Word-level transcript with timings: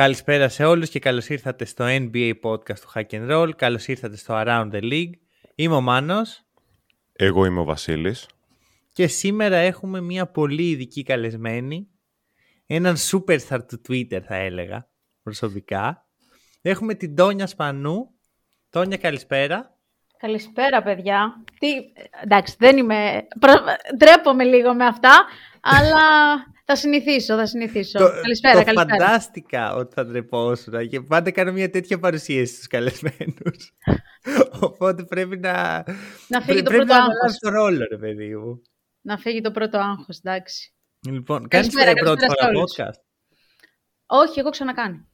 Καλησπέρα 0.00 0.48
σε 0.48 0.64
όλους 0.64 0.88
και 0.90 0.98
καλώς 0.98 1.28
ήρθατε 1.28 1.64
στο 1.64 1.84
NBA 1.88 2.32
podcast 2.42 2.78
του 2.78 2.90
Hack 2.94 3.06
and 3.10 3.30
Roll. 3.30 3.50
Καλώς 3.56 3.86
ήρθατε 3.86 4.16
στο 4.16 4.34
Around 4.36 4.70
the 4.72 4.82
League. 4.82 5.10
Είμαι 5.54 5.74
ο 5.74 5.80
Μάνος 5.80 6.42
Εγώ 7.12 7.44
είμαι 7.44 7.60
ο 7.60 7.64
Βασίλης. 7.64 8.26
και 8.92 9.06
σήμερα 9.06 9.56
έχουμε 9.56 10.00
μια 10.00 10.26
πολύ 10.26 10.68
ειδική 10.70 11.02
καλεσμένη. 11.02 11.88
Έναν 12.66 12.96
superstar 12.96 13.58
του 13.68 13.80
Twitter 13.88 14.20
θα 14.26 14.34
έλεγα 14.34 14.88
προσωπικά. 15.22 16.06
Έχουμε 16.62 16.94
την 16.94 17.14
Τόνια 17.16 17.46
Σπανού. 17.46 18.10
Τόνια 18.70 18.96
καλησπέρα. 18.96 19.74
Καλησπέρα, 20.18 20.82
παιδιά. 20.82 21.44
Τι... 21.58 21.68
Εντάξει, 22.22 22.56
δεν 22.58 22.76
είμαι... 22.76 23.26
προ- 23.40 23.64
Ντρέπομαι 23.96 24.44
λίγο 24.44 24.74
με 24.74 24.84
αυτά, 24.86 25.24
αλλά 25.66 26.00
θα 26.64 26.76
συνηθίσω, 26.76 27.36
θα 27.36 27.46
συνηθίσω. 27.46 27.98
καλησπέρα, 28.22 28.58
το 28.58 28.64
καλησπέρα. 28.64 29.04
φαντάστηκα 29.06 29.74
ότι 29.74 29.94
θα 29.94 30.06
ντρεπόσουν 30.06 30.88
και 30.88 31.00
πάντα 31.00 31.30
κάνω 31.30 31.52
μια 31.52 31.70
τέτοια 31.70 31.98
παρουσίαση 31.98 32.54
στους 32.54 32.66
καλεσμένους. 32.66 33.72
Οπότε 34.60 35.04
πρέπει 35.04 35.38
να... 35.38 35.84
Να 36.28 36.40
φύγει 36.40 36.62
το 36.62 36.70
πρέπει 36.70 36.84
πρώτο 36.84 36.92
να 36.92 36.94
άγχος. 36.94 37.14
αναλάβεις 37.14 37.38
το 37.38 37.50
ρόλο, 37.50 37.86
ρε 37.90 37.96
παιδί 37.98 38.36
μου. 38.36 38.62
Να 39.00 39.18
φύγει 39.18 39.40
το 39.40 39.50
πρώτο 39.50 39.78
άγχος, 39.78 40.18
εντάξει. 40.18 40.74
Λοιπόν, 41.08 41.48
κάνεις 41.48 41.74
Καλησπέρα, 41.74 41.92
πρώτη 42.04 42.20
καλησπέρα 42.26 42.50
φορά 42.52 42.52
σε 42.52 42.56
όλους. 42.56 42.74
podcast; 42.76 43.02
Όχι, 44.06 44.38
εγώ 44.40 44.50
ξανακάνει. 44.50 45.06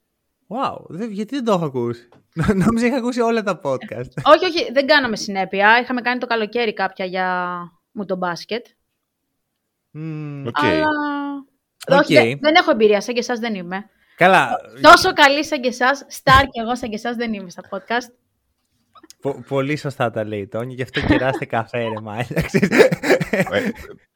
Wow, 0.49 0.77
δεν- 0.89 1.11
γιατί 1.11 1.35
δεν 1.35 1.45
το 1.45 1.53
έχω 1.53 1.65
ακούσει; 1.65 2.09
Νόμιζα 2.65 2.87
είχα 2.87 2.97
ακούσει 2.97 3.21
όλα 3.21 3.43
τα 3.43 3.61
podcast. 3.65 4.11
όχι, 4.25 4.45
όχι, 4.45 4.73
δεν 4.73 4.87
κάναμε 4.87 5.17
συνέπεια. 5.17 5.79
Είχαμε 5.83 6.01
κάνει 6.01 6.21
το 6.21 6.27
καλοκαίρι 6.27 6.73
κάποια 6.73 7.05
για 7.05 7.57
μου 7.93 8.05
το 8.05 8.17
μπάσκετ. 8.17 8.67
Μμμ, 9.93 10.47
Οκ. 10.47 10.59
Αλλά... 10.65 10.87
Οκ. 11.89 11.99
Όχι, 12.01 12.15
δεν, 12.15 12.39
δεν 12.41 12.55
έχω 12.55 12.71
εμπειρία, 12.71 13.01
σαν 13.01 13.15
και 13.15 13.21
εσάς 13.21 13.39
δεν 13.39 13.55
είμαι. 13.55 13.85
Καλά, 14.17 14.49
Τόσο 14.81 15.13
καλή 15.13 15.45
σαν 15.45 15.61
και 15.61 15.69
εσάς, 15.69 16.07
σταρ 16.11 16.43
και 16.51 16.61
εγώ 16.61 16.77
σαν 16.77 16.89
και 16.89 16.95
εσάς 16.95 17.17
δεν 17.17 17.33
είμαι 17.33 17.51
στα 17.51 17.63
podcast. 17.71 18.13
πο- 19.21 19.45
πολύ 19.49 19.77
σωστά 19.77 20.11
τα 20.11 20.25
λέει 20.25 20.41
η 20.41 20.47
Τόνια, 20.49 20.75
γι' 20.75 20.83
αυτό 20.83 21.01
κεράστε 21.01 21.45
καφέ 21.45 21.79
ρεμάλια. 21.89 22.43
ξέρεις. 22.43 22.69
Ε, 23.31 23.73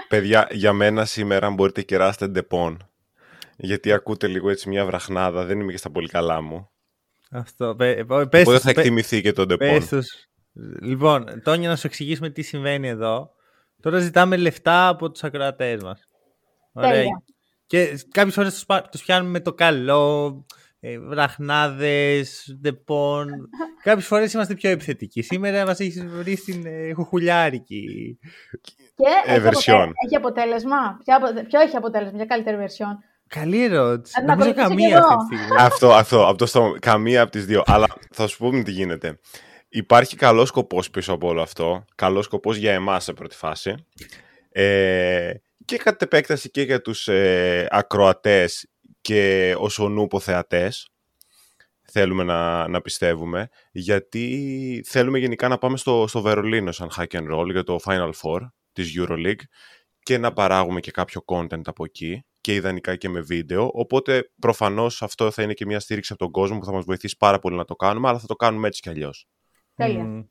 παιδιά, 0.08 0.48
για 0.50 0.72
μένα 0.72 1.04
σήμερα 1.04 1.50
μπορείτε 1.50 1.82
κεράσετε 1.82 2.26
Ντεπόν. 2.28 2.90
Γιατί 3.56 3.92
ακούτε 3.92 4.26
λίγο 4.26 4.50
έτσι 4.50 4.68
μια 4.68 4.84
βραχνάδα, 4.86 5.44
δεν 5.44 5.60
είμαι 5.60 5.72
και 5.72 5.78
στα 5.78 5.90
πολύ 5.90 6.08
καλά 6.08 6.40
μου. 6.40 6.70
Αυτό, 7.30 7.74
πε- 7.76 8.04
πε- 8.04 8.26
πες 8.28 8.40
Οπότε 8.42 8.56
τους, 8.56 8.60
θα 8.64 8.68
πε- 8.72 8.78
εκτιμηθεί 8.78 9.20
και 9.20 9.32
το 9.32 9.46
Ντεπόν. 9.46 9.68
πες 9.68 9.86
τους. 9.88 10.06
Λοιπόν, 10.80 11.40
Τόνια, 11.44 11.68
να 11.68 11.76
σου 11.76 11.86
εξηγήσουμε 11.86 12.30
τι 12.30 12.42
συμβαίνει 12.42 12.88
εδώ. 12.88 13.30
Τώρα 13.82 13.98
ζητάμε 13.98 14.36
λεφτά 14.36 14.88
από 14.88 15.10
τους 15.10 15.24
ακροατές 15.24 15.82
μας. 15.82 16.08
Ωραία. 16.72 16.90
Τέλεια. 16.90 17.22
Και 17.66 17.98
κάποιες 18.10 18.34
φορές 18.34 18.52
τους, 18.54 18.66
πα- 18.66 18.82
τους 18.90 19.02
πιάνουμε 19.02 19.30
με 19.30 19.40
το 19.40 19.52
καλό, 19.54 20.44
ε, 20.80 20.98
βραχνάδες, 20.98 22.56
Ντεπόν. 22.60 23.28
κάποιες 23.82 24.06
φορές 24.06 24.32
είμαστε 24.32 24.54
πιο 24.54 24.70
επιθετικοί. 24.70 25.22
Σήμερα 25.22 25.66
μας 25.66 25.80
έχεις 25.80 26.06
βρει 26.06 26.36
στην 26.36 26.66
ε, 26.66 26.92
χουχουλιάρικη. 26.92 28.18
Και 28.94 29.04
Ε, 29.26 29.34
έχει, 29.34 29.42
version. 29.44 29.72
αποτε- 29.74 29.92
έχει 30.06 30.16
αποτέλεσμα; 30.16 30.76
Ποια 31.04 31.16
απο- 31.16 31.44
Ποιο 31.48 31.60
έχει 31.60 31.76
αποτέλεσμα, 31.76 32.16
για 32.16 32.26
καλύτερη 32.26 32.56
version. 32.60 32.92
Καλή 33.28 33.64
ερώτηση. 33.64 34.20
Να 34.20 34.26
την 34.26 34.34
Νομίζω 34.34 34.50
ακολουθήσω 34.50 34.68
καμία 34.68 34.88
κι 34.88 34.94
εγώ. 34.94 35.06
αυτή 35.14 35.36
τη 35.36 35.42
στιγμή. 35.42 35.62
αυτό, 35.62 35.92
αυτό, 35.92 36.26
από 36.26 36.38
το 36.38 36.46
στόμα. 36.46 36.78
Καμία 36.78 37.22
από 37.22 37.30
τις 37.30 37.46
δύο. 37.46 37.62
Αλλά 37.66 37.86
θα 38.10 38.26
σου 38.26 38.36
πούμε 38.38 38.62
τι 38.62 38.70
γίνεται. 38.70 39.18
Υπάρχει 39.76 40.16
καλός 40.16 40.48
σκοπός 40.48 40.90
πίσω 40.90 41.12
από 41.12 41.28
όλο 41.28 41.42
αυτό. 41.42 41.84
Καλός 41.94 42.24
σκοπός 42.24 42.56
για 42.56 42.72
εμάς 42.72 43.04
σε 43.04 43.12
πρώτη 43.12 43.36
φάση. 43.36 43.74
Ε, 44.48 45.32
και 45.64 45.76
κατ' 45.76 46.02
επέκταση 46.02 46.50
και 46.50 46.62
για 46.62 46.80
τους 46.80 47.08
ε, 47.08 47.66
ακροατές 47.70 48.68
και 49.00 49.54
ως 49.58 49.78
ονούπο 49.78 50.20
θεατές. 50.20 50.88
Θέλουμε 51.82 52.24
να, 52.24 52.68
να 52.68 52.80
πιστεύουμε. 52.80 53.48
Γιατί 53.70 54.84
θέλουμε 54.86 55.18
γενικά 55.18 55.48
να 55.48 55.58
πάμε 55.58 55.76
στο, 55.76 56.04
στο 56.08 56.20
Βερολίνο 56.20 56.72
σαν 56.72 56.90
hack 56.96 57.10
and 57.10 57.34
roll 57.34 57.50
για 57.50 57.62
το 57.62 57.78
Final 57.84 58.10
Four 58.22 58.40
της 58.72 58.94
EuroLeague 58.98 59.44
και 60.02 60.18
να 60.18 60.32
παράγουμε 60.32 60.80
και 60.80 60.90
κάποιο 60.90 61.24
content 61.26 61.66
από 61.66 61.84
εκεί 61.84 62.24
και 62.40 62.54
ιδανικά 62.54 62.96
και 62.96 63.08
με 63.08 63.20
βίντεο. 63.20 63.70
Οπότε 63.72 64.30
προφανώς 64.40 65.02
αυτό 65.02 65.30
θα 65.30 65.42
είναι 65.42 65.52
και 65.52 65.66
μια 65.66 65.80
στήριξη 65.80 66.12
από 66.12 66.22
τον 66.22 66.32
κόσμο 66.32 66.58
που 66.58 66.64
θα 66.64 66.72
μας 66.72 66.84
βοηθήσει 66.84 67.16
πάρα 67.16 67.38
πολύ 67.38 67.56
να 67.56 67.64
το 67.64 67.76
κάνουμε, 67.76 68.08
αλλά 68.08 68.18
θα 68.18 68.26
το 68.26 68.34
κάνουμε 68.34 68.68
έτσι 68.68 68.80
κι 68.80 68.88
αλλιώς. 68.88 69.26
Τέλεια. 69.76 70.02
Μμμ. 70.04 70.22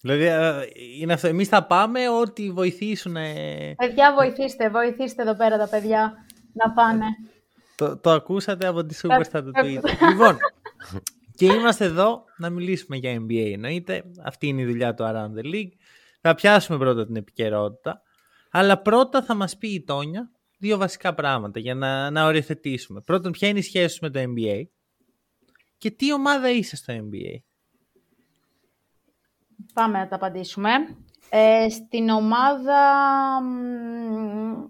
Δηλαδή, 0.00 0.24
ε, 0.24 0.66
είναι 1.00 1.12
αυτό. 1.12 1.26
Εμείς 1.26 1.48
θα 1.48 1.66
πάμε 1.66 2.08
ό,τι 2.08 2.50
βοηθήσουν. 2.50 3.16
ε, 3.16 3.74
Παιδιά, 3.76 4.14
βοηθήστε, 4.14 4.70
βοηθήστε 4.70 5.22
εδώ 5.22 5.36
πέρα 5.36 5.58
τα 5.58 5.68
παιδιά 5.68 6.12
να 6.52 6.70
πάνε. 6.72 7.04
Το, 7.76 7.96
το 7.98 8.10
ακούσατε 8.10 8.66
από 8.66 8.84
τη 8.84 8.96
Superstar 9.02 9.42
του 9.44 9.50
Ε, 9.54 9.60
Twitter. 9.62 10.08
λοιπόν, 10.08 10.36
και 11.34 11.44
είμαστε 11.46 11.84
εδώ 11.84 12.24
να 12.36 12.50
μιλήσουμε 12.50 12.96
για 12.96 13.16
NBA 13.20 13.50
εννοείται. 13.52 14.02
Αυτή 14.24 14.46
είναι 14.46 14.60
η 14.60 14.64
δουλειά 14.64 14.94
του 14.94 15.04
Around 15.04 15.38
the 15.40 15.44
League. 15.54 15.72
Θα 16.20 16.34
πιάσουμε 16.34 16.78
πρώτα 16.78 17.06
την 17.06 17.16
επικαιρότητα. 17.16 18.02
Αλλά 18.50 18.78
πρώτα 18.78 19.22
θα 19.22 19.34
μας 19.34 19.56
πει 19.56 19.68
η 19.68 19.82
Τόνια 19.84 20.30
δύο 20.58 20.76
βασικά 20.78 21.14
πράγματα 21.14 21.58
για 21.60 21.74
να, 21.74 22.10
να 22.10 22.24
οριοθετήσουμε. 22.24 23.00
Πρώτον, 23.00 23.32
ποια 23.32 23.48
είναι 23.48 23.58
η 23.58 23.62
σχέση 23.62 23.94
σου 23.94 23.98
με 24.02 24.10
το 24.10 24.20
NBA 24.20 24.62
και 25.78 25.90
τι 25.90 26.12
ομάδα 26.12 26.50
είσαι 26.50 26.76
στο 26.76 26.94
NBA. 26.94 27.36
Πάμε 29.74 29.98
να 29.98 30.08
τα 30.08 30.16
απαντήσουμε. 30.16 30.70
Ε, 31.30 31.68
στην 31.68 32.08
ομάδα 32.08 32.80
μ, 33.42 34.64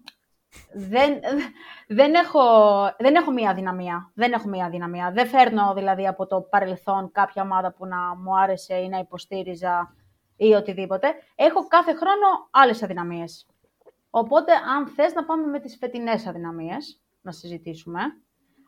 δεν, 0.72 1.20
δεν, 1.88 2.14
έχω, 2.14 2.40
δεν 2.98 3.14
έχω 3.14 3.30
μία 3.30 3.50
αδυναμία. 3.50 4.10
Δεν 4.14 4.32
έχω 4.32 4.48
μία 4.48 4.64
αδυναμία. 4.64 5.12
Δεν 5.12 5.26
φέρνω 5.26 5.74
δηλαδή 5.74 6.06
από 6.06 6.26
το 6.26 6.40
παρελθόν 6.40 7.10
κάποια 7.12 7.42
ομάδα 7.42 7.72
που 7.72 7.86
να 7.86 8.16
μου 8.16 8.38
άρεσε 8.38 8.74
ή 8.74 8.88
να 8.88 8.98
υποστήριζα 8.98 9.94
ή 10.36 10.52
οτιδήποτε. 10.52 11.14
Έχω 11.34 11.66
κάθε 11.66 11.92
χρόνο 11.92 12.48
άλλες 12.50 12.82
αδυναμίες. 12.82 13.46
Οπότε, 14.10 14.52
αν 14.76 14.86
θες 14.86 15.14
να 15.14 15.24
πάμε 15.24 15.46
με 15.46 15.60
τις 15.60 15.76
φετινές 15.76 16.26
αδυναμίες, 16.26 17.00
να 17.20 17.32
συζητήσουμε. 17.32 18.00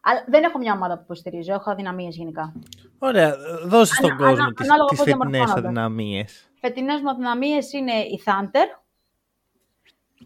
Αλλά 0.09 0.25
δεν 0.27 0.43
έχω 0.43 0.59
μια 0.59 0.73
ομάδα 0.73 0.95
που 0.97 1.03
υποστηρίζω, 1.03 1.53
έχω 1.53 1.71
αδυναμίες 1.71 2.17
γενικά. 2.17 2.53
Ωραία, 2.99 3.35
δώσε 3.65 3.95
στον 3.95 4.11
Ανα- 4.11 4.19
κόσμο 4.25 4.43
ανα- 4.43 4.53
τις, 4.53 4.65
ανάλογα 4.67 4.89
τις 4.89 4.99
πώς 4.99 5.07
φετινές 5.07 5.31
διαμορφώνονται. 5.31 5.67
αδυναμίες. 5.69 6.51
φετινές 6.61 7.01
μου 7.01 7.11
αδυναμίες 7.11 7.73
είναι 7.73 7.93
η 7.93 8.23
Thunder 8.25 8.81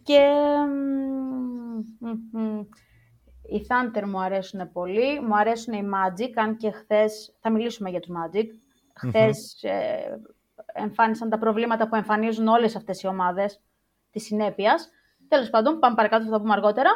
και 0.02 0.20
μ, 2.00 2.06
μ, 2.32 2.40
μ, 2.40 2.60
οι 3.42 3.66
Thunder 3.68 4.04
μου 4.06 4.20
αρέσουν 4.20 4.72
πολύ. 4.72 5.20
Μου 5.20 5.36
αρέσουν 5.36 5.72
οι 5.74 5.82
Magic, 5.94 6.30
αν 6.34 6.56
και 6.56 6.70
χθες, 6.70 7.36
θα 7.40 7.50
μιλήσουμε 7.50 7.90
για 7.90 8.00
τους 8.00 8.10
Magic, 8.10 8.46
χθες 8.94 9.62
ε, 9.62 10.20
εμφάνισαν 10.72 11.28
τα 11.30 11.38
προβλήματα 11.38 11.88
που 11.88 11.94
εμφανίζουν 11.94 12.48
όλες 12.48 12.76
αυτές 12.76 13.02
οι 13.02 13.06
ομάδες 13.06 13.60
της 14.10 14.24
συνέπειας. 14.24 14.90
Τέλος 15.28 15.50
πάντων, 15.50 15.78
πάμε 15.78 15.94
παρακάτω, 15.94 16.24
θα 16.24 16.30
τα 16.30 16.40
πούμε 16.40 16.52
αργότερα. 16.52 16.90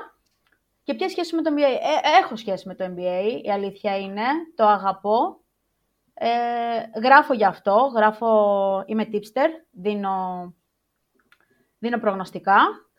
Και 0.84 0.94
ποια 0.94 1.08
σχέση 1.08 1.34
με 1.34 1.42
το 1.42 1.50
NBA. 1.54 1.60
Ε, 1.60 2.18
έχω 2.22 2.36
σχέση 2.36 2.68
με 2.68 2.74
το 2.74 2.84
NBA, 2.84 3.40
η 3.42 3.50
αλήθεια 3.50 3.98
είναι. 3.98 4.22
Το 4.54 4.66
αγαπώ. 4.66 5.42
Ε, 6.14 6.28
γράφω 7.00 7.34
γι' 7.34 7.44
αυτό, 7.44 7.92
γράφω, 7.96 8.28
είμαι 8.86 9.08
tipster, 9.12 9.48
δίνω, 9.70 10.54
δίνω 11.78 11.98
προγνωστικά. 11.98 12.56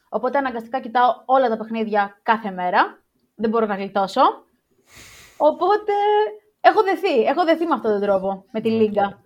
Οπότε 0.10 0.38
αναγκαστικά 0.38 0.80
κοιτάω 0.80 1.14
όλα 1.26 1.50
τα 1.50 1.58
παιχνίδια 1.58 2.20
κάθε 2.24 2.52
μέρα. 2.52 3.04
Δεν 3.36 3.50
μπορώ 3.50 3.66
να 3.66 3.76
γλιτώσω. 3.76 4.22
Οπότε 5.38 5.94
έχω 6.62 6.84
δεθεί, 6.84 7.22
έχω 7.22 7.44
δεθεί 7.46 7.66
με 7.66 7.74
αυτόν 7.74 7.92
τον 7.92 8.02
τρόπο, 8.02 8.46
με 8.52 8.62
τη 8.62 8.70
Λίγκα. 8.70 9.24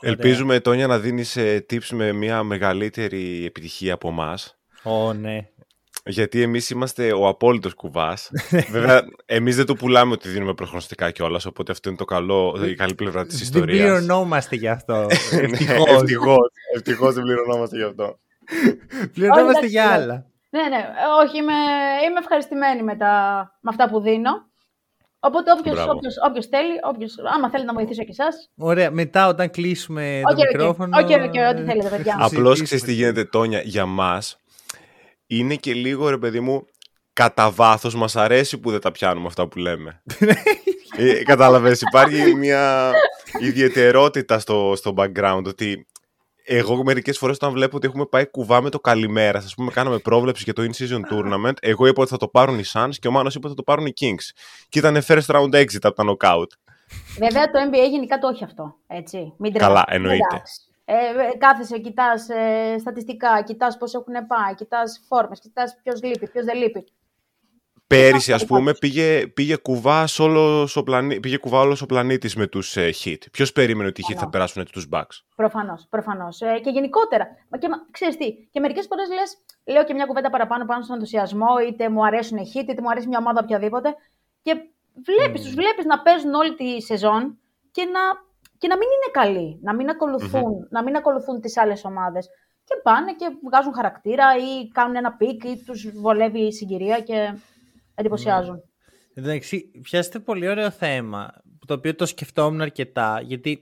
Ελπίζουμε, 0.00 0.60
Τόνια, 0.60 0.86
να 0.86 0.98
δίνεις 0.98 1.36
ε, 1.36 1.66
tips 1.70 1.88
με 1.90 2.12
μια 2.12 2.42
μεγαλύτερη 2.42 3.44
επιτυχία 3.44 3.94
από 3.94 4.08
εμάς. 4.08 4.58
Ω, 4.82 5.12
ναι. 5.12 5.48
Γιατί 6.06 6.42
εμείς 6.42 6.70
είμαστε 6.70 7.12
ο 7.12 7.28
απόλυτος 7.28 7.74
κουβάς. 7.74 8.30
Βέβαια, 8.70 9.02
εμείς 9.24 9.56
δεν 9.56 9.66
το 9.66 9.74
πουλάμε 9.74 10.12
ότι 10.12 10.28
δίνουμε 10.28 10.54
προγνωστικά 10.54 11.10
κιόλας, 11.10 11.46
οπότε 11.46 11.72
αυτό 11.72 11.88
είναι 11.88 11.98
το 11.98 12.04
καλό, 12.04 12.64
η 12.68 12.74
καλή 12.74 12.94
πλευρά 12.94 13.26
της 13.26 13.34
Δεν 13.38 13.42
ιστορίας. 13.42 13.78
πληρωνόμαστε 13.78 14.56
γι' 14.56 14.68
αυτό. 14.68 14.94
Ναι, 15.32 15.40
Ευτυχώς. 15.40 15.88
Ευτυχώς. 15.88 16.50
Ευτυχώς 16.74 17.14
δεν 17.14 17.22
πληρωνόμαστε 17.22 17.76
γι' 17.76 17.82
αυτό. 17.82 18.18
Πληρωνόμαστε 19.14 19.58
Όχι, 19.58 19.68
για 19.68 19.82
εντάξει, 19.82 20.02
άλλα. 20.02 20.26
Ναι, 20.50 20.62
ναι, 20.62 20.84
όχι, 21.24 21.36
είμαι, 21.38 21.52
είμαι 22.06 22.18
ευχαριστημένη 22.18 22.82
με, 22.82 22.96
τα, 22.96 23.12
με 23.60 23.70
αυτά 23.70 23.88
που 23.88 24.00
δίνω. 24.00 24.30
Οπότε 25.20 25.50
όποιος 26.26 26.46
θέλει, 26.46 26.78
όποιος, 26.82 27.14
άμα 27.34 27.50
θέλει 27.50 27.64
να 27.64 27.72
βοηθήσω 27.72 28.02
και 28.02 28.10
εσάς. 28.10 28.50
Ωραία, 28.56 28.90
μετά 28.90 29.28
όταν 29.28 29.50
κλείσουμε 29.50 30.20
okay, 30.20 30.34
το 30.34 30.42
okay. 30.42 30.52
μικρόφωνο. 30.52 30.98
Όχι, 30.98 31.14
okay, 31.18 31.24
okay, 31.24 31.52
ό,τι 31.52 31.62
θέλετε, 31.62 31.88
παιδιά. 31.88 32.16
Απλώς 32.20 32.62
ξέρεις 32.62 32.84
τι 32.84 32.92
γίνεται, 32.92 33.24
Τόνια, 33.24 33.60
για 33.60 33.86
μας 33.86 34.38
είναι 35.26 35.54
και 35.54 35.72
λίγο 35.72 36.08
ρε 36.08 36.18
παιδί 36.18 36.40
μου 36.40 36.66
κατά 37.12 37.50
βάθος 37.50 37.94
μας 37.94 38.16
αρέσει 38.16 38.58
που 38.58 38.70
δεν 38.70 38.80
τα 38.80 38.90
πιάνουμε 38.90 39.26
αυτά 39.26 39.48
που 39.48 39.58
λέμε. 39.58 40.02
ε, 40.98 41.22
Κατάλαβες, 41.22 41.80
υπάρχει 41.80 42.34
μια 42.34 42.92
ιδιαιτερότητα 43.40 44.38
στο, 44.38 44.72
στο 44.76 44.94
background 44.96 45.42
ότι 45.46 45.86
εγώ 46.44 46.84
μερικές 46.84 47.18
φορές 47.18 47.36
όταν 47.36 47.52
βλέπω 47.52 47.76
ότι 47.76 47.86
έχουμε 47.86 48.06
πάει 48.06 48.26
κουβά 48.26 48.60
με 48.60 48.70
το 48.70 48.80
καλημέρα, 48.80 49.38
ας 49.38 49.54
πούμε, 49.54 49.70
κάναμε 49.70 49.98
πρόβλεψη 49.98 50.42
για 50.44 50.52
το 50.52 50.62
in-season 50.62 51.00
tournament. 51.12 51.54
Εγώ 51.60 51.86
είπα 51.86 52.02
ότι 52.02 52.10
θα 52.10 52.16
το 52.16 52.28
πάρουν 52.28 52.58
οι 52.58 52.64
Suns 52.72 52.94
και 52.98 53.08
ο 53.08 53.10
Μάνος 53.10 53.34
είπε 53.34 53.46
ότι 53.46 53.56
θα 53.56 53.62
το 53.62 53.72
πάρουν 53.72 53.86
οι 53.86 53.92
Kings. 54.00 54.36
Και 54.68 54.78
ήταν 54.78 55.02
first 55.06 55.26
round 55.26 55.54
exit 55.54 55.82
από 55.82 55.94
τα 55.94 56.04
knockout. 56.06 56.46
Βέβαια 57.18 57.50
το 57.50 57.58
NBA 57.70 57.90
γενικά 57.90 58.18
το 58.18 58.28
έχει 58.28 58.44
αυτό. 58.44 58.74
Έτσι. 58.86 59.32
Μην 59.38 59.52
Καλά, 59.52 59.84
εννοείται. 59.88 60.42
Ε, 60.84 60.94
κάθεσαι, 61.38 61.78
κοιτάς 61.78 62.28
ε, 62.28 62.76
στατιστικά, 62.78 63.42
κοιτάς 63.42 63.76
πώς 63.76 63.94
έχουν 63.94 64.14
πάει, 64.26 64.54
κοιτάς 64.54 65.04
φόρμες, 65.08 65.40
κοιτάς 65.40 65.76
ποιος 65.82 66.02
λείπει, 66.02 66.28
ποιος 66.28 66.44
δεν 66.44 66.56
λείπει. 66.56 66.84
Πέρυσι, 67.86 68.32
ας 68.32 68.46
πούμε, 68.46 68.74
πήγε, 68.74 69.26
πήγε, 69.26 69.56
κουβά 69.56 70.04
όλος 70.18 70.76
ο, 70.76 70.82
πλανή, 70.82 71.20
πήγε 71.20 71.36
κουβά 71.36 71.60
όλος 71.60 71.82
ο 71.82 71.86
πλανήτης 71.86 72.36
με 72.36 72.46
τους 72.46 72.76
ε, 72.76 72.90
Hit. 73.04 73.18
Ποιος 73.32 73.52
περίμενε 73.52 73.88
ότι 73.88 74.00
οι 74.00 74.04
Hit 74.08 74.16
θα 74.16 74.28
περάσουν 74.28 74.64
τους 74.72 74.88
Bucks. 74.92 75.22
Προφανώς. 75.36 75.86
Προφανώς. 75.90 76.40
Ε, 76.40 76.58
και 76.62 76.70
γενικότερα. 76.70 77.26
Μα 77.48 77.58
και, 77.58 77.68
ξέρεις 77.90 78.16
τι, 78.16 78.32
και 78.50 78.60
μερικές 78.60 78.86
φορές 78.86 79.08
λες, 79.08 79.36
λέω 79.64 79.84
και 79.84 79.94
μια 79.94 80.04
κουβέντα 80.04 80.30
παραπάνω 80.30 80.64
πάνω 80.64 80.82
στον 80.82 80.94
ενθουσιασμό, 80.94 81.58
είτε 81.68 81.88
μου 81.88 82.06
αρέσουν 82.06 82.36
οι 82.36 82.52
Hit, 82.54 82.68
είτε 82.68 82.82
μου 82.82 82.90
αρέσει 82.90 83.08
μια 83.08 83.18
ομάδα 83.18 83.40
οποιαδήποτε. 83.42 83.94
Και 84.42 84.54
βλέπεις, 85.04 85.40
mm. 85.40 85.44
τους 85.44 85.54
βλέπεις 85.54 85.84
να 85.84 86.02
παίζουν 86.02 86.34
όλη 86.34 86.54
τη 86.54 86.82
σεζόν 86.82 87.38
και 87.70 87.84
να, 87.84 88.00
και 88.64 88.70
να 88.70 88.76
μην 88.76 88.88
είναι 88.88 89.10
καλοί, 89.12 89.58
να 89.62 89.74
μην 89.74 89.88
ακολουθούν, 89.88 90.68
να 90.70 90.82
μην 90.82 90.96
ακολουθούν 90.96 91.40
τις 91.40 91.56
άλλες 91.56 91.84
ομάδες. 91.84 92.28
Και 92.64 92.74
πάνε 92.82 93.14
και 93.14 93.26
βγάζουν 93.44 93.74
χαρακτήρα 93.74 94.24
ή 94.36 94.68
κάνουν 94.68 94.96
ένα 94.96 95.16
peak 95.16 95.44
ή 95.44 95.62
τους 95.66 95.90
βολεύει 95.94 96.40
η 96.40 96.52
συγκυρία 96.52 97.00
και 97.00 97.34
εντυπωσιάζουν. 97.94 98.62
Εντάξει, 99.14 99.70
πιάσετε 99.82 100.18
πολύ 100.18 100.48
ωραίο 100.48 100.70
θέμα, 100.70 101.30
το 101.66 101.74
οποίο 101.74 101.94
το 101.94 102.06
σκεφτόμουν 102.06 102.60
αρκετά, 102.60 103.20
γιατί 103.22 103.60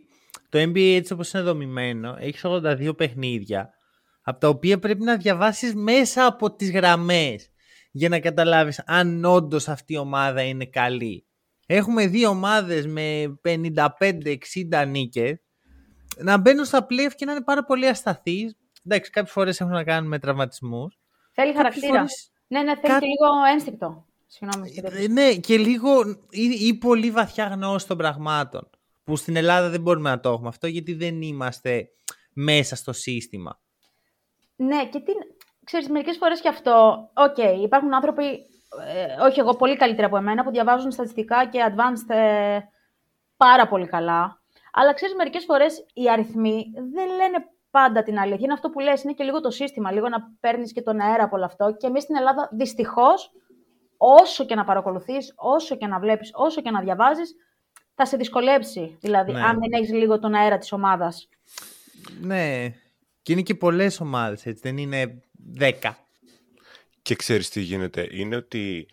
το 0.49 0.58
NBA 0.58 0.94
έτσι 0.96 1.12
όπως 1.12 1.32
είναι 1.32 1.43
δομημένο, 1.43 2.16
έχεις 2.19 2.44
82 2.44 2.93
παιχνίδια, 2.96 3.70
από 4.22 4.40
τα 4.40 4.49
οποία 4.49 4.78
πρέπει 4.78 5.04
να 5.04 5.16
διαβάσεις 5.16 5.75
μέσα 5.75 6.26
από 6.26 6.54
τις 6.54 6.70
γραμμές, 6.70 7.50
για 7.93 8.08
να 8.08 8.20
καταλάβεις 8.20 8.82
αν 8.87 9.25
όντως 9.25 9.69
αυτή 9.69 9.93
η 9.93 9.99
ομάδα 9.99 10.43
είναι 10.43 10.64
καλή. 10.64 11.26
Έχουμε 11.67 12.06
δύο 12.06 12.29
ομάδες 12.29 12.87
με 12.87 13.38
55-60 13.44 14.87
νίκες, 14.88 15.43
να 16.17 16.38
μπαίνουν 16.38 16.64
στα 16.64 16.87
playoff 16.91 17.12
και 17.17 17.25
να 17.25 17.32
είναι 17.32 17.43
πάρα 17.43 17.64
πολύ 17.64 17.87
ασταθείς. 17.87 18.56
Εντάξει, 18.87 19.11
κάποιες 19.11 19.32
φορές 19.32 19.61
έχουν 19.61 19.73
να 19.73 19.85
κάνουν 19.85 20.09
με 20.09 20.19
τραυματισμούς. 20.19 20.99
Θέλει 21.32 21.55
χαρακτήρα. 21.55 21.87
Φορές... 21.87 22.32
Ναι, 22.47 22.62
ναι, 22.62 22.76
θέλει 22.76 22.93
Κά... 22.93 22.99
και 22.99 23.06
λίγο 23.06 23.26
ένστικτο. 23.53 24.06
Συγγνώμη. 24.26 24.75
Ε, 25.03 25.09
ναι, 25.09 25.35
και 25.35 25.56
λίγο 25.59 26.00
ή, 26.31 26.43
ή, 26.43 26.75
πολύ 26.79 27.11
βαθιά 27.11 27.47
γνώση 27.47 27.87
των 27.87 27.97
πραγμάτων. 27.97 28.70
Που 29.05 29.17
στην 29.17 29.37
Ελλάδα 29.37 29.69
δεν 29.69 29.81
μπορούμε 29.81 30.11
να 30.11 30.20
το 30.20 30.31
έχουμε 30.31 30.49
αυτό 30.49 30.67
γιατί 30.67 30.94
δεν 30.94 31.23
είμαστε 31.23 31.88
μέσα 32.32 32.76
στο 32.76 32.93
σύστημα. 32.93 33.61
Ναι, 34.56 34.87
και 34.88 35.00
τι, 35.00 35.12
ξέρεις, 35.64 35.88
μερικές 35.88 36.17
φορές 36.17 36.41
και 36.41 36.49
αυτό, 36.49 37.09
OK, 37.14 37.34
okay, 37.37 37.62
υπάρχουν 37.62 37.94
άνθρωποι, 37.94 38.25
ε, 38.80 39.22
όχι 39.22 39.40
εγώ, 39.40 39.56
πολύ 39.56 39.76
καλύτερα 39.76 40.06
από 40.06 40.16
εμένα, 40.16 40.44
που 40.44 40.50
διαβάζουν 40.50 40.90
στατιστικά 40.90 41.46
και 41.46 41.64
advanced 41.69 42.14
ε, 42.14 42.58
πάρα 43.36 43.69
πολύ 43.69 43.86
καλά. 43.86 44.42
Αλλά 44.72 44.94
ξέρεις, 44.94 45.14
μερικές 45.14 45.44
φορές 45.44 45.86
οι 45.94 46.10
αριθμοί 46.10 46.64
δεν 46.74 47.08
λένε 47.08 47.46
πάντα 47.70 48.02
την 48.02 48.19
αλήθεια. 48.19 48.40
Είναι 48.42 48.52
αυτό 48.52 48.70
που 48.70 48.80
λες, 48.80 49.02
είναι 49.02 49.12
και 49.12 49.24
λίγο 49.24 49.40
το 49.40 49.50
σύστημα, 49.50 49.92
λίγο 49.92 50.08
να 50.08 50.19
παίρνεις 50.40 50.72
και 50.72 50.82
τον 50.82 51.00
αέρα 51.00 51.24
από 51.24 51.36
όλο 51.36 51.44
αυτό. 51.44 51.76
Και 51.76 51.86
εμείς 51.86 52.02
στην 52.02 52.16
Ελλάδα, 52.16 52.48
δυστυχώς, 52.52 53.32
όσο 53.96 54.44
και 54.44 54.54
να 54.54 54.64
παρακολουθείς, 54.64 55.32
όσο 55.36 55.76
και 55.76 55.86
να 55.86 55.98
βλέπεις, 55.98 56.30
όσο 56.34 56.62
και 56.62 56.70
να 56.70 56.80
διαβάζεις, 56.80 57.34
θα 57.94 58.06
σε 58.06 58.16
δυσκολέψει. 58.16 58.96
Δηλαδή, 59.00 59.32
ναι. 59.32 59.42
αν 59.42 59.58
δεν 59.58 59.72
έχεις 59.72 59.92
λίγο 59.92 60.18
τον 60.18 60.34
αέρα 60.34 60.58
της 60.58 60.72
ομάδας. 60.72 61.28
Ναι. 62.20 62.68
Και 63.22 63.32
είναι 63.32 63.42
και 63.42 63.54
πολλές 63.54 64.00
ομάδες, 64.00 64.46
έτσι. 64.46 64.60
Δεν 64.62 64.76
είναι 64.76 65.22
δέκα. 65.32 65.96
Και 67.02 67.14
ξέρεις 67.14 67.49
τι 67.50 67.60
γίνεται. 67.60 68.08
Είναι 68.10 68.37
ότι 68.37 68.88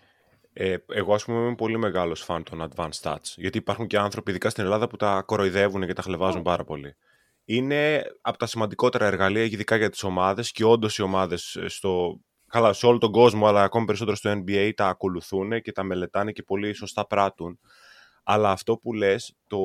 ε, 0.53 0.75
εγώ, 0.87 1.13
ας 1.13 1.25
πούμε, 1.25 1.39
είμαι 1.39 1.55
πολύ 1.55 1.77
μεγάλος 1.77 2.21
φαν 2.21 2.43
των 2.43 2.69
advanced 2.69 3.01
stats. 3.01 3.33
Γιατί 3.35 3.57
υπάρχουν 3.57 3.87
και 3.87 3.97
άνθρωποι, 3.97 4.29
ειδικά 4.29 4.49
στην 4.49 4.63
Ελλάδα, 4.63 4.87
που 4.87 4.95
τα 4.95 5.21
κοροϊδεύουν 5.21 5.85
και 5.85 5.93
τα 5.93 6.01
χλεβάζουν 6.01 6.41
πάρα 6.41 6.63
πολύ. 6.63 6.95
Είναι 7.45 8.03
από 8.21 8.37
τα 8.37 8.45
σημαντικότερα 8.45 9.05
εργαλεία, 9.05 9.43
ειδικά 9.43 9.75
για 9.75 9.89
τις 9.89 10.03
ομάδες 10.03 10.51
και 10.51 10.63
όντως 10.63 10.97
οι 10.97 11.01
ομάδες 11.01 11.57
στο 11.65 12.19
καλά, 12.47 12.73
σε 12.73 12.85
όλο 12.85 12.97
τον 12.97 13.11
κόσμο, 13.11 13.47
αλλά 13.47 13.63
ακόμη 13.63 13.85
περισσότερο 13.85 14.15
στο 14.15 14.31
NBA, 14.31 14.71
τα 14.75 14.87
ακολουθούν 14.87 15.61
και 15.61 15.71
τα 15.71 15.83
μελετάνε 15.83 16.31
και 16.31 16.43
πολύ 16.43 16.73
σωστά 16.73 17.07
πράττουν. 17.07 17.59
Αλλά 18.23 18.51
αυτό 18.51 18.77
που 18.77 18.93
λες, 18.93 19.35
το, 19.47 19.59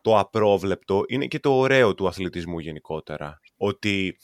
το 0.00 0.18
απρόβλεπτο, 0.18 1.02
είναι 1.06 1.26
και 1.26 1.40
το 1.40 1.58
ωραίο 1.58 1.94
του 1.94 2.06
αθλητισμού 2.06 2.58
γενικότερα. 2.58 3.40
Ότι 3.56 4.18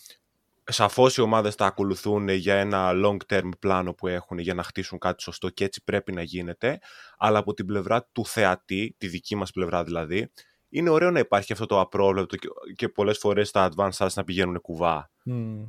σαφώς 0.68 1.16
οι 1.16 1.20
ομάδες 1.20 1.54
τα 1.54 1.66
ακολουθούν 1.66 2.28
για 2.28 2.54
ένα 2.54 2.90
long-term 3.04 3.48
πλάνο 3.58 3.94
που 3.94 4.06
έχουν 4.06 4.38
για 4.38 4.54
να 4.54 4.62
χτίσουν 4.62 4.98
κάτι 4.98 5.22
σωστό 5.22 5.48
και 5.48 5.64
έτσι 5.64 5.84
πρέπει 5.84 6.12
να 6.12 6.22
γίνεται, 6.22 6.78
αλλά 7.18 7.38
από 7.38 7.54
την 7.54 7.66
πλευρά 7.66 8.08
του 8.12 8.26
θεατή, 8.26 8.94
τη 8.98 9.06
δική 9.06 9.36
μας 9.36 9.50
πλευρά 9.50 9.84
δηλαδή, 9.84 10.30
είναι 10.68 10.90
ωραίο 10.90 11.10
να 11.10 11.18
υπάρχει 11.18 11.52
αυτό 11.52 11.66
το 11.66 11.80
απρόβλεπτο 11.80 12.36
και, 12.36 12.48
και 12.76 12.88
πολλές 12.88 13.18
φορές 13.18 13.50
τα 13.50 13.68
advanced 13.70 14.06
να 14.14 14.24
πηγαίνουν 14.24 14.60
κουβά. 14.60 15.10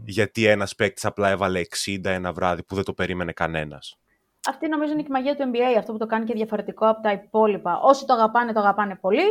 Γιατί 0.06 0.46
ένας 0.46 0.76
παίκτης 0.76 1.06
απλά 1.06 1.30
έβαλε 1.30 1.62
60 1.86 2.06
ένα 2.06 2.34
βράδυ 2.34 2.64
που 2.64 2.76
δεν 2.76 2.84
το 2.84 2.94
περίμενε 2.94 3.32
κανένας. 3.32 3.98
Αυτή 4.48 4.68
νομίζω 4.68 4.92
είναι 4.92 5.02
και 5.02 5.08
η 5.10 5.12
μαγεία 5.12 5.36
του 5.36 5.52
NBA, 5.54 5.78
αυτό 5.78 5.92
που 5.92 5.98
το 5.98 6.06
κάνει 6.06 6.26
και 6.26 6.34
διαφορετικό 6.34 6.88
από 6.88 7.02
τα 7.02 7.12
υπόλοιπα. 7.12 7.80
Όσοι 7.82 8.06
το 8.06 8.14
αγαπάνε, 8.14 8.54
το 8.54 8.60
αγαπάνε 8.60 8.96
πολύ. 8.96 9.26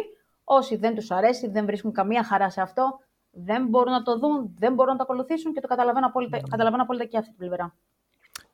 Όσοι 0.44 0.76
δεν 0.76 0.94
τους 0.94 1.10
αρέσει, 1.10 1.48
δεν 1.48 1.64
βρίσκουν 1.66 1.92
καμία 1.92 2.24
χαρά 2.24 2.50
σε 2.50 2.60
αυτό, 2.60 2.98
δεν 3.38 3.66
μπορούν 3.66 3.92
να 3.92 4.02
το 4.02 4.18
δουν, 4.18 4.54
δεν 4.58 4.74
μπορούν 4.74 4.92
να 4.92 4.98
το 4.98 5.02
ακολουθήσουν 5.02 5.52
και 5.52 5.60
το 5.60 5.68
καταλαβαίνω 5.68 6.06
απόλυτα, 6.06 6.40
καταλαβαίνω 6.50 6.82
απόλυτα 6.82 7.04
και 7.04 7.18
αυτή 7.18 7.30
την 7.30 7.38
πλευρά. 7.38 7.76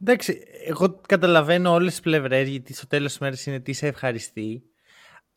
Εντάξει, 0.01 0.45
εγώ 0.67 1.01
καταλαβαίνω 1.09 1.73
όλες 1.73 1.91
τις 1.91 2.01
πλευρές 2.01 2.49
γιατί 2.49 2.75
στο 2.75 2.87
τέλος 2.87 3.11
της 3.11 3.21
μέρας 3.21 3.47
είναι 3.47 3.61
τι 3.61 3.73
σε 3.73 3.87
ευχαριστεί. 3.87 4.63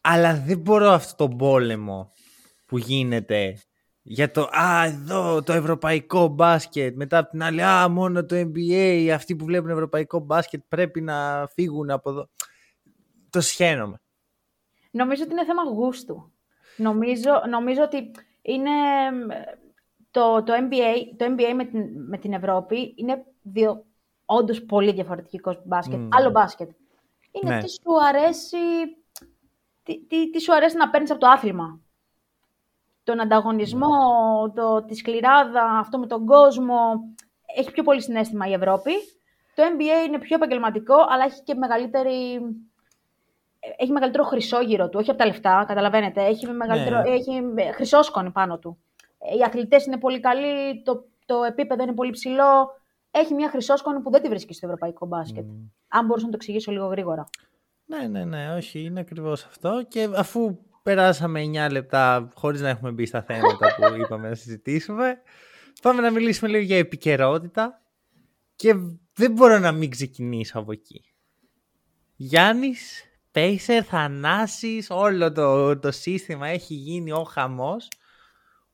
Αλλά 0.02 0.36
δεν 0.36 0.60
μπορώ 0.60 0.90
αυτό 0.90 1.28
το 1.28 1.36
πόλεμο 1.36 2.12
που 2.66 2.78
γίνεται 2.78 3.58
για 4.02 4.32
το 4.32 4.42
«Α, 4.42 4.86
εδώ 4.86 5.44
το 5.44 5.54
ευρωπαϊκό 5.54 6.28
μπάσκετ». 6.28 6.96
Μετά 6.96 7.18
από 7.18 7.30
την 7.30 7.44
άλλη 7.44 7.64
«Α, 7.64 7.90
μόνο 7.90 8.26
το 8.26 8.36
NBA, 8.36 9.10
αυτοί 9.14 9.36
που 9.36 9.46
βλέπουν 9.46 9.70
ευρωπαϊκό 9.70 10.20
μπάσκετ 10.20 10.62
πρέπει 10.68 11.02
να 11.02 11.48
φύγουν 11.54 11.90
από 11.90 12.10
εδώ». 12.10 12.30
Το 13.30 13.42
σχένομαι. 13.42 14.02
Νομίζω 14.92 15.24
ότι 15.24 15.32
είναι 15.32 15.46
θέμα 15.46 15.64
γούστου. 15.64 16.32
Νομίζω, 16.78 17.32
νομίζω 17.50 17.82
ότι 17.82 18.12
είναι 18.46 18.72
το, 20.12 20.44
το 20.44 20.54
NBA, 20.54 20.96
το 21.18 21.26
NBA 21.26 21.54
με, 21.56 21.66
την, 21.66 22.08
με 22.08 22.18
την 22.18 22.34
Ευρώπη 22.34 22.94
είναι 22.98 23.26
δύο 23.42 23.86
όντως 24.26 24.64
πολύ 24.64 24.92
διαφορετικός 24.92 25.62
μπάσκετ. 25.66 26.00
Άλλο 26.10 26.30
μπάσκετ. 26.30 26.70
Είναι 27.32 27.56
ναι. 27.56 27.62
τι 27.62 27.70
σου 27.70 28.06
αρέσει 28.08 28.58
τι, 29.86 30.06
τι, 30.06 30.30
τι 30.30 30.42
σου 30.42 30.54
αρέσει 30.54 30.78
να 30.78 30.90
παίρνεις 30.90 31.12
από 31.12 31.20
το 31.20 31.28
άθλημα; 31.28 31.80
Τον 33.04 33.20
ανταγωνισμό, 33.20 33.90
το, 34.56 34.86
τη 34.86 34.96
σκληράδα, 34.96 35.64
αυτό 35.64 36.00
με 36.00 36.08
τον 36.08 36.26
κόσμο. 36.26 36.78
Έχει 37.56 37.72
πιο 37.72 37.84
πολύ 37.84 38.02
συνέστημα 38.02 38.48
η 38.48 38.54
Ευρώπη. 38.54 38.92
Το 39.56 39.64
NBA 39.64 40.08
είναι 40.08 40.20
πιο 40.20 40.36
επαγγελματικό, 40.36 40.96
αλλά 41.10 41.24
έχει 41.24 41.44
και 41.44 41.56
μεγαλύτερη... 41.56 42.40
Έχει 43.78 43.92
μεγαλύτερο 43.92 44.24
χρυσόγυρο 44.24 44.90
του, 44.90 44.98
όχι 45.02 45.10
από 45.10 45.20
τα 45.20 45.26
λεφτά, 45.26 45.66
καταλαβαίνετε. 45.68 46.26
Έχει, 46.26 46.48
μεγαλύτερο, 46.48 47.02
ναι. 47.02 47.10
έχει 47.10 47.42
χρυσόσκονη 47.74 48.32
πάνω 48.32 48.60
του. 48.60 48.78
Οι 49.38 49.44
αθλητές 49.46 49.86
είναι 49.86 49.98
πολύ 49.98 50.20
καλοί, 50.20 50.82
το, 50.84 51.06
το 51.26 51.44
επίπεδο 51.44 51.84
είναι 51.84 51.94
πολύ 51.94 52.12
ψηλό. 52.12 52.82
Έχει 53.12 53.34
μια 53.34 53.50
χρυσόσκονη 53.50 54.00
που 54.00 54.12
δεν 54.12 54.22
τη 54.22 54.30
βρίσκει 54.30 54.54
στο 54.54 54.66
ευρωπαϊκό 54.66 55.06
μπάσκετ. 55.06 55.46
Αν 55.88 56.06
μπορούσα 56.06 56.26
να 56.26 56.32
το 56.32 56.38
εξηγήσω 56.38 56.72
λίγο 56.72 56.86
γρήγορα. 56.86 57.30
Ναι, 57.86 58.08
ναι, 58.08 58.24
ναι, 58.24 58.54
όχι, 58.54 58.80
είναι 58.80 59.00
ακριβώς 59.00 59.46
αυτό. 59.46 59.86
Και 59.88 60.10
αφού 60.16 60.58
περάσαμε 60.84 61.42
9 61.68 61.72
λεπτά 61.72 62.30
χωρίς 62.36 62.62
να 62.62 62.70
έχουμε 62.70 62.92
μπει 62.92 63.06
στα 63.06 63.22
θέματα 63.22 63.76
που 63.76 63.96
είπαμε 64.02 64.30
να 64.30 64.36
συζητήσουμε, 64.36 65.22
πάμε 65.82 66.02
να 66.02 66.12
μιλήσουμε 66.12 66.50
λίγο 66.50 66.64
για 66.64 66.78
επικαιρότητα 66.78 67.82
και 68.56 68.74
δεν 69.14 69.32
μπορώ 69.32 69.60
να 69.60 69.72
μην 69.72 69.90
ξεκινήσω 69.90 70.60
από 70.60 70.72
εκεί. 70.72 71.04
Γιάννης, 72.16 73.04
Πέισερ, 73.36 73.86
Θανάσης, 73.88 74.88
όλο 74.90 75.32
το, 75.32 75.80
το 75.80 75.92
σύστημα 75.92 76.48
έχει 76.48 76.74
γίνει 76.74 77.12
ο 77.12 77.24
χαμός. 77.24 77.88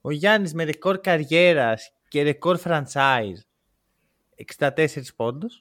Ο 0.01 0.11
Γιάννης 0.11 0.53
με 0.53 0.63
ρεκόρ 0.63 0.99
καριέρας 0.99 1.91
και 2.07 2.21
ρεκόρ 2.21 2.59
franchise 2.63 3.37
64 4.57 4.85
πόντους 5.15 5.59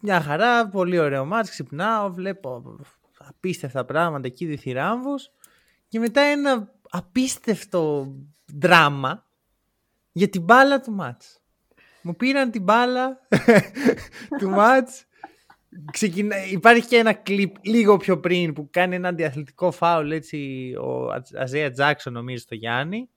μια 0.00 0.20
χαρά, 0.20 0.68
πολύ 0.68 0.98
ωραίο 0.98 1.24
μάτς, 1.24 1.50
ξυπνάω, 1.50 2.12
βλέπω 2.12 2.76
απίστευτα 3.18 3.84
πράγματα 3.84 4.26
εκεί 4.26 4.46
διθυράμβους 4.46 5.30
και 5.88 5.98
μετά 5.98 6.20
ένα 6.20 6.72
απίστευτο 6.90 8.14
δράμα 8.46 9.26
για 10.12 10.28
την 10.28 10.42
μπάλα 10.42 10.80
του 10.80 10.92
μάτς. 10.92 11.40
Μου 12.02 12.16
πήραν 12.16 12.50
την 12.50 12.62
μπάλα 12.62 13.20
του 14.38 14.48
μάτς 14.48 15.06
Ξεκινά... 15.92 16.46
Υπάρχει 16.46 16.86
και 16.86 16.96
ένα 16.96 17.12
κλιπ 17.12 17.54
λίγο 17.66 17.96
πιο 17.96 18.20
πριν 18.20 18.52
που 18.52 18.68
κάνει 18.70 18.94
ένα 18.94 19.08
αντιαθλητικό 19.08 19.70
φάουλ 19.70 20.10
έτσι 20.10 20.70
ο 20.80 21.06
Αζέα 21.38 21.70
Τζάξον 21.70 22.12
νομίζω 22.12 22.38
στο 22.38 22.54
Γιάννη. 22.54 23.08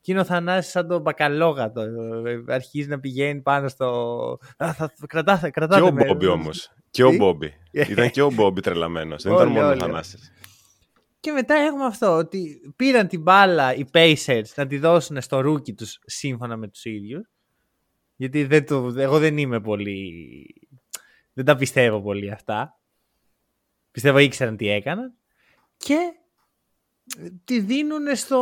Και 0.00 0.12
είναι 0.12 0.20
ο 0.20 0.24
Θανάσης 0.24 0.70
σαν 0.70 0.88
τον 0.88 1.00
μπακαλόγατο 1.00 1.82
αρχίζει 2.48 2.88
να 2.88 3.00
πηγαίνει 3.00 3.40
πάνω 3.40 3.68
στο 3.68 3.86
Α, 4.56 4.72
θα, 4.72 4.92
κρατάτε, 5.06 5.50
κρατάτε 5.50 5.80
και 5.80 6.02
ο 6.02 6.06
Μπόμπι 6.06 6.26
όμως. 6.26 6.72
Και 6.90 7.04
ο 7.04 7.12
Μπόμπι. 7.12 7.52
Ήταν 7.90 8.10
και 8.10 8.22
ο 8.22 8.30
Μπόμπι 8.30 8.60
τρελαμένος 8.60 9.22
δεν 9.22 9.32
ήταν 9.32 9.48
μόνο 9.48 9.70
ο 9.70 9.76
Θανάσης. 9.76 10.32
Και 11.20 11.32
μετά 11.32 11.54
έχουμε 11.54 11.84
αυτό 11.84 12.16
ότι 12.16 12.72
πήραν 12.76 13.06
την 13.08 13.22
μπάλα 13.22 13.74
οι 13.74 13.84
Pacers 13.92 14.54
να 14.56 14.66
τη 14.66 14.78
δώσουν 14.78 15.20
στο 15.20 15.40
rookie 15.40 15.72
τους 15.72 15.98
σύμφωνα 16.04 16.56
με 16.56 16.68
τους 16.68 16.84
ίδιους 16.84 17.30
γιατί 18.16 18.44
δεν 18.44 18.66
το, 18.66 18.94
εγώ 18.96 19.18
δεν 19.18 19.38
είμαι 19.38 19.60
πολύ 19.60 20.12
δεν 21.36 21.44
τα 21.44 21.56
πιστεύω 21.56 22.00
πολύ 22.00 22.30
αυτά. 22.30 22.78
Πιστεύω 23.90 24.18
ήξεραν 24.18 24.56
τι 24.56 24.68
έκαναν. 24.68 25.14
Και 25.76 25.96
τη 27.44 27.60
δίνουν 27.60 28.16
στο. 28.16 28.40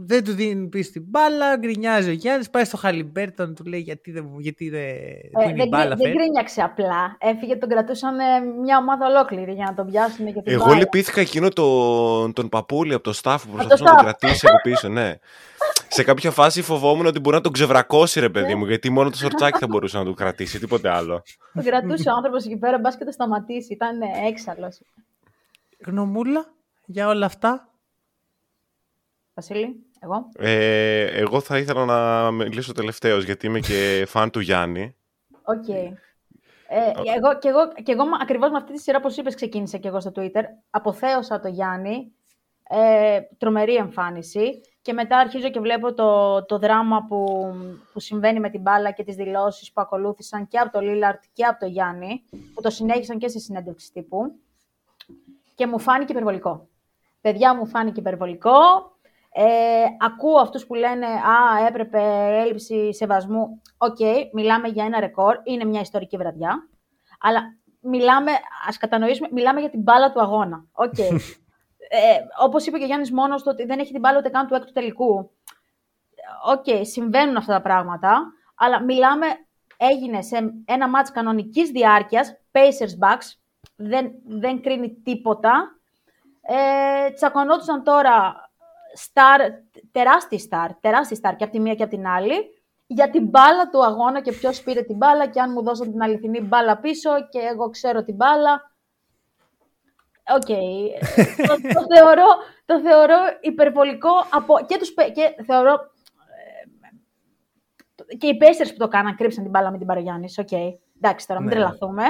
δεν 0.00 0.24
του 0.24 0.32
δίνουν 0.32 0.68
πίσω 0.68 0.90
την 0.90 1.04
μπάλα, 1.06 1.56
γκρινιάζει 1.56 2.10
ο 2.10 2.12
Γιάννης, 2.12 2.50
πάει 2.50 2.64
στο 2.64 2.76
Χαλιμπέρτον, 2.76 3.54
του 3.54 3.64
λέει 3.64 3.80
γιατί 3.80 4.10
δεν. 4.10 4.26
Γιατί 4.38 4.68
δεν, 4.68 4.80
ε, 4.80 5.54
δεν, 5.56 5.68
μπάλα, 5.68 5.96
δεν 5.96 6.12
γκρίνιαξε 6.12 6.62
απλά. 6.62 7.16
Έφυγε, 7.18 7.56
τον 7.56 7.68
κρατούσαν 7.68 8.14
μια 8.62 8.78
ομάδα 8.78 9.06
ολόκληρη 9.06 9.52
για 9.52 9.64
να 9.64 9.74
τον 9.74 9.86
πιάσουν. 9.86 10.26
Και 10.26 10.42
την 10.42 10.52
Εγώ 10.52 10.72
λυπήθηκα 10.72 11.20
εκείνο 11.20 11.48
τον, 11.48 12.32
τον 12.32 12.48
παππούλη 12.48 12.94
από 12.94 13.02
το 13.02 13.20
staff 13.22 13.36
που 13.42 13.48
προσπαθούσε 13.50 13.82
να 13.82 13.94
τον 13.94 14.04
κρατήσει 14.04 14.46
από 14.46 14.60
πίσω, 14.62 14.88
ναι. 14.88 15.18
Σε 15.88 16.04
κάποια 16.04 16.30
φάση 16.30 16.62
φοβόμουν 16.62 17.06
ότι 17.06 17.20
μπορεί 17.20 17.36
να 17.36 17.42
τον 17.42 17.52
ξεβρακώσει, 17.52 18.20
ρε 18.20 18.28
παιδί 18.28 18.54
μου, 18.54 18.66
γιατί 18.66 18.90
μόνο 18.90 19.10
το 19.10 19.16
σορτσάκι 19.16 19.58
θα 19.58 19.66
μπορούσε 19.66 19.98
να 19.98 20.04
τον 20.04 20.14
κρατήσει, 20.14 20.58
τίποτε 20.58 20.88
άλλο. 20.88 21.22
Τον 21.54 21.64
κρατούσε 21.64 22.08
ο 22.08 22.12
άνθρωπος 22.16 22.44
εκεί 22.44 22.56
πέρα, 22.56 22.78
μπας 22.78 22.96
και 22.96 23.04
το 23.04 23.10
σταματήσει. 23.12 23.72
Ήταν 23.72 24.00
έξαλλος. 24.26 24.80
Γνωμούλα 25.86 26.54
για 26.86 27.08
όλα 27.08 27.26
αυτά. 27.26 27.68
Βασίλη, 29.34 29.76
εγώ. 30.00 30.28
Ε, 30.38 31.04
εγώ 31.04 31.40
θα 31.40 31.58
ήθελα 31.58 31.84
να 31.84 32.30
μιλήσω 32.30 32.72
τελευταίος, 32.72 33.24
γιατί 33.24 33.46
είμαι 33.46 33.60
και 33.60 34.04
φαν 34.08 34.30
του 34.30 34.40
Γιάννη. 34.40 34.96
OK. 35.42 35.64
Okay. 35.68 35.92
Ε, 36.68 36.90
εγώ, 37.16 37.38
και, 37.38 37.48
εγώ, 37.48 37.72
και 37.82 37.92
εγώ 37.92 38.02
ακριβώς 38.22 38.50
με 38.50 38.56
αυτή 38.56 38.72
τη 38.72 38.80
σειρά, 38.80 38.98
όπως 38.98 39.16
είπες, 39.16 39.34
ξεκίνησα 39.34 39.78
και 39.78 39.88
εγώ 39.88 40.00
στο 40.00 40.12
Twitter. 40.16 40.42
Αποθέωσα 40.70 41.40
το 41.40 41.48
Γιάννη. 41.48 42.12
Ε, 42.68 43.20
τρομερή 43.38 43.74
εμφάνιση. 43.74 44.60
Και 44.86 44.92
μετά 44.92 45.18
αρχίζω 45.18 45.48
και 45.50 45.60
βλέπω 45.60 45.94
το, 45.94 46.44
το 46.44 46.58
δράμα 46.58 47.04
που, 47.08 47.52
που 47.92 48.00
συμβαίνει 48.00 48.40
με 48.40 48.50
την 48.50 48.60
μπάλα 48.60 48.90
και 48.90 49.04
τις 49.04 49.14
δηλώσεις 49.14 49.72
που 49.72 49.80
ακολούθησαν 49.80 50.48
και 50.48 50.58
από 50.58 50.72
το 50.72 50.80
Λίλαρντ 50.80 51.22
και 51.32 51.44
από 51.44 51.58
το 51.58 51.66
Γιάννη, 51.66 52.24
που 52.54 52.62
το 52.62 52.70
συνέχισαν 52.70 53.18
και 53.18 53.28
στη 53.28 53.40
συνέντευξη 53.40 53.92
τύπου. 53.92 54.32
Και 55.54 55.66
μου 55.66 55.78
φάνηκε 55.78 56.12
υπερβολικό. 56.12 56.68
Παιδιά 57.20 57.54
μου 57.56 57.66
φάνηκε 57.66 58.00
υπερβολικό. 58.00 58.58
Ε, 59.32 59.84
ακούω 59.98 60.38
αυτούς 60.40 60.66
που 60.66 60.74
λένε 60.74 61.06
«Α, 61.06 61.66
έπρεπε 61.68 62.00
έλλειψη 62.42 62.94
σεβασμού». 62.94 63.62
OK, 63.76 63.96
okay, 64.00 64.28
μιλάμε 64.32 64.68
για 64.68 64.84
ένα 64.84 65.00
ρεκόρ, 65.00 65.36
είναι 65.44 65.64
μια 65.64 65.80
ιστορική 65.80 66.16
βραδιά. 66.16 66.68
Αλλά 67.20 67.40
μιλάμε, 67.80 68.30
ας 68.68 68.76
κατανοήσουμε, 68.76 69.28
μιλάμε 69.32 69.60
για 69.60 69.70
την 69.70 69.82
μπάλα 69.82 70.12
του 70.12 70.20
αγώνα. 70.20 70.64
Okay. 70.72 71.18
ε, 71.88 72.18
όπως 72.42 72.66
είπε 72.66 72.78
και 72.78 72.84
ο 72.84 72.86
Γιάννης 72.86 73.12
μόνος 73.12 73.42
του, 73.42 73.48
ότι 73.52 73.64
δεν 73.64 73.78
έχει 73.78 73.92
την 73.92 74.00
μπάλα 74.00 74.18
ούτε 74.18 74.28
καν 74.28 74.46
του 74.46 74.54
έκτου 74.54 74.72
τελικού. 74.72 75.30
OK, 76.46 76.64
okay, 76.66 76.80
συμβαίνουν 76.82 77.36
αυτά 77.36 77.52
τα 77.52 77.62
πράγματα, 77.62 78.32
αλλά 78.54 78.82
μιλάμε, 78.82 79.26
έγινε 79.76 80.22
σε 80.22 80.54
ένα 80.64 80.88
ματς 80.88 81.10
κανονικής 81.10 81.70
διάρκειας, 81.70 82.36
Pacers 82.52 83.06
Bucks, 83.06 83.38
δεν, 83.76 84.12
δεν 84.26 84.62
κρίνει 84.62 84.94
τίποτα. 85.04 85.78
Ε, 86.40 87.10
τσακωνόντουσαν 87.10 87.82
τώρα 87.82 88.46
σταρ, 88.96 89.40
τεράστιοι 89.92 90.38
σταρ, 90.38 90.74
τεράστιοι 90.74 91.16
σταρ 91.16 91.36
και 91.36 91.44
από 91.44 91.52
τη 91.52 91.60
μία 91.60 91.74
και 91.74 91.82
από 91.82 91.96
την 91.96 92.06
άλλη, 92.06 92.34
για 92.86 93.10
την 93.10 93.26
μπάλα 93.26 93.68
του 93.68 93.84
αγώνα 93.84 94.20
και 94.20 94.32
ποιος 94.32 94.62
πήρε 94.62 94.82
την 94.82 94.96
μπάλα 94.96 95.26
και 95.26 95.40
αν 95.40 95.52
μου 95.52 95.62
δώσαν 95.62 95.90
την 95.90 96.02
αληθινή 96.02 96.40
μπάλα 96.40 96.78
πίσω 96.78 97.10
και 97.30 97.38
εγώ 97.38 97.70
ξέρω 97.70 98.04
την 98.04 98.14
μπάλα. 98.14 98.74
OK. 100.34 100.42
Okay. 100.46 100.90
το, 101.74 101.86
θεωρώ, 101.94 102.26
το 102.66 102.80
θεωρώ 102.80 103.16
υπερβολικό 103.40 104.10
από, 104.30 104.54
και, 104.66 104.78
τους, 104.78 104.94
και 104.94 105.34
θεωρώ 105.44 105.72
ε, 108.06 108.16
και 108.16 108.26
οι 108.26 108.38
Pacers 108.40 108.68
που 108.68 108.78
το 108.78 108.88
κάναν 108.88 109.16
κρύψαν 109.16 109.42
την 109.42 109.52
μπάλα 109.52 109.70
με 109.70 109.78
την 109.78 109.86
Παραγιάννης. 109.86 110.38
OK. 110.38 110.48
Okay. 110.50 110.74
Εντάξει 110.96 111.26
τώρα, 111.26 111.40
μην 111.40 111.48
ναι. 111.48 111.54
τρελαθούμε. 111.54 112.04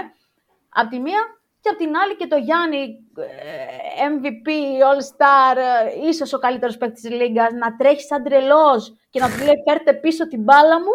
Απ' 0.68 0.88
τη 0.88 0.98
μία 0.98 1.20
και 1.60 1.68
απ' 1.68 1.78
την 1.78 1.96
άλλη 1.96 2.16
και 2.16 2.26
το 2.26 2.36
Γιάννη, 2.36 2.98
ε, 3.16 4.06
MVP, 4.08 4.48
All-Star, 4.88 5.56
ε, 5.56 6.08
ίσως 6.08 6.32
ο 6.32 6.38
καλύτερος 6.38 6.76
παίκτης 6.76 7.02
της 7.02 7.10
Λίγκας, 7.10 7.52
να 7.52 7.76
τρέχει 7.76 8.00
σαν 8.00 8.22
τρελός 8.22 8.94
και 9.10 9.20
να 9.20 9.26
του 9.26 9.44
λέει 9.44 9.62
φέρτε 9.68 9.94
πίσω 9.94 10.28
την 10.28 10.42
μπάλα 10.42 10.80
μου. 10.80 10.92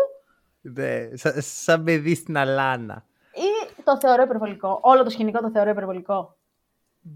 Ναι, 0.61 1.09
σαν 1.41 1.83
παιδί 1.83 2.15
στην 2.15 2.37
Αλάνα. 2.37 3.05
Ή 3.33 3.81
το 3.83 3.97
θεωρώ 3.97 4.23
υπερβολικό. 4.23 4.79
Όλο 4.81 5.03
το 5.03 5.09
σκηνικό 5.09 5.39
το 5.39 5.49
θεωρώ 5.49 5.69
υπερβολικό. 5.69 6.35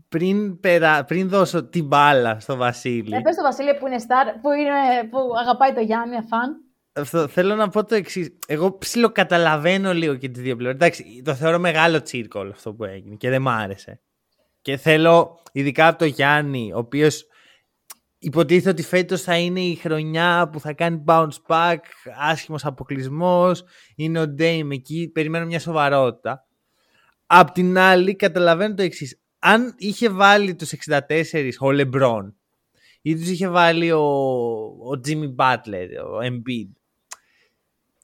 Πριν, 0.10 0.60
περα... 0.60 1.04
πριν 1.04 1.30
δώσω 1.30 1.64
την 1.64 1.86
μπάλα 1.86 2.40
στο 2.40 2.56
Βασίλη. 2.56 3.16
Ε, 3.16 3.20
πες 3.20 3.34
στο 3.34 3.44
Βασίλη 3.44 3.76
που 3.80 3.88
είναι 3.88 3.98
star, 4.00 4.40
που, 4.42 4.52
είναι, 4.52 5.10
που 5.10 5.20
αγαπάει 5.40 5.74
το 5.74 5.80
Γιάννη, 5.80 6.16
αφάν. 6.16 6.60
Αυτό, 6.94 7.28
θέλω 7.28 7.56
να 7.56 7.70
πω 7.70 7.86
το 7.86 7.96
εξής. 7.96 8.38
Εγώ 8.48 8.78
ψιλοκαταλαβαίνω 8.78 9.94
λίγο 9.94 10.16
και 10.16 10.30
τις 10.30 10.42
δύο 10.42 10.56
πλευρές. 10.56 10.76
Εντάξει, 10.76 11.22
το 11.26 11.34
θεωρώ 11.34 11.60
μεγάλο 11.60 12.02
τσίρκο 12.02 12.40
όλο 12.40 12.52
αυτό 12.52 12.74
που 12.74 12.84
έγινε 12.84 13.16
και 13.16 13.30
δεν 13.30 13.42
μ' 13.42 13.50
άρεσε. 13.50 14.02
Και 14.62 14.78
θέλω, 14.78 15.40
ειδικά 15.52 15.88
από 15.88 15.98
το 15.98 16.06
Γιάννη, 16.06 16.72
ο 16.74 16.78
οποίος 16.78 17.28
υποτίθεται 18.18 18.70
ότι 18.70 18.84
φέτος 18.84 19.22
θα 19.22 19.38
είναι 19.38 19.60
η 19.60 19.76
χρονιά 19.76 20.50
που 20.52 20.60
θα 20.60 20.74
κάνει 20.74 21.04
bounce 21.08 21.42
back, 21.48 21.78
άσχημος 22.20 22.66
αποκλεισμός. 22.66 23.64
Είναι 23.96 24.20
ο 24.20 24.28
Ντέιμ 24.28 24.72
εκεί, 24.72 25.10
περιμένω 25.14 25.46
μια 25.46 25.60
σοβαρότητα. 25.60 26.48
Απ' 27.26 27.52
την 27.52 27.78
άλλη, 27.78 28.16
καταλαβαίνω 28.16 28.74
το 28.74 28.84
εξής. 28.84 29.20
Αν 29.48 29.76
είχε 29.78 30.10
βάλει 30.10 30.56
τους 30.56 30.74
64 30.88 31.00
ο 31.60 31.72
Λεμπρόν 31.72 32.36
ή 33.02 33.16
τους 33.16 33.30
είχε 33.30 33.48
βάλει 33.48 33.92
ο, 33.92 34.04
ο 34.64 35.02
Jimmy 35.08 35.36
Butler, 35.36 35.88
ο 36.14 36.18
Embiid, 36.24 36.70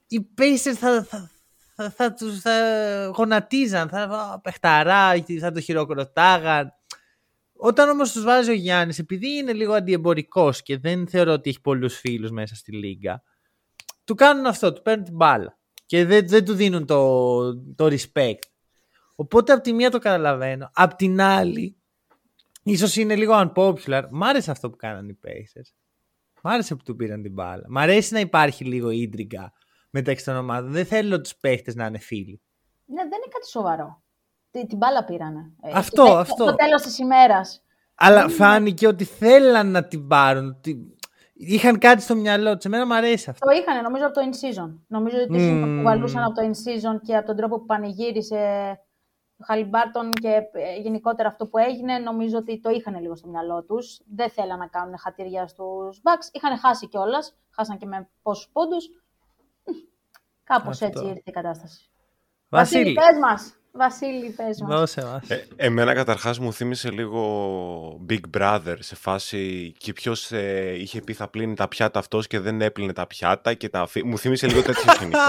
οι 0.08 0.28
Pacers 0.38 0.76
θα, 0.76 1.04
θα, 1.04 1.32
θα, 1.76 1.90
θα 1.90 2.14
τους 2.14 2.40
θα 2.40 2.56
γονατίζαν, 3.16 3.90
θα 3.90 4.40
παιχταρά, 4.44 5.24
θα 5.40 5.52
το 5.52 5.60
χειροκροτάγαν. 5.60 6.74
Όταν 7.54 7.90
όμως 7.90 8.12
τους 8.12 8.24
βάζει 8.24 8.50
ο 8.50 8.54
Γιάννης, 8.54 9.00
επειδή 9.00 9.38
είναι 9.38 9.54
λίγο 9.54 9.74
αντιεμπορικός 9.74 10.62
και 10.62 10.78
δεν 10.78 11.08
θεωρώ 11.08 11.32
ότι 11.34 11.50
έχει 11.50 11.62
πολλούς 11.62 11.98
φίλους 11.98 12.32
μέσα 12.32 12.56
στη 12.56 12.72
λίγα, 12.72 13.24
του 14.04 14.16
κάνουν 14.16 14.46
αυτό, 14.46 14.74
του 14.74 14.82
παίρνουν 14.82 15.06
την 15.06 15.16
μπάλα 15.16 15.58
και 15.86 16.06
δεν, 16.06 16.28
δεν 16.28 16.46
του 16.46 16.54
δίνουν 16.54 16.86
το, 16.86 17.56
το 17.56 17.86
respect. 17.86 18.51
Οπότε 19.22 19.54
από 19.54 19.62
τη 19.62 19.74
μία 19.74 19.90
το 19.90 20.00
καταλαβαίνω. 20.00 20.70
Απ' 20.74 20.94
την 20.94 21.22
άλλη, 21.22 21.78
ίσως 22.64 22.96
είναι 22.96 23.16
λίγο 23.16 23.34
unpopular. 23.36 24.04
Μ' 24.10 24.24
άρεσε 24.24 24.52
αυτό 24.52 24.70
που 24.70 24.76
κάνανε 24.76 25.12
οι 25.12 25.20
Pacers. 25.26 25.74
Μ' 26.42 26.48
άρεσε 26.48 26.76
που 26.76 26.84
του 26.84 26.96
πήραν 26.96 27.22
την 27.22 27.34
μπάλα. 27.34 27.64
Μ' 27.68 27.78
αρέσει 27.78 28.14
να 28.14 28.20
υπάρχει 28.20 28.66
λίγο 28.66 28.90
ίντριγκα 28.90 29.54
μεταξύ 29.90 30.26
των 30.26 30.36
ομάδων. 30.36 30.72
Δεν 30.72 30.86
θέλω 30.86 31.22
τους 31.22 31.36
παίχτες 31.36 31.76
να 31.76 31.86
είναι 31.86 31.98
φίλοι. 31.98 32.42
Ναι, 32.86 33.02
δεν 33.02 33.06
είναι 33.06 33.32
κάτι 33.32 33.48
σοβαρό. 33.48 34.02
Την, 34.52 34.68
την 34.68 34.78
μπάλα 34.78 35.06
πήρανε. 35.06 35.52
Ε, 35.62 35.72
αυτό, 35.74 36.06
το, 36.06 36.18
αυτό. 36.18 36.46
Το 36.46 36.56
τέλος 36.56 36.82
της 36.82 36.98
ημέρας. 36.98 37.64
Αλλά 37.96 38.30
φάνηκε 38.30 38.88
ότι 38.88 39.04
θέλαν 39.04 39.72
να 39.72 39.88
την 39.88 40.08
πάρουν. 40.08 40.48
Ότι 40.48 40.96
είχαν 41.34 41.78
κάτι 41.78 42.02
στο 42.02 42.16
μυαλό 42.16 42.56
τους. 42.56 42.66
Εμένα 42.66 42.86
μου 42.86 42.96
αρέσει 42.96 43.30
αυτό. 43.30 43.46
Το 43.46 43.52
είχαν, 43.52 43.84
νομίζω, 43.84 44.06
από 44.06 44.14
το 44.14 44.22
in-season. 44.22 44.80
Νομίζω 44.88 45.18
ότι 45.18 45.38
mm. 45.38 45.62
το 45.62 45.76
κουβαλούσαν 45.76 46.24
από 46.24 46.34
το 46.34 46.42
in-season 46.48 47.02
και 47.04 47.16
από 47.16 47.26
τον 47.26 47.36
τρόπο 47.36 47.60
που 47.60 47.66
πανηγύρισε 47.66 48.36
ο 48.36 48.91
Χαλιμπάρτον 49.46 50.12
και 50.14 50.42
ε, 50.52 50.80
γενικότερα 50.82 51.30
αυτό 51.30 51.48
που 51.48 51.58
έγινε, 51.58 51.98
νομίζω 51.98 52.38
ότι 52.38 52.60
το 52.60 52.70
είχαν 52.70 53.02
λίγο 53.02 53.16
στο 53.16 53.28
μυαλό 53.28 53.64
τους. 53.64 54.00
Δεν 54.16 54.30
θέλαν 54.30 54.58
να 54.58 54.68
κάνουν 54.68 54.98
χατήρια 54.98 55.48
στους 55.48 56.02
Bucks. 56.04 56.28
Είχαν 56.32 56.58
χάσει 56.58 56.88
κιόλας. 56.88 57.36
Χάσαν 57.50 57.78
και 57.78 57.86
με 57.86 58.10
πόσους 58.22 58.50
πόντους. 58.52 58.90
Κάπως 60.44 60.82
έτσι 60.82 61.06
ήρθε 61.06 61.22
η 61.24 61.32
κατάσταση. 61.32 61.90
Βασίλη, 62.50 62.84
Βασίλη 62.84 62.94
πες 62.94 63.20
μας. 63.22 63.56
Βασίλη, 63.72 64.30
πες 64.30 64.62
μας. 64.62 64.80
Δώσε 64.80 65.06
μας. 65.06 65.30
Ε, 65.30 65.48
εμένα 65.56 65.94
καταρχάς 65.94 66.40
μου 66.40 66.54
θύμισε 66.54 66.92
λίγο 66.92 68.06
Big 68.10 68.38
Brother 68.38 68.76
σε 68.80 68.96
φάση 68.96 69.74
και 69.78 69.94
ποιος 69.94 70.32
ε, 70.32 70.76
είχε 70.78 71.02
πει 71.02 71.14
θα 71.14 71.28
πλύνει 71.28 71.56
τα 71.56 71.68
πιάτα 71.68 72.00
αυτός 72.00 72.28
και 72.28 72.40
δεν 72.40 72.62
έπλυνε 72.62 72.94
τα 72.94 73.08
πιάτα 73.08 73.54
και 73.54 73.70
τα 73.70 73.88
Μου 74.06 74.18
θύμισε 74.18 74.48
λίγο 74.48 74.62
τέτοιο 74.62 74.92
σκηνικό. 74.96 75.20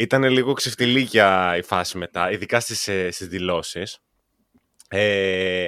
Ήταν 0.00 0.24
λίγο 0.24 0.52
ξεφτιλίκια 0.52 1.56
η 1.56 1.62
φάση 1.62 1.98
μετά, 1.98 2.30
ειδικά 2.30 2.60
στις, 2.60 2.88
ε, 2.88 3.10
στις 3.10 3.28
δηλώσεις. 3.28 3.98
Ε, 4.88 5.66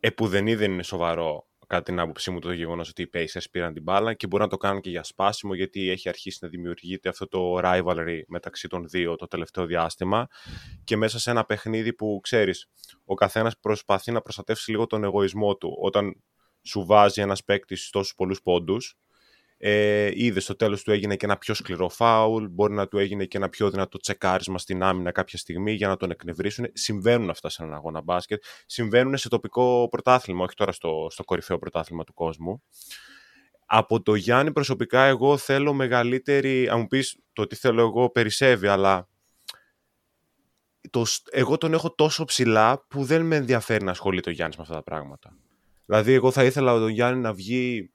επουδενή 0.00 0.54
δεν 0.54 0.72
είναι 0.72 0.82
σοβαρό 0.82 1.46
κατά 1.66 1.82
την 1.82 2.00
άποψή 2.00 2.30
μου 2.30 2.38
το 2.38 2.52
γεγονός 2.52 2.88
ότι 2.88 3.02
οι 3.02 3.10
Pacers 3.14 3.44
πήραν 3.50 3.72
την 3.72 3.82
μπάλα 3.82 4.14
και 4.14 4.26
μπορεί 4.26 4.42
να 4.42 4.48
το 4.48 4.56
κάνουν 4.56 4.80
και 4.80 4.90
για 4.90 5.04
σπάσιμο 5.04 5.54
γιατί 5.54 5.90
έχει 5.90 6.08
αρχίσει 6.08 6.38
να 6.40 6.48
δημιουργείται 6.48 7.08
αυτό 7.08 7.28
το 7.28 7.60
rivalry 7.62 8.20
μεταξύ 8.26 8.68
των 8.68 8.88
δύο 8.88 9.16
το 9.16 9.26
τελευταίο 9.26 9.66
διάστημα 9.66 10.26
και 10.84 10.96
μέσα 10.96 11.18
σε 11.18 11.30
ένα 11.30 11.44
παιχνίδι 11.44 11.92
που 11.92 12.20
ξέρεις 12.22 12.68
ο 13.04 13.14
καθένας 13.14 13.58
προσπαθεί 13.58 14.12
να 14.12 14.20
προστατεύσει 14.20 14.70
λίγο 14.70 14.86
τον 14.86 15.04
εγωισμό 15.04 15.56
του 15.56 15.76
όταν 15.80 16.22
σου 16.62 16.86
βάζει 16.86 17.20
ένας 17.20 17.44
παίκτης 17.44 17.90
τόσους 17.90 18.14
πολλούς 18.14 18.42
πόντους 18.42 18.96
ε, 19.58 20.10
είδες 20.14 20.42
στο 20.42 20.56
τέλος 20.56 20.82
του 20.82 20.90
έγινε 20.90 21.16
και 21.16 21.24
ένα 21.24 21.36
πιο 21.36 21.54
σκληρό 21.54 21.88
φάουλ, 21.88 22.46
μπορεί 22.50 22.74
να 22.74 22.88
του 22.88 22.98
έγινε 22.98 23.24
και 23.24 23.36
ένα 23.36 23.48
πιο 23.48 23.70
δυνατό 23.70 23.98
τσεκάρισμα 23.98 24.58
στην 24.58 24.82
άμυνα 24.82 25.12
κάποια 25.12 25.38
στιγμή 25.38 25.72
για 25.72 25.88
να 25.88 25.96
τον 25.96 26.10
εκνευρίσουν. 26.10 26.66
Συμβαίνουν 26.72 27.30
αυτά 27.30 27.48
σε 27.48 27.62
έναν 27.62 27.74
αγώνα 27.74 28.00
μπάσκετ. 28.02 28.42
Συμβαίνουν 28.66 29.16
σε 29.16 29.28
τοπικό 29.28 29.88
πρωτάθλημα, 29.90 30.44
όχι 30.44 30.54
τώρα 30.54 30.72
στο, 30.72 31.06
στο 31.10 31.24
κορυφαίο 31.24 31.58
πρωτάθλημα 31.58 32.04
του 32.04 32.14
κόσμου. 32.14 32.62
Από 33.66 34.02
το 34.02 34.14
Γιάννη 34.14 34.52
προσωπικά 34.52 35.04
εγώ 35.04 35.36
θέλω 35.36 35.72
μεγαλύτερη, 35.72 36.68
αν 36.68 36.78
μου 36.78 36.86
πεις 36.86 37.18
το 37.32 37.46
τι 37.46 37.56
θέλω 37.56 37.80
εγώ 37.80 38.10
περισσεύει, 38.10 38.66
αλλά 38.66 39.08
το, 40.90 41.04
εγώ 41.30 41.56
τον 41.56 41.72
έχω 41.72 41.94
τόσο 41.94 42.24
ψηλά 42.24 42.86
που 42.88 43.04
δεν 43.04 43.26
με 43.26 43.36
ενδιαφέρει 43.36 43.84
να 43.84 43.90
ασχολείται 43.90 44.30
ο 44.30 44.32
Γιάννης 44.32 44.56
με 44.56 44.62
αυτά 44.62 44.74
τα 44.74 44.82
πράγματα. 44.82 45.36
Δηλαδή 45.86 46.12
εγώ 46.12 46.30
θα 46.30 46.44
ήθελα 46.44 46.72
ο 46.72 46.88
Γιάννη 46.88 47.20
να 47.20 47.32
βγει 47.32 47.90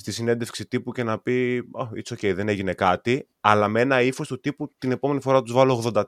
στη 0.00 0.12
συνέντευξη 0.12 0.66
τύπου 0.66 0.92
και 0.92 1.02
να 1.02 1.18
πει 1.18 1.62
oh, 1.72 1.88
it's 1.98 2.14
okay, 2.14 2.34
δεν 2.34 2.48
έγινε 2.48 2.72
κάτι, 2.72 3.28
αλλά 3.40 3.68
με 3.68 3.80
ένα 3.80 4.00
ύφος 4.00 4.28
του 4.28 4.40
τύπου 4.40 4.72
την 4.78 4.90
επόμενη 4.90 5.20
φορά 5.20 5.42
τους 5.42 5.52
βάλω 5.52 5.92
84. 5.94 6.02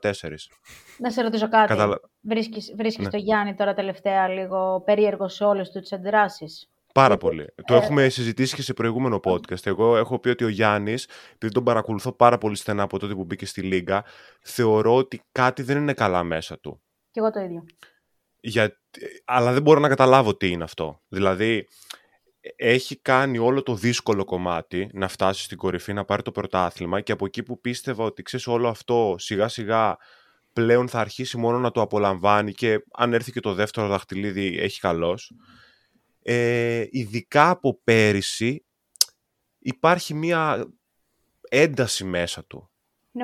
Να 0.97 1.11
σε 1.11 1.21
ρωτήσω 1.21 1.49
κάτι. 1.49 1.67
Καταλα... 1.67 1.99
Βρίσκεις, 2.21 2.73
βρίσκεις 2.77 3.05
ναι. 3.05 3.11
το 3.11 3.17
Γιάννη 3.17 3.55
τώρα 3.55 3.73
τελευταία 3.73 4.27
λίγο 4.27 4.81
περίεργο 4.85 5.27
σε 5.27 5.43
όλες 5.43 5.69
τους 5.69 5.81
τις 5.81 5.93
αντιδράσεις; 5.93 6.73
Πάρα 6.93 7.17
πολύ. 7.17 7.45
Το 7.65 7.73
ε, 7.73 7.77
έχουμε 7.77 8.09
συζητήσει 8.09 8.55
και 8.55 8.61
σε 8.61 8.73
προηγούμενο 8.73 9.19
podcast. 9.23 9.65
Εγώ 9.65 9.97
έχω 9.97 10.19
πει 10.19 10.29
ότι 10.29 10.43
ο 10.43 10.47
Γιάννης, 10.47 11.07
επειδή 11.33 11.53
τον 11.53 11.63
παρακολουθώ 11.63 12.11
πάρα 12.11 12.37
πολύ 12.37 12.55
στενά 12.55 12.83
από 12.83 12.99
τότε 12.99 13.13
που 13.13 13.23
μπήκε 13.23 13.45
στη 13.45 13.61
Λίγκα, 13.61 14.05
θεωρώ 14.41 14.95
ότι 14.95 15.21
κάτι 15.31 15.61
δεν 15.63 15.77
είναι 15.77 15.93
καλά 15.93 16.23
μέσα 16.23 16.59
του. 16.59 16.81
Κι 17.11 17.19
εγώ 17.19 17.31
το 17.31 17.39
ίδιο. 17.39 17.65
Για... 18.39 18.79
Αλλά 19.25 19.53
δεν 19.53 19.61
μπορώ 19.61 19.79
να 19.79 19.87
καταλάβω 19.87 20.35
τι 20.35 20.51
είναι 20.51 20.63
αυτό. 20.63 21.01
Δηλαδή, 21.07 21.67
έχει 22.55 22.95
κάνει 22.95 23.37
όλο 23.37 23.63
το 23.63 23.75
δύσκολο 23.75 24.25
κομμάτι 24.25 24.89
να 24.93 25.07
φτάσει 25.07 25.43
στην 25.43 25.57
κορυφή, 25.57 25.93
να 25.93 26.05
πάρει 26.05 26.21
το 26.21 26.31
πρωτάθλημα 26.31 27.01
και 27.01 27.11
από 27.11 27.25
εκεί 27.25 27.43
που 27.43 27.61
πίστευα 27.61 28.03
ότι 28.03 28.21
ξέρεις 28.21 28.47
όλο 28.47 28.67
αυτό 28.67 29.15
σιγά 29.17 29.47
σιγά 29.47 29.97
πλέον 30.53 30.87
θα 30.87 30.99
αρχίσει 30.99 31.37
μόνο 31.37 31.59
να 31.59 31.71
το 31.71 31.81
απολαμβάνει 31.81 32.53
και 32.53 32.83
αν 32.91 33.13
έρθει 33.13 33.31
και 33.31 33.39
το 33.39 33.53
δεύτερο 33.53 33.87
δαχτυλίδι 33.87 34.59
έχει 34.59 34.79
καλός. 34.79 35.33
Ε, 36.21 36.85
ειδικά 36.89 37.49
από 37.49 37.79
πέρυσι 37.83 38.65
υπάρχει 39.59 40.13
μία 40.13 40.71
ένταση 41.49 42.03
μέσα 42.03 42.45
του. 42.45 42.69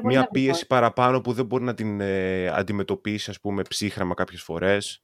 Μία 0.04 0.28
πίεση 0.28 0.68
παραπάνω 0.68 1.22
που 1.22 1.34
δεν 1.34 1.46
μπορεί 1.46 1.64
να 1.64 1.74
την 1.74 2.02
ε, 2.02 2.48
αντιμετωπίσει 2.48 3.30
ας 3.30 3.40
πούμε 3.40 3.62
ψύχραμα 3.62 4.14
κάποιες 4.14 4.42
φορές. 4.42 5.04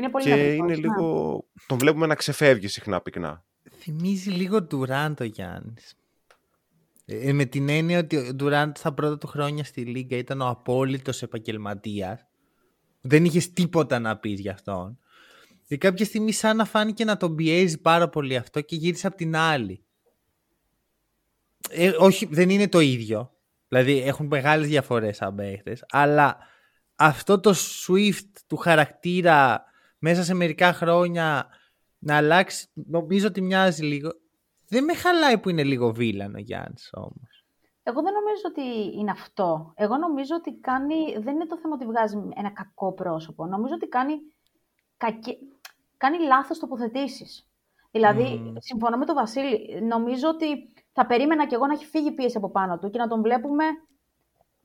Είναι 0.00 0.10
πολύ 0.10 0.24
και 0.24 0.52
είναι 0.52 0.74
λίγο... 0.74 1.44
Τον 1.66 1.78
βλέπουμε 1.78 2.06
να 2.06 2.14
ξεφεύγει 2.14 2.68
συχνά 2.68 3.00
πυκνά. 3.00 3.44
Θυμίζει 3.78 4.30
λίγο 4.30 4.62
Ντουράντ 4.62 5.20
ο 5.20 5.24
Γιάννης. 5.24 5.94
Ε, 7.04 7.32
με 7.32 7.44
την 7.44 7.68
έννοια 7.68 7.98
ότι 7.98 8.16
ο 8.16 8.34
Ντουράντ 8.34 8.76
στα 8.76 8.92
πρώτα 8.94 9.18
του 9.18 9.26
χρόνια 9.26 9.64
στη 9.64 9.80
Λίγκα 9.84 10.16
ήταν 10.16 10.40
ο 10.40 10.46
απόλυτος 10.46 11.22
επαγγελματίας. 11.22 12.26
Δεν 13.00 13.24
είχες 13.24 13.52
τίποτα 13.52 13.98
να 13.98 14.16
πεις 14.16 14.40
για 14.40 14.52
αυτόν. 14.52 14.98
Και 15.66 15.76
κάποια 15.76 16.04
στιγμή 16.04 16.32
σαν 16.32 16.56
να 16.56 16.64
φάνηκε 16.64 17.04
να 17.04 17.16
τον 17.16 17.34
πιέζει 17.34 17.80
πάρα 17.80 18.08
πολύ 18.08 18.36
αυτό 18.36 18.60
και 18.60 18.76
γύρισε 18.76 19.06
από 19.06 19.16
την 19.16 19.36
άλλη. 19.36 19.84
Ε, 21.70 21.92
όχι, 21.98 22.26
δεν 22.26 22.50
είναι 22.50 22.68
το 22.68 22.80
ίδιο. 22.80 23.34
Δηλαδή 23.68 24.02
έχουν 24.02 24.26
μεγάλες 24.26 24.68
διαφορές 24.68 25.16
σαν 25.16 25.34
παίχτες, 25.34 25.84
αλλά 25.90 26.38
αυτό 26.96 27.40
το 27.40 27.54
Swift 27.56 28.30
του 28.46 28.56
χαρακτήρα 28.56 29.64
μέσα 30.00 30.22
σε 30.22 30.34
μερικά 30.34 30.72
χρόνια 30.72 31.46
να 31.98 32.16
αλλάξει, 32.16 32.70
νομίζω 32.74 33.26
ότι 33.26 33.40
μοιάζει 33.40 33.82
λίγο. 33.82 34.10
Δεν 34.68 34.84
με 34.84 34.94
χαλάει 34.94 35.38
που 35.38 35.48
είναι 35.48 35.64
λίγο 35.64 35.92
βίλαν 35.92 36.34
ο 36.34 36.38
Γιάννης 36.38 36.90
όμως. 36.92 37.44
Εγώ 37.82 38.02
δεν 38.02 38.12
νομίζω 38.12 38.42
ότι 38.46 38.98
είναι 38.98 39.10
αυτό. 39.10 39.72
Εγώ 39.76 39.96
νομίζω 39.96 40.34
ότι 40.36 40.58
κάνει, 40.60 41.18
δεν 41.18 41.34
είναι 41.34 41.46
το 41.46 41.58
θέμα 41.58 41.74
ότι 41.74 41.86
βγάζει 41.86 42.16
ένα 42.34 42.50
κακό 42.50 42.92
πρόσωπο. 42.92 43.46
Νομίζω 43.46 43.74
ότι 43.74 43.86
κάνει, 43.86 44.14
κακή, 44.96 45.38
κάνει 45.96 46.18
λάθος 46.18 46.58
τοποθετήσεις. 46.58 47.44
Δηλαδή, 47.90 48.52
συμφωνώ 48.58 48.96
με 48.96 49.04
τον 49.04 49.14
Βασίλη, 49.14 49.82
νομίζω 49.82 50.28
ότι 50.28 50.46
θα 50.92 51.06
περίμενα 51.06 51.46
κι 51.46 51.54
εγώ 51.54 51.66
να 51.66 51.72
έχει 51.72 51.86
φύγει 51.86 52.12
πίεση 52.12 52.36
από 52.36 52.50
πάνω 52.50 52.78
του 52.78 52.90
και 52.90 52.98
να 52.98 53.08
τον 53.08 53.22
βλέπουμε... 53.22 53.64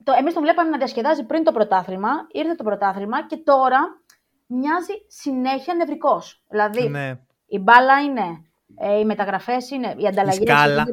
Το, 0.04 0.12
εμείς 0.18 0.34
τον 0.34 0.42
βλέπαμε 0.42 0.70
να 0.70 0.76
διασκεδάζει 0.76 1.24
πριν 1.24 1.44
το 1.44 1.52
πρωτάθλημα, 1.52 2.10
ήρθε 2.32 2.54
το 2.54 2.64
πρωτάθλημα 2.64 3.26
και 3.26 3.36
τώρα 3.36 3.78
μοιάζει 4.46 4.92
συνέχεια 5.06 5.74
νευρικός. 5.74 6.42
Δηλαδή, 6.48 6.88
ναι. 6.88 7.20
η 7.46 7.58
μπάλα 7.58 8.02
είναι, 8.02 8.44
ε, 8.76 8.98
οι 8.98 9.04
μεταγραφές 9.04 9.70
είναι, 9.70 9.94
οι 9.96 10.06
ανταλλαγές. 10.06 10.38
Η 10.38 10.42
σκάλα. 10.42 10.84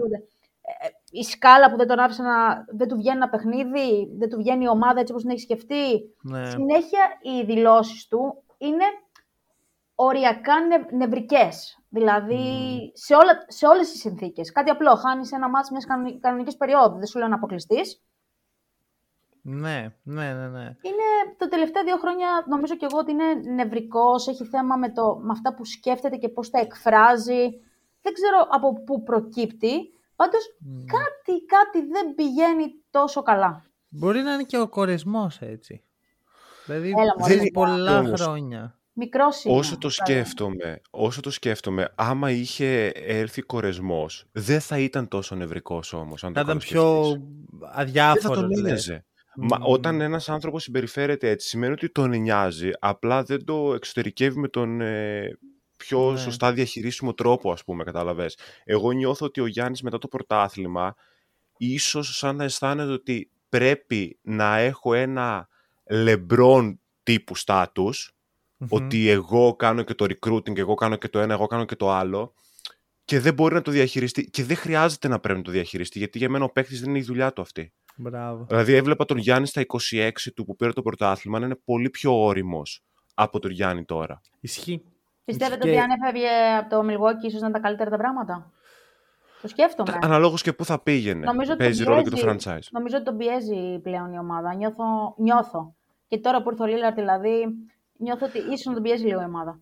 Ε, 0.81 0.87
η 1.11 1.23
σκάλα 1.23 1.71
που 1.71 1.77
δεν 1.77 1.87
τον 1.87 1.99
άφησε 1.99 2.21
να. 2.21 2.65
δεν 2.67 2.87
του 2.87 2.95
βγαίνει 2.95 3.15
ένα 3.15 3.29
παιχνίδι, 3.29 4.15
δεν 4.17 4.29
του 4.29 4.37
βγαίνει 4.37 4.63
η 4.63 4.67
ομάδα 4.67 4.99
έτσι 4.99 5.11
όπως 5.11 5.23
την 5.23 5.31
έχει 5.31 5.41
σκεφτεί. 5.41 6.15
Ναι. 6.21 6.45
Συνέχεια 6.45 7.17
οι 7.21 7.45
δηλώσεις 7.45 8.07
του 8.07 8.43
είναι 8.57 8.85
οριακά 9.95 10.59
νευ, 10.59 10.91
νευρικές. 10.91 11.77
Δηλαδή, 11.89 12.45
σε, 12.93 13.13
όλα, 13.13 13.45
σε 13.47 13.67
όλες 13.67 13.91
τις 13.91 13.99
συνθήκες. 13.99 14.51
Κάτι 14.51 14.69
απλό, 14.69 14.95
χάνεις 14.95 15.31
ένα 15.31 15.49
μάτς 15.49 15.69
μιας 15.69 15.85
κανονικής 16.19 16.57
περίοδου. 16.57 16.97
Δεν 16.97 17.05
σου 17.05 17.19
λέω 17.19 17.27
να 17.27 17.35
αποκλειστείς. 17.35 18.01
Ναι, 19.45 19.95
ναι, 20.03 20.33
ναι, 20.33 20.47
ναι. 20.47 20.63
Είναι 20.81 21.35
τα 21.37 21.47
τελευταία 21.47 21.83
δύο 21.83 21.97
χρόνια 21.97 22.27
νομίζω 22.47 22.75
και 22.75 22.85
εγώ 22.85 22.97
ότι 22.97 23.11
είναι 23.11 23.33
νευρικός, 23.53 24.27
έχει 24.27 24.45
θέμα 24.45 24.75
με, 24.75 24.91
το, 24.91 25.19
με 25.21 25.31
αυτά 25.31 25.53
που 25.53 25.65
σκέφτεται 25.65 26.15
και 26.15 26.29
πώς 26.29 26.49
τα 26.49 26.59
εκφράζει. 26.59 27.43
Δεν 28.01 28.13
ξέρω 28.13 28.47
από 28.49 28.83
πού 28.83 29.03
προκύπτει. 29.03 29.73
Πάντως 30.15 30.41
κάτι, 30.85 31.45
κάτι 31.45 31.87
δεν 31.87 32.15
πηγαίνει 32.15 32.65
τόσο 32.89 33.21
καλά. 33.21 33.65
Μπορεί 33.89 34.21
να 34.21 34.33
είναι 34.33 34.43
και 34.43 34.57
ο 34.57 34.67
κορεσμός 34.67 35.41
έτσι. 35.41 35.83
Δηλαδή 36.65 36.93
δεν 37.25 37.37
είναι 37.37 37.51
πολλά 37.51 38.03
χρόνια. 38.03 38.77
Μικρός 38.93 39.43
είναι. 39.43 39.57
Όσο 39.57 39.77
το 39.77 39.89
σκέφτομαι, 39.89 40.81
όσο 40.89 41.21
το 41.21 41.29
σκέφτομαι, 41.31 41.93
άμα 41.95 42.31
είχε 42.31 42.87
έρθει 42.93 43.41
κορεσμός, 43.41 44.25
δεν 44.31 44.59
θα 44.59 44.79
ήταν 44.79 45.07
τόσο 45.07 45.35
νευρικός 45.35 45.93
όμως. 45.93 46.21
θα 46.21 46.41
ήταν 46.41 46.57
πιο 46.57 47.15
αδιάφορο. 47.73 48.35
Δεν 48.35 48.43
θα 48.43 48.55
τον 48.55 48.65
ένοιαζε. 48.65 49.05
Μα 49.35 49.57
όταν 49.61 50.01
ένας 50.01 50.29
άνθρωπος 50.29 50.63
συμπεριφέρεται 50.63 51.29
έτσι, 51.29 51.47
σημαίνει 51.47 51.73
ότι 51.73 51.89
τον 51.89 52.09
νοιάζει, 52.09 52.69
απλά 52.79 53.23
δεν 53.23 53.45
το 53.45 53.73
εξωτερικεύει 53.73 54.39
με 54.39 54.47
τον 54.47 54.81
ε, 54.81 55.37
πιο 55.77 56.11
ναι. 56.11 56.17
σωστά 56.17 56.51
διαχειρίσιμο 56.53 57.13
τρόπο, 57.13 57.51
ας 57.51 57.63
πούμε, 57.63 57.83
κατάλαβες. 57.83 58.37
Εγώ 58.63 58.91
νιώθω 58.91 59.25
ότι 59.25 59.41
ο 59.41 59.45
Γιάννης 59.45 59.81
μετά 59.81 59.97
το 59.97 60.07
πρωτάθλημα, 60.07 60.95
ίσως 61.57 62.17
σαν 62.17 62.35
να 62.35 62.43
αισθάνεται 62.43 62.91
ότι 62.91 63.29
πρέπει 63.49 64.17
να 64.21 64.57
έχω 64.57 64.93
ένα 64.93 65.47
λεμπρόν 65.89 66.79
τύπου 67.03 67.35
στάτους, 67.35 68.15
ότι 68.69 69.09
εγώ 69.09 69.55
κάνω 69.55 69.83
και 69.83 69.93
το 69.93 70.05
recruiting, 70.09 70.57
εγώ 70.57 70.73
κάνω 70.73 70.95
και 70.95 71.07
το 71.09 71.19
ένα, 71.19 71.33
εγώ 71.33 71.47
κάνω 71.47 71.65
και 71.65 71.75
το 71.75 71.91
άλλο, 71.91 72.33
και 73.05 73.19
δεν 73.19 73.33
μπορεί 73.33 73.53
να 73.53 73.61
το 73.61 73.71
διαχειριστεί. 73.71 74.29
Και 74.29 74.43
δεν 74.43 74.55
χρειάζεται 74.55 75.07
να 75.07 75.19
πρέπει 75.19 75.37
να 75.37 75.43
το 75.45 75.51
διαχειριστεί, 75.51 75.97
γιατί 75.97 76.17
για 76.17 76.29
μένα 76.29 76.45
ο 76.45 76.49
παίκτης 76.49 76.79
δεν 76.79 76.89
είναι 76.89 76.97
η 76.97 77.03
δουλειά 77.03 77.33
του 77.33 77.41
αυτή. 77.41 77.73
Μπράβο. 77.95 78.45
Δηλαδή 78.47 78.73
έβλεπα 78.73 79.05
τον 79.05 79.17
Γιάννη 79.17 79.47
στα 79.47 79.61
26 79.91 80.11
του 80.35 80.45
που 80.45 80.55
πήρε 80.55 80.71
το 80.71 80.81
πρωτάθλημα 80.81 81.39
να 81.39 81.45
είναι 81.45 81.55
πολύ 81.65 81.89
πιο 81.89 82.23
όριμος 82.23 82.83
από 83.13 83.39
τον 83.39 83.51
Γιάννη 83.51 83.85
τώρα. 83.85 84.21
Ισχύει. 84.39 84.83
Πιστεύετε 85.25 85.69
ότι 85.69 85.79
αν 85.79 85.89
έφευγε 85.89 86.27
από 86.59 86.69
το 86.69 86.79
Milwaukee 86.89 87.25
ίσως 87.25 87.41
να 87.41 87.47
ήταν 87.47 87.51
τα 87.51 87.59
καλύτερα 87.59 87.89
τα 87.89 87.97
πράγματα; 87.97 88.51
Το 89.41 89.47
σκέφτομαι. 89.47 89.97
Αναλόγως 90.01 90.41
και 90.41 90.53
πού 90.53 90.65
θα 90.65 90.79
πήγαινε. 90.79 91.25
Νομίζω 91.25 91.55
Παίζει 91.55 91.83
ρόλο 91.83 92.01
και 92.01 92.09
το 92.09 92.21
franchise. 92.25 92.67
Νομίζω 92.71 92.95
ότι 92.95 93.05
τον 93.05 93.17
πιέζει 93.17 93.79
πλέον 93.79 94.13
η 94.13 94.17
ομάδα. 94.17 94.53
Νιώθω. 94.55 95.15
νιώθω. 95.17 95.75
Και 96.07 96.17
τώρα 96.17 96.43
που 96.43 96.49
ήρθε 96.49 96.63
ο 96.63 96.65
Λίλαρτ, 96.65 96.95
δηλαδή, 96.95 97.45
νιώθω 97.97 98.25
ότι 98.25 98.37
ίσως 98.37 98.65
να 98.65 98.73
τον 98.73 98.83
πιέζει 98.83 99.05
λίγο 99.05 99.21
η 99.21 99.25
ομάδα. 99.25 99.59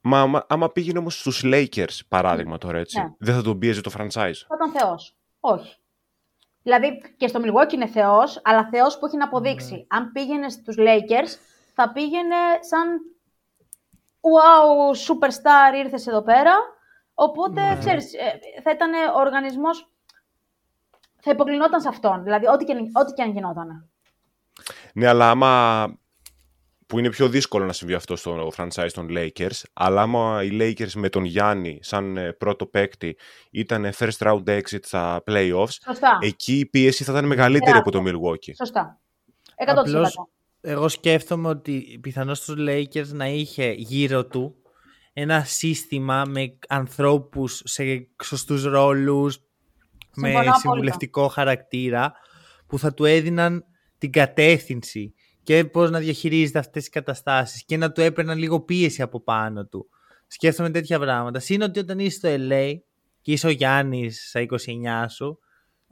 Μα 0.00 0.20
άμα, 0.20 0.44
άμα 0.48 0.70
πήγαινε 0.70 0.98
όμως 0.98 1.20
στους 1.20 1.42
Lakers, 1.44 1.98
παράδειγμα 2.08 2.58
τώρα 2.58 2.78
έτσι, 2.78 3.00
ναι. 3.00 3.12
δεν 3.18 3.34
θα 3.34 3.42
τον 3.42 3.58
πιέζει 3.58 3.80
το 3.80 3.90
franchise. 3.98 4.42
Θα 4.48 4.54
ήταν 4.54 4.70
Θεός. 4.78 5.16
Όχι. 5.40 5.76
Δηλαδή 6.62 7.14
και 7.16 7.26
στο 7.28 7.40
Milwaukee 7.44 7.72
είναι 7.72 7.86
Θεός, 7.86 8.40
αλλά 8.44 8.68
Θεός 8.70 8.98
που 8.98 9.06
έχει 9.06 9.16
να 9.16 9.24
αποδείξει. 9.24 9.74
Ναι. 9.74 9.84
Αν 9.88 10.12
πήγαινε 10.12 10.48
στους 10.48 10.76
Lakers, 10.78 11.38
θα 11.74 11.92
πήγαινε 11.92 12.36
σαν 12.60 13.00
wow, 14.20 14.90
superstar 14.90 15.76
ήρθες 15.84 16.06
εδώ 16.06 16.22
πέρα. 16.22 16.52
Οπότε, 17.14 17.60
ναι. 17.60 17.76
ξέρεις, 17.78 18.14
ε, 18.14 18.60
θα 18.62 18.70
ήταν 18.70 18.92
ο 19.14 19.20
οργανισμός 19.20 19.92
θα 21.24 21.30
υποκλεινόταν 21.30 21.80
σε 21.80 21.88
αυτόν. 21.88 22.22
Δηλαδή, 22.22 22.46
ό,τι 22.46 22.64
και, 22.64 22.74
ό,τι 22.92 23.12
και 23.12 23.22
αν 23.22 23.30
γινόταν. 23.30 23.88
Ναι, 24.94 25.08
αλλά 25.08 25.30
άμα 25.30 25.84
που 26.92 26.98
είναι 26.98 27.10
πιο 27.10 27.28
δύσκολο 27.28 27.64
να 27.64 27.72
συμβεί 27.72 27.94
αυτό 27.94 28.16
στο 28.16 28.52
franchise 28.56 28.90
των 28.92 29.06
Lakers, 29.10 29.62
αλλά 29.72 30.02
άμα 30.02 30.42
οι 30.44 30.48
Lakers 30.52 30.92
με 30.92 31.08
τον 31.08 31.24
Γιάννη 31.24 31.78
σαν 31.82 32.16
ε, 32.16 32.32
πρώτο 32.32 32.66
παίκτη 32.66 33.16
ήταν 33.50 33.92
first 33.98 34.18
round 34.18 34.42
exit 34.44 34.78
στα 34.82 35.22
playoffs, 35.26 35.76
Σωστά. 35.84 36.18
εκεί 36.20 36.58
η 36.58 36.66
πίεση 36.66 37.04
θα 37.04 37.12
ήταν 37.12 37.24
μεγαλύτερη 37.24 37.78
από 37.78 37.90
το 37.90 38.02
Milwaukee. 38.06 38.52
Σωστά. 38.56 39.00
100%. 39.66 39.74
Απλώς, 39.76 40.14
εγώ 40.60 40.88
σκέφτομαι 40.88 41.48
ότι 41.48 41.98
πιθανώς 42.02 42.38
στους 42.38 42.56
Lakers 42.58 43.08
να 43.08 43.26
είχε 43.26 43.70
γύρω 43.70 44.26
του 44.26 44.54
ένα 45.12 45.44
σύστημα 45.44 46.24
με 46.24 46.58
ανθρώπους 46.68 47.62
σε 47.64 48.08
σωστούς 48.22 48.64
ρόλους, 48.64 49.38
με 50.14 50.28
Συμφωνώ 50.28 50.54
συμβουλευτικό 50.54 51.28
χαρακτήρα, 51.28 52.12
που 52.66 52.78
θα 52.78 52.94
του 52.94 53.04
έδιναν 53.04 53.64
την 53.98 54.12
κατεύθυνση 54.12 55.14
και 55.42 55.64
πώς 55.64 55.90
να 55.90 55.98
διαχειρίζεται 55.98 56.58
αυτές 56.58 56.82
τις 56.82 56.92
καταστάσεις 56.92 57.64
και 57.64 57.76
να 57.76 57.92
του 57.92 58.00
έπαιρναν 58.00 58.38
λίγο 58.38 58.60
πίεση 58.60 59.02
από 59.02 59.20
πάνω 59.20 59.66
του. 59.66 59.88
Σκέφτομαι 60.26 60.70
τέτοια 60.70 60.98
πράγματα. 60.98 61.38
Συν 61.38 61.62
ότι 61.62 61.78
όταν 61.78 61.98
είσαι 61.98 62.16
στο 62.16 62.28
LA 62.32 62.74
και 63.20 63.32
είσαι 63.32 63.46
ο 63.46 63.50
Γιάννης 63.50 64.28
στα 64.28 64.40
29 64.40 65.04
σου, 65.08 65.38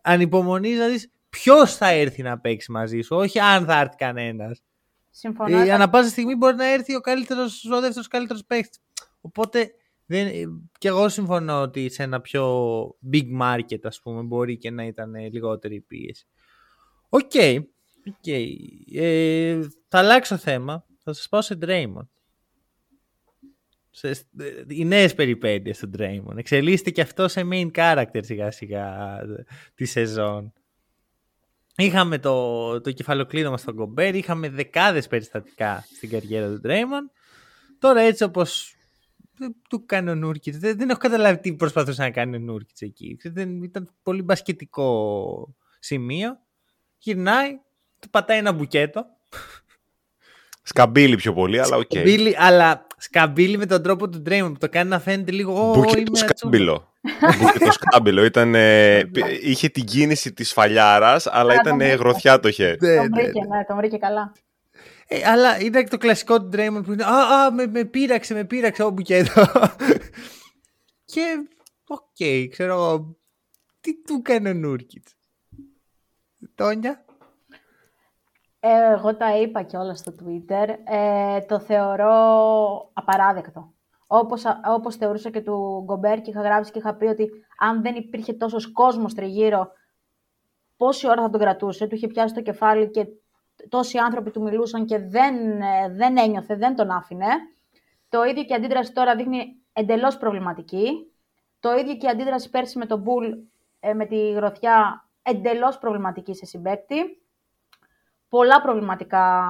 ανυπομονείς 0.02 0.78
να 0.78 0.88
δεις 0.88 1.10
ποιος 1.30 1.76
θα 1.76 1.88
έρθει 1.88 2.22
να 2.22 2.38
παίξει 2.38 2.70
μαζί 2.70 3.00
σου, 3.00 3.16
όχι 3.16 3.38
αν 3.38 3.64
θα 3.64 3.80
έρθει 3.80 3.96
κανένας. 3.96 4.62
Συμφωνώ. 5.10 5.58
Ε, 5.58 5.72
ανά 5.72 5.90
πάσα 5.90 6.08
στιγμή 6.08 6.34
μπορεί 6.34 6.56
να 6.56 6.72
έρθει 6.72 6.94
ο, 6.94 7.00
καλύτερος, 7.00 7.64
ο 7.64 7.80
δεύτερος 7.80 8.08
καλύτερος 8.08 8.44
παίκτης. 8.44 8.80
Οπότε 9.20 9.70
δεν, 10.06 10.26
ε, 10.26 10.42
και 10.78 10.88
εγώ 10.88 11.08
συμφωνώ 11.08 11.60
ότι 11.60 11.88
σε 11.88 12.02
ένα 12.02 12.20
πιο 12.20 12.84
big 13.12 13.40
market 13.42 13.80
ας 13.82 14.00
πούμε 14.00 14.22
μπορεί 14.22 14.58
και 14.58 14.70
να 14.70 14.84
ήταν 14.84 15.14
ε, 15.14 15.28
λιγότερη 15.28 15.74
η 15.74 15.80
πίεση. 15.80 16.26
OK. 17.08 17.30
Okay. 17.34 17.58
Ε, 18.94 19.60
θα 19.88 19.98
αλλάξω 19.98 20.36
θέμα. 20.36 20.86
Θα 21.02 21.12
σας 21.12 21.28
πάω 21.28 21.42
σε 21.42 21.58
Draymond. 21.62 22.08
Σε, 23.90 24.08
ε, 24.08 24.64
οι 24.68 24.84
νέες 24.84 25.14
περιπέτειες 25.14 25.78
του 25.78 25.90
Draymond. 25.98 26.36
Εξελίσσεται 26.36 26.90
και 26.90 27.00
αυτό 27.00 27.28
σε 27.28 27.48
main 27.52 27.70
character 27.74 28.20
σιγά 28.20 28.50
σιγά 28.50 29.18
τη 29.74 29.84
σεζόν. 29.84 30.52
Είχαμε 31.76 32.18
το, 32.18 32.80
το 32.80 32.92
κεφαλοκλείδωμα 32.92 33.56
στον 33.56 33.74
Γκομπέρ, 33.74 34.14
είχαμε 34.14 34.48
δεκάδες 34.48 35.06
περιστατικά 35.06 35.84
στην 35.96 36.10
καριέρα 36.10 36.48
του 36.48 36.60
Draymond. 36.64 37.10
Τώρα 37.78 38.00
έτσι 38.00 38.24
όπως 38.24 38.74
του 39.68 39.84
κάνει 39.84 40.10
ο 40.10 40.14
Νούρκιτς, 40.14 40.58
δεν, 40.58 40.76
δεν 40.76 40.90
έχω 40.90 40.98
καταλάβει 40.98 41.40
τι 41.40 41.54
προσπαθούσε 41.54 42.02
να 42.02 42.10
κάνει 42.10 42.36
ο 42.36 42.38
Νούρκιτς 42.38 42.80
εκεί. 42.80 43.18
Δεν, 43.24 43.62
ήταν 43.62 43.90
πολύ 44.02 44.22
μπασκετικό 44.22 45.54
σημείο. 45.78 46.38
Γυρνάει, 46.98 47.60
του 48.00 48.10
πατάει 48.10 48.38
ένα 48.38 48.52
μπουκέτο. 48.52 49.06
Σκαμπίλι 50.62 51.16
πιο 51.16 51.32
πολύ, 51.32 51.60
αλλά 51.60 51.76
OK. 51.76 51.82
Okay. 51.82 51.86
Σκαμπίλι, 51.90 52.36
αλλά 52.38 52.86
σκαμπίλι 52.96 53.56
με 53.56 53.66
τον 53.66 53.82
τρόπο 53.82 54.08
του 54.08 54.22
Draymond 54.26 54.52
που 54.52 54.58
το 54.58 54.68
κάνει 54.68 54.88
να 54.88 54.98
φαίνεται 54.98 55.30
λίγο. 55.30 55.74
Μπουκέτο 55.74 56.14
σκάμπιλο. 56.14 56.94
Μπουκέτο 57.38 57.72
σκάμπιλο. 57.72 58.24
Ήταν, 58.24 58.54
είχε 59.42 59.68
την 59.68 59.84
κίνηση 59.84 60.32
της 60.32 60.52
φαλιάρας, 60.52 61.26
αλλά 61.26 61.54
ήταν 61.54 61.80
γροθιά 61.80 62.40
το 62.40 62.50
χέρι. 62.50 62.76
Τον 62.76 63.10
βρήκε, 63.14 63.44
ναι, 63.48 63.64
τον 63.64 63.76
βρήκε 63.76 63.96
καλά. 63.96 64.32
Ε, 65.12 65.28
αλλά 65.28 65.58
ήταν 65.58 65.88
το 65.88 65.98
κλασικό 65.98 66.40
του 66.40 66.48
Draymond 66.52 66.82
που 66.84 66.92
είναι 66.92 67.04
Α, 67.04 67.44
α 67.44 67.52
με, 67.52 67.66
με 67.66 67.84
πείραξε, 67.84 68.34
με 68.34 68.44
πείραξε 68.44 68.82
ο 68.82 68.90
μπουκέτο. 68.90 69.46
και 71.12 71.48
OK, 71.86 72.00
okay, 72.18 72.46
ξέρω 72.50 72.72
εγώ. 72.72 73.16
Τι 73.80 74.02
του 74.02 74.22
έκανε 74.26 74.48
ο 74.48 74.54
Νούρκιτς. 74.54 75.14
Τόνια; 76.54 77.04
Ε, 78.60 78.92
εγώ 78.92 79.16
τα 79.16 79.36
είπα 79.36 79.62
και 79.62 79.76
όλα 79.76 79.94
στο 79.94 80.14
Twitter. 80.20 80.68
Ε, 80.84 81.40
το 81.40 81.60
θεωρώ 81.60 82.90
απαράδεκτο. 82.92 83.72
Όπως, 84.06 84.44
όπως 84.66 84.96
θεωρούσα 84.96 85.30
και 85.30 85.40
του 85.40 85.82
Γκομπέρ 85.84 86.20
και 86.20 86.30
είχα 86.30 86.42
γράψει 86.42 86.70
και 86.70 86.78
είχα 86.78 86.94
πει 86.94 87.06
ότι 87.06 87.30
αν 87.58 87.82
δεν 87.82 87.94
υπήρχε 87.94 88.32
τόσος 88.32 88.72
κόσμος 88.72 89.14
τριγύρω, 89.14 89.70
πόση 90.76 91.08
ώρα 91.08 91.22
θα 91.22 91.30
τον 91.30 91.40
κρατούσε; 91.40 91.86
Του 91.86 91.94
είχε 91.94 92.06
πιάσει 92.06 92.34
το 92.34 92.42
κεφάλι 92.42 92.90
και 92.90 93.06
τόσοι 93.68 93.98
άνθρωποι 93.98 94.30
του 94.30 94.42
μιλούσαν 94.42 94.84
και 94.84 94.98
δεν, 94.98 95.34
δεν 95.96 96.16
ένιωθε, 96.16 96.56
δεν 96.56 96.76
τον 96.76 96.90
άφηνε. 96.90 97.26
Το 98.08 98.24
ίδιο 98.24 98.44
και 98.44 98.52
η 98.52 98.56
αντίδραση 98.56 98.92
τώρα 98.92 99.16
δείχνει 99.16 99.62
εντελώς 99.72 100.16
προβληματική. 100.16 101.12
Το 101.60 101.72
ίδιο 101.72 101.94
και 101.94 102.06
η 102.06 102.08
αντίδραση 102.08 102.50
πέρσι 102.50 102.78
με 102.78 102.86
τον 102.86 103.00
Μπουλ, 103.00 103.26
με 103.94 104.06
τη 104.06 104.30
γροθιά, 104.30 105.08
εντελώς 105.22 105.78
προβληματική 105.78 106.34
σε 106.34 106.46
συμπέκτη 106.46 107.20
πολλά 108.30 108.60
προβληματικά 108.60 109.44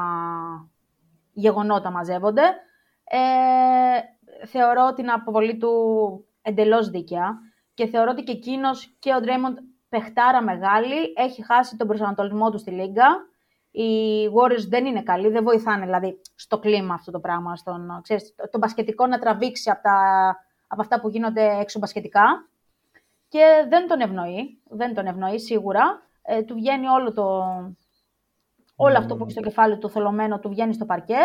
γεγονότα 1.32 1.90
μαζεύονται. 1.90 2.42
Ε, 3.04 4.46
θεωρώ 4.46 4.92
την 4.92 5.10
αποβολή 5.10 5.56
του 5.56 5.70
εντελώς 6.42 6.90
δίκαια 6.90 7.38
και 7.74 7.86
θεωρώ 7.86 8.10
ότι 8.10 8.22
και 8.22 8.32
εκείνος 8.32 8.96
και 8.98 9.14
ο 9.14 9.20
Ντρέιμοντ 9.20 9.58
παιχτάρα 9.88 10.42
μεγάλη 10.42 11.12
έχει 11.16 11.44
χάσει 11.44 11.76
τον 11.76 11.86
προσανατολισμό 11.86 12.50
του 12.50 12.58
στη 12.58 12.70
Λίγκα. 12.70 13.28
Οι 13.70 14.26
Warriors 14.34 14.68
δεν 14.68 14.86
είναι 14.86 15.02
καλοί, 15.02 15.28
δεν 15.28 15.44
βοηθάνε 15.44 15.84
δηλαδή 15.84 16.20
στο 16.34 16.58
κλίμα 16.58 16.94
αυτό 16.94 17.10
το 17.10 17.20
πράγμα, 17.20 17.56
στον, 17.56 18.00
ξέρεις, 18.02 18.34
το, 18.34 18.48
το 18.48 18.58
μπασκετικό 18.58 19.06
να 19.06 19.18
τραβήξει 19.18 19.70
από, 19.70 19.82
τα, 19.82 19.96
από 20.66 20.80
αυτά 20.80 21.00
που 21.00 21.08
γίνονται 21.08 21.58
έξω 21.60 21.78
μπασκετικά 21.78 22.48
και 23.28 23.66
δεν 23.68 23.88
τον 23.88 24.00
ευνοεί, 24.00 24.60
δεν 24.68 24.94
τον 24.94 25.06
ευνοεί 25.06 25.38
σίγουρα. 25.38 26.02
Ε, 26.22 26.42
του 26.42 26.54
βγαίνει 26.54 26.86
όλο 26.86 27.12
το, 27.12 27.44
Όλο 28.82 28.98
αυτό 28.98 29.16
που 29.16 29.22
έχεις 29.22 29.32
στο 29.32 29.42
κεφάλι 29.42 29.78
του 29.78 29.90
θολωμένο 29.90 30.38
του 30.38 30.48
βγαίνει 30.48 30.74
στο 30.74 30.84
παρκέ. 30.84 31.18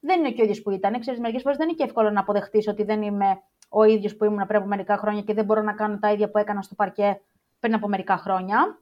Δεν 0.00 0.18
είναι 0.18 0.30
και 0.30 0.40
ο 0.40 0.44
ίδιος 0.44 0.62
που 0.62 0.70
ήταν. 0.70 1.00
Ξέρεις, 1.00 1.20
μερικές 1.20 1.42
φορές 1.42 1.58
δεν 1.58 1.68
είναι 1.68 1.76
και 1.76 1.84
εύκολο 1.84 2.10
να 2.10 2.20
αποδεχτείς 2.20 2.68
ότι 2.68 2.84
δεν 2.84 3.02
είμαι 3.02 3.38
ο 3.68 3.84
ίδιος 3.84 4.16
που 4.16 4.24
ήμουν 4.24 4.46
πριν 4.46 4.58
από 4.58 4.68
μερικά 4.68 4.96
χρόνια 4.96 5.22
και 5.22 5.34
δεν 5.34 5.44
μπορώ 5.44 5.62
να 5.62 5.72
κάνω 5.72 5.98
τα 5.98 6.12
ίδια 6.12 6.30
που 6.30 6.38
έκανα 6.38 6.62
στο 6.62 6.74
παρκέ 6.74 7.20
πριν 7.60 7.74
από 7.74 7.88
μερικά 7.88 8.16
χρόνια. 8.16 8.78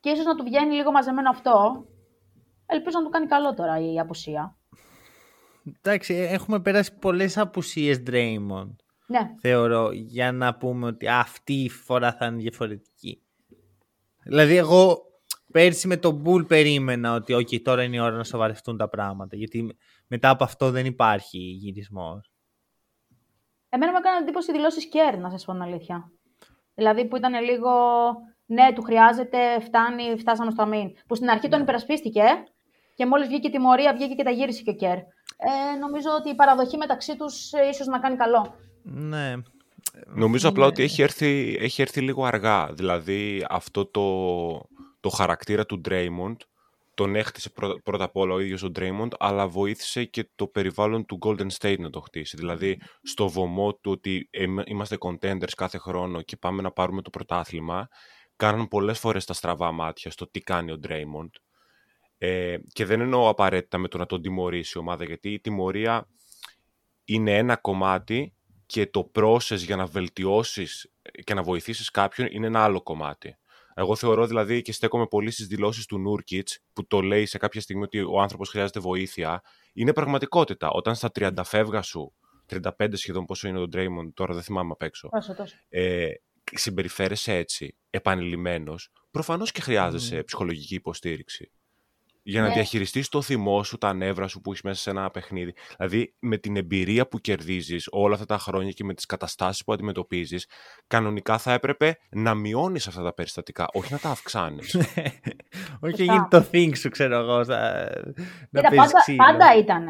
Και 0.00 0.10
ίσως 0.10 0.24
να 0.24 0.34
του 0.34 0.44
βγαίνει 0.44 0.74
λίγο 0.74 0.90
μαζεμένο 0.90 1.30
αυτό. 1.30 1.84
Ελπίζω 2.66 2.98
να 2.98 3.04
του 3.04 3.10
κάνει 3.10 3.26
καλό 3.26 3.54
τώρα 3.54 3.92
η 3.92 4.00
απουσία. 4.00 4.56
Εντάξει, 5.82 6.14
έχουμε 6.14 6.60
περάσει 6.60 6.94
πολλές 6.98 7.38
απουσίες 7.38 8.02
Draymond. 8.06 8.74
Ναι. 9.06 9.30
Θεωρώ, 9.40 9.90
για 9.92 10.32
να 10.32 10.54
πούμε 10.54 10.86
ότι 10.86 11.08
αυτή 11.08 11.52
η 11.52 11.68
φορά 11.68 12.12
θα 12.12 12.26
είναι 12.26 12.36
διαφορετική. 12.36 13.22
Δηλαδή, 14.22 14.56
εγώ 14.56 15.02
πέρσι 15.54 15.86
με 15.86 15.96
τον 15.96 16.14
Μπουλ 16.14 16.42
περίμενα 16.42 17.14
ότι 17.14 17.34
okay, 17.34 17.62
τώρα 17.62 17.82
είναι 17.82 17.96
η 17.96 18.00
ώρα 18.00 18.16
να 18.16 18.24
σοβαρευτούν 18.24 18.76
τα 18.76 18.88
πράγματα. 18.88 19.36
Γιατί 19.36 19.76
μετά 20.06 20.28
από 20.28 20.44
αυτό 20.44 20.70
δεν 20.70 20.86
υπάρχει 20.86 21.38
γυρισμός. 21.38 22.30
Εμένα 23.68 23.92
μου 23.92 23.98
έκανε 24.00 24.18
εντύπωση 24.18 24.50
οι 24.50 24.54
δηλώσεις 24.54 24.88
Κέρ, 24.88 25.18
να 25.18 25.30
σας 25.30 25.44
πω 25.44 25.52
την 25.52 25.62
αλήθεια. 25.62 26.12
Δηλαδή 26.74 27.06
που 27.08 27.16
ήταν 27.16 27.44
λίγο. 27.44 27.70
Ναι, 28.46 28.72
του 28.74 28.82
χρειάζεται, 28.82 29.60
φτάνει, 29.60 30.18
φτάσαμε 30.18 30.50
στο 30.50 30.62
αμήν. 30.62 30.90
Που 31.06 31.14
στην 31.14 31.28
αρχή 31.28 31.48
τον 31.48 31.60
υπερασπίστηκε 31.60 32.22
και 32.94 33.06
μόλις 33.06 33.26
βγήκε 33.28 33.46
η 33.46 33.50
τιμωρία, 33.50 33.94
βγήκε 33.94 34.14
και 34.14 34.22
τα 34.22 34.30
γύρισε 34.30 34.62
και 34.62 34.70
ο 34.70 34.74
Κέρ. 34.74 34.96
Ε, 34.96 35.76
νομίζω 35.80 36.10
ότι 36.18 36.30
η 36.30 36.34
παραδοχή 36.34 36.76
μεταξύ 36.76 37.16
τους 37.16 37.52
ε, 37.52 37.68
ίσως 37.68 37.86
να 37.86 37.98
κάνει 37.98 38.16
καλό. 38.16 38.54
Ναι. 38.82 39.34
Νομίζω 40.06 40.48
απλά 40.48 40.66
ότι 40.66 40.82
έχει 40.82 41.02
έρθει, 41.02 41.56
έχει 41.60 41.82
έρθει 41.82 42.00
λίγο 42.00 42.24
αργά. 42.24 42.72
Δηλαδή 42.72 43.46
αυτό 43.48 43.86
το, 43.86 44.02
το 45.04 45.10
χαρακτήρα 45.10 45.66
του 45.66 45.80
Draymond 45.88 46.36
τον 46.94 47.14
έχτισε 47.14 47.50
πρώτα 47.84 48.04
απ' 48.04 48.16
όλα 48.16 48.34
ο 48.34 48.40
ίδιος 48.40 48.62
ο 48.62 48.70
Draymond, 48.74 49.08
αλλά 49.18 49.48
βοήθησε 49.48 50.04
και 50.04 50.30
το 50.34 50.46
περιβάλλον 50.46 51.06
του 51.06 51.18
Golden 51.22 51.46
State 51.58 51.78
να 51.78 51.90
το 51.90 52.00
χτίσει. 52.00 52.36
Δηλαδή, 52.36 52.80
στο 53.02 53.28
βωμό 53.28 53.74
του 53.74 53.90
ότι 53.90 54.28
είμαστε 54.64 54.96
contenders 55.00 55.52
κάθε 55.56 55.78
χρόνο 55.78 56.22
και 56.22 56.36
πάμε 56.36 56.62
να 56.62 56.70
πάρουμε 56.70 57.02
το 57.02 57.10
πρωτάθλημα, 57.10 57.88
κάναν 58.36 58.68
πολλές 58.68 58.98
φορές 58.98 59.24
τα 59.24 59.32
στραβά 59.32 59.72
μάτια 59.72 60.10
στο 60.10 60.30
τι 60.30 60.40
κάνει 60.40 60.72
ο 60.72 60.78
Draymond. 60.88 61.30
Ε, 62.18 62.56
και 62.72 62.84
δεν 62.84 63.00
εννοώ 63.00 63.28
απαραίτητα 63.28 63.78
με 63.78 63.88
το 63.88 63.98
να 63.98 64.06
τον 64.06 64.22
τιμωρήσει 64.22 64.72
η 64.76 64.80
ομάδα, 64.80 65.04
γιατί 65.04 65.32
η 65.32 65.40
τιμωρία 65.40 66.08
είναι 67.04 67.36
ένα 67.36 67.56
κομμάτι 67.56 68.34
και 68.66 68.86
το 68.86 69.10
process 69.14 69.56
για 69.56 69.76
να 69.76 69.86
βελτιώσεις 69.86 70.92
και 71.24 71.34
να 71.34 71.42
βοηθήσεις 71.42 71.90
κάποιον 71.90 72.28
είναι 72.30 72.46
ένα 72.46 72.64
άλλο 72.64 72.82
κομμάτι. 72.82 73.36
Εγώ 73.74 73.96
θεωρώ 73.96 74.26
δηλαδή 74.26 74.62
και 74.62 74.72
στέκομαι 74.72 75.06
πολύ 75.06 75.30
στις 75.30 75.46
δηλώσεις 75.46 75.86
του 75.86 75.98
Νούρκιτς 75.98 76.58
που 76.72 76.86
το 76.86 77.00
λέει 77.00 77.26
σε 77.26 77.38
κάποια 77.38 77.60
στιγμή 77.60 77.82
ότι 77.82 78.00
ο 78.00 78.20
άνθρωπος 78.20 78.48
χρειάζεται 78.48 78.80
βοήθεια. 78.80 79.42
Είναι 79.72 79.92
πραγματικότητα. 79.92 80.70
Όταν 80.70 80.94
στα 80.94 81.10
30 81.14 81.30
φεύγα 81.44 81.82
σου, 81.82 82.14
35 82.48 82.88
σχεδόν 82.92 83.24
πόσο 83.24 83.48
είναι 83.48 83.58
ο 83.58 83.68
Ντρέιμον, 83.68 84.14
τώρα 84.14 84.34
δεν 84.34 84.42
θυμάμαι 84.42 84.70
απ' 84.72 84.82
έξω. 84.82 85.08
Τόσο, 85.08 85.34
τόσο. 85.34 85.56
Ε, 85.68 86.08
συμπεριφέρεσαι 86.52 87.34
έτσι, 87.34 87.76
επανειλημμένος, 87.90 88.92
προφανώς 89.10 89.52
και 89.52 89.60
χρειάζεσαι 89.60 90.22
ψυχολογική 90.22 90.74
υποστήριξη. 90.74 91.50
Για 92.26 92.40
να 92.40 92.46
Ναι. 92.48 92.52
διαχειριστείς 92.54 93.08
το 93.08 93.22
θυμό 93.22 93.62
σου, 93.62 93.78
τα 93.78 93.92
νεύρα 93.94 94.26
σου 94.28 94.40
που 94.40 94.50
έχεις 94.50 94.62
μέσα 94.62 94.80
σε 94.80 94.90
ένα 94.90 95.10
παιχνίδι. 95.10 95.54
Δηλαδή, 95.76 96.14
με 96.18 96.36
την 96.36 96.56
εμπειρία 96.56 97.08
που 97.08 97.18
κερδίζεις 97.18 97.88
όλα 97.90 98.14
αυτά 98.14 98.26
τα 98.26 98.38
χρόνια 98.38 98.70
και 98.70 98.84
με 98.84 98.94
τις 98.94 99.06
καταστάσεις 99.06 99.64
που 99.64 99.72
αντιμετωπίζεις, 99.72 100.46
κανονικά 100.86 101.38
θα 101.38 101.52
έπρεπε 101.52 101.98
να 102.10 102.34
μειώνεις 102.34 102.86
αυτά 102.86 103.02
τα 103.02 103.14
περιστατικά, 103.14 103.66
όχι 103.72 103.92
να 103.92 103.98
τα 103.98 104.10
αυξάνεις. 104.10 104.74
Όχι 105.84 105.96
Σωστά. 105.96 106.02
γίνει 106.12 106.26
το 106.30 106.44
think 106.52 106.76
σου, 106.76 106.88
ξέρω 106.88 107.16
εγώ. 107.18 107.44
θα- 107.44 107.90
Να 108.50 108.60
Κοίτα, 108.60 108.68
παίζεις 108.74 108.76
πάντα, 108.92 108.98
ξύλο. 109.00 109.16
πάντα 109.24 109.56
ήταν. 109.58 109.84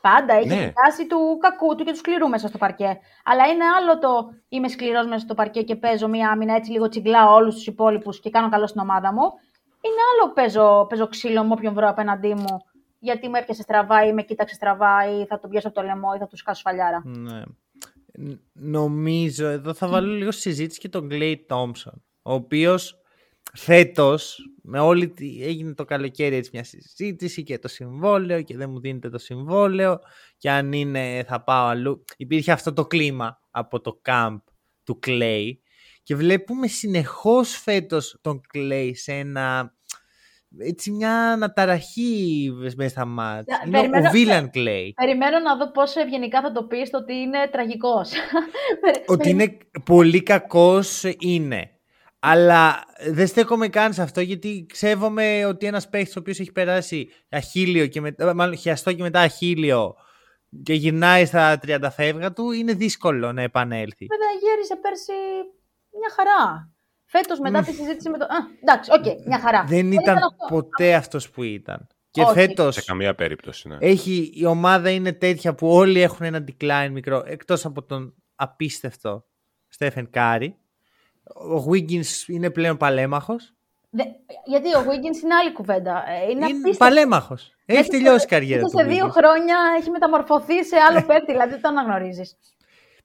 Πάντα 0.00 0.34
έχει 0.34 0.46
Ναι. 0.48 0.66
τη 0.66 0.72
τάση 0.84 1.06
του 1.06 1.38
κακού 1.40 1.74
του 1.74 1.84
και 1.84 1.90
του 1.90 1.96
σκληρού 1.96 2.28
μέσα 2.28 2.48
στο 2.48 2.58
παρκέ. 2.58 2.98
Αλλά 3.24 3.46
είναι 3.46 3.64
άλλο 3.78 3.98
το 3.98 4.08
είμαι 4.48 4.68
σκληρός 4.68 5.06
μέσα 5.06 5.18
στο 5.18 5.34
παρκέ 5.34 5.62
και 5.62 5.76
παίζω 5.76 6.08
μία 6.08 6.30
άμυνα 6.30 6.54
έτσι 6.54 6.70
λίγο 6.70 6.88
τσιγκλάω 6.88 7.34
όλους 7.34 7.54
τους 7.54 7.66
υπόλοιπους 7.66 8.20
και 8.20 8.30
κάνω 8.30 8.48
καλό 8.48 8.66
στην 8.66 8.80
ομάδα 8.80 9.12
μου. 9.12 9.22
Είναι 9.84 10.00
άλλο 10.12 10.32
παίζω, 10.32 10.86
παίζω 10.88 11.08
ξύλο 11.08 11.44
με 11.44 11.52
όποιον 11.52 11.74
βρω 11.74 11.88
απέναντί 11.88 12.34
μου 12.34 12.56
γιατί 12.98 13.28
με 13.28 13.38
έπιασε 13.38 13.62
στραβά 13.62 14.06
ή 14.06 14.12
με 14.12 14.22
κοίταξε 14.22 14.54
στραβά 14.54 15.20
ή 15.20 15.26
θα 15.26 15.38
τον 15.38 15.50
πιάσω 15.50 15.68
από 15.68 15.76
το 15.76 15.82
λαιμό 15.82 16.08
ή 16.16 16.18
θα 16.18 16.26
του 16.26 16.36
σκάσω 16.36 16.60
σφαλιάρα. 16.60 17.02
Ναι. 17.04 17.42
Ν- 18.12 18.40
Νομίζω 18.52 19.46
εδώ 19.46 19.74
θα 19.74 19.88
βάλω 19.88 20.12
λίγο 20.12 20.30
στη 20.30 20.40
συζήτηση 20.40 20.80
και 20.80 20.88
τον 20.88 21.08
Κλέι 21.08 21.44
Τόμψον, 21.48 22.04
ο 22.22 22.32
οποίος 22.32 23.02
φέτος 23.54 24.38
με 24.62 24.78
όλη 24.78 25.08
τη... 25.08 25.42
έγινε 25.42 25.74
το 25.74 25.84
καλοκαίρι 25.84 26.36
έτσι 26.36 26.50
μια 26.52 26.64
συζήτηση 26.64 27.42
και 27.42 27.58
το 27.58 27.68
συμβόλαιο 27.68 28.42
και 28.42 28.56
δεν 28.56 28.70
μου 28.70 28.80
δίνετε 28.80 29.08
το 29.08 29.18
συμβόλαιο 29.18 29.98
και 30.36 30.50
αν 30.50 30.72
είναι 30.72 31.24
θα 31.26 31.42
πάω 31.42 31.66
αλλού. 31.66 32.04
Υπήρχε 32.16 32.52
αυτό 32.52 32.72
το 32.72 32.86
κλίμα 32.86 33.40
από 33.50 33.80
το 33.80 34.00
camp 34.04 34.38
του 34.84 34.98
Clay 35.06 35.50
και 36.02 36.14
βλέπουμε 36.16 36.66
συνεχώς 36.66 37.56
φέτος 37.56 38.18
τον 38.20 38.40
Clay 38.54 38.90
σε 38.94 39.12
ένα 39.12 39.74
έτσι 40.58 40.90
μια 40.90 41.32
αναταραχή 41.32 42.50
μέσα 42.76 42.88
στα 42.88 43.04
μάτια. 43.04 43.60
Ναι, 43.64 43.68
Είναι 43.68 43.78
ο 43.78 43.90
περιμένω- 43.90 44.10
Βίλαν 44.12 44.50
Clay. 44.54 44.90
Περιμένω 44.94 45.38
να 45.38 45.56
δω 45.56 45.70
πόσο 45.70 46.00
ευγενικά 46.00 46.40
θα 46.40 46.52
το 46.52 46.64
πει 46.64 46.76
ότι 46.92 47.14
είναι 47.14 47.48
τραγικός. 47.52 48.10
Ότι 49.06 49.30
είναι 49.30 49.58
πολύ 49.84 50.22
κακός 50.22 51.02
είναι. 51.18 51.70
Αλλά 52.18 52.84
δεν 53.10 53.26
στέκομαι 53.26 53.68
καν 53.68 53.92
σε 53.92 54.02
αυτό 54.02 54.20
γιατί 54.20 54.66
ξέβομαι 54.72 55.44
ότι 55.44 55.66
ένας 55.66 55.88
παίχτης 55.88 56.16
ο 56.16 56.18
οποίος 56.20 56.40
έχει 56.40 56.52
περάσει 56.52 57.08
αχίλιο 57.30 57.86
και 57.86 58.00
μετά, 58.00 58.34
μάλλον 58.34 58.56
χιαστό 58.56 58.92
και 58.92 59.02
μετά 59.02 59.20
αχίλιο 59.20 59.94
και 60.62 60.74
γυρνάει 60.74 61.24
στα 61.24 61.58
30 61.66 61.88
φεύγα 61.90 62.32
του 62.32 62.50
είναι 62.50 62.72
δύσκολο 62.72 63.32
να 63.32 63.42
επανέλθει. 63.42 64.06
Βέβαια, 64.06 64.28
γύρισε 64.40 64.76
πέρσι 64.76 65.12
μια 65.98 66.10
χαρά. 66.16 66.70
Φέτος 67.04 67.38
μετά 67.38 67.60
τη 67.62 67.72
συζήτηση 67.72 68.08
με 68.10 68.18
το. 68.18 68.24
Α, 68.24 68.36
εντάξει, 68.62 68.90
οκ, 68.92 69.26
μια 69.26 69.38
χαρά. 69.40 69.64
Δεν 69.68 69.92
ήταν 69.92 70.16
αυτό. 70.16 70.46
ποτέ 70.48 70.94
αυτός 70.94 71.30
που 71.30 71.42
ήταν. 71.42 71.86
Και 72.10 72.22
Όχι. 72.22 72.32
φέτος 72.32 72.74
σε 72.74 72.82
καμία 72.82 73.14
περίπτωση, 73.14 73.68
ναι. 73.68 73.76
έχει, 73.80 74.30
η 74.34 74.44
ομάδα 74.46 74.90
είναι 74.90 75.12
τέτοια 75.12 75.54
που 75.54 75.68
όλοι 75.68 76.00
έχουν 76.00 76.26
ένα 76.26 76.44
decline 76.48 76.88
μικρό 76.92 77.22
εκτός 77.26 77.64
από 77.64 77.82
τον 77.82 78.14
απίστευτο 78.34 79.24
Στέφεν 79.68 80.10
Κάρι. 80.10 80.56
Ο 81.34 81.64
Wiggins 81.70 82.26
είναι 82.28 82.50
πλέον 82.50 82.76
παλέμαχος. 82.76 83.52
Δε- 83.90 84.02
γιατί 84.46 84.68
ο 84.76 84.80
Wiggins 84.80 85.22
είναι 85.24 85.34
άλλη 85.34 85.52
κουβέντα. 85.52 86.04
Ε, 86.08 86.22
Είναι, 86.22 86.30
Είναι 86.30 86.44
απίστευτο. 86.44 86.78
παλέμαχος. 86.78 87.42
Έχει 87.66 87.80
Γιατί 87.80 87.88
τελειώσει 87.88 88.16
η 88.16 88.18
σε- 88.20 88.26
καριέρα 88.26 88.60
είτε 88.60 88.70
του. 88.70 88.78
Σε 88.78 88.84
δύο 88.84 89.06
Wiggins. 89.06 89.10
χρόνια 89.10 89.56
έχει 89.80 89.90
μεταμορφωθεί 89.90 90.64
σε 90.64 90.76
άλλο 90.76 91.02
παίκτη, 91.06 91.32
δηλαδή 91.32 91.50
δεν 91.50 91.60
το 91.60 91.68
αναγνωρίζεις. 91.68 92.36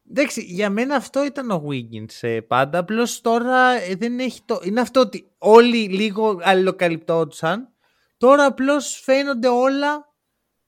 Εντάξει, 0.10 0.42
για 0.42 0.70
μένα 0.70 0.96
αυτό 0.96 1.26
ήταν 1.26 1.52
ο 1.52 1.64
Wiggins 1.70 2.18
ε, 2.22 2.40
πάντα. 2.42 2.78
Απλώς 2.78 3.22
τώρα 3.22 3.82
ε, 3.82 3.96
δεν 3.96 4.20
έχει 4.20 4.42
το. 4.46 4.62
Είναι 4.64 4.82
αυτό 4.82 5.00
ότι 5.00 5.32
όλοι 5.38 5.78
λίγο 5.78 6.40
αλληλοκαλυπτόντουσαν. 6.42 7.74
Τώρα 8.18 8.46
απλώς 8.46 9.00
φαίνονται 9.04 9.48
όλα 9.48 10.16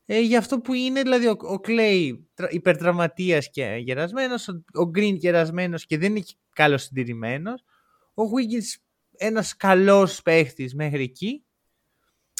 ε, 0.05 0.19
για 0.19 0.37
αυτό 0.37 0.59
που 0.59 0.73
είναι. 0.73 1.01
Δηλαδή, 1.01 1.27
ο, 1.27 1.31
ο 1.31 1.59
Clay 1.67 2.19
τρα- 2.33 2.51
υπερτραυματίας 2.51 3.49
και 3.49 3.75
γερασμένος, 3.79 4.47
ο, 4.47 4.63
ο 4.81 4.91
Green 4.95 5.15
γερασμένος 5.15 5.85
και 5.85 5.97
δεν 5.97 6.15
είναι 6.15 6.25
καλός 6.53 6.83
συντηρημένος. 6.83 7.63
Ο 8.13 8.23
Wiggins 8.23 8.81
ένας 9.17 9.55
καλός 9.55 10.21
παίχτης 10.21 10.75
μέχρι 10.75 11.03
εκεί. 11.03 11.43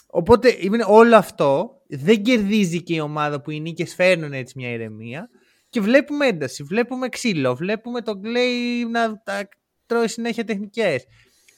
Οπότε 0.08 0.58
είναι 0.60 0.84
όλο 0.88 1.16
αυτό. 1.16 1.82
Δεν 1.88 2.24
κερδίζει 2.24 2.84
και 2.84 2.94
η 2.94 3.00
ομάδα 3.00 3.42
που 3.42 3.52
οι 3.52 3.60
νίκες 3.60 3.96
φέρνουν 3.96 4.34
έτσι 4.34 4.54
μια 4.58 4.70
ηρεμία. 4.70 5.30
Και 5.70 5.82
βλέπουμε 5.82 6.28
ένταση, 6.28 6.64
βλέπουμε 6.64 7.10
ξύλο, 7.10 7.56
βλέπουμε 7.56 8.02
τον 8.02 8.22
Clay 8.24 8.88
να 8.92 9.22
τα 9.24 9.50
τρώει 9.86 10.08
συνέχεια 10.08 10.44
τεχνικές. 10.44 11.06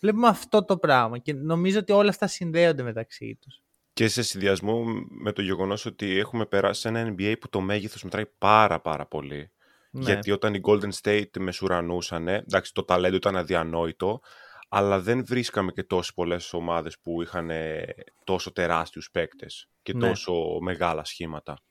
Βλέπουμε 0.01 0.27
αυτό 0.27 0.65
το 0.65 0.77
πράγμα 0.77 1.17
και 1.17 1.33
νομίζω 1.33 1.79
ότι 1.79 1.91
όλα 1.91 2.09
αυτά 2.09 2.27
συνδέονται 2.27 2.83
μεταξύ 2.83 3.37
τους. 3.41 3.61
Και 3.93 4.07
σε 4.07 4.21
συνδυασμό 4.23 4.83
με 5.09 5.31
το 5.31 5.41
γεγονός 5.41 5.85
ότι 5.85 6.17
έχουμε 6.17 6.45
περάσει 6.45 6.81
σε 6.81 6.87
ένα 6.87 7.15
NBA 7.17 7.35
που 7.39 7.49
το 7.49 7.61
μέγεθος 7.61 8.03
μετράει 8.03 8.25
πάρα 8.37 8.79
πάρα 8.81 9.05
πολύ. 9.05 9.51
Ναι. 9.91 10.03
Γιατί 10.03 10.31
όταν 10.31 10.53
οι 10.53 10.59
Golden 10.63 10.89
State 11.01 11.39
μεσουρανούσαν, 11.39 12.27
εντάξει 12.27 12.73
το 12.73 12.83
ταλέντο 12.83 13.15
ήταν 13.15 13.35
αδιανόητο, 13.35 14.21
αλλά 14.69 14.99
δεν 14.99 15.25
βρίσκαμε 15.25 15.71
και 15.71 15.83
τόσες 15.83 16.13
πολλές 16.13 16.53
ομάδες 16.53 16.99
που 16.99 17.21
είχαν 17.21 17.49
ε, 17.49 17.85
τόσο 18.23 18.51
τεράστιους 18.51 19.11
παίκτες 19.11 19.69
και 19.81 19.93
Ναι. 19.93 20.07
τόσο 20.07 20.33
μεγάλα 20.61 21.03
σχήματα. 21.03 21.63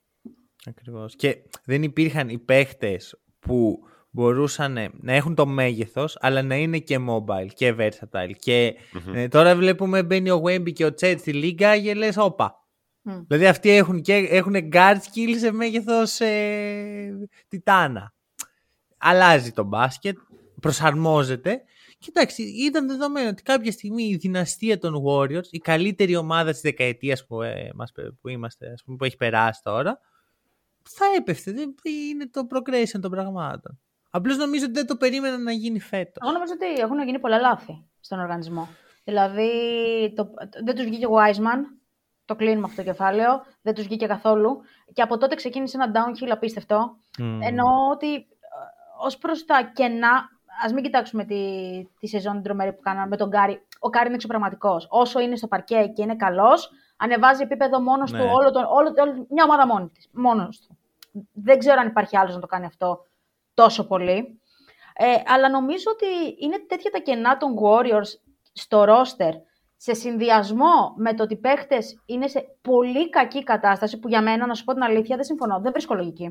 Ακριβώς. 0.66 1.16
Και 1.16 1.36
δεν 1.64 1.82
υπήρχαν 1.82 2.28
οι 2.28 2.38
παίχτες 2.38 3.20
που 3.38 3.78
μπορούσαν 4.10 4.76
ε, 4.76 4.90
να 5.00 5.12
έχουν 5.12 5.34
το 5.34 5.46
μέγεθος 5.46 6.16
αλλά 6.20 6.42
να 6.42 6.56
είναι 6.56 6.78
και 6.78 6.98
mobile 7.08 7.48
και 7.54 7.74
versatile. 7.78 8.32
Και 8.38 8.74
Μμμ. 8.92 9.14
ε, 9.14 9.28
τώρα 9.28 9.56
βλέπουμε 9.56 10.02
μπαίνει 10.02 10.30
ο 10.30 10.42
Wemby 10.44 10.72
και 10.72 10.84
ο 10.84 10.94
Chet 11.00 11.14
στη 11.18 11.32
λίγα 11.32 11.80
και 11.80 11.94
λες 11.94 12.16
όπα. 12.16 12.54
Μμ. 13.02 13.20
Δηλαδή 13.26 13.46
αυτοί 13.46 13.70
έχουν, 13.70 14.02
και, 14.02 14.14
έχουν 14.14 14.54
guard 14.72 14.96
skill 14.96 15.34
σε 15.38 15.52
μέγεθος 15.52 16.20
ε, 16.20 17.28
τιτάνα. 17.48 18.14
Αλλάζει 18.98 19.52
το 19.52 19.64
μπάσκετ, 19.64 20.16
προσαρμόζεται. 20.60 21.62
Κοιτάξτε, 21.98 22.42
ήταν 22.42 22.86
δεδομένο 22.86 23.28
ότι 23.28 23.42
κάποια 23.42 23.72
στιγμή 23.72 24.02
η 24.02 24.16
δυναστεία 24.16 24.78
των 24.78 24.94
Warriors, 25.06 25.46
η 25.50 25.58
καλύτερη 25.58 26.16
ομάδα 26.16 26.50
της 26.50 26.60
δεκαετίας 26.60 27.26
που, 27.26 27.42
ε, 27.42 27.70
μας, 27.74 27.92
που 28.20 28.28
είμαστε, 28.28 28.70
ας 28.72 28.82
πούμε, 28.84 28.96
που 28.96 29.04
έχει 29.04 29.16
περάσει 29.16 29.60
τώρα, 29.62 30.00
θα 30.88 31.04
έπεφτε. 31.16 31.52
Δεν 31.52 31.74
είναι 32.10 32.28
το 32.30 32.46
progression 32.50 33.00
των 33.00 33.10
πραγμάτων. 33.10 33.80
Απλώς 34.10 34.36
νομίζω 34.36 34.64
ότι 34.64 34.72
δεν 34.72 34.86
το 34.86 34.96
περίμεναν 34.96 35.42
να 35.42 35.52
γίνει 35.52 35.80
φέτος. 35.80 36.22
Εγώ 36.22 36.32
νομίζω 36.32 36.52
ότι 36.52 36.80
έχουν 36.80 37.02
γίνει 37.02 37.18
πολλά 37.18 37.38
λάθη 37.38 37.84
στον 38.00 38.20
οργανισμό. 38.20 38.68
Δηλαδή, 39.04 39.50
το, 40.16 40.30
δεν 40.64 40.74
τους 40.74 40.84
βγήκε 40.84 41.06
ο 41.06 41.14
Wiseman, 41.14 41.60
το 42.24 42.36
κλείνουμε 42.36 42.66
αυτό 42.66 42.76
το 42.76 42.88
κεφάλαιο, 42.88 43.44
δεν 43.62 43.74
τους 43.74 43.84
βγήκε 43.84 44.06
καθόλου. 44.06 44.60
Και 44.92 45.02
από 45.02 45.18
τότε 45.18 45.34
ξεκίνησε 45.34 45.76
ένα 45.80 45.92
downhill 45.94 46.28
απίστευτο. 46.30 46.96
Μμμ. 47.18 47.42
Εννοώ 47.42 47.90
ότι 47.92 48.26
ως 49.00 49.18
προς 49.18 49.44
τα 49.44 49.70
κενά, 49.74 50.28
ας 50.64 50.72
μην 50.72 50.84
κοιτάξουμε 50.84 51.24
τη, 51.24 51.36
τη 52.00 52.06
σεζόν 52.06 52.32
την 52.32 52.42
τρομερή 52.42 52.72
που 52.72 52.80
κάναμε 52.80 53.06
με 53.06 53.16
τον 53.16 53.30
Κάρι. 53.30 53.66
Ο 53.78 53.90
Κάρι 53.90 54.06
είναι 54.06 54.14
εξωπραγματικός. 54.14 54.86
Όσο 54.90 55.20
είναι 55.20 55.36
στο 55.36 55.46
παρκέ 55.46 55.92
και 55.94 56.02
είναι 56.02 56.16
καλός, 56.16 56.70
ανεβάζει 57.00 57.42
επίπεδο 57.42 57.80
μόνος 57.80 58.12
Ναι. 58.12 58.18
του, 58.18 58.24
όλο 58.32 58.50
τον, 58.50 58.64
όλο, 58.64 58.92
όλο, 58.96 59.26
μια 59.30 59.44
ομάδα 59.44 59.66
μόνη 59.66 59.88
της, 59.88 60.08
μόνος 60.12 60.60
του. 60.60 60.78
Δεν 61.32 61.58
ξέρω 61.58 61.80
αν 61.80 61.86
υπάρχει 61.86 62.16
άλλος 62.16 62.34
να 62.34 62.40
το 62.40 62.46
κάνει 62.46 62.66
αυτό 62.66 63.06
τόσο 63.54 63.86
πολύ. 63.86 64.40
Ε, 64.94 65.06
αλλά 65.26 65.50
νομίζω 65.50 65.84
ότι 65.92 66.06
είναι 66.38 66.64
τέτοια 66.68 66.90
τα 66.90 66.98
κενά 66.98 67.36
των 67.36 67.54
Warriors 67.62 68.18
στο 68.52 68.84
roster 68.88 69.32
σε 69.76 69.94
συνδυασμό 69.94 70.94
με 70.96 71.14
το 71.14 71.22
ότι 71.22 71.34
οι 71.34 71.36
παίχτες 71.36 72.02
είναι 72.06 72.26
σε 72.28 72.44
πολύ 72.62 73.10
κακή 73.10 73.42
κατάσταση 73.42 73.98
που 73.98 74.08
για 74.08 74.22
μένα, 74.22 74.46
να 74.46 74.54
σου 74.54 74.64
πω 74.64 74.72
την 74.72 74.82
αλήθεια, 74.82 75.16
δεν 75.16 75.24
συμφωνώ. 75.24 75.60
Δεν 75.60 75.72
βρίσκω 75.72 75.94
λογική. 75.94 76.30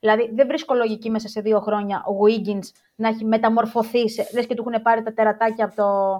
Δηλαδή, 0.00 0.30
δεν 0.34 0.46
βρίσκω 0.46 0.74
λογική 0.74 1.10
μέσα 1.10 1.28
σε 1.28 1.40
δύο 1.40 1.60
χρόνια 1.60 2.04
ο 2.06 2.12
Wiggins 2.24 2.68
να 2.94 3.08
έχει 3.08 3.24
μεταμορφωθεί, 3.24 4.08
σε, 4.10 4.28
λες 4.34 4.46
και 4.46 4.54
του 4.54 4.64
έχουν 4.66 4.82
πάρει 4.82 5.02
τα 5.02 5.12
τερατάκια 5.12 5.64
από 5.64 5.74
το, 5.74 6.18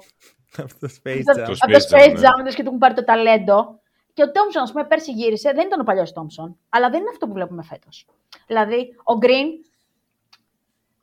Αυτό 0.65 0.87
το 0.87 0.95
Space 1.03 1.23
από 1.27 1.39
το, 1.39 1.43
Jam. 1.43 1.57
Το 1.59 1.59
από 1.61 1.73
το 1.73 1.85
Space 1.91 1.99
Jam, 1.99 2.11
Space 2.11 2.15
ναι. 2.15 2.21
Jam, 2.21 2.45
λες 2.45 2.55
και 2.55 2.63
του 2.63 2.69
έχουν 2.69 2.79
πάρει 2.79 2.95
το 2.95 3.05
ταλέντο. 3.05 3.81
Και 4.13 4.23
ο 4.23 4.33
Τόμψον, 4.33 4.63
ας 4.63 4.73
πούμε, 4.73 4.85
πέρσι 4.85 5.13
γύρισε, 5.13 5.53
δεν 5.55 5.67
ήταν 5.67 5.81
ο 5.81 5.83
παλιός 5.83 6.13
Τόμψον, 6.13 6.59
αλλά 6.69 6.91
δεν 6.91 7.01
είναι 7.01 7.11
αυτό 7.13 7.27
που 7.27 7.33
βλέπουμε 7.33 7.63
φέτος. 7.63 8.07
Δηλαδή, 8.47 8.95
ο 9.05 9.19
Green 9.23 9.49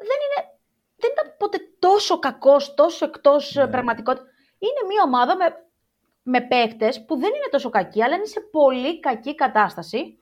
δεν, 0.07 0.19
είναι, 0.25 0.39
δεν 0.95 1.09
ήταν 1.11 1.35
ποτέ 1.37 1.57
τόσο 1.79 2.19
κακός, 2.19 2.73
τόσο 2.73 3.05
εκτός 3.05 3.55
Ναι. 3.55 3.67
πραγματικότητα. 3.67 4.25
Είναι 4.57 4.87
μια 4.87 5.03
ομάδα 5.05 5.35
με, 5.35 5.45
με 6.23 6.41
παίκτες 6.41 7.05
που 7.05 7.15
δεν 7.15 7.29
είναι 7.29 7.49
τόσο 7.51 7.69
κακοί, 7.69 8.03
αλλά 8.03 8.15
είναι 8.15 8.25
σε 8.25 8.39
πολύ 8.51 8.99
κακή 8.99 9.35
κατάσταση 9.35 10.19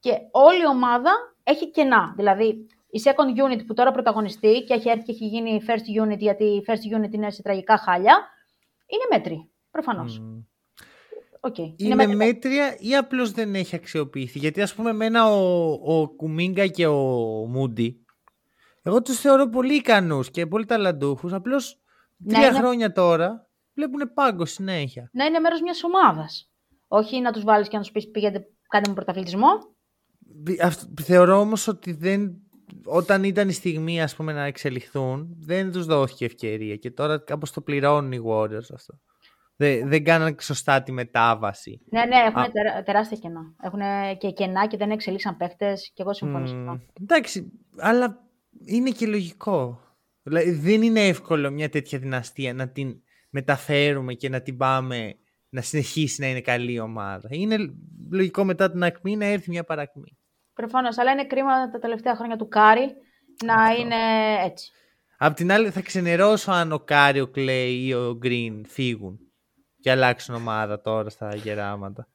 και 0.00 0.10
όλη 0.30 0.60
η 0.60 0.66
ομάδα 0.66 1.10
έχει 1.42 1.70
κενά. 1.70 2.12
Δηλαδή, 2.16 2.66
η 2.90 3.00
second 3.04 3.52
unit 3.52 3.66
που 3.66 3.74
τώρα 3.74 3.90
πρωταγωνιστεί 3.90 4.64
και 4.66 4.74
έχει 4.74 4.88
έρθει 4.88 5.04
και 5.04 5.12
έχει 5.12 5.26
γίνει 5.26 5.62
first 5.68 6.04
unit, 6.04 6.18
γιατί 6.18 6.44
η 6.44 6.64
first 6.66 6.98
unit 6.98 7.12
είναι 7.12 7.30
σε 7.30 7.42
τραγικά 7.42 7.78
χάλια, 7.78 8.28
είναι 8.88 9.04
μέτριοι. 9.18 9.50
Προφανώς. 9.70 10.18
Μμ. 10.18 10.38
Οκ. 11.40 11.58
είναι 11.76 11.94
μέτριοι. 11.94 12.16
μέτρια 12.16 12.76
ή 12.78 12.96
απλώς 12.96 13.32
δεν 13.32 13.54
έχει 13.54 13.74
αξιοποιηθεί; 13.74 14.38
Γιατί 14.38 14.62
ας 14.62 14.74
πούμε 14.74 14.90
εμένα 14.90 15.26
ο, 15.32 15.70
ο 15.72 16.08
Κουμίνγκα 16.08 16.66
και 16.66 16.86
ο 16.86 16.96
Μούντι 17.46 18.02
εγώ 18.82 19.02
τους 19.02 19.18
θεωρώ 19.20 19.48
πολύ 19.48 19.74
ικανούς 19.74 20.30
και 20.30 20.46
πολύ 20.46 20.64
ταλαντούχους. 20.64 21.32
Απλώς 21.32 21.80
Ναι, 22.16 22.32
τρία 22.34 22.46
είναι- 22.48 22.58
χρόνια 22.58 22.92
τώρα 22.92 23.48
βλέπουν 23.74 24.12
πάγκο 24.14 24.44
συνέχεια. 24.44 25.10
Να 25.12 25.24
είναι 25.24 25.38
μέρος 25.38 25.60
μιας 25.60 25.82
ομάδας. 25.84 26.50
Όχι 26.88 27.20
να 27.20 27.32
τους 27.32 27.42
βάλεις 27.44 27.68
και 27.68 27.76
να 27.76 27.82
τους 27.82 27.92
πεις 27.92 28.10
πήγαινε 28.10 28.46
κάντε 28.68 28.88
μου 28.88 28.94
πρωταθλητισμό. 28.94 29.48
Θεωρώ 31.02 31.40
όμως 31.40 31.68
ότι 31.68 31.92
δεν, 31.92 32.36
όταν 32.84 33.24
ήταν 33.24 33.48
η 33.48 33.52
στιγμή 33.52 34.02
ας 34.02 34.16
πούμε, 34.16 34.32
να 34.32 34.44
εξελιχθούν, 34.44 35.36
δεν 35.38 35.72
τους 35.72 35.86
δόθηκε 35.86 36.24
ευκαιρία 36.24 36.76
και 36.76 36.90
τώρα 36.90 37.18
κάπως 37.18 37.52
το 37.52 37.60
πληρώνουν 37.60 38.12
οι 38.12 38.22
Warriors 38.26 38.72
αυτό. 38.74 39.00
Δεν, 39.56 39.88
δεν 39.88 40.04
κάναν 40.04 40.36
σωστά 40.40 40.82
τη 40.82 40.92
μετάβαση. 40.92 41.80
Ναι, 41.90 42.04
ναι, 42.04 42.16
έχουν 42.16 42.52
τερα, 42.52 42.82
τεράστια 42.82 43.16
κενά. 43.16 43.54
Έχουν 43.62 43.80
και 44.18 44.30
κενά 44.30 44.66
και 44.66 44.76
δεν 44.76 44.90
εξελίξαν 44.90 45.36
παίχτες 45.36 45.74
και 45.94 46.02
εγώ 46.02 46.12
συμφωνώ 46.12 46.44
μμ, 46.44 46.48
αυτό. 46.48 46.80
Εντάξει, 47.00 47.52
αλλά 47.76 48.28
είναι 48.64 48.90
και 48.90 49.06
λογικό. 49.06 49.80
Δηλαδή, 50.22 50.50
δεν 50.50 50.82
είναι 50.82 51.06
εύκολο 51.06 51.50
μια 51.50 51.68
τέτοια 51.68 51.98
δυναστεία 51.98 52.54
να 52.54 52.68
την 52.68 53.02
μεταφέρουμε 53.30 54.14
και 54.14 54.28
να 54.28 54.42
την 54.42 54.56
πάμε 54.56 55.14
να 55.48 55.60
συνεχίσει 55.60 56.20
να 56.20 56.26
είναι 56.26 56.40
καλή 56.40 56.80
ομάδα. 56.80 57.28
Είναι 57.30 57.56
λογικό 58.10 58.44
μετά 58.44 58.70
την 58.70 58.82
ακμή 58.82 59.16
να 59.16 59.24
έρθει 59.24 59.50
μια 59.50 59.64
παρακμή. 59.64 60.17
Προφανώς, 60.58 60.98
αλλά 60.98 61.10
είναι 61.10 61.26
κρίμα 61.26 61.70
τα 61.70 61.78
τελευταία 61.78 62.16
χρόνια 62.16 62.36
του 62.36 62.48
Κάρι 62.48 62.94
να 63.44 63.74
είναι 63.74 63.96
έτσι. 64.44 64.70
Απ' 65.18 65.34
την 65.34 65.52
άλλη, 65.52 65.70
θα 65.70 65.80
ξενερώσω 65.80 66.50
αν 66.52 66.72
ο 66.72 66.78
Κάρι, 66.78 67.20
ο 67.20 67.28
Κλέη 67.28 67.84
ή 67.86 67.94
ο 67.94 68.14
Γκριν 68.16 68.66
φύγουν 68.66 69.18
και 69.80 69.90
αλλάξουν 69.90 70.34
ομάδα 70.34 70.80
τώρα 70.80 71.10
στα 71.10 71.34
γεράματα. 71.34 72.08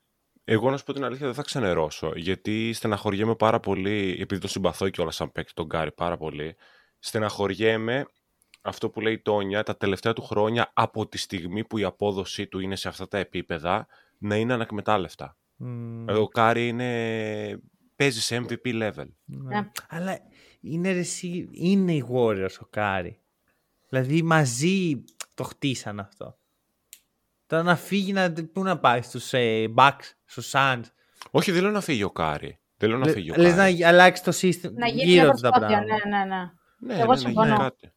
Εγώ 0.44 0.70
να 0.70 0.78
σου 0.78 0.84
πω 0.84 0.94
την 0.94 1.04
αλήθεια 1.04 1.26
δεν 1.26 1.36
θα 1.36 1.42
ξενερώσω, 1.42 2.12
γιατί 2.16 2.74
στεναχωριέμαι 2.74 3.36
πάρα 3.36 3.60
πολύ, 3.60 4.18
επειδή 4.20 4.42
το 4.42 4.48
συμπαθώ 4.48 4.90
και 4.90 5.02
όλα 5.02 5.12
σαν 5.12 5.32
παίκτη 5.32 5.54
τον 5.54 5.66
Κάρι 5.66 5.92
πάρα 5.92 6.18
πολύ, 6.18 6.56
στεναχωριέμαι 7.00 8.06
αυτό 8.62 8.90
που 8.90 9.02
λέει 9.02 9.14
η 9.14 9.20
Τόνια 9.20 9.64
τα 9.64 9.78
τελευταία 9.78 10.14
του 10.14 10.22
χρόνια 10.22 10.72
από 10.74 11.08
τη 11.08 11.18
στιγμή 11.18 11.64
που 11.64 11.78
η 11.78 11.84
απόδοσή 11.84 12.48
του 12.48 12.60
είναι 12.60 12.76
σε 12.76 12.88
αυτά 12.88 13.08
τα 13.08 13.18
επίπεδα 13.18 13.88
να 14.18 14.36
είναι 14.36 14.54
ανεκμετάλλευτα. 14.54 15.38
Μμ. 15.60 16.18
Ο 16.20 16.28
Κάρι 16.28 16.68
είναι... 16.68 17.62
παίζεις 17.96 18.26
σε 18.26 18.46
MVP 18.48 18.84
level. 18.84 19.08
Ναι. 19.26 19.60
Ναι. 19.60 19.70
Αλλά 19.90 20.20
είναι, 20.62 21.04
είναι 21.52 21.94
οι 21.94 22.06
Warriors 22.14 22.56
ο 22.60 22.66
Κάρι. 22.70 23.22
Δηλαδή 23.90 24.22
μαζί 24.22 25.04
το 25.34 25.44
χτίσαν 25.44 26.00
αυτό. 26.00 26.38
Τώρα 27.46 27.64
να 27.64 27.76
φύγει, 27.76 28.14
να, 28.14 28.34
πού 28.54 28.64
να 28.64 28.80
πάει, 28.80 29.02
στους 29.02 29.34
ε, 29.34 29.74
Bucks, 29.76 30.12
στους 30.26 30.52
Suns. 30.54 30.84
Όχι, 31.32 31.52
δεν 31.52 31.62
λέω 31.62 31.72
να 31.72 31.82
φύγει 31.82 32.04
ο 32.04 32.12
Κάρι. 32.12 32.60
Δεν 32.78 32.90
λέω 32.90 32.98
να 32.98 33.08
φύγει 33.08 33.32
ο 33.32 33.34
Κάρι. 33.34 33.48
Λες 33.48 33.56
να 33.56 33.88
αλλάξει 33.88 34.24
το 34.24 34.32
σύστημα 34.32 34.74
να 34.78 34.88
γίνει 34.88 35.12
γύρω 35.12 35.32
τους 35.32 35.42
τα 35.42 35.50
πράγματα. 35.50 35.84
Ναι, 35.84 36.18
ναι, 36.18 36.26
ναι. 36.26 36.52
ναι 36.78 37.02
Εγώ 37.02 37.12
ναι, 37.12 37.18
συμφωνώ. 37.18 37.58
Κάτι. 37.58 37.94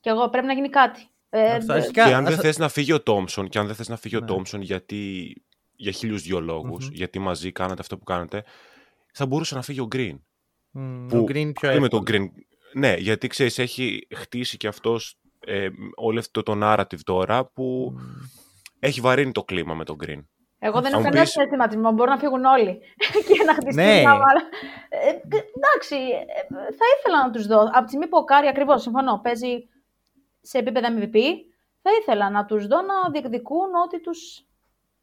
Και 0.00 0.10
εγώ 0.10 0.30
πρέπει 0.30 0.46
να 0.46 0.52
γίνει 0.52 0.68
κάτι. 0.68 1.08
Ε, 1.28 1.58
και 1.92 2.00
αν 2.00 2.24
δεν 2.24 2.38
θες 2.38 2.58
να 2.58 2.68
φύγει 2.68 2.92
ο 2.92 3.02
Τόμσον, 3.02 3.48
και 3.48 3.58
αν 3.58 3.66
δεν 3.66 3.74
θες 3.74 3.88
να 3.88 3.96
φύγει 3.96 4.16
ο 4.16 4.20
ναι. 4.20 4.26
Τόμσον 4.26 4.60
γιατί 4.60 5.32
για 5.76 5.92
χίλιους 5.92 6.22
δυο 6.22 6.40
λόγους 6.40 6.88
γιατί 6.92 7.18
μαζί 7.18 7.52
κάνατε 7.52 7.80
αυτό 7.80 7.98
που 7.98 8.04
κάνετε, 8.04 8.44
θα 9.16 9.26
μπορούσε 9.26 9.54
να 9.54 9.62
φύγει 9.62 9.80
ο 9.80 9.88
Green. 9.92 10.14
Μμ, 10.74 11.06
που, 11.08 11.18
ο 11.18 11.24
Green 11.28 11.52
πιο 11.54 11.68
εύκολο. 11.68 11.88
τον 11.88 12.02
Green. 12.06 12.26
Ναι, 12.72 12.94
γιατί 12.94 13.26
ξέρεις, 13.28 13.58
έχει 13.58 14.06
χτίσει 14.14 14.56
και 14.56 14.66
αυτός 14.66 15.18
ε, 15.46 15.68
όλο 15.94 16.18
αυτό 16.18 16.42
το 16.42 16.58
narrative 16.62 17.00
τώρα 17.04 17.44
που 17.44 17.96
έχει 18.78 19.00
βαρύνει 19.00 19.32
το 19.32 19.44
κλίμα 19.44 19.74
με 19.74 19.84
τον 19.84 19.96
Green. 20.04 20.24
Εγώ 20.58 20.80
δεν 20.80 20.92
έχω 20.92 21.02
κανένα 21.02 21.22
πεις... 21.22 21.36
συναισθηματισμό. 21.36 21.92
Μπορούν 21.92 22.12
να 22.12 22.18
φύγουν 22.18 22.44
όλοι 22.44 22.78
και 23.28 23.44
να 23.44 23.54
χτιστούν 23.54 23.84
ναι. 23.84 24.00
ε, 24.00 25.08
εντάξει, 25.56 25.96
ε, 25.96 26.42
θα 26.50 26.84
ήθελα 26.98 27.22
να 27.24 27.30
τους 27.30 27.46
δω. 27.46 27.60
Από 27.60 27.82
τη 27.82 27.88
στιγμή 27.88 28.06
που 28.06 28.16
ο 28.16 28.24
Κάρι 28.24 28.46
ακριβώς 28.46 28.82
συμφωνώ, 28.82 29.20
παίζει 29.22 29.68
σε 30.40 30.58
επίπεδο 30.58 30.88
MVP, 30.98 31.18
θα 31.82 31.90
ήθελα 32.00 32.30
να 32.30 32.44
τους 32.44 32.66
δω 32.66 32.76
να 32.76 33.10
διεκδικούν 33.10 33.74
ό,τι, 33.84 34.00
τους... 34.00 34.46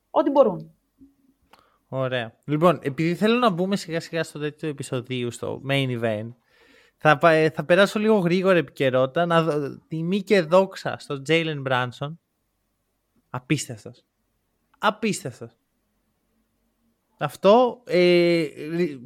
ό,τι 0.09 0.29
μπορούν. 0.29 0.72
Ωραία. 1.95 2.33
Λοιπόν, 2.43 2.79
επειδή 2.81 3.15
θέλω 3.15 3.37
να 3.37 3.49
μπούμε 3.49 3.75
σιγά 3.75 3.99
σιγά 3.99 4.23
στο 4.23 4.39
τέτοιο 4.39 4.69
επεισοδίου, 4.69 5.31
στο 5.31 5.61
main 5.69 6.01
event, 6.01 6.29
θα, 6.97 7.19
θα 7.53 7.65
περάσω 7.65 7.99
λίγο 7.99 8.17
γρήγορα 8.17 8.57
επικαιρότητα 8.57 9.25
να 9.25 9.43
δω 9.43 9.77
τιμή 9.87 10.21
και 10.21 10.41
δόξα 10.41 10.97
στο 10.99 11.21
Jalen 11.27 11.63
Branson. 11.67 12.17
Απίστευτος. 13.29 14.05
Απίστευτος. 14.77 15.51
Αυτό, 17.17 17.83
ε, 17.85 18.47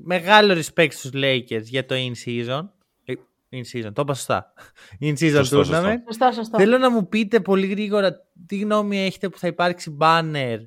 μεγάλο 0.04 0.54
respect 0.54 0.92
στους 0.92 1.12
Lakers 1.14 1.64
για 1.64 1.86
το 1.86 1.96
in-season. 1.96 2.68
Ε, 3.06 3.14
in-season, 3.50 3.94
το 3.94 4.02
είπα 4.02 4.14
σωστά. 4.14 4.54
In-season 5.02 5.44
σωστό, 5.46 5.60
tournament. 5.60 5.98
Σωστό, 6.06 6.32
σωστό. 6.34 6.58
Θέλω 6.58 6.78
να 6.78 6.92
μου 6.92 7.08
πείτε 7.08 7.40
πολύ 7.40 7.68
γρήγορα 7.68 8.16
τι 8.46 8.58
γνώμη 8.58 9.00
έχετε 9.00 9.30
που 9.30 9.38
θα 9.38 9.48
υπάρξει 9.48 9.98
banner 10.00 10.58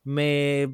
με 0.00 0.68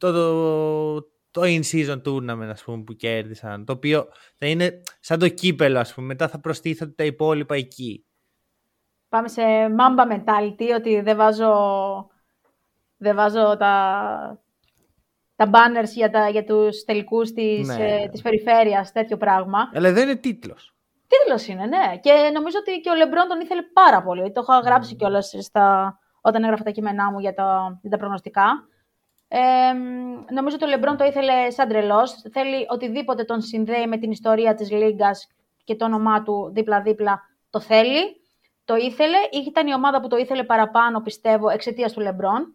το, 0.00 0.12
το, 0.12 1.00
το 1.30 1.40
in-season 1.42 2.02
tournament 2.04 2.48
ας 2.50 2.62
πούμε, 2.62 2.82
που 2.82 2.92
κέρδισαν. 2.92 3.64
Το 3.64 3.72
οποίο 3.72 4.08
θα 4.36 4.46
είναι 4.46 4.82
σαν 5.00 5.18
το 5.18 5.28
κύπελο, 5.28 5.78
ας 5.78 5.94
πούμε. 5.94 6.06
Μετά 6.06 6.28
θα 6.28 6.40
προστίθονται 6.40 6.92
τα 6.92 7.04
υπόλοιπα 7.04 7.54
εκεί. 7.54 8.04
Πάμε 9.08 9.28
σε 9.28 9.42
mamba 9.78 10.12
mentality, 10.12 10.74
ότι 10.76 11.00
δεν 11.00 11.16
βάζω, 11.16 11.52
δεν 12.96 13.16
βάζω 13.16 13.56
τα, 13.56 14.42
τα 15.36 15.50
banners 15.52 15.88
για, 15.94 16.10
τα, 16.10 16.28
για 16.28 16.44
τους 16.44 16.84
τελικούς 16.84 17.32
της, 17.32 17.68
ναι. 17.68 18.02
ε, 18.02 18.08
της 18.08 18.22
περιφέρειας, 18.22 18.92
τέτοιο 18.92 19.16
πράγμα. 19.16 19.70
Αλλά 19.74 19.92
δεν 19.92 20.08
είναι 20.08 20.18
τίτλος. 20.18 20.74
Τίτλος 21.06 21.46
είναι, 21.46 21.66
ναι. 21.66 21.98
Και 22.00 22.30
νομίζω 22.34 22.58
ότι 22.60 22.80
και 22.80 22.90
ο 22.90 22.94
Λεμπρόν 22.94 23.28
τον 23.28 23.40
ήθελε 23.40 23.62
πάρα 23.62 24.02
πολύ. 24.02 24.32
Το 24.32 24.40
είχα 24.40 24.58
γράψει 24.58 24.92
mm. 24.94 24.96
κιόλας 24.98 25.34
στα, 25.40 25.98
όταν 26.20 26.44
έγραφα 26.44 26.64
τα 26.64 26.70
κείμενά 26.70 27.10
μου 27.10 27.18
για, 27.18 27.34
το, 27.34 27.78
για 27.80 27.90
τα 27.90 27.96
προγνωστικά. 27.96 28.68
Ε, 29.32 29.72
νομίζω 30.32 30.56
ότι 30.56 30.64
ο 30.64 30.68
Λεμπρόν 30.68 30.96
το 30.96 31.04
ήθελε 31.04 31.50
σαν 31.50 31.68
τρελός. 31.68 32.22
Θέλει 32.32 32.66
οτιδήποτε 32.68 33.24
τον 33.24 33.40
συνδέει 33.40 33.86
με 33.86 33.98
την 33.98 34.10
ιστορία 34.10 34.54
της 34.54 34.70
Λίγκας 34.70 35.28
και 35.64 35.74
το 35.74 35.84
όνομά 35.84 36.22
του 36.22 36.50
δίπλα-δίπλα 36.52 37.20
το 37.50 37.60
θέλει. 37.60 38.20
Το 38.64 38.76
ήθελε. 38.76 39.16
Ήταν 39.46 39.66
η 39.66 39.74
ομάδα 39.74 40.00
που 40.00 40.08
το 40.08 40.16
ήθελε 40.16 40.44
παραπάνω, 40.44 41.00
πιστεύω, 41.00 41.48
εξαιτίας 41.48 41.92
του 41.92 42.00
Λεμπρόν, 42.00 42.54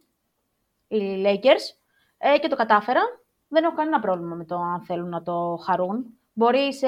οι 0.87 1.23
Lakers. 1.25 1.75
Ε, 2.17 2.37
και 2.37 2.47
το 2.47 2.55
κατάφερα. 2.55 3.01
Δεν 3.47 3.63
έχω 3.63 3.75
κανένα 3.75 3.99
πρόβλημα 3.99 4.35
με 4.35 4.45
το 4.45 4.55
αν 4.55 4.81
θέλουν 4.81 5.09
να 5.09 5.23
το 5.23 5.59
χαρούν. 5.65 6.05
Μπορεί 6.33 6.73
σε 6.73 6.87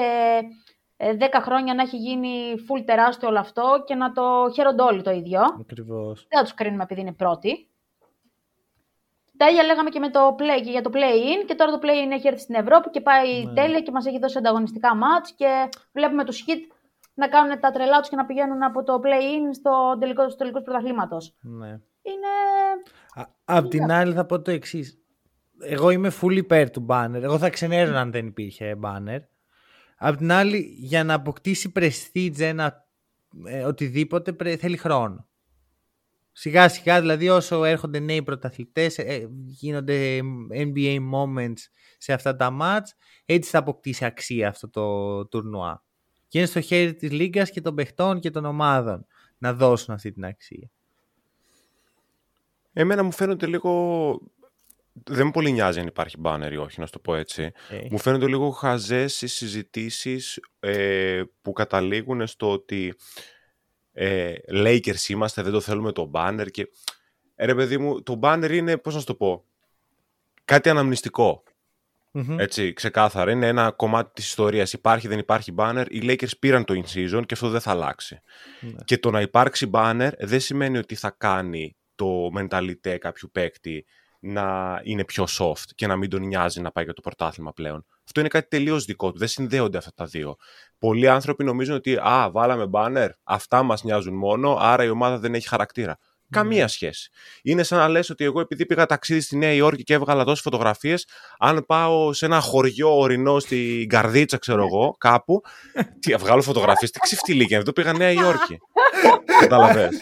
ε, 0.96 1.40
χρόνια 1.40 1.74
να 1.74 1.82
έχει 1.82 1.96
γίνει 1.96 2.54
full 2.68 2.82
τεράστιο 2.84 3.28
όλο 3.28 3.38
αυτό 3.38 3.82
και 3.86 3.94
να 3.94 4.12
το 4.12 4.50
χαίρονται 4.54 4.82
όλοι 4.82 5.02
το 5.02 5.10
ίδιο. 5.10 5.40
Ακριβώς. 5.60 6.26
Δεν 6.28 6.38
θα 6.38 6.44
τους 6.44 6.54
κρίνουμε 6.54 6.82
επειδή 6.82 7.00
είναι 7.00 7.12
πρώτοι. 7.12 7.67
Τα 9.38 9.48
ίδια 9.50 9.64
λέγαμε 9.64 9.90
και, 9.90 9.98
με 9.98 10.10
το 10.10 10.36
play, 10.38 10.62
και 10.64 10.70
για 10.70 10.82
το 10.82 10.90
play-in 10.92 11.44
και 11.46 11.54
τώρα 11.54 11.70
το 11.70 11.78
play-in 11.82 12.10
έχει 12.12 12.26
έρθει 12.26 12.40
στην 12.40 12.54
Ευρώπη 12.54 12.90
και 12.90 13.00
πάει 13.00 13.44
ναι. 13.44 13.52
τέλεια 13.52 13.80
και 13.80 13.90
μας 13.90 14.06
έχει 14.06 14.18
δώσει 14.18 14.38
ανταγωνιστικά 14.38 14.94
μάτς 14.94 15.32
και 15.32 15.68
βλέπουμε 15.92 16.24
τους 16.24 16.44
hit 16.46 16.74
να 17.14 17.28
κάνουν 17.28 17.60
τα 17.60 17.70
τρελά 17.70 18.00
τους 18.00 18.08
και 18.08 18.16
να 18.16 18.26
πηγαίνουν 18.26 18.62
από 18.62 18.82
το 18.82 19.00
play-in 19.04 19.54
στο 19.54 19.96
τελικό, 20.00 20.28
στο 20.28 20.38
τελικό 20.38 20.62
πρωταθλήματος. 20.62 21.36
Ναι. 21.40 21.68
Είναι... 22.02 22.32
απ' 23.44 23.68
την 23.68 23.90
άλλη 23.90 24.12
θα 24.12 24.24
πω 24.24 24.42
το 24.42 24.50
εξής 24.50 24.98
εγώ 25.60 25.90
είμαι 25.90 26.12
full 26.20 26.36
υπέρ 26.36 26.70
του 26.70 26.86
banner. 26.88 27.20
Εγώ 27.22 27.38
θα 27.38 27.50
ξενέρω 27.50 27.96
αν 27.96 28.10
δεν 28.10 28.26
υπήρχε 28.26 28.78
banner. 28.82 29.18
Απ' 29.96 30.16
την 30.16 30.32
άλλη, 30.32 30.58
για 30.78 31.04
να 31.04 31.14
αποκτήσει 31.14 31.72
prestige 31.76 32.40
ένα 32.40 32.86
ε, 33.46 33.64
οτιδήποτε 33.64 34.56
θέλει 34.56 34.76
χρόνο. 34.76 35.27
Σιγά 36.40 36.68
σιγά, 36.68 37.00
δηλαδή 37.00 37.28
όσο 37.28 37.64
έρχονται 37.64 37.98
νέοι 37.98 38.22
πρωταθλητές, 38.22 38.98
ε, 38.98 39.28
γίνονται 39.46 40.20
NBA 40.50 40.98
moments 41.12 41.58
σε 41.98 42.12
αυτά 42.12 42.36
τα 42.36 42.50
μάτς, 42.50 42.94
έτσι 43.24 43.50
θα 43.50 43.58
αποκτήσει 43.58 44.04
αξία 44.04 44.48
αυτό 44.48 44.70
το 44.70 45.26
τουρνουά. 45.26 45.84
Και 46.28 46.38
είναι 46.38 46.46
στο 46.46 46.60
χέρι 46.60 46.94
της 46.94 47.10
Λίγκας 47.10 47.50
και 47.50 47.60
των 47.60 47.74
παιχτών 47.74 48.20
και 48.20 48.30
των 48.30 48.44
ομάδων 48.44 49.06
να 49.38 49.54
δώσουν 49.54 49.94
αυτή 49.94 50.12
την 50.12 50.24
αξία. 50.24 50.70
Εμένα 52.72 53.02
μου 53.02 53.12
φαίνονται 53.12 53.46
λίγο 53.46 53.72
δεν 55.04 55.24
με 55.24 55.30
πολύ 55.30 55.52
νοιάζει 55.52 55.80
αν 55.80 55.86
υπάρχει 55.86 56.16
banner 56.24 56.48
ή 56.52 56.56
όχι, 56.56 56.80
να 56.80 56.86
σου 56.86 56.92
το 56.92 56.98
πω 56.98 57.14
έτσι. 57.14 57.42
Ε. 57.42 57.86
Μου 57.90 57.98
φαίνονται 57.98 58.26
λίγο 58.26 58.50
χαζές 58.50 59.22
οι 59.22 59.26
συζητήσεις 59.26 60.40
ε, 60.60 61.22
που 61.42 61.52
καταλήγουν 61.52 62.26
στο 62.26 62.52
ότι 62.52 62.94
ε, 64.00 64.34
Lakers 64.52 65.08
είμαστε, 65.08 65.42
δεν 65.42 65.52
το 65.52 65.60
θέλουμε 65.60 65.92
το 65.92 66.10
banner 66.14 66.46
και... 66.50 66.68
Ε, 67.34 67.44
ρε 67.46 67.54
παιδί 67.54 67.78
μου, 67.78 68.02
το 68.02 68.18
banner 68.22 68.50
είναι, 68.50 68.76
πώς 68.76 68.94
να 68.94 69.00
σου 69.00 69.06
το 69.06 69.14
πω, 69.14 69.44
κάτι 70.44 70.68
Έτσι, 72.38 72.72
ξεκάθαρα. 72.72 73.30
Είναι 73.30 73.46
ένα 73.46 73.70
κομμάτι 73.70 74.10
της 74.12 74.26
ιστορίας. 74.26 74.72
Υπάρχει, 74.72 75.08
δεν 75.08 75.18
υπάρχει 75.18 75.54
banner. 75.56 75.84
Οι 75.88 76.00
Lakers 76.02 76.38
πήραν 76.38 76.64
το 76.64 76.82
in-season 76.82 77.22
και 77.26 77.34
αυτό 77.34 77.48
δεν 77.48 77.60
θα 77.60 77.70
αλλάξει. 77.70 78.20
Ναι. 78.60 78.72
Και 78.84 78.98
το 78.98 79.10
να 79.10 79.20
υπάρξει 79.20 79.70
banner 79.72 80.10
δεν 80.18 80.40
σημαίνει 80.40 80.78
ότι 80.78 80.94
θα 80.94 81.10
κάνει 81.18 81.76
το 81.94 82.28
mentalite 82.38 82.96
κάποιου 82.98 83.28
παίκτη 83.32 83.86
να 84.18 84.80
είναι 84.82 85.04
πιο 85.04 85.26
soft 85.38 85.68
και 85.74 85.86
να 85.86 85.96
μην 85.96 86.10
τον 86.10 86.22
νοιάζει 86.22 86.60
να 86.60 86.70
πάει 86.70 86.84
για 86.84 86.92
το 86.92 87.00
πρωτάθλημα 87.00 87.52
πλέον. 87.52 87.86
Αυτό 88.04 88.20
είναι 88.20 88.28
κάτι 88.28 88.48
τελείως 88.48 88.84
δικό 88.84 89.12
του. 89.12 89.18
Δεν 89.18 89.28
συνδέονται 89.28 89.78
αυτά 89.78 89.92
τα 89.94 90.04
δύο. 90.04 90.36
Πολλοί 90.78 91.08
άνθρωποι 91.08 91.44
νομίζουν 91.44 91.74
ότι 91.74 91.96
α, 91.96 92.30
βάλαμε 92.32 92.70
banner, 92.72 93.08
αυτά 93.22 93.62
μας 93.62 93.82
νοιάζουν 93.82 94.14
μόνο, 94.14 94.56
άρα 94.60 94.84
η 94.84 94.88
ομάδα 94.88 95.18
δεν 95.18 95.34
έχει 95.34 95.48
χαρακτήρα. 95.48 95.98
Καμία 96.30 96.68
σχέση. 96.68 97.10
Είναι 97.42 97.62
σαν 97.62 97.78
να 97.78 97.88
λες 97.88 98.10
ότι 98.10 98.24
εγώ 98.24 98.40
επειδή 98.40 98.66
πήγα 98.66 98.86
ταξίδι 98.86 99.20
στη 99.20 99.36
Νέα 99.36 99.52
Υόρκη 99.52 99.82
και 99.82 99.94
έβγαλα 99.94 100.24
τόσε 100.24 100.42
φωτογραφίες, 100.42 101.06
αν 101.38 101.64
πάω 101.66 102.12
σε 102.12 102.26
ένα 102.26 102.40
χωριό 102.40 102.98
ορεινό 102.98 103.38
στην 103.38 103.88
Καρδίτσα, 103.88 104.38
ξέρω 104.38 104.64
εγώ, 104.64 104.96
κάπου. 104.98 105.40
τι, 106.00 106.14
βγάλω 106.14 106.42
φωτογραφίες, 106.42 106.90
τι 106.90 106.98
ξεφτυλίκια, 106.98 107.56
δεν 107.56 107.66
το 107.66 107.72
πήγα 107.72 107.92
Νέα 107.92 108.10
Υόρκη. 108.10 108.58
Κατάλαβες. 109.40 109.96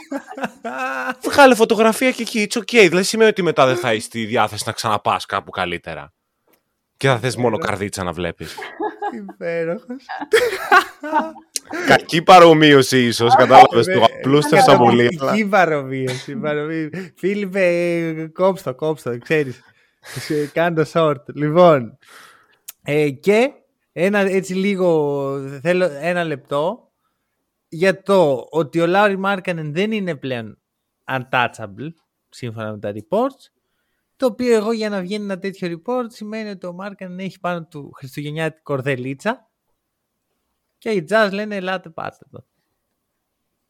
Βγάλε 1.31 1.55
φωτογραφία 1.55 2.11
και 2.11 2.23
εκεί, 2.23 2.49
it's 2.51 2.59
okay. 2.59 2.87
Δηλαδή 2.89 3.03
σημαίνει 3.03 3.31
ότι 3.31 3.43
μετά 3.43 3.67
δεν 3.67 3.77
θα 3.77 3.95
είσαι 3.95 4.07
στη 4.07 4.25
διάθεση 4.25 4.63
να 4.67 4.73
ξαναπάς 4.73 5.27
κάπου 5.27 5.51
καλύτερα. 5.51 6.13
Και 6.97 7.09
θα 7.09 7.19
θες 7.19 7.37
μόνο 7.37 7.59
καρδίτσα 7.59 8.03
να 8.03 8.13
βλέπεις. 8.13 8.57
Υπέροχος. 9.15 10.05
Κακή 11.87 12.23
παρομοίωση 12.23 13.07
ίσως, 13.07 13.35
κατάλαβες. 13.37 13.87
Το 13.87 14.05
απλούστευσα 14.05 14.77
πολύ. 14.77 15.17
Κακή 15.17 15.47
παρομοίωση. 15.47 16.41
Φίλιππε, 17.17 18.31
κόψτο, 18.33 18.75
κόψτο, 18.75 19.19
ξέρεις. 19.19 19.61
Κάνω 20.53 20.85
short. 20.93 21.25
Λοιπόν, 21.35 21.99
ε, 22.83 23.11
και 23.11 23.51
ένα 23.93 24.19
έτσι 24.19 24.55
λίγο, 24.55 25.39
θέλω 25.63 25.89
ένα 26.01 26.25
λεπτό 26.25 26.93
για 27.69 28.03
το 28.03 28.47
ότι 28.51 28.81
ο 28.81 28.87
Λάουρι 28.87 29.17
Μάρκανεν 29.17 29.73
δεν 29.73 29.93
είναι 29.93 30.17
πλέον 30.17 30.59
untouchable 31.05 31.89
σύμφωνα 32.29 32.71
με 32.71 32.79
τα 32.79 32.93
reports 32.93 33.51
το 34.17 34.27
οποίο 34.27 34.55
εγώ 34.55 34.73
για 34.73 34.89
να 34.89 35.01
βγαίνει 35.01 35.25
ένα 35.25 35.39
τέτοιο 35.39 35.69
report 35.69 36.07
σημαίνει 36.09 36.51
ότι 36.51 36.67
ο 36.67 36.73
Μάρκανεν 36.73 37.19
έχει 37.19 37.41
πάνω 37.41 37.67
του 37.67 37.91
Χριστουγεννιάτικη 37.97 38.63
κορδελίτσα 38.63 39.46
και 40.87 40.93
οι 40.93 41.07
Jazz 41.11 41.29
λένε 41.33 41.57
ελάτε 41.57 41.89
πάρτε 41.89 42.25
το. 42.31 42.45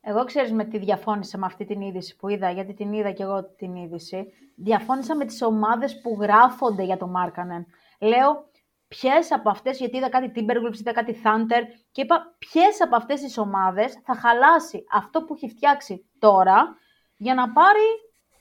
Εγώ 0.01 0.25
ξέρεις 0.25 0.53
με 0.53 0.65
τι 0.65 0.79
διαφώνησα 0.79 1.39
με 1.39 1.47
αυτή 1.47 1.65
την 1.65 1.81
είδηση 1.81 2.17
που 2.17 2.29
είδα, 2.29 2.51
γιατί 2.51 2.75
την 2.75 2.93
είδα 2.93 3.11
και 3.11 3.23
εγώ 3.23 3.45
την 3.45 3.75
είδηση. 3.75 4.33
Διαφώνησα 4.57 5.17
με 5.17 5.25
τις 5.25 5.43
ομάδες 5.43 6.01
που 6.01 6.19
γράφονται 6.21 6.83
για 6.83 6.97
το 6.97 7.07
Μάρκανεν. 7.07 7.67
Λέω 8.01 8.51
ποιες 8.89 9.33
από 9.33 9.51
αυτές, 9.51 9.79
γιατί 9.79 9.97
είδα 9.97 10.09
κάτι 10.09 10.33
Timberwolves, 10.35 10.79
είδα 10.79 10.93
κάτι 10.93 11.21
Thunder 11.25 11.63
και 11.91 12.01
είπα 12.01 12.35
ποιες 12.39 12.81
από 12.81 12.97
αυτές 12.97 13.21
τις 13.21 13.39
ομάδες 13.39 14.01
θα 14.05 14.15
χαλάσει 14.15 14.85
αυτό 14.93 15.23
που 15.23 15.35
έχει 15.35 15.49
φτιάξει 15.49 16.07
τώρα 16.19 16.77
για 17.17 17.35
να 17.35 17.53
πάρει 17.53 17.87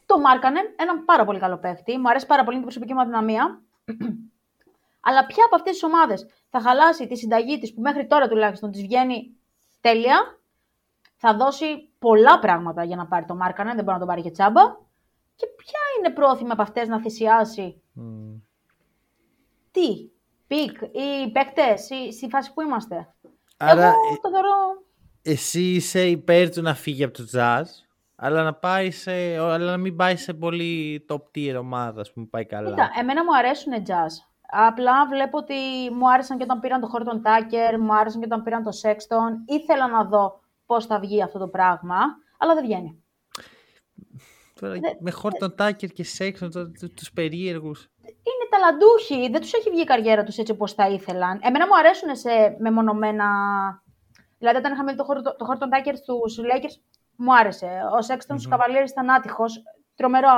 το 0.06 0.20
Μάρκανεν, 0.20 0.66
έναν 0.76 1.06
πάρα 1.06 1.26
πολύ 1.26 1.40
καλό 1.40 1.58
παίχτη. 1.58 1.98
Μου 1.98 2.10
αρέσει 2.10 2.26
πάρα 2.26 2.44
πολύ 2.44 2.56
την 2.56 2.66
προσωπική 2.66 2.94
μου 2.94 3.02
αδυναμία. 3.02 3.62
Αλλά 5.08 5.26
ποια 5.26 5.44
από 5.46 5.56
αυτές 5.56 5.72
τις 5.72 5.84
ομάδες 5.84 6.28
θα 6.58 6.62
χαλάσει 6.62 7.08
τη 7.08 7.18
συνταγή 7.18 7.58
της 7.58 7.74
που 7.74 7.82
μέχρι 7.82 8.08
τώρα 8.08 8.28
τουλάχιστον 8.28 8.72
της 8.72 8.82
βγαίνει 8.82 9.36
τέλεια, 9.82 10.40
θα 11.16 11.36
δώσει 11.36 11.90
πολλά 12.00 12.40
πράγματα 12.40 12.84
για 12.84 12.96
να 12.96 13.08
πάρει 13.08 13.26
το 13.26 13.36
Μάρκανεν, 13.36 13.76
δεν 13.76 13.84
μπορεί 13.84 13.98
να 13.98 14.04
το 14.06 14.10
πάρει 14.10 14.22
και 14.22 14.32
τσάμπα. 14.32 14.62
Και 15.36 15.46
ποια 15.58 15.80
είναι 15.98 16.14
πρόθυμη 16.14 16.52
από 16.52 16.62
αυτές 16.62 16.88
να 16.88 17.00
θυσιάσει; 17.00 17.82
Τι, 19.72 20.10
pick 20.48 20.82
ή 20.82 21.32
παίκτες, 21.32 21.90
ή 21.90 22.12
στη 22.12 22.28
φάση 22.30 22.54
που 22.54 22.62
είμαστε; 22.62 23.14
Άρα, 23.58 23.86
Εγώ 23.86 24.20
το 24.22 24.30
θεωρώ. 24.30 24.84
Εσύ 25.22 25.62
είσαι 25.62 26.08
υπέρ 26.08 26.50
του 26.50 26.62
να 26.62 26.74
φύγει 26.74 27.04
από 27.04 27.18
το 27.18 27.24
Jazz 27.34 27.64
αλλά 28.16 28.44
να, 28.44 28.54
πάει 28.54 28.92
σε, 28.92 29.12
αλλά 29.38 29.72
να 29.72 29.78
μην 29.78 29.96
πάει 29.96 30.16
σε 30.16 30.34
πολύ 30.34 31.06
top 31.10 31.22
tier 31.36 31.56
ομάδα, 31.60 32.06
που 32.14 32.30
πάει 32.30 32.46
καλά. 32.46 32.70
Κοίτα, 32.70 32.92
εμένα 33.00 33.24
μου 33.24 33.36
αρέσουν 33.38 33.74
Jazz. 33.74 34.35
Απλά 34.50 35.08
βλέπω 35.08 35.38
ότι 35.38 35.56
μου 35.94 36.12
άρεσαν 36.12 36.38
και 36.38 36.44
όταν 36.44 36.60
πήραν 36.60 36.82
το 36.82 36.88
Χόρτον 36.88 37.22
Τάκερ, 37.22 37.80
μου 37.80 37.96
άρεσαν 37.96 38.20
και 38.20 38.26
όταν 38.26 38.44
πήραν 38.44 38.64
το 38.64 38.72
Σέξτον. 38.72 39.44
Ήθελα 39.46 39.88
να 39.88 40.04
δω 40.04 40.40
πώς 40.66 40.86
θα 40.86 41.00
βγει 41.00 41.24
αυτό 41.24 41.40
το 41.40 41.48
πράγμα, 41.48 41.98
αλλά 42.38 42.54
δεν 42.54 42.64
βγαίνει. 42.64 43.04
Τώρα, 44.60 44.76
με 45.00 45.12
Χόρτον 45.12 45.56
Τάκερ 45.56 45.90
και 45.90 46.04
Σέξτον, 46.04 46.74
τους 46.96 47.12
περίεργους. 47.14 47.90
Είναι 48.02 48.48
ταλαντούχοι, 48.50 49.30
δεν 49.30 49.42
τους 49.42 49.54
έχει 49.54 49.70
βγει 49.70 49.82
η 49.82 49.86
καριέρα 49.86 50.24
τους 50.24 50.38
έτσι 50.38 50.52
όπως 50.52 50.74
θα 50.74 50.90
ήθελαν. 50.90 51.40
Εμένα 51.42 51.68
μου 51.68 51.78
αρέσουν 51.78 52.16
σε 52.16 52.30
μεμονωμένα... 52.60 53.28
Δηλαδή, 54.38 54.58
όταν 54.58 54.74
είχαμε 54.74 54.96
το, 54.96 55.06
το 55.38 55.46
Χόρτον 55.46 55.70
Τάκερ 55.70 55.96
στους 55.96 56.40
Lakers, 56.40 56.82
μου 57.16 57.36
άρεσε. 57.36 57.82
Ο 57.98 58.02
Σέξτον 58.02 58.38
mm-hmm. 58.38 58.58
στου 58.60 58.92
ήταν 58.92 59.10
άτυχος. 59.10 59.64
Τρομερό, 59.96 60.30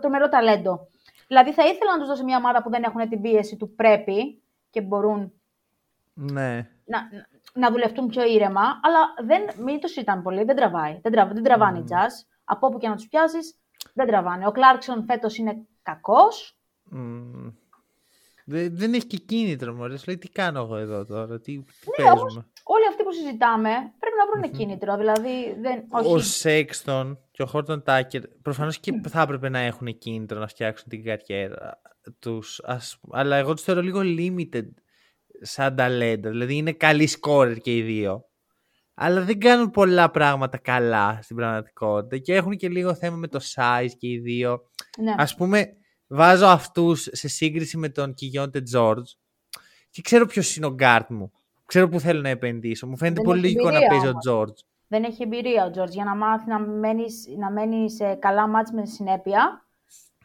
τρομερό 0.00 0.28
ταλέντο. 0.28 0.88
Δηλαδή 1.26 1.52
θα 1.52 1.64
ήθελα 1.64 1.92
να 1.92 1.98
τους 1.98 2.08
δώσω 2.08 2.24
μια 2.24 2.36
ομάδα 2.36 2.62
που 2.62 2.70
δεν 2.70 2.82
έχουν 2.82 3.08
την 3.08 3.20
πίεση 3.20 3.56
του 3.56 3.74
πρέπει 3.74 4.42
και 4.70 4.80
μπορούν 4.80 5.32
ναι. 6.14 6.68
να, 6.84 6.98
να 7.54 7.70
δουλευτούν 7.70 8.06
πιο 8.06 8.24
ήρεμα, 8.24 8.80
αλλά 8.82 9.14
δεν, 9.24 9.64
μην 9.64 9.80
το 9.80 9.86
συζητάμε 9.86 10.22
πολύ, 10.22 10.44
δεν 10.44 10.56
τραβάει. 10.56 10.98
Δεν, 11.02 11.12
τραβ, 11.12 11.32
δεν 11.32 11.42
τραβάνε 11.42 11.84
mm. 11.88 11.92
jazz. 11.92 12.26
Από 12.44 12.66
όπου 12.66 12.78
και 12.78 12.88
να 12.88 12.96
τους 12.96 13.08
πιάσεις, 13.08 13.58
δεν 13.94 14.06
τραβάνε. 14.06 14.46
Ο 14.46 14.50
Κλάρκσον 14.50 15.04
φέτος 15.04 15.36
είναι 15.36 15.66
κακός. 15.82 16.58
Mm. 16.92 17.52
Δεν, 18.44 18.76
δεν 18.76 18.94
έχει 18.94 19.06
και 19.06 19.16
κίνητρο, 19.16 19.74
μωρέ. 19.74 19.94
Λέει, 20.06 20.18
τι 20.18 20.28
κάνω 20.28 20.60
εγώ 20.60 20.76
εδώ 20.76 21.04
τώρα, 21.04 21.40
τι, 21.40 21.62
τι 21.62 22.02
ναι, 22.02 22.08
παίζουμε. 22.08 22.46
Όλοι 22.68 22.86
αυτοί 22.88 23.02
που 23.02 23.12
συζητάμε 23.12 23.70
πρέπει 23.98 24.16
να 24.18 24.26
βρουν 24.30 24.58
κίνητρο. 24.58 24.96
Δηλαδή, 24.96 25.56
δεν, 25.60 25.84
όχι. 25.88 26.12
Ο 26.12 26.18
Σέξτον 26.18 27.18
και 27.30 27.42
ο 27.42 27.46
Χόρτον 27.46 27.82
Τάκερ 27.82 28.22
προφανώς 28.28 28.78
και 28.78 29.00
θα 29.08 29.20
έπρεπε 29.20 29.48
να 29.48 29.58
έχουν 29.58 29.98
κίνητρο 29.98 30.38
να 30.38 30.46
φτιάξουν 30.46 30.88
την 30.88 31.04
καριέρα 31.04 31.80
τους. 32.18 32.60
Αλλά 33.10 33.36
εγώ 33.36 33.54
τους 33.54 33.62
θεωρώ 33.62 33.80
λίγο 33.80 34.00
limited 34.02 34.68
σαν 35.40 35.76
ταλέντα. 35.76 36.30
Δηλαδή 36.30 36.56
είναι 36.56 36.72
καλοί 36.72 37.06
σκόρερ 37.06 37.58
και 37.58 37.76
οι 37.76 37.82
δύο. 37.82 38.24
Αλλά 38.94 39.20
δεν 39.20 39.40
κάνουν 39.40 39.70
πολλά 39.70 40.10
πράγματα 40.10 40.58
καλά 40.58 41.18
στην 41.22 41.36
πραγματικότητα 41.36 42.18
και 42.18 42.34
έχουν 42.34 42.56
και 42.56 42.68
λίγο 42.68 42.94
θέμα 42.94 43.16
με 43.16 43.28
το 43.28 43.40
size 43.54 43.90
και 43.98 44.08
οι 44.08 44.18
δύο. 44.18 44.60
Ναι. 44.98 45.14
Ας 45.16 45.34
πούμε, 45.34 45.68
βάζω 46.06 46.46
αυτούς 46.46 47.08
σε 47.12 47.28
σύγκριση 47.28 47.76
με 47.76 47.88
τον 47.88 48.14
Κιγιόντε 48.14 48.62
Τζορτζ 48.62 49.10
και 49.90 50.02
ξέρω 50.02 50.26
ποιος 50.26 50.56
είναι 50.56 50.66
ο 50.66 50.74
γκαρντ 50.74 51.10
μου. 51.10 51.32
Ξέρω 51.66 51.88
που 51.88 52.00
θέλω 52.00 52.20
να 52.20 52.28
επενδύσω. 52.28 52.86
Μου 52.86 52.96
φαίνεται 52.96 53.20
Δεν 53.20 53.24
πολύ 53.24 53.46
έχει 53.46 53.54
λογικό 53.54 53.70
να 53.70 53.76
εμπειρία 53.76 53.88
παίζει 53.88 54.06
ο 54.06 54.10
όμως. 54.10 54.22
Τζόρτζ. 54.22 54.60
Δεν 54.86 55.04
έχει 55.04 55.22
εμπειρία 55.22 55.64
ο 55.64 55.70
Τζόρτζ. 55.70 55.94
Για 55.94 56.04
να 56.04 56.14
μάθει 56.14 56.48
να 56.48 56.58
μένεις 56.58 57.26
να 57.38 57.50
μένεις 57.50 57.94
σε 57.94 58.14
καλά 58.14 58.48
ματς 58.48 58.70
με 58.72 58.86
συνέπεια, 58.86 59.66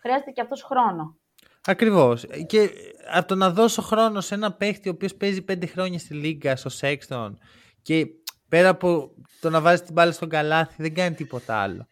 χρειάζεται 0.01 0.31
και 0.31 0.41
αυτός 0.41 0.63
χρόνο. 0.63 1.17
Ακριβώς. 1.65 2.25
Και 2.47 2.69
από 3.11 3.27
το 3.27 3.35
να 3.35 3.51
δώσω 3.51 3.81
χρόνο 3.81 4.21
σε 4.21 4.35
ένα 4.35 4.53
παίχτη 4.53 4.89
ο 4.89 4.91
οποίος 4.91 5.15
παίζει 5.15 5.41
πέντε 5.41 5.65
χρόνια 5.65 5.99
στη 5.99 6.13
Λίγκα, 6.13 6.55
στο 6.55 6.69
Σέξτον, 6.69 7.37
και 7.81 8.07
πέρα 8.49 8.69
από 8.69 9.15
το 9.39 9.49
να 9.49 9.61
βάζει 9.61 9.81
την 9.81 9.93
μπάλα 9.93 10.11
στον 10.11 10.29
καλάθι, 10.29 10.75
δεν 10.77 10.93
κάνει 10.93 11.15
τίποτα 11.15 11.55
άλλο. 11.55 11.87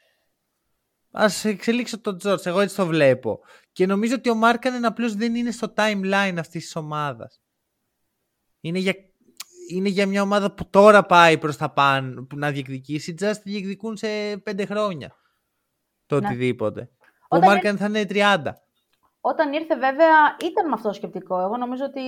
Α 1.12 1.26
εξελίξω 1.43 2.02
τον 2.02 2.18
Τζόρτζ. 2.18 2.45
Εγώ 2.45 2.60
έτσι 2.60 2.76
το 2.76 2.86
βλέπω. 2.86 3.39
Και 3.72 3.86
νομίζω 3.86 4.16
ότι 4.16 4.30
ο 4.30 4.36
Μάρκανεν 4.36 4.86
απλώ 4.86 5.12
δεν 5.12 5.36
είναι 5.36 5.52
στο 5.52 5.74
timeline 5.76 6.36
αυτής 6.38 6.64
της 6.64 6.76
ομάδας. 6.76 7.41
Είναι 8.62 8.80
για, 8.80 8.95
είναι 9.70 9.89
για 9.89 10.07
μια 10.07 10.22
ομάδα 10.22 10.51
που 10.51 10.70
τώρα 10.70 11.05
πάει 11.05 11.38
προς 11.38 11.57
τα 11.57 11.70
πάνω 11.70 12.26
που 12.30 12.38
να 12.38 12.51
διεκδικήσει. 12.51 13.15
Just 13.20 13.41
διεκδικούν 13.43 13.97
σε 13.97 14.07
πέντε 14.43 14.65
χρόνια. 14.65 15.15
Το 16.05 16.20
Ναι. 16.20 16.28
οτιδήποτε. 16.28 16.89
Όταν 17.28 17.49
ο 17.49 17.51
Μάρκανεν 17.51 17.78
θα 17.78 17.86
είναι 17.86 18.05
30. 18.09 18.53
Όταν 19.22 19.53
ήρθε, 19.53 19.76
βέβαια, 19.76 20.36
ήταν 20.43 20.67
με 20.67 20.74
αυτό 20.74 20.88
το 20.88 20.93
σκεπτικό. 20.93 21.39
Εγώ 21.39 21.57
νομίζω 21.57 21.84
ότι 21.86 22.01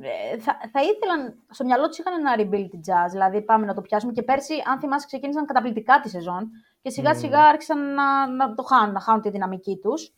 ε, 0.00 0.38
θα, 0.38 0.56
θα 0.72 0.80
ήθελαν, 0.82 1.44
στο 1.50 1.64
μυαλό 1.64 1.88
τους 1.88 1.98
είχαν 1.98 2.12
ένα 2.18 2.34
rebuild 2.38 2.68
της 2.70 2.80
jazz. 2.86 3.10
Δηλαδή, 3.10 3.42
πάμε 3.42 3.66
να 3.66 3.74
το 3.74 3.80
πιάσουμε. 3.80 4.12
Και 4.12 4.22
πέρσι, 4.22 4.54
αν 4.70 4.78
θυμάσαι, 4.80 5.06
ξεκίνησαν 5.06 5.46
καταπληκτικά 5.46 6.00
τη 6.00 6.08
σεζόν 6.08 6.50
και 6.82 6.90
σιγά 6.90 7.14
σιγά 7.14 7.40
άρχισαν 7.40 7.94
να, 7.94 8.30
να 8.30 8.54
το 8.54 8.62
χάνουν, 8.62 8.92
να 8.92 9.00
χάνουν 9.00 9.20
τη 9.20 9.30
δυναμική 9.30 9.78
τους. 9.82 10.12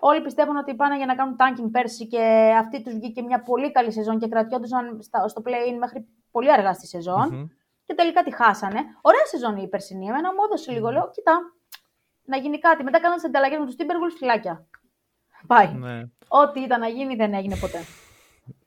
Όλοι 0.00 0.20
πιστεύουν 0.22 0.56
ότι 0.56 0.74
πάνε 0.74 0.96
για 0.96 1.06
να 1.06 1.14
κάνουν 1.14 1.36
tanking 1.38 1.68
πέρσι 1.72 2.06
και 2.06 2.52
αυτή 2.58 2.82
τους 2.82 2.92
βγήκε 2.94 3.22
μια 3.22 3.42
πολύ 3.42 3.72
καλή 3.72 3.92
σεζόν 3.92 4.18
και 4.18 4.28
κρατιόντουσαν 4.28 5.02
στα- 5.02 5.28
στο 5.28 5.42
play-in 5.44 5.78
μέχρι 5.78 6.06
πολύ 6.30 6.52
αργά 6.52 6.72
στη 6.74 6.86
σεζόν. 6.86 7.28
Μμμ. 7.34 7.46
Και 7.84 7.94
τελικά 7.94 8.22
τη 8.22 8.34
χάσανε. 8.34 8.78
Ωραία 9.00 9.24
σεζόν 9.26 9.56
η 9.56 9.68
περσινή. 9.68 10.06
Εμένα 10.06 10.28
μου 10.32 10.38
έδωσε 10.44 10.72
λίγο. 10.72 10.90
Λέω, 10.90 11.10
κοίτα, 11.10 11.40
να 12.24 12.36
γίνει 12.36 12.58
κάτι. 12.58 12.82
Μετά 12.82 12.98
κάνανε 12.98 13.14
τις 13.20 13.24
ανταλλαγές 13.24 13.58
με 13.58 13.64
τους 13.66 13.74
Timberwolves 13.78 14.16
φυλάκια. 14.18 14.66
Πάει. 15.46 15.72
Ναι. 15.72 16.02
Ό,τι 16.28 16.60
ήταν 16.60 16.80
να 16.80 16.88
γίνει 16.88 17.14
δεν 17.14 17.34
έγινε 17.34 17.56
ποτέ. 17.56 17.78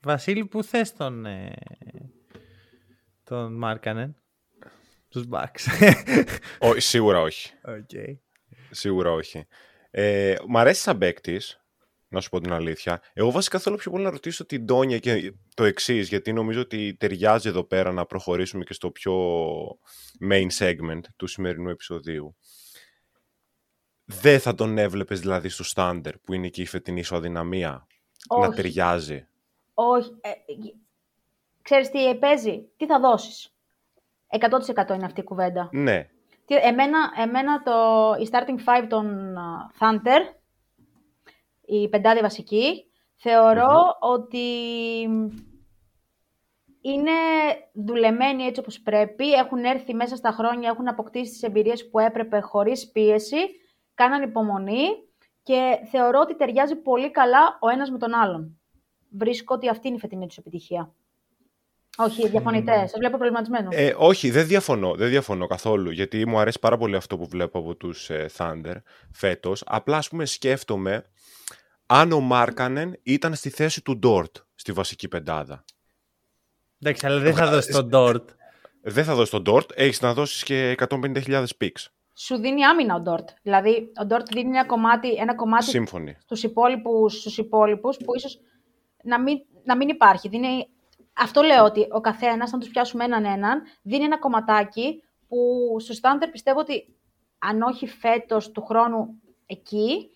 Βασίλη, 0.01 0.45
πού 0.45 0.63
θες 0.63 0.93
τον, 0.93 1.25
ε, 1.25 1.53
τον 3.23 3.57
Μάρκανεν, 3.57 4.15
τους 5.09 5.27
Bucks. 5.31 5.93
Ω, 6.59 6.79
σίγουρα 6.79 7.19
όχι. 7.21 7.53
okay. 7.67 8.17
Σίγουρα 8.71 9.11
όχι. 9.11 9.47
Ε, 9.95 10.35
μ' 10.47 10.57
αρέσει 10.57 10.81
σαν 10.81 10.97
παίκτης, 10.97 11.61
να 12.07 12.21
σου 12.21 12.29
πω 12.29 12.39
την 12.39 12.53
αλήθεια. 12.53 13.01
Εγώ 13.13 13.31
βασικά 13.31 13.59
θέλω 13.59 13.75
πιο 13.75 13.91
πολύ 13.91 14.03
να 14.03 14.09
ρωτήσω 14.09 14.45
την 14.45 14.65
Τόνια 14.65 14.99
και 14.99 15.33
το 15.53 15.63
εξής, 15.63 16.07
γιατί 16.09 16.33
νομίζω 16.33 16.61
ότι 16.61 16.95
ταιριάζει 16.95 17.47
εδώ 17.49 17.63
πέρα 17.63 17.91
να 17.91 18.05
προχωρήσουμε 18.05 18.63
και 18.63 18.73
στο 18.73 18.91
πιο 18.91 19.13
main 20.29 20.47
segment 20.57 21.01
του 21.15 21.27
σημερινού 21.27 21.69
επεισοδίου. 21.69 22.35
Δεν 24.05 24.39
θα 24.39 24.55
τον 24.55 24.77
έβλεπες 24.77 25.19
δηλαδή 25.19 25.49
στο 25.49 25.63
στάντερ 25.63 26.17
που 26.17 26.33
είναι 26.33 26.47
και 26.47 26.61
η 26.61 26.65
φετινή 26.65 27.03
σου 27.03 27.15
αδυναμία 27.15 27.87
να 28.39 28.47
Όχι. 28.47 28.55
ταιριάζει; 28.55 29.27
Όχι. 29.73 30.11
Ε, 30.21 30.29
ε, 30.29 30.33
ξέρεις 31.61 31.89
τι 31.89 32.15
παίζει, 32.15 32.69
τι 32.77 32.85
θα 32.85 32.99
δώσεις; 32.99 33.53
100% 34.27 34.93
είναι 34.93 35.05
αυτή 35.05 35.19
η 35.19 35.23
κουβέντα. 35.23 35.69
Ναι. 35.71 36.09
Τι, 36.45 36.55
εμένα, 36.55 37.11
εμένα 37.17 37.63
το, 37.63 37.73
η 38.19 38.27
starting 38.31 38.57
five 38.69 38.85
των 38.89 39.35
uh, 39.37 39.79
Thunder, 39.79 40.19
η 41.65 41.89
πεντάδη 41.89 42.19
βασική, 42.19 42.91
θεωρώ 43.15 43.97
ότι 43.99 44.47
είναι 46.81 47.11
δουλεμένοι 47.73 48.43
έτσι 48.43 48.59
όπως 48.59 48.81
πρέπει, 48.81 49.31
έχουν 49.31 49.63
έρθει 49.63 49.93
μέσα 49.93 50.15
στα 50.15 50.31
χρόνια, 50.31 50.69
έχουν 50.69 50.87
αποκτήσει 50.87 51.31
τις 51.31 51.43
εμπειρίες 51.43 51.89
που 51.89 51.99
έπρεπε 51.99 52.39
χωρίς 52.39 52.91
πίεση, 52.91 53.37
κάναν 53.93 54.21
υπομονή 54.21 54.87
και 55.43 55.79
θεωρώ 55.91 56.19
ότι 56.19 56.35
ταιριάζει 56.35 56.75
πολύ 56.75 57.11
καλά 57.11 57.57
ο 57.61 57.69
ένας 57.69 57.89
με 57.89 57.97
τον 57.97 58.13
άλλον. 58.13 58.59
Βρίσκω 59.09 59.55
ότι 59.55 59.69
αυτή 59.69 59.87
είναι 59.87 59.97
η 59.97 59.99
φετινή 59.99 60.27
τους 60.27 60.37
επιτυχία. 60.37 60.93
Όχι, 61.97 62.27
διαφωνητές. 62.27 62.89
Σα 62.89 62.97
βλέπω 62.97 63.17
προβληματισμένος. 63.17 63.75
Ε, 63.75 63.95
όχι, 63.97 64.29
δεν 64.29 64.47
διαφωνώ, 64.47 64.95
δεν 64.95 65.09
διαφωνώ 65.09 65.47
καθόλου. 65.47 65.91
Γιατί 65.91 66.27
μου 66.27 66.39
αρέσει 66.39 66.59
πάρα 66.59 66.77
πολύ 66.77 66.95
αυτό 66.95 67.17
που 67.17 67.27
βλέπω 67.27 67.59
από 67.59 67.75
τους 67.75 68.09
ε, 68.09 68.29
Thunder 68.37 68.75
φέτος. 69.11 69.63
Απλά, 69.65 69.97
ας 69.97 70.09
πούμε, 70.09 70.25
σκέφτομαι 70.25 71.03
αν 71.85 72.11
ο 72.11 72.19
Μάρκανεν 72.19 72.99
ήταν 73.03 73.35
στη 73.35 73.49
θέση 73.49 73.81
του 73.83 73.97
Ντόρτ 73.97 74.35
στη 74.55 74.71
βασική 74.71 75.07
πεντάδα. 75.07 75.65
Εντάξει, 76.79 77.05
αλλά 77.05 77.19
δεν 77.19 77.33
θα 77.33 77.49
δώσει 77.49 77.71
τον 77.71 77.87
Ντόρτ. 77.87 78.29
Δεν 78.81 79.03
θα 79.03 79.15
δώσει 79.15 79.31
τον 79.31 79.41
Ντόρτ. 79.41 79.71
Έχεις 79.75 80.01
να 80.01 80.13
δώσεις 80.13 80.43
και 80.43 80.75
150.000 80.89 81.45
picks. 81.57 81.93
Σου 82.15 82.35
δίνει 82.35 82.63
άμυνα 82.63 82.95
ο 82.95 82.99
Ντόρτ. 82.99 83.29
Δηλαδή, 83.41 83.91
ο 84.01 84.05
Ντόρτ 84.05 84.27
δίνει 84.33 84.49
ένα 84.49 84.65
κομμάτι, 84.65 85.13
ένα 85.13 85.35
κομμάτι 85.35 85.65
Σύμφωνοι. 85.65 86.17
στους 86.19 86.43
υπόλοιπους, 86.43 87.13
στους 87.19 87.37
υπόλοιπους 87.37 87.97
που 87.97 88.15
ίσως 88.15 88.39
να 89.03 89.21
μην, 89.21 89.37
να 89.63 89.75
μην 89.75 89.89
υπάρχει. 89.89 90.27
Δίνει, 90.27 90.67
αυτό 91.13 91.41
λέω 91.41 91.63
ότι 91.63 91.87
ο 91.91 92.01
καθένας, 92.01 92.53
αν 92.53 92.59
τους 92.59 92.69
πιάσουμε 92.69 93.03
έναν 93.03 93.25
έναν, 93.25 93.61
δίνει 93.81 94.03
ένα 94.03 94.19
κομματάκι 94.19 95.03
που 95.27 95.75
στους 95.79 95.93
Thunder 95.93 96.29
πιστεύω 96.29 96.59
ότι 96.59 96.95
αν 97.39 97.61
όχι 97.61 97.87
φέτος 97.87 98.51
του 98.51 98.61
χρόνου 98.61 99.21
εκεί, 99.45 100.09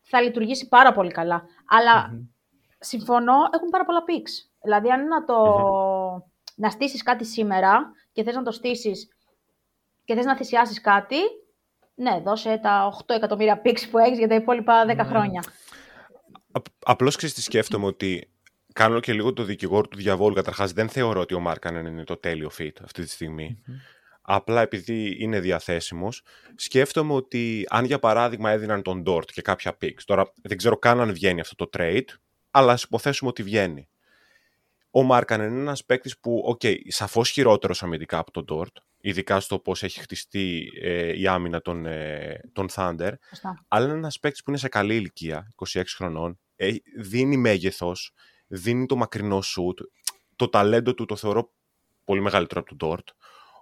θα 0.00 0.20
λειτουργήσει 0.20 0.68
πάρα 0.68 0.92
πολύ 0.92 1.10
καλά. 1.10 1.44
Αλλά 1.68 2.10
συμφωνώ, 2.78 3.34
έχουν 3.54 3.68
πάρα 3.70 3.84
πολλά 3.84 4.04
πίξ. 4.04 4.52
Δηλαδή, 4.62 4.90
αν 4.90 5.06
να, 5.06 5.24
το, 5.24 5.36
να 6.56 6.70
στήσεις 6.70 7.02
κάτι 7.02 7.24
σήμερα 7.24 7.92
και 8.12 8.22
θες 8.22 8.34
να 8.34 8.42
το 8.42 8.50
στήσεις 8.50 9.08
και 10.04 10.14
θες 10.14 10.24
να 10.24 10.36
θυσιάσεις 10.36 10.80
κάτι, 10.80 11.16
ναι, 11.94 12.20
δώσε 12.24 12.58
τα 12.62 12.94
8 13.06 13.14
εκατομμύρια 13.14 13.60
πίξ 13.60 13.88
που 13.88 13.98
έχεις 13.98 14.18
για 14.18 14.28
τα 14.28 14.34
υπόλοιπα 14.34 14.84
10 14.88 14.98
χρόνια. 15.04 15.44
Απλώς 16.84 17.16
ξέρεις 17.16 17.34
τι 17.34 17.42
σκέφτομαι 17.42 17.86
ότι 17.86 18.30
κάνω 18.80 19.00
και 19.00 19.12
λίγο 19.12 19.32
το 19.32 19.42
δικηγόρο 19.42 19.88
του 19.88 19.96
διαβόλου. 19.96 20.34
Καταρχάς, 20.34 20.72
δεν 20.72 20.88
θεωρώ 20.88 21.20
ότι 21.20 21.34
ο 21.34 21.40
Μάρκανεν 21.40 21.86
είναι 21.86 22.04
το 22.04 22.16
τέλειο 22.16 22.50
fit 22.58 22.72
αυτή 22.82 23.02
τη 23.02 23.10
στιγμη 23.10 23.58
Απλά 24.20 24.60
επειδή 24.60 25.16
είναι 25.18 25.40
διαθέσιμος, 25.40 26.22
σκέφτομαι 26.54 27.12
ότι 27.12 27.66
αν 27.68 27.84
για 27.84 27.98
παράδειγμα 27.98 28.50
έδιναν 28.50 28.82
τον 28.82 29.02
Dort 29.06 29.24
και 29.24 29.42
κάποια 29.42 29.76
picks. 29.80 30.02
Τώρα 30.04 30.32
δεν 30.42 30.56
ξέρω 30.56 30.76
καν 30.76 31.00
αν 31.00 31.12
βγαίνει 31.12 31.40
αυτό 31.40 31.54
το 31.54 31.78
trade, 31.78 32.04
αλλά 32.50 32.72
ας 32.72 32.82
υποθέσουμε 32.82 33.30
ότι 33.30 33.42
βγαίνει. 33.42 33.88
Ο 34.90 35.02
Μάρκανεν 35.02 35.50
είναι 35.50 35.60
ένας 35.60 35.84
παίκτης 35.84 36.18
που, 36.18 36.42
οκ, 36.46 36.60
okay, 36.62 36.76
σαφώς 36.86 37.30
χειρότερος 37.30 37.82
αμυντικά 37.82 38.18
από 38.18 38.30
τον 38.30 38.44
Dort, 38.48 38.82
ειδικά 39.00 39.40
στο 39.40 39.58
πώς 39.58 39.82
έχει 39.82 40.00
χτιστεί 40.00 40.70
ε, 40.82 41.18
η 41.20 41.26
άμυνα 41.26 41.60
των, 41.60 41.86
ε, 41.86 42.40
των 42.52 42.68
Thunder. 42.74 43.12
Σωστά. 43.28 43.64
Αλλά 43.68 43.84
είναι 43.84 43.94
ένας 43.94 44.18
παίκτης 44.18 44.42
που 44.42 44.50
είναι 44.50 44.58
σε 44.58 44.68
καλή 44.68 44.94
ηλικία, 44.94 45.52
26 45.54 45.82
χρονών, 45.96 46.38
ε, 46.56 46.70
δίνει 46.98 47.36
μέγεθος, 47.36 48.12
δίνει 48.50 48.86
το 48.86 48.96
μακρινό 48.96 49.40
σουτ. 49.40 49.80
Το 50.36 50.48
ταλέντο 50.48 50.94
του 50.94 51.04
το 51.04 51.16
θεωρώ 51.16 51.52
πολύ 52.04 52.20
μεγαλύτερο 52.20 52.60
από 52.60 52.76
τον 52.76 52.90
Dort. 52.90 53.14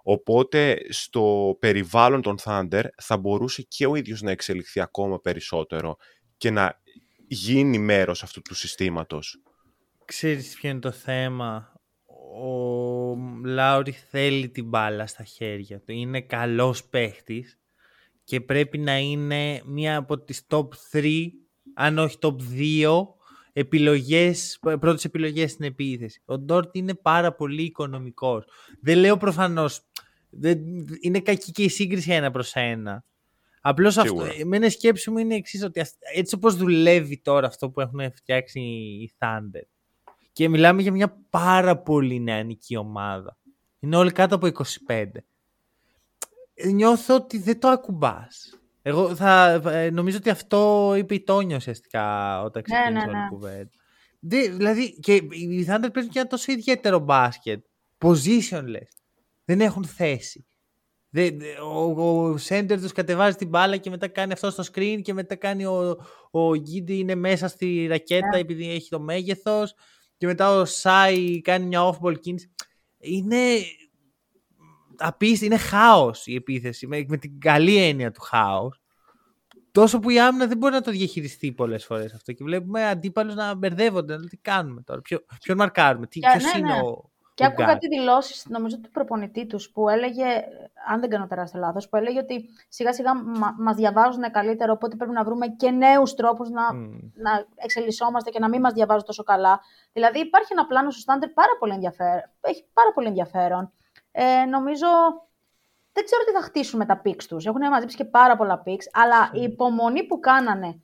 Οπότε 0.03 0.77
στο 0.89 1.55
περιβάλλον 1.59 2.21
των 2.21 2.35
Thunder 2.43 2.83
θα 3.01 3.17
μπορούσε 3.17 3.61
και 3.61 3.85
ο 3.85 3.95
ίδιος 3.95 4.21
να 4.21 4.31
εξελιχθεί 4.31 4.79
ακόμα 4.79 5.19
περισσότερο 5.19 5.97
και 6.37 6.51
να 6.51 6.81
γίνει 7.27 7.77
μέρος 7.77 8.23
αυτού 8.23 8.41
του 8.41 8.55
συστήματος. 8.55 9.41
Ξέρεις 10.05 10.55
ποιο 10.55 10.69
είναι 10.69 10.79
το 10.79 10.91
θέμα; 10.91 11.73
Ο 12.41 13.15
Λάουρι 13.43 13.91
θέλει 13.91 14.49
την 14.49 14.65
μπάλα 14.65 15.07
στα 15.07 15.23
χέρια 15.23 15.79
του. 15.79 15.91
Είναι 15.91 16.21
καλός 16.21 16.85
παίχτης 16.85 17.59
και 18.23 18.41
πρέπει 18.41 18.77
να 18.77 18.97
είναι 18.97 19.61
μία 19.65 19.97
από 19.97 20.19
τις 20.19 20.45
top 20.49 20.67
3, 20.91 21.27
αν 21.73 21.97
όχι 21.97 22.17
top 22.21 22.35
2, 22.57 23.07
επιλογές, 23.59 24.59
πρώτες 24.61 25.05
επιλογές 25.05 25.51
στην 25.51 25.65
επίθεση. 25.65 26.21
Ο 26.25 26.37
Ντόρτ 26.37 26.75
είναι 26.75 26.93
πάρα 26.93 27.33
πολύ 27.33 27.63
οικονομικός. 27.63 28.45
Δεν 28.81 28.97
λέω 28.97 29.17
προφανώς, 29.17 29.81
δεν, 30.29 30.59
είναι 31.01 31.19
κακή 31.19 31.51
και 31.51 31.63
η 31.63 31.69
σύγκριση 31.69 32.11
ένα 32.11 32.31
προς 32.31 32.53
ένα. 32.55 33.03
Απλώς 33.61 33.97
αυτό, 33.97 34.09
Σίγουρα. 34.09 34.33
εμένα 34.39 34.65
η 34.65 34.69
σκέψη 34.69 35.11
μου 35.11 35.17
είναι 35.17 35.35
εξής 35.35 35.63
ότι 35.63 35.79
ας- 35.79 35.97
έτσι 36.15 36.35
όπως 36.35 36.55
δουλεύει 36.55 37.17
τώρα 37.21 37.47
αυτό 37.47 37.69
που 37.69 37.81
έχουν 37.81 38.11
φτιάξει 38.13 38.59
οι 38.59 39.11
Thunder 39.19 39.61
και 40.31 40.49
μιλάμε 40.49 40.81
για 40.81 40.91
μια 40.91 41.17
πάρα 41.29 41.77
πολύ 41.77 42.19
νεανική 42.19 42.77
ομάδα. 42.77 43.37
Είναι 43.79 43.95
όλοι 43.95 44.11
κάτω 44.11 44.35
από 44.35 44.47
25. 44.47 45.05
Νιώθω 46.73 47.15
ότι 47.15 47.37
δεν 47.37 47.59
το 47.59 47.67
ακουμπάς. 47.67 48.58
Εγώ 48.81 49.15
θα, 49.15 49.61
ε, 49.65 49.89
νομίζω 49.89 50.17
ότι 50.17 50.29
αυτό 50.29 50.93
είπε 50.97 51.13
η 51.15 51.23
Τόνια 51.23 51.55
ουσιαστικά 51.55 52.41
όταν 52.43 52.63
Ναι, 52.67 52.75
ξεκίνησε 52.75 53.05
ναι, 53.05 53.11
όλη 53.11 53.19
η 53.19 53.21
ναι. 53.21 53.27
κουβέντα. 53.29 53.69
Δεν- 54.19 54.55
δηλαδή 54.57 54.99
και 54.99 55.13
οι 55.15 55.65
Thunder 55.69 55.89
παίζουν 55.93 56.11
και 56.11 56.19
ένα 56.19 56.27
τόσο 56.27 56.51
ιδιαίτερο 56.51 56.99
μπάσκετ. 56.99 57.65
Positionless. 57.97 58.89
Δεν 59.45 59.61
έχουν 59.61 59.85
θέση. 59.85 60.43
Δεν, 61.09 61.39
δε- 61.39 61.59
ο, 61.61 62.01
ο 62.29 62.35
center 62.47 62.77
τους 62.81 62.91
κατεβάζει 62.91 63.35
την 63.35 63.47
μπάλα 63.47 63.77
και 63.77 63.89
μετά 63.89 64.07
κάνει 64.07 64.31
αυτό 64.33 64.49
στο 64.51 64.63
screen 64.73 64.99
και 65.01 65.13
μετά 65.13 65.35
κάνει 65.35 65.65
ο, 65.65 65.97
ο 66.31 66.55
Γκίντι 66.55 66.97
είναι 66.97 67.15
μέσα 67.15 67.47
στη 67.47 67.85
ρακέτα 67.87 68.27
Ναι. 68.33 68.39
επειδή 68.39 68.71
έχει 68.71 68.89
το 68.89 68.99
μέγεθος 68.99 69.73
και 70.17 70.25
μετά 70.25 70.51
ο 70.55 70.65
Σάι 70.65 71.41
κάνει 71.41 71.65
μια 71.65 71.89
off-ball 71.89 72.19
κίνηση. 72.19 72.51
Είναι 72.97 73.37
απίστευτο, 74.99 75.45
είναι 75.55 75.63
χάος 75.63 76.27
η 76.27 76.35
επίθεση 76.35 76.87
με, 76.87 77.05
με 77.07 77.17
την 77.17 77.39
καλή 77.39 77.77
έννοια 77.77 78.11
του 78.11 78.21
χάος. 78.21 78.81
Τόσο 79.71 79.99
που 79.99 80.09
η 80.09 80.19
άμυνα 80.19 80.47
δεν 80.47 80.57
μπορεί 80.57 80.73
να 80.73 80.81
το 80.81 80.91
διαχειριστεί 80.91 81.51
πολλές 81.51 81.85
φορές 81.85 82.13
αυτό 82.13 82.31
και 82.33 82.43
βλέπουμε 82.43 82.87
αντίπαλους 82.87 83.35
να 83.35 83.55
μπερδεύονται. 83.55 84.11
να 84.13 84.17
λένε, 84.17 84.29
Τι 84.29 84.37
κάνουμε 84.37 84.81
τώρα, 84.81 85.01
ποιο, 85.01 85.19
ποιον 85.43 85.57
μαρκάρουμε, 85.57 86.07
τι, 86.07 86.19
Και- 86.19 86.27
ποιος 86.31 86.43
ναι, 86.53 86.59
είναι 86.59 86.73
ναι. 86.73 86.79
ο, 86.81 87.09
Και 87.33 87.43
ο 87.43 87.47
άκουγα 87.47 87.67
guard. 87.67 87.71
κάτι 87.71 87.87
δηλώσει, 87.87 88.45
νομίζω 88.49 88.79
του 88.79 88.89
προπονητή 88.89 89.45
τους, 89.45 89.69
που 89.71 89.89
έλεγε, 89.89 90.23
αν 90.89 90.99
δεν 90.99 91.09
κάνω 91.09 91.27
τεράστιο 91.27 91.59
λάθος, 91.59 91.89
που 91.89 91.95
έλεγε 91.97 92.19
ότι 92.19 92.49
σιγά 92.69 92.93
σιγά 92.93 93.13
μα 93.15 93.55
μας 93.59 93.75
διαβάζουν 93.75 94.31
καλύτερα, 94.31 94.71
οπότε 94.71 94.95
πρέπει 94.95 95.11
να 95.11 95.23
βρούμε 95.23 95.47
και 95.47 95.69
νέους 95.71 96.13
τρόπους 96.13 96.49
να, 96.49 96.73
Μμ. 96.73 96.89
να 97.13 97.45
εξελισσόμαστε 97.55 98.29
και 98.29 98.39
να 98.39 98.49
μην 98.49 98.59
μας 98.61 98.73
διαβάζουν 98.73 99.05
τόσο 99.05 99.23
καλά. 99.23 99.59
Δηλαδή, 99.93 100.19
υπάρχει 100.19 100.47
ένα 100.51 100.65
πλάνο 100.65 100.89
στο 100.91 100.99
στάντερ 100.99 101.29
πάρα 101.29 101.51
πολύ 101.59 101.73
ενδιαφέρον. 101.73 102.21
Έχει 102.41 102.65
πάρα 102.73 102.91
πολύ 102.93 103.07
ενδιαφέρον. 103.07 103.71
Ε, 104.11 104.45
νομίζω. 104.45 104.87
Δεν 105.93 106.03
ξέρω 106.05 106.23
τι 106.23 106.31
θα 106.31 106.41
χτίσουν 106.41 106.79
με 106.79 106.85
τα 106.85 106.97
πίξ 106.97 107.27
τους. 107.27 107.45
Έχουν 107.45 107.61
μαζέψει 107.69 107.95
και 107.95 108.05
πάρα 108.05 108.35
πολλά 108.35 108.57
πίξ, 108.59 108.89
αλλά 108.93 109.29
η 109.33 109.41
υπομονή 109.41 110.03
που 110.03 110.19
κάνανε 110.19 110.81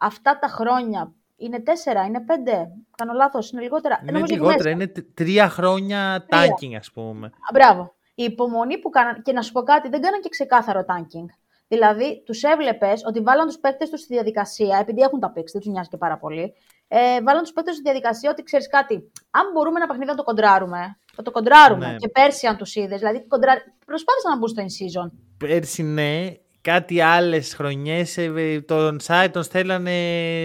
αυτά 0.00 0.38
τα 0.38 0.48
χρόνια 0.48 1.12
είναι 1.36 1.60
τέσσερα, 1.60 2.04
είναι 2.04 2.20
πέντε. 2.20 2.68
Κάνω 2.96 3.12
λάθος, 3.12 3.50
είναι 3.52 3.62
λιγότερα. 3.62 3.94
Ε, 3.94 3.98
Είναι 4.02 4.12
νομίζω 4.12 4.32
έχει 4.34 4.42
λιγότερα, 4.42 4.76
μέσα. 4.76 4.84
είναι 4.84 4.86
τ- 4.86 5.14
τρία 5.14 5.48
χρόνια 5.48 6.24
Τρία. 6.28 6.44
tanking 6.46 6.74
ας 6.78 6.90
πούμε. 6.92 7.26
Α, 7.26 7.30
Μπράβο. 7.52 7.94
Η 8.14 8.22
υπομονή 8.24 8.78
που 8.78 8.90
κάναν. 8.90 9.22
Και 9.22 9.32
να 9.32 9.42
σου 9.42 9.52
πω 9.52 9.62
κάτι, 9.62 9.88
δεν 9.88 10.00
κάναν 10.00 10.20
και 10.20 10.28
ξεκάθαρο 10.28 10.84
tanking. 10.88 11.26
Δηλαδή, 11.68 12.22
τους 12.26 12.42
έβλεπες 12.42 13.02
ότι 13.06 13.20
βάλαν 13.20 13.46
τους 13.46 13.58
παίκτες 13.58 13.90
τους 13.90 14.00
στη 14.00 14.12
διαδικασία, 14.14 14.78
επειδή 14.78 15.00
έχουν 15.00 15.20
τα 15.20 15.30
πίξ, 15.30 15.52
δεν 15.52 15.60
τους 15.60 15.70
νοιάζει 15.70 15.88
και 15.88 15.96
πάρα 15.96 16.18
πολύ. 16.18 16.54
Ε, 16.88 17.22
βάλαν 17.22 17.42
τους 17.42 17.52
παίκτες 17.52 17.74
στη 17.74 17.82
διαδικασία 17.82 18.30
ότι 18.30 18.42
ξέρεις 18.42 18.68
κάτι. 18.68 19.12
Αν 19.30 19.50
μπορούμε 19.52 19.76
ένα 19.78 19.86
παιχνίδι 19.86 20.10
να 20.10 20.16
το 20.16 20.22
κοντράρουμε, 20.22 20.98
θα 21.14 21.22
το 21.22 21.30
κοντράρουμε. 21.30 21.86
Ναι. 21.86 21.96
Και 21.96 22.08
πέρσι, 22.08 22.46
αν 22.46 22.56
τους 22.56 22.74
είδες, 22.74 22.98
δηλαδή 22.98 23.26
κοντρά... 23.26 23.52
προσπάθησαν 23.86 24.30
να 24.32 24.38
μπουν 24.38 24.48
στο 24.48 24.62
in-season. 24.62 25.10
Πέρσι 25.38 25.82
ναι, 25.82 26.26
κάτι 26.60 27.00
άλλες 27.00 27.54
χρονιές 27.54 28.16
ε, 28.18 28.64
τον 28.66 28.98
site 29.06 29.28
τον 29.32 29.42
στέλνανε 29.42 29.94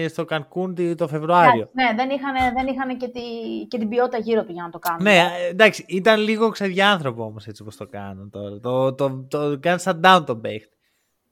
στο 0.08 0.24
Κανκούν 0.24 0.74
τη- 0.74 0.94
το 0.94 1.08
Φεβρουάριο. 1.08 1.68
Ναι, 1.72 1.84
δεν 1.96 2.10
είχαν, 2.10 2.54
δεν 2.54 2.66
είχαν 2.66 2.96
και, 2.96 3.08
τη, 3.08 3.20
και 3.68 3.78
την 3.78 3.88
ποιότητα 3.88 4.18
γύρω 4.18 4.44
του 4.44 4.52
για 4.52 4.62
να 4.62 4.70
το 4.70 4.78
κάνουν. 4.78 5.02
Ναι, 5.02 5.16
ε, 5.16 5.48
εντάξει, 5.50 5.84
ήταν 5.88 6.20
λίγο 6.20 6.48
ξεδιάνθρωπο 6.48 7.24
όμως 7.24 7.46
έτσι 7.46 7.62
όπως 7.62 7.76
το 7.76 7.86
κάνουν 7.86 8.30
τώρα. 8.30 8.60
Το, 8.60 8.94
το, 8.94 9.24
το, 9.28 9.48
το 9.50 9.58
κάνει 9.60 9.82
shutdown 9.84 10.22
τον 10.26 10.40
παίχτη. 10.40 10.70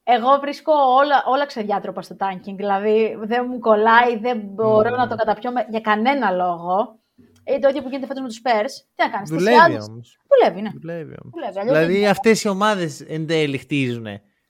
Εγώ 0.07 0.29
βρίσκω 0.41 0.73
όλα, 0.73 1.23
όλα 1.27 1.47
ξεδιάτροπα 1.47 2.03
στο 2.03 2.17
tanking. 2.19 2.55
Δηλαδή 2.57 3.17
δεν 3.25 3.47
μου 3.51 3.59
κολλάει, 3.59 4.19
δεν 4.19 4.41
μπορώ 4.45 4.95
Mm. 4.95 4.97
να 4.97 5.09
το 5.09 5.15
καταπιώ 5.15 5.53
με- 5.53 5.67
για 5.71 5.81
κανένα 5.81 6.31
λόγο. 6.31 6.99
Ε, 7.45 7.59
το 7.59 7.69
ίδιο 7.69 7.83
που 7.83 7.89
γίνεται 7.89 8.07
φέτος 8.07 8.23
με 8.23 8.29
τους 8.29 8.41
Spurs. 8.45 8.85
Τι 8.95 9.03
να 9.05 9.11
κάνεις, 9.11 9.31
Δουλεύει 9.31 9.83
όμως. 9.91 10.19
Δουλεύει, 10.29 10.61
ναι. 10.63 10.71
Δουλεύει 10.81 11.15
όμως. 11.23 11.33
Δουλεύει, 11.33 11.59
αλλιώς 11.59 11.77
Δηλαδή 11.77 12.01
δεν- 12.01 12.11
αυτές 12.11 12.43
οι 12.43 12.49
ομάδες 12.49 13.01
εν 13.01 13.27
τέλει 13.27 13.59
χτίζουν. 13.59 14.07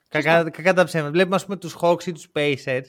Κακά, 0.09 0.51
κακά 0.51 0.73
τα 0.75 0.85
ψέματα. 0.85 1.11
Βλέπουμε 1.11 1.35
ας 1.37 1.45
πούμε 1.45 1.57
τους 1.57 1.77
Hawks 1.81 2.07
ή 2.07 2.13
τους 2.13 2.29
Pacers 2.37 2.85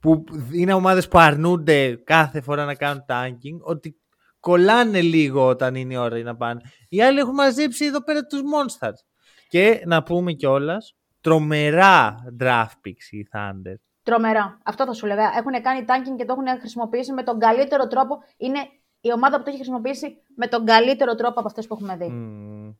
που 0.00 0.24
είναι 0.52 0.72
ομάδες 0.72 1.08
που 1.08 1.18
αρνούνται 1.18 1.96
κάθε 2.04 2.40
φορά 2.40 2.64
να 2.64 2.74
κάνουν 2.74 3.04
tanking 3.08 3.58
ότι 3.60 3.96
κολλάνε 4.40 5.00
λίγο 5.00 5.46
όταν 5.46 5.74
είναι 5.74 5.94
η 5.94 5.96
ώρα 5.96 6.18
να 6.18 6.36
πάνε. 6.36 6.60
Οι 6.88 7.02
άλλοι 7.02 7.18
έχουν 7.18 7.34
μαζέψει 7.34 7.84
εδώ 7.84 8.02
πέρα 8.02 8.26
τους 8.26 8.40
Monsters. 8.40 9.00
Και 9.48 9.82
να 9.84 10.02
πούμε 10.02 10.32
κιόλας, 10.32 10.96
τρομερά 11.20 12.14
draft 12.40 12.76
picks 12.86 13.06
οι 13.10 13.28
Thunder. 13.32 13.74
Τρομερά. 14.02 14.58
Αυτό 14.64 14.84
θα 14.86 14.92
σου 14.92 15.06
λέγα. 15.06 15.22
Έχουν 15.22 15.62
κάνει 15.62 15.84
tanking 15.88 16.16
και 16.16 16.24
το 16.24 16.32
έχουν 16.38 16.58
χρησιμοποιήσει 16.60 17.12
με 17.12 17.22
τον 17.22 17.38
καλύτερο 17.38 17.86
τρόπο. 17.86 18.18
Είναι 18.36 18.58
η 19.00 19.12
ομάδα 19.12 19.36
που 19.36 19.42
το 19.42 19.48
έχει 19.48 19.58
χρησιμοποιήσει 19.58 20.16
με 20.34 20.46
τον 20.46 20.64
καλύτερο 20.64 21.14
τρόπο 21.14 21.38
από 21.38 21.48
αυτές 21.48 21.66
που 21.66 21.74
έχουμε 21.74 21.96
δει. 21.96 22.10
Mm. 22.12 22.74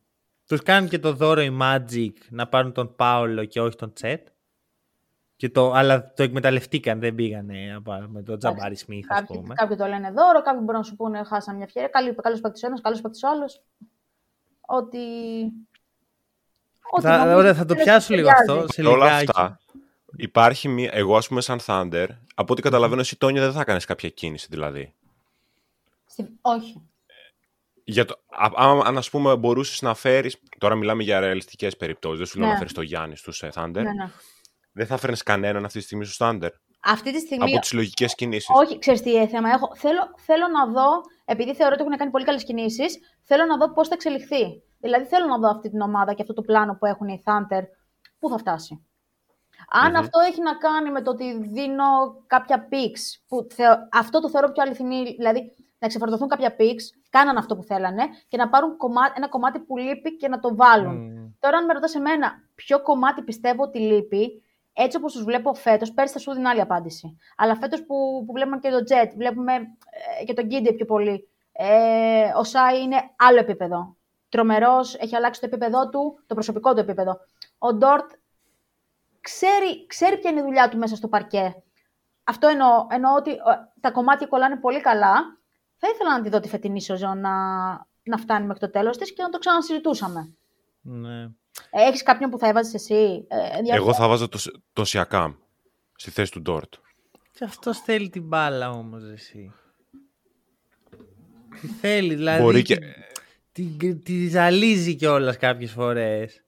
Τους 0.47 0.63
κάνουν 0.63 0.89
και 0.89 0.99
το 0.99 1.13
δώρο 1.13 1.41
η 1.41 1.59
Magic 1.63 2.13
να 2.29 2.47
πάρουν 2.49 2.73
τον 2.73 2.95
Πάολο 2.97 3.45
και 3.45 3.61
όχι 3.61 3.77
τον 3.77 3.93
Τσέτ. 3.93 4.29
Και 5.37 5.49
το, 5.49 5.73
αλλά 5.73 6.13
το 6.13 6.23
εκμεταλλευτήκαν, 6.23 7.01
δεν 7.01 7.15
πήγανε 7.15 7.83
με 8.09 8.23
τον 8.23 8.39
Τζαμπάρι 8.39 8.77
Σμιθ, 8.77 9.13
ας 9.13 9.23
πούμε. 9.27 9.55
Κάποιοι 9.55 9.77
το 9.77 9.87
λένε 9.87 10.11
δώρο, 10.11 10.43
κάποιοι 10.43 10.61
μπορούν 10.61 10.81
να 10.81 10.83
σου 10.83 10.97
πούνε 10.97 11.25
χάσαν 11.25 11.55
μια 11.57 11.65
ευκαιρία. 11.65 11.89
Καλός 12.23 12.41
παίκτης 12.41 12.63
ο 12.63 12.67
ένας, 12.67 12.81
καλός 12.81 13.01
παίκτης 13.01 13.23
ο 13.23 13.29
άλλος. 13.29 13.63
Ότι. 14.61 14.99
Θα, 17.01 17.37
ωραία, 17.37 17.55
θα 17.55 17.65
το 17.65 17.75
πιάσω 17.75 18.15
λίγο 18.15 18.29
αυτό. 18.29 18.65
Σε 18.69 18.83
όλα 18.83 19.15
αυτά, 19.15 19.61
υπάρχει 20.17 20.69
μία. 20.69 20.91
Εγώ, 20.93 21.17
ας 21.17 21.29
πούμε, 21.29 21.41
σαν 21.41 21.59
Thunder, 21.67 22.07
από 22.35 22.53
ό,τι 22.53 22.63
καταλαβαίνω, 22.63 23.01
εσύ 23.01 23.19
Τόνια 23.19 23.43
δεν 23.43 23.53
θα 23.53 23.65
κάνεις 23.65 23.85
κάποια 23.85 24.09
κίνηση 24.09 24.47
δηλαδή. 24.51 24.95
Όχι. 26.41 26.91
Για 27.85 28.05
το, 28.05 28.15
αν 28.85 28.97
ας 28.97 29.11
πούμε 29.11 29.37
μπορούσες 29.37 29.83
να 29.83 29.95
φέρει. 29.95 30.33
Τώρα 30.59 30.75
μιλάμε 30.75 31.03
για 31.03 31.21
ρεαλιστικές 31.21 31.77
περιπτώσεις. 31.77 32.19
Δεν 32.19 32.27
σου 32.27 32.39
λέω 32.39 32.47
να 32.47 32.53
ναι. 32.53 32.59
φέρεις 32.59 32.73
το 32.73 32.83
Γιάννη 32.83 33.17
στους 33.17 33.43
ε, 33.43 33.49
Thunder. 33.55 33.73
Ναι, 33.73 33.83
ναι. 33.83 34.11
Δεν 34.73 34.87
θα 34.87 34.97
φέρνεις 34.97 35.23
κανέναν 35.23 35.65
αυτή 35.65 35.79
τη 35.79 35.85
στιγμή 35.85 36.05
στο 36.05 36.29
Thunder. 36.29 36.49
Αυτή 36.81 37.13
τη 37.13 37.19
στιγμή. 37.19 37.53
Από 37.53 37.61
τις 37.61 37.73
λογικές 37.73 38.15
κινήσεις. 38.15 38.49
Όχι, 38.53 38.79
ξέρεις 38.79 39.03
τι 39.03 39.27
θέμα 39.29 39.51
έχω. 39.51 39.77
Θέλω, 39.77 40.01
θέλω 40.17 40.47
να 40.49 40.67
δω, 40.67 40.89
επειδή 41.25 41.55
θεωρώ 41.55 41.73
ότι 41.73 41.83
έχουν 41.83 41.97
κάνει 41.97 42.11
πολύ 42.11 42.25
καλές 42.25 42.45
κινήσεις, 42.45 42.99
θέλω 43.23 43.45
να 43.45 43.57
δω 43.57 43.73
πώς 43.73 43.89
θα 43.89 43.95
εξελιχθεί. 43.95 44.63
Δηλαδή 44.79 45.05
θέλω 45.07 45.27
να 45.27 45.39
δω 45.39 45.49
αυτή 45.49 45.71
την 45.71 45.81
ομάδα 45.81 46.15
και 46.15 46.23
αυτό 46.23 46.35
το 46.35 46.43
πλάνο 46.43 46.77
που 46.79 46.87
έχουν 46.87 47.09
οι 47.09 47.23
Thunder, 47.25 47.63
πού 48.19 48.29
θα 48.29 48.39
φτάσει. 48.39 48.87
Αν 49.69 49.97
αυτό 49.97 50.19
έχει 50.21 50.43
να 50.43 50.55
κάνει 50.55 50.91
με 50.91 51.03
το 51.03 51.11
ότι 51.11 51.49
δίνω 51.49 51.85
κάποια 52.27 52.69
picks, 52.71 53.23
που 53.29 53.47
αυτό 53.93 54.21
το 54.21 54.31
θεωρώ 54.31 54.53
πιο 54.53 54.63
αληθινή, 54.63 55.15
δηλαδή 55.19 55.53
να 55.79 55.89
ξεφορτωθούν 55.89 56.29
κάποια 56.29 56.57
picks, 56.59 56.85
κάναν 57.11 57.37
αυτό 57.37 57.57
που 57.57 57.63
θέλανε 57.63 58.03
και 58.29 58.37
να 58.37 58.49
πάρουν 58.49 58.77
ένα 59.17 59.29
κομμάτι 59.29 59.59
που 59.59 59.77
λείπει 59.77 60.17
και 60.17 60.29
να 60.29 60.39
το 60.39 60.57
βάλουν. 60.57 61.17
Τώρα, 61.39 61.57
αν 61.57 61.65
με 61.65 61.73
ρωτάς 61.73 61.95
εμένα 61.95 62.33
ποιο 62.55 62.83
κομμάτι 62.83 63.23
πιστεύω 63.23 63.63
ότι 63.63 63.79
λείπει, 63.79 64.43
έτσι 64.73 64.97
όπως 64.97 65.13
τους 65.13 65.25
βλέπω 65.25 65.55
φέτος, 65.55 65.93
πέρσι 65.93 66.13
θα 66.13 66.19
σου 66.19 66.33
δίνω 66.33 66.49
άλλη 66.49 66.61
απάντηση. 66.61 67.19
Αλλά 67.37 67.57
φέτος 67.57 67.81
που, 67.85 68.25
που 68.27 68.33
βλέπουμε 68.33 68.59
και 68.59 68.71
τον 68.71 68.85
Τζετ, 68.85 69.13
βλέπουμε 69.17 69.53
ε, 70.21 70.25
και 70.25 70.35
τον 70.35 70.49
Κίντε 70.49 70.73
πιο 70.73 70.85
πολύ. 70.85 71.29
Ε, 71.53 72.33
ο 72.37 72.45
Σάι 72.45 72.83
είναι 72.83 72.97
άλλο 73.17 73.39
επίπεδο. 73.39 73.97
Τρομερός, 74.29 74.95
έχει 74.95 75.17
αλλάξει 75.17 75.41
το 75.41 75.47
επίπεδό 75.47 75.89
του, 75.89 76.19
το 76.27 76.35
προσωπικό 76.35 76.75
του 76.75 76.81
επίπεδο. 76.81 77.19
Ο 77.59 77.75
Ντόρτ 77.75 78.11
ξέρει, 79.21 79.87
ξέρει 79.87 80.19
ποια 80.19 80.31
είναι 80.31 80.41
η 80.41 80.43
δουλειά 80.43 80.69
του 80.69 80.79
μέσα 80.79 80.97
στο 80.97 81.09
παρκέ. 81.09 81.63
Αυτό 82.25 82.49
εννοώ. 82.49 82.87
Εννοώ 82.91 83.15
ότι 83.15 83.31
ε, 83.31 83.37
τα 83.81 83.91
κομμάτια 83.91 84.27
κολλάνε 84.27 84.57
πολύ 84.57 84.81
καλά 84.81 85.39
θα 85.77 85.89
ήθελα 85.95 86.17
να 86.17 86.23
τη 86.23 86.29
δω 86.29 86.41
τη 86.41 86.49
φετινή 86.49 86.83
σεζόν 86.83 87.21
να, 87.21 87.33
να 88.03 88.17
φτάνει 88.17 88.47
μέχρι 88.47 88.61
το 88.61 88.71
τέλος 88.71 88.97
της 88.97 89.13
και 89.13 89.23
να 89.23 89.29
το 89.29 89.39
ξανασυζητούσαμε. 89.39 90.35
Ναι. 90.81 91.29
Έχεις 91.71 92.03
κάποιον 92.03 92.31
που 92.31 92.39
θα 92.39 92.49
έβαζες 92.49 92.75
εσύ; 92.75 93.27
Ε, 93.29 93.75
Εγώ 93.75 93.95
θα 93.95 94.09
βάζω 94.09 94.29
το, 94.29 94.39
το 94.73 94.85
Σιακάμ 94.85 95.33
στη 95.95 96.11
θέση 96.11 96.31
του 96.33 96.43
Ντόρτ. 96.43 96.75
Και 97.33 97.45
αυτός 97.45 97.79
θέλει 97.81 98.09
την 98.09 98.23
μπάλα 98.23 98.71
όμως, 98.71 99.03
εσύ. 99.05 99.53
Τι 101.61 101.67
θέλει, 101.67 102.15
δηλαδή. 102.15 102.43
Μπορεί 102.43 102.63
και... 102.63 102.79
Τη, 103.53 103.63
τη, 103.63 103.97
τη 103.97 104.29
ζαλίζει 104.29 104.95
κιόλας 104.95 105.37
κάποιες 105.37 105.73
φορές. 105.73 106.45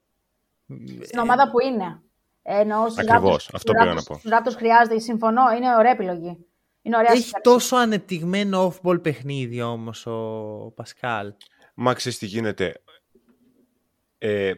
Στην 1.05 1.19
ομάδα 1.19 1.51
που 1.51 1.61
είναι. 1.61 2.03
Εννοώ 2.43 2.87
Ακριβώς. 2.97 3.51
Αυτό 3.53 3.73
πήγα 3.73 3.95
να 3.95 4.03
πω. 4.03 4.19
Στου 4.19 4.29
Ράπτο 4.29 4.51
χρειάζεται, 4.51 4.99
συμφωνώ, 4.99 5.43
είναι 5.57 5.77
ωραία 5.77 5.91
επιλογή. 5.91 6.47
Έχει 7.07 7.33
τόσο 7.43 7.77
ανεπτυγμένο 7.77 8.75
off-ball 8.75 9.03
παιχνίδι 9.03 9.63
όμως 9.63 10.07
ο 10.07 10.73
Πασκάλ. 10.75 11.33
Μα 11.75 11.95
ξέρεις 11.95 12.19
τι 12.19 12.27
γίνεται. 12.27 12.83
Ε, 14.19 14.53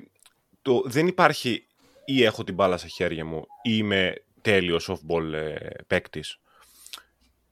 το, 0.62 0.82
δεν 0.84 1.06
υπάρχει 1.06 1.66
ή 2.04 2.24
έχω 2.24 2.44
την 2.44 2.54
μπάλα 2.54 2.76
στα 2.76 2.88
χέρια 2.88 3.24
μου 3.24 3.46
ή 3.62 3.70
είμαι 3.72 4.14
τέλειος 4.40 4.90
off-ball 4.90 5.32
ε, 5.32 5.56
παίκτης. 5.86 6.38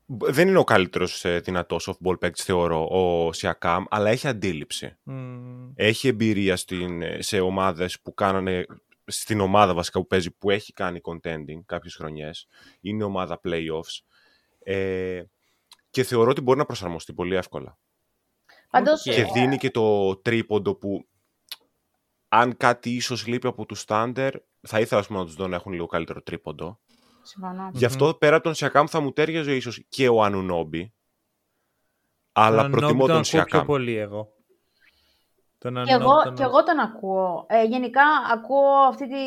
Δεν 0.07 0.49
είναι 0.49 0.59
ο 0.59 0.65
καλύτερος 0.65 1.25
ε, 1.25 1.39
δυνατός 1.39 1.91
off-ball 1.91 2.19
παίκτης, 2.21 2.45
θεωρώ, 2.45 2.87
ο 2.91 3.33
Σιακάμ, 3.33 3.85
αλλά 3.89 4.11
έχει 4.11 4.29
αντίληψη. 4.29 4.97
Έχει 5.75 6.09
εμπειρία 6.09 6.57
στην, 6.57 7.03
ε, 7.03 7.23
σε 7.23 7.41
ομάδες 7.41 8.01
που 8.01 8.15
κάνανε 8.15 8.67
στην 9.05 9.41
ομάδα 9.41 9.75
βασικά 9.75 10.01
που 10.01 10.07
παίζει 10.07 10.31
που 10.31 10.51
έχει 10.51 10.73
κάνει 10.73 11.01
contending 11.03 11.61
κάποιες 11.67 11.95
χρονιές. 11.95 12.47
Είναι 12.81 13.05
ομάδα 13.05 13.41
playoffs. 13.45 14.03
Ε, 14.71 15.23
και 15.91 16.03
θεωρώ 16.03 16.31
ότι 16.31 16.41
μπορεί 16.41 16.59
να 16.59 16.65
προσαρμοστεί 16.65 17.13
πολύ 17.15 17.35
εύκολα. 17.35 17.79
Πάντως, 18.71 19.03
και 19.03 19.25
δίνει 19.25 19.57
και 19.57 19.71
το 19.71 20.17
τρίποντο 20.17 20.75
που 20.75 21.09
αν 22.29 22.57
κάτι 22.57 22.91
ίσως 22.91 23.27
λείπει 23.27 23.47
από 23.47 23.67
τους 23.67 23.81
Στάντερ, 23.81 24.35
θα 24.61 24.81
ήθελα 24.81 25.05
πούμε, 25.07 25.19
να 25.19 25.25
τους 25.25 25.35
δω 25.35 25.47
να 25.47 25.57
έχουν 25.57 25.73
λίγο 25.73 25.87
καλύτερο 25.87 26.23
τρίποντο. 26.23 26.81
Συμφωνώ. 27.23 27.71
Γι' 27.73 27.85
αυτό 27.85 28.15
πέρα 28.15 28.35
από 28.35 28.45
τον 28.45 28.55
Σιακάμ 28.55 28.87
θα 28.87 29.01
μου 29.01 29.13
τέριαζε 29.13 29.55
ίσως 29.55 29.85
και 29.89 30.09
ο 30.09 30.23
Ανουνόμπι. 30.23 30.95
Αλλά 32.33 32.71
προτιμώ 32.71 33.07
τον 33.07 33.25
Σιακάμ. 33.25 33.61
πιο 33.61 33.65
πολύ 33.65 33.97
εγώ. 33.97 34.33
Τον 35.59 35.85
και, 35.85 35.93
εγώ, 35.93 36.23
τον... 36.23 36.35
και 36.35 36.43
εγώ 36.43 36.63
τον 36.63 36.79
ακούω. 36.79 37.47
Ε, 37.49 37.65
γενικά 37.65 38.03
ακούω 38.33 38.71
αυτή 38.89 39.09
τη 39.09 39.25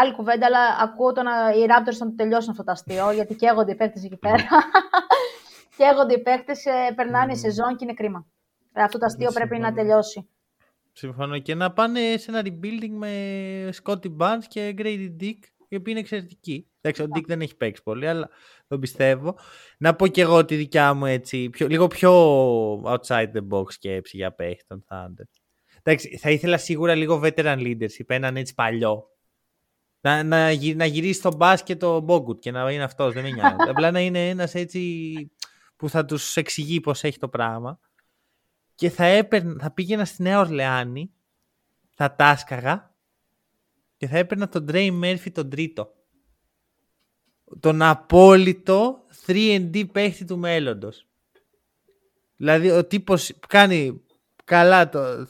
άλλη 0.00 0.14
κουβέντα, 0.14 0.46
αλλά 0.46 0.60
ακούω 0.80 1.12
τον, 1.12 1.26
οι 1.26 1.66
Raptors 1.68 1.96
να 1.98 2.14
τελειώσουν 2.14 2.50
αυτό 2.50 2.64
το 2.64 2.72
αστείο, 2.72 3.10
γιατί 3.18 3.34
καίγονται 3.34 3.72
οι 3.72 3.74
παίκτες 3.74 4.04
εκεί 4.04 4.16
πέρα. 4.16 4.44
καίγονται 5.76 6.14
οι 6.14 6.22
παίκτες, 6.22 6.64
ε, 6.64 6.92
περνάνε 6.94 7.32
mm. 7.32 7.38
σεζόν 7.38 7.76
και 7.76 7.84
είναι 7.84 7.94
κρίμα. 7.94 8.26
Ε, 8.72 8.82
αυτό 8.82 8.98
το 8.98 9.04
αστείο 9.04 9.30
πρέπει 9.32 9.58
να 9.58 9.72
τελειώσει. 9.72 10.28
Συμφωνώ. 10.92 11.38
Και 11.38 11.54
να 11.54 11.72
πάνε 11.72 12.00
σε 12.16 12.30
ένα 12.30 12.42
rebuilding 12.44 12.90
με 12.90 13.12
Scotty 13.82 14.16
Barnes 14.18 14.44
και 14.48 14.74
Grady 14.78 15.10
Dick, 15.20 15.38
οι 15.68 15.76
οποίοι 15.76 15.84
είναι 15.86 15.98
εξαιρετικοί. 15.98 16.66
Εντάξει, 16.80 17.02
ο 17.02 17.06
Dick 17.14 17.24
δεν 17.26 17.40
έχει 17.40 17.56
παίξει 17.56 17.82
πολύ, 17.82 18.08
αλλά 18.08 18.28
τον 18.68 18.80
πιστεύω. 18.80 19.38
Να 19.78 19.94
πω 19.94 20.06
και 20.06 20.20
εγώ 20.20 20.44
τη 20.44 20.56
δικιά 20.56 20.94
μου 20.94 21.06
έτσι, 21.06 21.50
πιο, 21.50 21.66
λίγο 21.66 21.86
πιο 21.86 22.12
outside 22.82 23.32
the 23.32 23.48
box 23.50 23.72
σκέψη 23.72 24.16
για 24.16 24.32
παίχτη 24.32 24.64
των 24.66 24.84
Thunder. 24.88 25.24
Εντάξει, 25.90 26.16
θα 26.16 26.30
ήθελα 26.30 26.58
σίγουρα 26.58 26.94
λίγο 26.94 27.20
veteran 27.24 27.58
leadership, 27.58 28.04
έναν 28.06 28.36
έτσι 28.36 28.54
παλιό. 28.54 29.08
Να, 30.00 30.22
να, 30.22 30.54
να 30.74 30.84
γυρίσει 30.84 31.18
στον 31.18 31.36
μπάσκετ 31.36 31.80
το 31.80 32.00
Μπόγκουτ 32.00 32.38
και 32.38 32.50
να 32.50 32.72
είναι 32.72 32.82
αυτός, 32.82 33.12
δεν 33.12 33.22
με 33.22 33.30
νοιάζει. 33.30 33.56
Απλά 33.70 33.90
να 33.90 34.00
είναι 34.00 34.28
ένας 34.28 34.54
έτσι 34.54 34.82
που 35.76 35.88
θα 35.88 36.04
τους 36.04 36.36
εξηγεί 36.36 36.80
πώς 36.80 37.04
έχει 37.04 37.18
το 37.18 37.28
πράγμα. 37.28 37.80
Και 38.74 38.90
θα, 38.90 39.04
έπαιρνα, 39.04 39.56
θα 39.60 39.70
πήγαινα 39.70 40.04
στη 40.04 40.22
Νέα 40.22 40.38
Ορλεάνη, 40.38 41.12
θα 41.94 42.14
τάσκαγα 42.14 42.94
και 43.96 44.06
θα 44.06 44.18
έπαιρνα 44.18 44.48
τον 44.48 44.66
Τρέι 44.66 44.90
Μέρφυ 44.90 45.30
τον 45.30 45.50
τρίτο. 45.50 45.94
Τον 47.60 47.82
απόλυτο 47.82 49.04
3D 49.26 49.90
παίχτη 49.92 50.24
του 50.24 50.38
μέλλοντος. 50.38 51.06
Δηλαδή 52.36 52.70
ο 52.70 52.84
τύπος 52.84 53.32
κάνει 53.48 54.02
καλά 54.44 54.88
το 54.88 55.26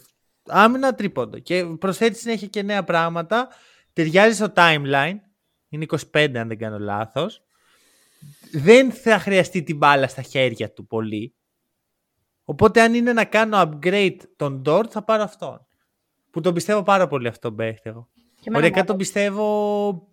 άμυνα 0.49 0.95
τρίποντο. 0.95 1.39
Και 1.39 1.65
προσθέτει 1.65 2.19
συνέχεια 2.19 2.47
και 2.47 2.63
νέα 2.63 2.85
πράγματα. 2.85 3.49
Ταιριάζει 3.93 4.35
στο 4.35 4.53
timeline. 4.57 5.17
Είναι 5.69 5.87
25 6.13 6.37
αν 6.37 6.49
δεν 6.49 6.59
κάνω 6.59 6.79
λάθος. 6.79 7.43
Δεν 8.53 8.93
θα 8.93 9.19
χρειαστεί 9.19 9.63
την 9.63 9.77
μπάλα 9.77 10.09
στα 10.09 10.23
χέρια 10.23 10.73
του 10.73 10.87
πολύ. 10.87 11.35
Οπότε 12.45 12.81
αν 12.81 12.95
είναι 12.95 13.13
να 13.13 13.25
κάνω 13.25 13.61
upgrade 13.61 14.17
τον 14.37 14.63
Dort 14.67 14.91
θα 14.91 15.05
πάρω 15.05 15.23
αυτόν. 15.23 15.67
Που 16.31 16.41
τον 16.41 16.55
πιστεύω 16.55 16.83
πάρα 16.83 17.07
πολύ 17.07 17.29
αυτόν 17.29 17.57
παίχτη 17.57 17.89
εγώ. 17.89 18.09
Ωραία, 18.55 18.85
τον 18.85 18.97
πιστεύω 18.97 20.09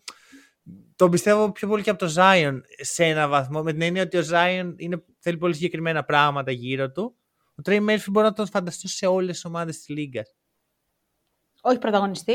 τον 0.95 1.11
πιστεύω 1.11 1.51
πιο 1.51 1.67
πολύ 1.67 1.83
και 1.83 1.89
από 1.89 1.99
το 1.99 2.13
Zion 2.17 2.61
σε 2.81 3.05
ένα 3.05 3.27
βαθμό. 3.27 3.63
Με 3.63 3.71
την 3.71 3.81
έννοια 3.81 4.01
ότι 4.03 4.17
ο 4.17 4.23
Zion 4.31 4.73
είναι, 4.77 5.03
θέλει 5.19 5.37
πολύ 5.37 5.53
συγκεκριμένα 5.53 6.03
πράγματα 6.03 6.51
γύρω 6.51 6.91
του. 6.91 7.15
Ο 7.55 7.61
Τρέι 7.61 7.79
Μέρφυ 7.79 8.11
μπορεί 8.11 8.25
να 8.25 8.33
τον 8.33 8.47
φανταστώ 8.47 8.87
σε 8.87 9.05
όλες 9.05 9.33
τις 9.33 9.45
ομάδες 9.45 9.77
της 9.77 9.87
Λίγκα. 9.87 10.21
Όχι 11.61 11.77
πρωταγωνιστή. 11.77 12.33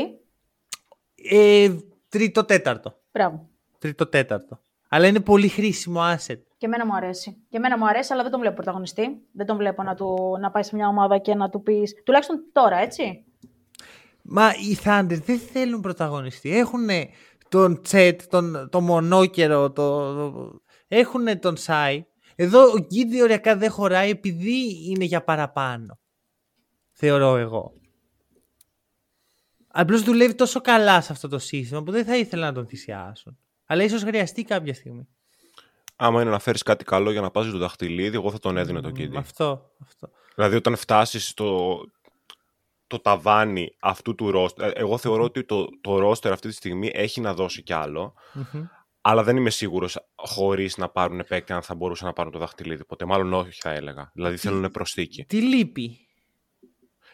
Ε, 1.15 1.75
τρίτο 2.09 2.45
τέταρτο. 2.45 2.99
Μπράβο. 3.11 3.49
Τρίτο 3.77 4.07
τέταρτο. 4.07 4.61
Αλλά 4.89 5.07
είναι 5.07 5.19
πολύ 5.19 5.47
χρήσιμο 5.47 6.01
asset. 6.01 6.39
Και 6.57 6.65
εμένα 6.65 6.85
μου 6.85 6.95
αρέσει. 6.95 7.45
Και 7.49 7.57
εμένα 7.57 7.77
μου 7.77 7.87
αρέσει, 7.87 8.13
αλλά 8.13 8.21
δεν 8.21 8.31
τον 8.31 8.39
βλέπω 8.39 8.55
πρωταγωνιστή. 8.55 9.21
Δεν 9.31 9.45
τον 9.45 9.57
βλέπω 9.57 9.83
να, 9.83 9.95
του, 9.95 10.37
να 10.39 10.51
πάει 10.51 10.63
σε 10.63 10.75
μια 10.75 10.87
ομάδα 10.87 11.17
και 11.17 11.35
να 11.35 11.49
του 11.49 11.61
πεις. 11.61 11.93
Τουλάχιστον 12.05 12.43
τώρα, 12.51 12.77
έτσι. 12.77 13.25
Μα 14.21 14.49
οι 14.49 14.77
Thunder 14.83 15.19
δεν 15.25 15.39
θέλουν 15.39 15.81
πρωταγωνιστή. 15.81 16.57
Έχουν 16.57 16.87
τον 17.49 17.81
Τσέτ, 17.81 18.21
τον, 18.29 18.69
το 18.71 18.81
μονόκερο, 18.81 19.71
το, 19.71 20.13
το... 20.13 20.61
έχουν 20.87 21.39
τον 21.39 21.57
Σάι 21.57 22.05
εδώ 22.35 22.71
ο 22.71 22.79
Γκίντι 22.79 23.21
ωριακά 23.21 23.55
δεν 23.55 23.71
χωράει 23.71 24.09
επειδή 24.09 24.89
είναι 24.89 25.05
για 25.05 25.23
παραπάνω. 25.23 25.99
Θεωρώ 26.91 27.35
εγώ. 27.37 27.73
Απλώς 29.67 30.03
δουλεύει 30.03 30.35
τόσο 30.35 30.61
καλά 30.61 31.01
σε 31.01 31.11
αυτό 31.11 31.27
το 31.27 31.39
σύστημα 31.39 31.83
που 31.83 31.91
δεν 31.91 32.05
θα 32.05 32.17
ήθελα 32.17 32.45
να 32.45 32.53
τον 32.53 32.67
θυσιάσουν. 32.67 33.37
Αλλά 33.65 33.83
ίσως 33.83 34.03
χρειαστεί 34.03 34.43
κάποια 34.43 34.73
στιγμή. 34.73 35.07
Άμα 35.95 36.21
είναι 36.21 36.31
να 36.31 36.39
φέρεις 36.39 36.63
κάτι 36.63 36.83
καλό 36.83 37.11
για 37.11 37.21
να 37.21 37.31
πα 37.31 37.51
το 37.51 37.57
δαχτυλίδι, 37.57 38.15
εγώ 38.15 38.31
θα 38.31 38.39
τον 38.39 38.57
έδινα 38.57 38.81
το 38.81 38.89
KD. 38.89 39.15
Αυτό, 39.15 39.71
αυτό. 39.83 40.09
Δηλαδή, 40.35 40.55
όταν 40.55 40.75
φτάσεις 40.75 41.27
στο 41.27 41.79
το 42.91 42.99
ταβάνι 42.99 43.75
αυτού 43.79 44.15
του 44.15 44.31
ρόστερ. 44.31 44.77
Εγώ 44.77 44.97
θεωρώ 44.97 45.23
ότι 45.23 45.43
το, 45.43 45.67
το 45.81 45.99
ρόστερ 45.99 46.31
αυτή 46.31 46.47
τη 46.47 46.53
στιγμή 46.53 46.91
έχει 46.93 47.21
να 47.21 47.33
δώσει 47.33 47.61
κι 47.61 47.73
αλλο 47.73 48.13
Αλλά 49.01 49.23
δεν 49.23 49.37
είμαι 49.37 49.49
σίγουρος 49.49 50.07
χωρίς 50.15 50.77
να 50.77 50.89
πάρουν 50.89 51.23
παίκτη 51.27 51.53
αν 51.53 51.61
θα 51.61 51.75
μπορούσαν 51.75 52.07
να 52.07 52.13
πάρουν 52.13 52.31
το 52.31 52.39
δαχτυλίδι 52.39 52.85
ποτέ. 52.85 53.05
Μάλλον 53.05 53.33
όχι, 53.33 53.61
θα 53.61 53.69
έλεγα. 53.71 54.11
Δηλαδή 54.13 54.37
θέλουν 54.37 54.71
προσθήκη. 54.71 55.25
Τι 55.25 55.41
λείπει; 55.41 56.07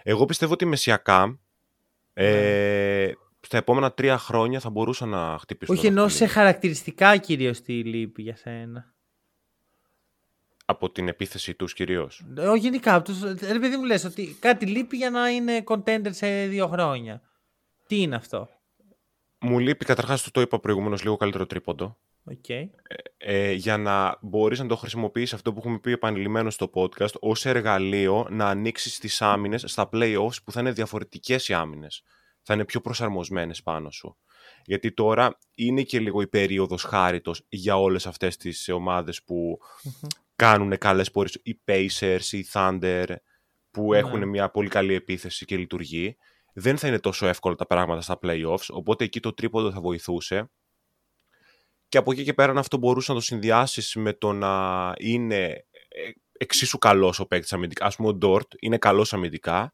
Εγώ 0.03 0.25
πιστεύω 0.25 0.53
ότι 0.53 0.65
μεσιακά 0.65 1.39
ε, 2.13 3.11
στα 3.39 3.57
επόμενα 3.57 3.91
τρία 3.91 4.17
χρόνια 4.17 4.59
θα 4.59 4.69
μπορούσαν 4.69 5.09
να 5.09 5.38
χτυπήσουν. 5.39 5.75
Όχι, 5.75 5.88
ενώ 5.88 6.07
σε 6.07 6.25
χαρακτηριστικά 6.25 7.17
κυρίως 7.17 7.61
τι 7.61 7.83
λείπει 7.83 8.21
για 8.21 8.35
σένα; 8.35 8.93
Από 10.65 10.91
την 10.91 11.07
επίθεση 11.07 11.55
τους 11.55 11.73
κυρίως. 11.73 12.25
Όχι, 12.38 12.59
γενικά. 12.59 12.95
Από 12.95 13.05
τους... 13.05 13.21
Ρε 13.21 13.59
παιδί 13.59 13.77
μου 13.77 13.83
λες 13.83 14.03
ότι 14.03 14.38
κάτι 14.39 14.65
λείπει 14.65 14.97
για 14.97 15.09
να 15.09 15.29
είναι 15.29 15.63
contender 15.67 16.09
σε 16.09 16.45
δύο 16.47 16.67
χρόνια. 16.67 17.21
Τι 17.88 18.01
είναι 18.01 18.15
αυτό; 18.15 18.49
Μου 19.47 19.59
λείπει, 19.59 19.85
καταρχάς 19.85 20.23
το, 20.23 20.31
το 20.31 20.41
είπα 20.41 20.59
προηγουμένως, 20.59 21.03
λίγο 21.03 21.15
καλύτερο 21.15 21.45
τρίποντο. 21.45 21.97
Okay. 22.29 22.69
Ε, 22.87 22.95
ε, 23.17 23.51
για 23.51 23.77
να 23.77 24.17
μπορείς 24.21 24.59
να 24.59 24.65
το 24.65 24.75
χρησιμοποιήσεις 24.75 25.33
αυτό 25.33 25.53
που 25.53 25.59
έχουμε 25.59 25.79
πει 25.79 25.91
επανειλημμένο 25.91 26.49
στο 26.49 26.69
podcast 26.73 27.13
ως 27.19 27.45
εργαλείο 27.45 28.27
να 28.29 28.49
ανοίξεις 28.49 28.99
τις 28.99 29.21
άμυνες 29.21 29.63
στα 29.67 29.89
playoffs 29.93 30.43
που 30.43 30.51
θα 30.51 30.59
είναι 30.59 30.71
διαφορετικές 30.71 31.47
οι 31.47 31.53
άμυνες. 31.53 32.03
Θα 32.41 32.53
είναι 32.53 32.65
πιο 32.65 32.81
προσαρμοσμένες 32.81 33.63
πάνω 33.63 33.91
σου. 33.91 34.17
Γιατί 34.65 34.91
τώρα 34.91 35.37
είναι 35.55 35.81
και 35.81 35.99
λίγο 35.99 36.21
η 36.21 36.27
περίοδος 36.27 36.83
χάριτος 36.83 37.45
για 37.49 37.77
όλες 37.77 38.07
αυτές 38.07 38.37
τις 38.37 38.69
ομάδες 38.69 39.23
που 39.23 39.59
κάνουν 40.35 40.77
καλές 40.77 41.11
πορείες. 41.11 41.39
Οι 41.43 41.61
Pacers, 41.65 42.31
οι 42.31 42.45
Thunder 42.53 43.05
που 43.71 43.91
ναι. 43.91 43.97
έχουν 43.97 44.29
μια 44.29 44.49
πολύ 44.49 44.69
καλή 44.69 44.93
επίθεση 44.93 45.45
και 45.45 45.57
λειτουργεί. 45.57 46.17
Δεν 46.59 46.77
θα 46.77 46.87
είναι 46.87 46.99
τόσο 46.99 47.27
εύκολα 47.27 47.55
τα 47.55 47.65
πράγματα 47.65 48.01
στα 48.01 48.19
playoffs, 48.21 48.65
οπότε 48.69 49.03
εκεί 49.03 49.19
το 49.19 49.33
τρίποντο 49.33 49.71
θα 49.71 49.81
βοηθούσε 49.81 50.49
και 51.89 51.97
από 51.97 52.11
εκεί 52.11 52.23
και 52.23 52.33
πέρα 52.33 52.59
αυτό 52.59 52.77
μπορούσε 52.77 53.11
να 53.11 53.17
το 53.17 53.23
συνδυάσεις 53.23 53.95
με 53.95 54.13
το 54.13 54.33
να 54.33 54.93
είναι 54.97 55.43
ε, 55.43 56.11
εξίσου 56.37 56.77
καλός 56.77 57.19
ο 57.19 57.27
παίκτης 57.27 57.53
αμυντικά. 57.53 57.85
Α 57.85 57.91
πούμε, 57.97 58.09
ο 58.09 58.13
Ντόρτ 58.13 58.51
είναι 58.59 58.77
καλός 58.77 59.13
αμυντικά. 59.13 59.73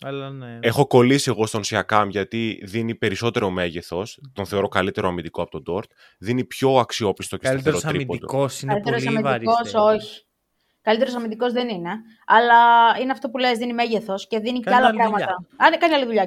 Αλλά 0.00 0.30
ναι. 0.30 0.58
Έχω 0.62 0.86
κολλήσει 0.86 1.30
εγώ 1.30 1.46
στον 1.46 1.64
Σιακάμ 1.64 2.08
γιατί 2.08 2.60
δίνει 2.64 2.94
περισσότερο 2.94 3.50
μέγεθος. 3.50 4.20
Τον 4.32 4.46
θεωρώ 4.46 4.68
καλύτερο 4.68 5.08
αμυντικό 5.08 5.42
από 5.42 5.50
τον 5.50 5.62
Ντόρτ. 5.62 5.90
Δίνει 6.18 6.44
πιο 6.44 6.76
αξιόπιστο 6.76 7.36
και 7.36 7.46
σταθερό 7.46 7.80
τρίποντο. 7.80 7.88
Καλύτερο 7.88 8.04
αμυντικός 8.04 8.62
είναι 8.62 8.80
πολύ 8.80 9.20
βαρύ. 9.22 9.46
όχι. 9.74 10.27
Καλύτερος 10.88 11.14
αμυντικός 11.14 11.52
δεν 11.52 11.68
είναι. 11.68 11.90
Αλλά 12.26 12.56
είναι 13.00 13.12
αυτό 13.12 13.30
που 13.30 13.38
λες, 13.38 13.58
δίνει 13.58 13.72
μέγεθος 13.72 14.26
και 14.26 14.38
δίνει 14.38 14.60
και 14.60 14.74
άλλα 14.74 14.90
πράγματα. 14.90 15.46
Αν 15.56 15.78
κάνει 15.78 15.94
άλλη 15.94 16.04
δουλειά. 16.04 16.26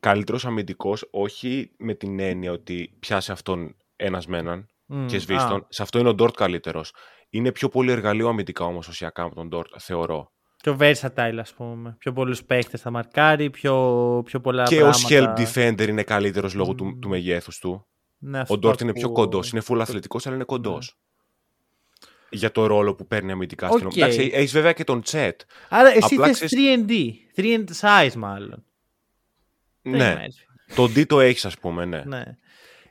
Καλύτερος 0.00 0.46
αμυντικός, 0.46 1.08
όχι 1.10 1.70
με 1.76 1.94
την 1.94 2.20
έννοια 2.20 2.52
ότι 2.52 2.96
πιάσει 3.00 3.32
αυτόν 3.32 3.76
ένας 3.96 4.26
με 4.26 4.38
έναν 4.38 4.66
mm, 4.88 5.04
και 5.08 5.18
σβήστον. 5.18 5.66
Σε 5.68 5.82
αυτό 5.82 5.98
είναι 5.98 6.08
ο 6.08 6.14
Ντόρτ 6.14 6.34
καλύτερος. 6.34 6.94
Είναι 7.30 7.52
πιο 7.52 7.68
πολύ 7.68 7.90
εργαλείο 7.90 8.28
αμυντικά 8.28 8.64
όμως 8.64 8.88
ο 8.88 8.92
Σιακάμ 8.92 9.26
από 9.26 9.34
τον 9.34 9.48
Ντόρτ, 9.48 9.74
θεωρώ. 9.78 10.30
Πιο 10.62 10.76
versatile, 10.80 11.38
ας 11.38 11.52
πούμε. 11.52 11.96
Πιο 11.98 12.12
πολλούς 12.12 12.44
παίχτε 12.44 12.76
θα 12.76 12.90
μαρκάρει, 12.90 13.50
πιο, 13.50 13.74
πιο 14.24 14.40
πολλά 14.40 14.62
και 14.64 14.76
πράγματα. 14.76 15.06
Και 15.06 15.20
ω 15.20 15.24
help 15.24 15.38
defender 15.38 15.88
είναι 15.88 16.02
καλύτερος 16.02 16.54
λόγω 16.54 16.70
mm. 16.70 16.76
του, 16.76 16.98
του 17.00 17.08
μεγέθους 17.08 17.58
του. 17.58 17.86
Ναι, 18.18 18.42
ο 18.48 18.58
Ντόρτ 18.58 18.80
είναι 18.80 18.92
πιο 18.92 19.12
κοντός. 19.12 19.52
Είναι 19.52 19.62
full 19.68 19.78
αθλητικός, 19.80 20.26
αλλά 20.26 20.34
είναι 20.34 20.44
κοντός. 20.44 20.94
Mm. 20.94 21.00
Για 22.32 22.52
το 22.52 22.66
ρόλο 22.66 22.94
που 22.94 23.06
παίρνει 23.06 23.32
αμυντικά 23.32 23.68
okay. 23.68 23.72
στην 23.72 23.86
ομάδα. 23.86 24.22
Έχεις 24.22 24.52
βέβαια 24.52 24.72
και 24.72 24.84
τον 24.84 25.02
Τσέτ. 25.02 25.40
Άρα 25.68 25.88
εσύ 25.88 26.16
θες 26.16 26.44
3D. 26.56 26.92
3D 27.36 27.64
size, 27.80 28.14
μάλλον. 28.16 28.64
Ναι. 29.82 30.16
Το 30.74 30.84
D 30.84 31.06
το 31.06 31.20
έχεις, 31.20 31.44
ας 31.44 31.58
πούμε, 31.58 31.84
ναι. 31.84 32.02
ναι. 32.06 32.22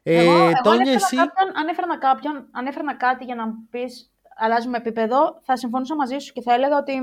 Ε, 0.04 0.24
εγώ, 0.24 0.32
εγώ 0.32 0.70
ανέφερα, 0.70 0.92
εσύ... 0.92 1.16
κάποιον, 1.16 1.52
ανέφερα, 1.54 1.98
κάποιον, 1.98 2.48
ανέφερα 2.52 2.96
κάτι 2.96 3.24
για 3.26 3.36
να 3.36 3.48
μου 3.48 3.68
πεις 3.70 4.12
αλλάζουμε 4.36 4.78
επίπεδο, 4.78 5.40
θα 5.44 5.58
συμφωνούσα 5.58 5.96
μαζί 5.96 6.18
σου 6.18 6.34
και 6.34 6.42
θα 6.42 6.54
έλεγα 6.54 6.78
ότι 6.78 6.94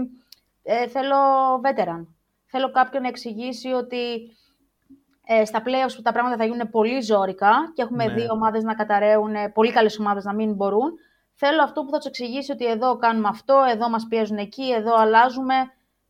ε, 0.62 0.89
θέλω 0.89 1.16
veteran. 1.64 2.07
Θέλω 2.47 2.70
κάποιον 2.70 3.03
να 3.03 3.09
εξηγήσει 3.09 3.68
ότι 3.68 4.30
ε, 5.26 5.45
στα 5.45 5.62
playoffs 5.64 5.93
που 5.97 6.03
τα 6.03 6.12
πράγματα 6.12 6.36
θα 6.36 6.45
γίνουν 6.45 6.70
πολύ 6.70 7.01
ζώρικα 7.01 7.53
και 7.74 7.82
έχουμε 7.82 8.05
ναι. 8.05 8.12
δύο 8.12 8.32
ομάδες 8.32 8.62
να 8.62 8.74
καταραίουν, 8.74 9.34
πολύ 9.55 9.72
καλές 9.72 9.99
ομάδες 9.99 10.24
να 10.24 10.34
μην 10.34 10.55
μπορούν, 10.55 10.93
θέλω 11.41 11.62
αυτό 11.62 11.82
που 11.82 11.91
θα 11.91 11.97
τους 11.97 12.07
εξηγήσει 12.07 12.53
ότι 12.53 12.66
εδώ 12.66 12.97
κάνουμε 12.97 13.28
αυτό, 13.28 13.64
εδώ 13.70 13.89
μας 13.89 14.07
πιέζουν 14.09 14.36
εκεί, 14.36 14.72
εδώ 14.72 14.95
αλλάζουμε, 14.97 15.55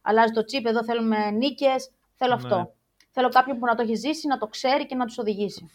αλλάζει 0.02 0.32
το 0.32 0.40
chip, 0.40 0.64
εδώ 0.64 0.84
θέλουμε 0.84 1.30
νίκες, 1.30 1.90
θέλω 2.16 2.36
ναι. 2.36 2.42
αυτό. 2.42 2.72
Θέλω 3.10 3.28
κάποιον 3.28 3.58
που 3.58 3.66
να 3.66 3.74
το 3.74 3.82
έχει 3.82 3.94
ζήσει, 3.94 4.26
να 4.26 4.38
το 4.38 4.46
ξέρει 4.46 4.86
και 4.86 4.94
να 4.94 5.04
τους 5.06 5.18
οδηγήσει. 5.18 5.70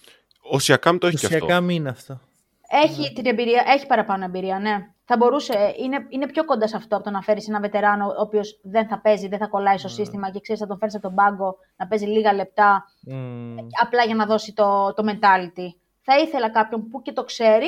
Ο 0.51 0.60
Σιακάμ 0.60 0.97
το 0.97 1.08
έχει 1.08 1.18
και 1.18 1.26
αυτό. 1.26 1.38
Ο 1.38 1.39
Σιακάμ 1.39 1.70
είναι 1.70 1.89
αυτό. 1.89 2.20
Έχει 2.68 3.01
ναι. 3.01 3.10
την 3.10 3.26
εμπειρία, 3.26 3.64
έχει 3.68 3.86
παραπάνω 3.86 4.24
εμπειρία, 4.24 4.60
ναι. 4.60 4.88
Θα 5.06 5.18
μπορούσε, 5.18 5.74
είναι, 5.78 6.06
είναι 6.10 6.28
πιο 6.28 6.45
κοντά 6.45 6.68
σε 6.68 6.76
αυτό 6.76 6.95
από 6.95 7.04
το 7.06 7.10
να 7.10 7.22
φέρεις 7.22 7.47
ένα 7.47 7.60
βετεράνο 7.60 8.06
ο 8.06 8.22
οποίος 8.22 8.60
δεν 8.64 8.88
θα 8.88 8.99
παίζει, 8.99 9.28
δεν 9.28 9.39
θα 9.39 9.47
κολλάει 9.47 9.78
στο 9.78 9.89
mm. 9.89 9.93
σύστημα 9.93 10.32
και 10.32 10.39
ξέρεις 10.39 10.62
θα 10.62 10.68
τον 10.68 10.78
φέρεις 10.78 10.95
από 10.95 11.04
τον 11.04 11.16
πάγκο 11.16 11.58
να 11.76 11.88
παίζει 11.88 12.06
λίγα 12.06 12.34
λεπτά 12.34 12.86
mm. 13.08 13.58
απλά 13.82 14.04
για 14.06 14.16
να 14.16 14.26
δώσει 14.26 14.54
το, 14.54 14.93
το 14.93 15.04
mentality. 15.08 15.68
Θα 16.01 16.18
ήθελα 16.18 16.49
κάποιον 16.49 16.89
που 16.89 17.01
και 17.01 17.12
το 17.12 17.24
ξέρει 17.24 17.68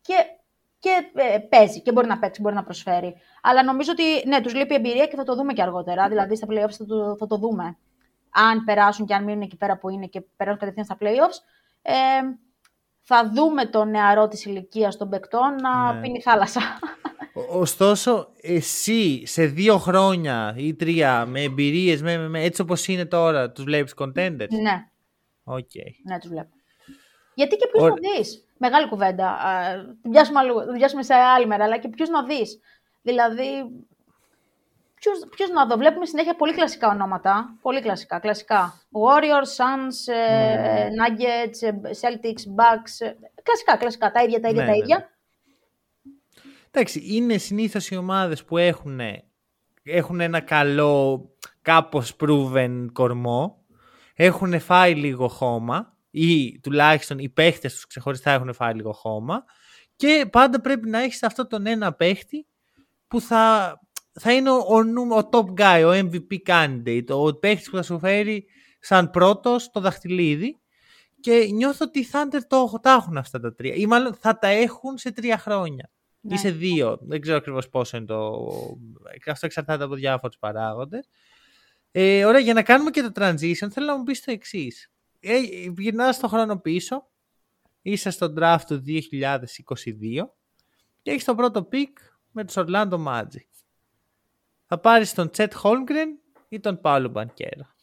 και, 0.00 0.14
και 0.84 1.10
ε, 1.14 1.38
παίζει 1.38 1.80
και 1.80 1.92
μπορεί 1.92 2.06
να 2.06 2.18
παίξει, 2.18 2.40
μπορεί 2.40 2.54
να 2.54 2.64
προσφέρει. 2.64 3.14
Αλλά 3.42 3.64
νομίζω 3.64 3.90
ότι 3.92 4.28
ναι, 4.28 4.40
τους 4.40 4.54
λείπει 4.54 4.74
εμπειρία 4.74 5.06
και 5.06 5.16
θα 5.16 5.24
το 5.24 5.34
δούμε 5.34 5.52
και 5.52 5.62
αργότερα. 5.62 6.08
Δηλαδή 6.08 6.36
στα 6.36 6.46
playoffs 6.50 6.76
θα 6.78 6.84
το, 6.84 7.16
θα 7.16 7.26
το 7.26 7.36
δούμε. 7.36 7.76
Αν 8.30 8.64
περάσουν 8.64 9.06
και 9.06 9.14
αν 9.14 9.24
μείνουν 9.24 9.42
εκεί 9.42 9.56
πέρα 9.56 9.78
που 9.78 9.88
είναι 9.88 10.06
και 10.06 10.20
περάσουν 10.36 10.60
κατευθείαν 10.60 10.86
στα 10.86 10.96
playoffs, 11.00 11.38
ε, 11.82 11.92
θα 13.02 13.30
δούμε 13.34 13.66
το 13.66 13.84
νεαρό 13.84 14.28
της 14.28 14.44
ηλικίας 14.44 14.96
των 14.96 15.08
παικτών 15.08 15.54
να 15.62 15.92
ναι. 15.92 16.00
πίνει 16.00 16.20
θάλασσα. 16.20 16.60
Ωστόσο, 17.50 18.28
εσύ 18.40 19.26
σε 19.26 19.44
δύο 19.44 19.78
χρόνια 19.78 20.54
ή 20.56 20.74
τρία 20.74 21.26
με 21.26 21.42
εμπειρίες, 21.42 22.02
με, 22.02 22.28
με, 22.28 22.42
έτσι 22.42 22.60
όπως 22.60 22.86
είναι 22.86 23.04
τώρα, 23.04 23.50
τους 23.50 23.64
βλέπεις 23.64 23.94
contenders; 23.96 24.48
Ναι. 24.62 24.88
Okay. 25.44 25.90
Ναι, 26.04 26.18
τους 26.18 26.28
βλέπω. 26.28 26.54
Γιατί 27.34 27.56
και 27.56 27.68
ποιους 27.72 27.84
Or... 27.84 27.88
να 27.88 27.94
δεις; 27.94 28.43
Μεγάλη 28.58 28.88
κουβέντα. 28.88 29.38
Την 30.02 30.10
πιάσουμε, 30.10 30.40
πιάσουμε 30.76 31.02
σε 31.02 31.14
άλλη 31.14 31.46
μέρα, 31.46 31.64
αλλά 31.64 31.78
και 31.78 31.88
ποιους 31.88 32.08
να 32.08 32.24
δεις. 32.24 32.60
Δηλαδή, 33.02 33.70
Ποιος, 35.30 35.50
να 35.50 35.66
δω, 35.66 35.76
βλέπουμε 35.76 36.06
συνέχεια 36.06 36.36
πολύ 36.36 36.54
κλασικά 36.54 36.88
ονόματα. 36.88 37.58
Πολύ 37.62 37.80
κλασικά, 37.80 38.18
κλασικά. 38.18 38.80
Warriors, 38.92 39.50
Suns, 39.56 40.14
mm. 40.14 40.88
Nuggets, 41.00 41.60
ε, 41.60 41.70
Celtics, 42.00 42.44
Bucks. 42.58 43.06
Ε, 43.06 43.12
κλασικά, 43.42 43.76
κλασικά. 43.76 44.10
Τα 44.10 44.22
ίδια, 44.22 44.40
τα 44.40 44.48
ίδια, 44.48 44.62
ναι, 44.62 44.68
τα 44.68 44.74
ναι, 44.74 44.78
ίδια. 44.82 44.96
Ναι. 44.96 45.04
Εντάξει, 46.70 47.02
είναι 47.04 47.38
συνήθως 47.38 47.88
οι 47.88 47.96
ομάδες 47.96 48.44
που 48.44 48.56
έχουν, 48.56 49.00
έχουν 49.82 50.20
ένα 50.20 50.40
καλό, 50.40 51.30
κάπως 51.62 52.16
proven 52.20 52.86
κορμό. 52.92 53.58
Έχουν 54.14 54.60
φάει 54.60 54.94
λίγο 54.94 55.28
χώμα 55.28 55.93
ή 56.14 56.60
τουλάχιστον 56.60 57.18
οι 57.18 57.28
παίχτες 57.28 57.74
τους 57.74 57.86
ξεχωριστά 57.86 58.30
έχουν 58.30 58.54
φάει 58.54 58.74
λίγο 58.74 58.92
χώμα 58.92 59.44
και 59.96 60.26
πάντα 60.32 60.60
πρέπει 60.60 60.88
να 60.88 60.98
έχεις 60.98 61.22
αυτό 61.22 61.46
τον 61.46 61.66
ένα 61.66 61.92
παίχτη 61.92 62.46
που 63.08 63.20
θα 63.20 63.78
θα 64.20 64.32
είναι 64.32 64.50
ο, 64.50 64.56
ο, 64.56 65.16
ο 65.16 65.28
top 65.30 65.60
guy, 65.60 65.84
ο 65.86 65.90
MVP 65.90 66.36
candidate, 66.46 67.08
ο 67.08 67.34
παίχτης 67.34 67.70
που 67.70 67.76
θα 67.76 67.82
σου 67.82 67.98
φέρει 67.98 68.46
σαν 68.80 69.10
πρώτος 69.10 69.70
το 69.70 69.80
δαχτυλίδι 69.80 70.60
και 71.20 71.48
νιώθω 71.52 71.84
ότι 71.84 71.98
οι 71.98 72.08
Thunder 72.12 72.40
το, 72.48 72.78
τα 72.82 72.90
έχουν 72.90 73.16
αυτά 73.16 73.40
τα 73.40 73.54
τρία 73.54 73.74
ή 73.74 73.86
μάλλον 73.86 74.14
θα 74.14 74.38
τα 74.38 74.48
έχουν 74.48 74.98
σε 74.98 75.12
τρία 75.12 75.38
χρόνια 75.38 75.90
ναι. 76.20 76.34
ή 76.34 76.38
σε 76.38 76.50
δύο. 76.50 76.98
Δεν 77.00 77.20
ξέρω 77.20 77.36
ακριβώς 77.36 77.68
πόσο 77.68 77.96
είναι 77.96 78.06
το... 78.06 78.48
Αυτό 79.26 79.46
εξαρτάται 79.46 79.84
από 79.84 79.94
διάφορους 79.94 80.38
παράγοντες. 80.38 81.08
Ε, 81.90 82.24
ωραία, 82.24 82.40
για 82.40 82.54
να 82.54 82.62
κάνουμε 82.62 82.90
και 82.90 83.02
το 83.02 83.10
transition 83.14 83.68
θέλω 83.70 83.86
να 83.86 83.96
μου 83.96 84.02
πεις 84.02 84.24
το 84.24 84.30
εξής. 84.30 84.90
Ε, 85.26 85.38
γυρνάς 85.78 86.18
το 86.18 86.28
χρόνο 86.28 86.56
πίσω, 86.56 87.10
είσαι 87.82 88.10
στο 88.10 88.34
draft 88.38 88.62
του 88.66 88.82
2022 88.86 90.28
και 91.02 91.10
έχεις 91.10 91.24
το 91.24 91.34
πρώτο 91.34 91.68
pick 91.72 91.92
με 92.30 92.44
τους 92.44 92.54
Orlando 92.56 93.04
Magic 93.06 93.54
θα 94.66 94.80
πάρεις 94.80 95.14
τον 95.14 95.30
Τσέτ 95.30 95.54
Χόλμγκρεν 95.54 96.18
ή 96.48 96.60
τον 96.60 96.80
Πάολο 96.80 97.08
Μπανκέρα. 97.08 97.74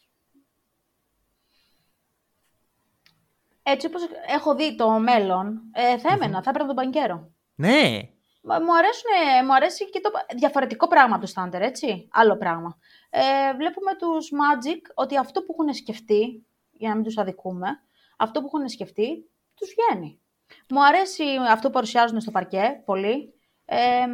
Έτσι 3.62 3.86
όπως 3.86 4.02
έχω 4.26 4.54
δει 4.54 4.76
το 4.76 4.90
μέλλον, 4.90 5.60
ε, 5.72 5.98
θα 5.98 6.12
έμενα, 6.12 6.42
θα 6.42 6.50
έπαιρνα 6.50 6.66
τον 6.66 6.74
Μπανκέρο. 6.74 7.30
Ναι. 7.54 8.08
Μου, 8.42 8.76
αρέσουν, 8.76 9.10
μου 9.46 9.54
αρέσει 9.54 9.90
και 9.90 10.00
το 10.00 10.10
διαφορετικό 10.36 10.88
πράγμα 10.88 11.18
του 11.18 11.26
Στάντερ, 11.26 11.62
έτσι. 11.62 12.08
Άλλο 12.12 12.36
πράγμα. 12.36 12.78
Ε, 13.10 13.54
βλέπουμε 13.54 13.96
τους 13.96 14.30
Magic 14.30 14.80
ότι 14.94 15.18
αυτό 15.18 15.42
που 15.42 15.56
έχουν 15.58 15.74
σκεφτεί 15.74 16.46
για 16.82 16.90
να 16.90 16.94
μην 16.94 17.04
τους 17.04 17.18
αδικούμε, 17.18 17.68
αυτό 18.16 18.40
που 18.40 18.46
έχουν 18.46 18.68
σκεφτεί 18.68 19.30
τους 19.54 19.74
βγαίνει. 19.74 20.20
Μου 20.68 20.86
αρέσει 20.86 21.24
αυτό 21.50 21.66
που 21.66 21.74
παρουσιάζουν 21.74 22.20
στο 22.20 22.30
παρκέ 22.30 22.82
πολύ. 22.84 23.34
Ε, 23.64 24.06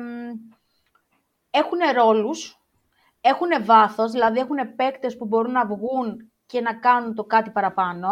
έχουν 1.51 1.79
ρόλους, 1.95 2.61
έχουν 3.21 3.65
βάθος, 3.65 4.11
δηλαδή 4.13 4.39
έχουν 4.39 4.75
παίκτες 4.77 5.17
που 5.17 5.27
μπορούν 5.27 5.53
να 5.53 5.67
βγουν 5.67 6.33
και 6.47 6.61
να 6.61 6.75
κάνουν 6.79 7.15
το 7.15 7.25
κάτι 7.25 7.51
παραπάνω. 7.51 8.09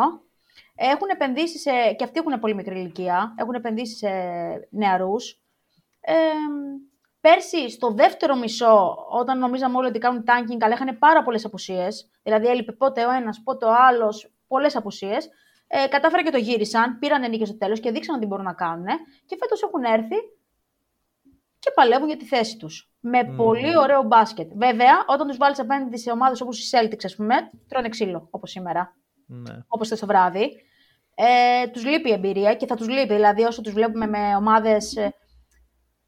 Έχουν 0.75 1.09
επενδύσει 1.09 1.59
σε, 1.59 1.71
και 1.97 2.05
αυτοί 2.05 2.21
έχουν 2.21 2.41
πολύ 2.41 2.55
μικρή 2.55 2.79
ηλικία, 2.79 3.35
έχουν 3.39 3.55
επενδύσει 3.55 3.97
σε 3.97 4.09
νεαρούς. 4.71 5.41
Ε, 6.01 6.15
πέρσι, 7.21 7.71
στο 7.71 7.91
δεύτερο 7.91 8.37
μισό, 8.37 9.07
όταν 9.11 9.39
νομίζαμε 9.39 9.77
όλοι 9.77 9.89
ότι 9.89 9.99
κάνουν 9.99 10.25
tanking, 10.27 10.59
αλλά 10.61 10.75
είχαν 10.75 10.99
πάρα 10.99 11.23
πολλές 11.23 11.45
απουσίες, 11.45 12.11
δηλαδή 12.23 12.47
έλειπε 12.47 12.73
πότε 12.73 13.07
ο 13.07 13.11
ένας, 13.11 13.43
πότε 13.45 13.67
ο 13.67 13.75
άλλος, 13.89 14.36
πολλές 14.47 14.77
απουσίες, 14.77 15.29
ε, 15.67 15.87
κατάφεραν 15.89 16.25
και 16.25 16.31
το 16.31 16.39
γύρισαν, 16.39 16.99
πήραν 16.99 17.31
νίκη 17.31 17.45
στο 17.45 17.57
τέλος 17.57 17.81
και 17.81 17.91
δείξαν 17.91 18.17
ότι 18.17 18.27
μπορούν 18.27 18.45
να 18.45 18.53
κάνουν 18.53 18.87
και 19.27 19.37
φέτος 19.41 19.63
έχουν 19.63 19.85
έρθει 19.85 20.17
και 21.59 21.71
παλεύουν 21.75 22.09
για 22.09 22.17
τη 22.17 22.25
θέση 22.25 22.57
τους. 22.57 22.91
Με 23.01 23.25
πολύ 23.37 23.79
ωραίο 23.79 24.03
μπάσκετ. 24.03 24.51
Βέβαια, 24.55 25.05
όταν 25.07 25.27
τους 25.27 25.37
βάλεις 25.37 25.59
απέναντι 25.59 25.99
σε 25.99 26.11
ομάδες 26.11 26.41
όπως 26.41 26.61
οι 26.61 26.77
Celtics, 26.77 27.05
ας 27.05 27.17
πούμε, 27.17 27.35
τρώνε 27.69 27.89
ξύλο, 27.89 28.29
όπως 28.31 28.51
σήμερα. 28.51 28.97
Ναι. 29.27 29.55
Όπως 29.69 29.89
το 29.89 30.07
βράδυ. 30.07 30.51
Ε, 31.15 31.67
τους 31.67 31.85
λείπει 31.85 32.09
η 32.09 32.13
εμπειρία 32.13 32.55
και 32.55 32.67
θα 32.67 32.77
τους 32.77 32.89
λείπει. 32.89 33.15
Δηλαδή, 33.15 33.43
όσο 33.43 33.61
τους 33.61 33.73
βλέπουμε 33.73 34.07
με 34.07 34.37
ομάδες 34.37 34.97
ε, 34.97 35.15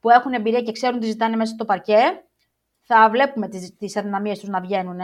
που 0.00 0.10
έχουν 0.10 0.32
εμπειρία 0.32 0.62
και 0.62 0.72
ξέρουν 0.72 1.00
τι 1.00 1.06
ζητάνε 1.06 1.36
μέσα 1.36 1.52
στο 1.54 1.64
παρκέ, 1.64 2.02
θα 2.82 3.10
βλέπουμε 3.10 3.48
τις, 3.48 3.76
τις 3.76 3.96
αδυναμίες 3.96 4.38
τους 4.38 4.48
να 4.48 4.60
βγαίνουν. 4.60 5.00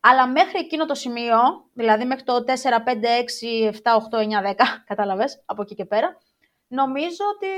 Αλλά 0.00 0.28
μέχρι 0.28 0.58
εκείνο 0.58 0.86
το 0.86 0.94
σημείο, 0.94 1.38
δηλαδή 1.72 2.04
μέχρι 2.04 2.24
το 2.24 2.44
4, 2.46 2.50
5, 2.50 2.52
6, 2.52 3.72
7, 3.72 3.72
8, 3.72 4.18
9, 4.18 4.50
10, 4.50 4.54
κατάλαβες, 4.86 5.42
από 5.46 5.62
εκεί 5.62 5.74
και 5.74 5.84
πέρα, 5.84 6.16
νομίζω 6.68 7.24
ότι 7.34 7.48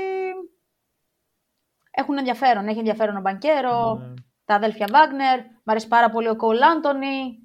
έχουν 1.91 2.17
ενδιαφέρον. 2.17 2.67
Έχει 2.67 2.77
ενδιαφέρον 2.77 3.17
ο 3.17 3.21
Μπανκέρο, 3.21 3.95
ναι. 3.95 4.13
τα 4.45 4.55
αδέλφια 4.55 4.87
Βάγνερ, 4.91 5.39
μ' 5.39 5.69
αρέσει 5.69 5.87
πάρα 5.87 6.09
πολύ 6.09 6.29
ο 6.29 6.35
Κολ 6.35 6.61
Άντωνη. 6.61 7.37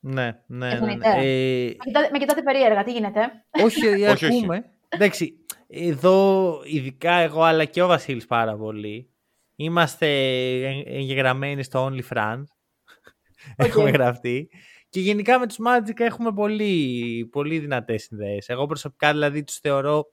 Ναι, 0.00 0.42
ναι, 0.46 0.74
ναι. 0.74 0.94
ναι. 0.94 1.08
Ε... 1.16 1.76
Με, 2.12 2.18
κοιτάτε, 2.18 2.42
περίεργα, 2.42 2.82
τι 2.84 2.92
γίνεται; 2.92 3.20
Όχι, 3.64 4.06
ακούμε. 4.06 4.64
Εντάξει, 4.88 5.44
εδώ 5.66 6.60
ειδικά 6.64 7.12
εγώ 7.12 7.42
αλλά 7.42 7.64
και 7.64 7.82
ο 7.82 7.86
Βασίλης 7.86 8.26
πάρα 8.26 8.56
πολύ. 8.56 9.12
Είμαστε 9.56 10.06
εγγεγραμμένοι 10.84 11.62
στο 11.62 11.86
OnlyFans. 11.86 12.44
Okay. 13.56 13.66
έχουμε 13.66 13.90
γραφτεί. 13.90 14.50
Και 14.88 15.00
γενικά 15.00 15.38
με 15.38 15.46
τους 15.46 15.56
Magic 15.66 16.00
έχουμε 16.00 16.32
πολύ, 16.32 17.28
πολύ 17.32 17.58
δυνατές 17.58 18.02
συνδέσεις. 18.02 18.48
Εγώ 18.48 18.66
προσωπικά 18.66 19.12
δηλαδή 19.12 19.44
τους 19.44 19.56
θεωρώ 19.56 20.04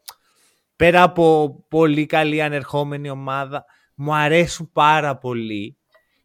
πέρα 0.76 1.04
από 1.04 1.56
πολύ 1.70 2.06
καλή 2.06 2.42
ανερχόμενη 2.42 3.10
ομάδα, 3.10 3.66
μου 3.96 4.16
αρέσουν 4.16 4.72
πάρα 4.72 5.18
πολύ 5.18 5.78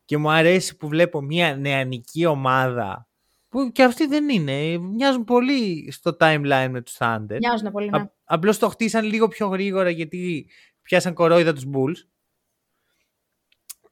και 0.04 0.16
μου 0.16 0.30
αρέσει 0.30 0.76
που 0.76 0.88
βλέπω 0.88 1.20
μια 1.20 1.56
νεανική 1.56 2.26
ομάδα 2.26 3.08
που 3.48 3.72
και 3.72 3.82
αυτοί 3.82 4.06
δεν 4.06 4.28
είναι. 4.28 4.78
Μοιάζουν 4.78 5.24
πολύ 5.24 5.90
στο 5.92 6.16
timeline 6.20 6.68
με 6.70 6.80
τους 6.80 6.96
Thunder. 6.98 7.36
Μοιάζουν 7.38 7.70
πολύ, 7.70 7.90
ναι. 7.90 7.98
Α, 7.98 8.12
απλώς 8.24 8.58
το 8.58 8.68
χτίσαν 8.68 9.04
λίγο 9.04 9.28
πιο 9.28 9.46
γρήγορα 9.46 9.90
γιατί 9.90 10.46
πιάσαν 10.82 11.14
κορόιδα 11.14 11.52
τους 11.52 11.64
Bulls. 11.72 12.08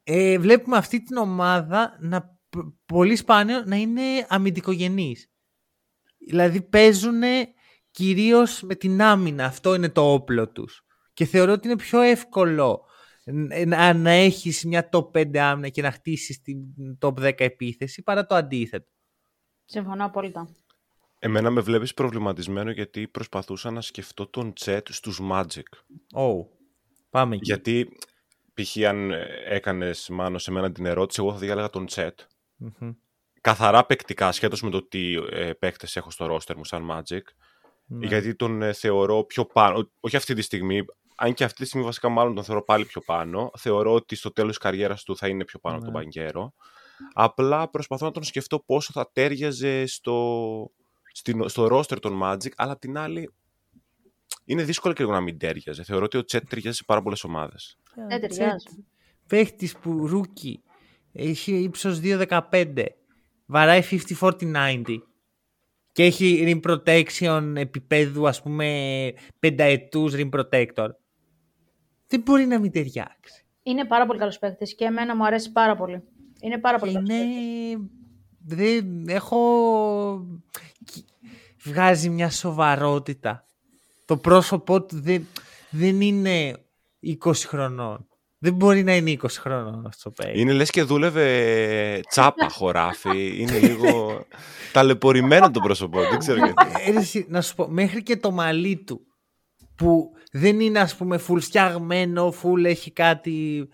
Ε, 0.03 0.39
βλέπουμε 0.39 0.77
αυτή 0.77 1.03
την 1.03 1.16
ομάδα 1.16 1.97
να 2.01 2.38
πολύ 2.87 3.17
σπάνιο 3.17 3.63
να 3.65 3.77
είναι 3.77 4.03
αμυντικογενείς. 4.29 5.31
Δηλαδή 6.19 6.63
παίζουν 6.63 7.23
κυρίως 7.91 8.63
με 8.63 8.75
την 8.75 9.03
άμυνα. 9.03 9.45
Αυτό 9.45 9.75
είναι 9.75 9.89
το 9.89 10.13
όπλο 10.13 10.49
τους. 10.49 10.85
Και 11.13 11.25
θεωρώ 11.25 11.53
ότι 11.53 11.69
είναι 11.69 11.77
πιο 11.77 12.01
εύκολο 12.01 12.85
να, 13.67 13.93
να 13.93 14.11
έχεις 14.11 14.65
μια 14.65 14.89
top 14.93 15.11
5 15.11 15.37
άμυνα 15.37 15.69
και 15.69 15.83
να 15.83 15.91
χτίσεις 15.91 16.43
την 16.43 16.59
top 17.01 17.15
10 17.15 17.33
επίθεση 17.39 18.03
παρά 18.03 18.27
το 18.27 18.35
αντίθετο. 18.35 18.91
Συμφωνώ 19.65 20.05
απόλυτα. 20.05 20.49
Εμένα 21.19 21.51
με 21.51 21.61
βλέπεις 21.61 21.95
προβληματισμένο 21.95 22.71
γιατί 22.71 23.09
προσπαθούσα 23.09 23.71
να 23.71 23.81
σκεφτώ 23.81 24.27
τον 24.27 24.53
Chet 24.61 24.81
στους 24.89 25.21
Magic. 25.31 25.63
Oh, 26.15 26.47
πάμε 27.11 27.35
εκεί. 27.35 27.45
Γιατί 27.45 27.89
π.χ. 28.55 28.77
αν 28.77 29.11
έκανες 29.49 30.09
μάνος 30.09 30.43
σε 30.43 30.51
μένα 30.51 30.73
την 30.73 30.87
ερώτηση, 30.87 31.21
εγώ 31.23 31.33
θα 31.33 31.39
διάλεγα 31.39 31.71
τον 31.71 31.87
Chet. 31.91 32.15
Mm 32.61 32.95
Καθαρά 33.41 33.87
παικτικά, 33.87 34.33
σχέτως 34.33 34.63
με 34.63 34.71
το 34.71 34.89
τι 34.89 35.15
ε, 35.15 35.53
παίκτες 35.53 35.97
έχω 35.97 36.11
στο 36.11 36.27
ρόστερ 36.27 36.57
μου 36.57 36.65
σαν 36.65 36.89
Magic. 36.91 37.21
Ναι. 37.87 38.07
Γιατί 38.07 38.35
τον 38.35 38.63
ε, 38.63 38.73
θεωρώ 38.73 39.25
πιο 39.25 39.45
πάνω. 39.45 39.91
Όχι 40.01 40.17
αυτή 40.17 40.35
τη 40.35 40.43
στιγμή, 40.43 40.85
αν 41.17 41.35
και 41.35 41.45
αυτή 41.45 41.63
τη 41.63 41.67
στιγμή 41.67 41.87
βασικά 41.87 42.09
μάλλον 42.09 42.35
τον 42.35 42.45
θεωρώ 42.45 42.65
πάλι 42.65 42.85
πιο 42.85 43.01
πάνω. 43.01 43.51
Θεωρώ 43.59 43.95
ότι 43.95 44.17
στο 44.17 44.33
τέλος 44.33 44.51
της 44.51 44.59
καριέρας 44.59 45.03
του 45.03 45.17
θα 45.17 45.29
είναι 45.29 45.45
πιο 45.45 45.59
πάνω 45.59 45.77
από 45.77 45.85
τον 45.85 45.95
ναι. 45.95 46.01
Μπαγκέρο. 46.01 46.55
Απλά 47.13 47.71
προσπαθώ 47.71 48.05
να 48.05 48.11
τον 48.11 48.23
σκεφτώ 48.23 48.61
πόσο 48.61 48.93
θα 48.93 49.11
τέριαζε 49.13 49.87
στο, 49.87 50.71
στο 51.47 51.67
ρόστερ 51.67 52.01
των 52.01 52.21
Magic, 52.23 52.51
αλλά 52.57 52.79
την 52.79 52.99
άλλη 52.99 53.35
είναι 54.45 54.63
δύσκολο 54.63 54.95
και 54.95 55.03
λίγο 55.03 55.15
να 55.15 55.21
μην 55.21 55.39
τέριαζε. 55.39 55.85
Θεωρώ 55.85 56.05
ότι 56.05 56.17
ο 56.17 56.25
Τσέτ 56.25 56.49
ταιριάζει 56.49 56.77
σε 56.77 56.85
πάρα 56.87 57.03
πολλές 57.03 57.25
ομάδες. 57.25 57.79
Δεν 58.09 58.21
ταιριάζει. 58.21 58.87
Παίχτης 59.27 59.77
που 59.77 60.07
rookie 60.07 60.62
έχει 61.19 61.53
ύψος 61.53 62.01
2,15. 62.03 62.85
Βαράει 63.47 63.83
50-40-90 64.21 64.83
και 65.93 66.05
έχει 66.05 66.61
rim 66.62 66.71
protection 66.71 67.53
επιπέδου 67.57 68.29
ας 68.29 68.43
πούμε 68.43 69.12
πενταετούς 69.39 70.14
rim 70.16 70.29
protector. 70.31 70.89
Δεν 72.07 72.21
μπορεί 72.21 72.47
να 72.47 72.59
μην 72.59 72.73
ταιριάξει. 72.73 73.45
Είναι 73.62 73.85
πάρα 73.85 74.07
πολύ 74.07 74.19
καλός 74.19 74.39
παίκτης 74.39 74.75
και 74.75 74.85
εμένα 74.85 75.16
μου 75.16 75.27
αρέσει 75.27 75.53
πάρα 75.53 75.77
πολύ. 75.77 76.03
Είναι 76.41 76.59
πάρα 76.59 76.79
πολύ 76.79 76.93
είναι... 76.93 77.14
Δεν 78.45 79.09
έχω... 79.09 80.41
Βγάζει 81.64 82.09
μια 82.09 82.31
σοβαρότητα. 82.31 83.45
Το 84.05 84.16
πρόσωπό 84.16 84.83
του 84.83 85.01
δεν, 85.01 85.27
δεν 85.71 86.01
είναι 86.01 86.57
20 87.25 87.33
χρονών. 87.35 88.08
Δεν 88.39 88.55
μπορεί 88.55 88.82
να 88.82 88.97
είναι 88.97 89.16
20 89.22 89.26
χρόνων 89.28 89.86
αυτό 89.86 90.12
το 90.12 90.28
Είναι 90.34 90.53
λες 90.53 90.70
και 90.70 90.82
δούλευε 90.82 92.01
τσάπα 92.09 92.49
χωράφι. 92.59 93.41
είναι 93.41 93.59
λίγο 93.59 94.24
ταλαιπωρημένο 94.72 95.51
το 95.51 95.61
πρόσωπό. 95.61 96.01
Δεν 96.01 96.18
ξέρω 96.18 96.39
γιατί. 96.39 96.66
Ε, 96.86 97.24
να 97.28 97.41
σου 97.41 97.55
πω, 97.55 97.68
μέχρι 97.68 98.03
και 98.03 98.16
το 98.16 98.30
μαλλί 98.30 98.76
του 98.76 99.01
που 99.74 100.11
δεν 100.32 100.61
είναι 100.61 100.78
ας 100.78 100.97
πούμε 100.97 101.18
φουλ 101.18 101.39
φτιαγμένο, 101.39 102.30
φουλ 102.30 102.64
έχει 102.64 102.91
κάτι 102.91 103.68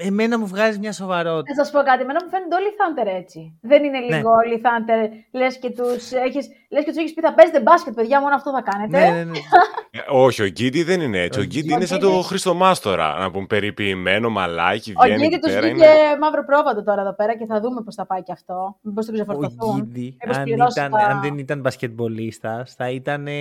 εμένα 0.00 0.38
μου 0.38 0.46
βγάζει 0.46 0.78
μια 0.78 0.92
σοβαρότητα. 0.92 1.54
Θα 1.54 1.64
σας 1.64 1.72
πω 1.72 1.80
κάτι. 1.82 2.02
Εμένα 2.02 2.20
μου 2.24 2.30
φαίνονται 2.30 2.54
όλοι 2.54 2.66
οι 2.66 2.76
Θάντερ 2.78 3.06
έτσι. 3.20 3.58
Δεν 3.60 3.84
είναι 3.84 3.98
ναι. 3.98 4.04
λίγο 4.04 4.30
ναι. 4.30 4.36
όλοι 4.36 4.54
οι 4.54 4.60
Θάντερ. 4.60 5.00
Λες 5.32 5.58
και 5.58 5.70
τους 5.70 6.98
έχεις 6.98 7.14
πει 7.14 7.20
θα 7.20 7.34
παίζετε 7.34 7.60
μπάσκετ, 7.60 7.94
παιδιά, 7.94 8.20
μόνο 8.20 8.34
αυτό 8.34 8.50
θα 8.50 8.62
κάνετε. 8.70 8.98
Ναι, 8.98 9.16
ναι, 9.16 9.24
ναι. 9.24 9.38
ε, 9.98 9.98
όχι, 10.08 10.42
ο 10.42 10.46
Γκίτι 10.46 10.82
δεν 10.82 11.00
είναι 11.00 11.20
έτσι. 11.22 11.38
Ο, 11.38 11.42
ο 11.42 11.44
Γκίτι 11.44 11.72
είναι 11.72 11.84
σαν 11.84 11.98
το 11.98 12.10
Χριστομάστορα. 12.10 13.18
Να 13.18 13.30
πούμε 13.30 13.46
περιποιημένο, 13.46 14.30
μαλάκι. 14.30 14.92
Ο 14.96 15.14
Γκίτι 15.14 15.38
τους 15.38 15.52
βγήκε 15.54 15.68
είναι... 15.68 15.86
μαύρο 16.20 16.44
πρόβατο 16.44 16.84
τώρα 16.84 17.00
εδώ 17.00 17.14
πέρα 17.14 17.36
και 17.36 17.46
θα 17.46 17.60
δούμε 17.60 17.82
πώς 17.82 17.94
θα 17.94 18.06
πάει 18.06 18.22
και 18.22 18.32
αυτό. 18.32 18.76
Μήπως 18.80 19.06
το 19.06 19.12
ξεφορτωθούν. 19.12 19.80
Ο 19.80 19.82
Γκίτι, 19.82 20.16
αν, 20.34 20.46
ήταν, 20.46 20.94
αν 20.94 21.20
δεν 21.20 21.38
ήταν 21.38 21.60
μπασκετμπολίστας, 21.60 22.74
θα 22.74 22.90
ήταν 22.90 23.26
ε, 23.26 23.32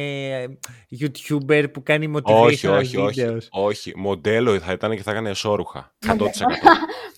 YouTuber 0.99 1.65
που 1.73 1.83
κάνει 1.83 2.11
motivation 2.15 2.43
όχι, 2.43 2.67
όχι, 2.67 2.97
όχι, 2.97 3.47
όχι. 3.51 3.93
Μοντέλο 3.95 4.59
θα 4.59 4.71
ήταν 4.71 4.95
και 4.95 5.03
θα 5.03 5.11
έκανε 5.11 5.29
εσόρουχα. 5.29 5.91
100%. 6.07 6.17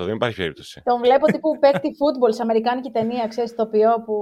100% 0.00 0.04
δεν 0.04 0.14
υπάρχει 0.14 0.36
περίπτωση. 0.36 0.82
Τον 0.84 1.00
βλέπω 1.00 1.26
τύπου 1.26 1.58
παίκτη 1.58 1.94
φούτμπολ 1.98 2.32
σε 2.32 2.42
αμερικάνικη 2.42 2.90
ταινία, 2.90 3.26
ξέρεις 3.26 3.54
το 3.54 3.66
ποιό 3.66 4.02
που. 4.04 4.14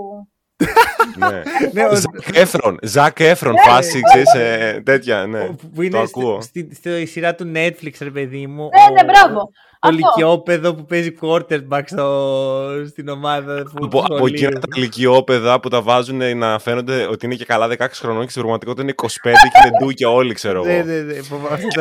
Ναι. 1.19 1.43
ναι 1.73 1.97
Ζακ 1.97 2.37
Έφρον, 2.37 2.79
Ζακ 2.83 3.21
Έφρον, 3.21 3.53
ναι. 3.53 3.73
φάση, 3.73 4.01
ξέρεις, 4.01 4.35
ε, 4.35 4.81
τέτοια, 4.85 5.27
ναι. 5.27 5.49
Που 5.75 5.83
είναι 5.83 5.97
το 5.97 6.01
ακούω. 6.03 6.41
Στη, 6.41 6.69
στη, 6.75 7.07
σειρά 7.07 7.35
του 7.35 7.53
Netflix, 7.55 7.93
ρε 8.01 8.11
παιδί 8.11 8.47
μου. 8.47 8.63
Ναι, 8.63 9.03
ναι, 9.03 9.05
μπράβο. 9.05 9.51
Το 9.81 9.91
λυκειόπεδο 9.91 10.75
που 10.75 10.85
παίζει 10.85 11.15
quarterback 11.21 11.83
στο, 11.85 12.85
στην 12.89 13.09
ομάδα. 13.09 13.65
Από, 13.83 13.99
από 13.99 14.27
εκείνα 14.27 14.51
τα 14.51 14.67
λυκειόπεδα 14.77 15.61
που 15.61 15.69
τα 15.69 15.83
βάζουν 15.83 16.39
να 16.39 16.59
φαίνονται 16.59 17.07
ότι 17.07 17.27
είναι 17.27 17.35
και 17.35 17.45
καλά 17.45 17.69
16 17.79 17.87
χρονών 17.93 18.23
και 18.25 18.31
στην 18.31 18.43
πραγματικότητα 18.43 18.83
είναι 18.83 18.95
25 19.03 19.07
και 19.23 19.69
είναι 19.69 19.77
ντούκια 19.79 20.11
όλοι, 20.11 20.35
ξέρω 20.35 20.65
εγώ. 20.65 20.73
Ναι, 20.73 20.83
ναι, 20.83 21.01
ναι. 21.01 21.15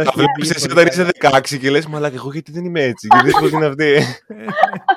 Τα 0.04 0.12
βλέπεις 0.16 0.50
εσύ 0.50 0.72
όταν 0.72 0.88
είσαι 0.88 1.08
16 1.20 1.58
και 1.60 1.70
λες, 1.70 1.88
Μαλάκα, 1.88 2.16
εγώ 2.16 2.30
γιατί 2.32 2.52
δεν 2.52 2.66
είμαι 2.66 2.82
έτσι. 2.82 3.08
Γιατί 3.12 3.32
πώ 3.40 3.48
είναι 3.58 3.66
αυτή. 3.66 3.96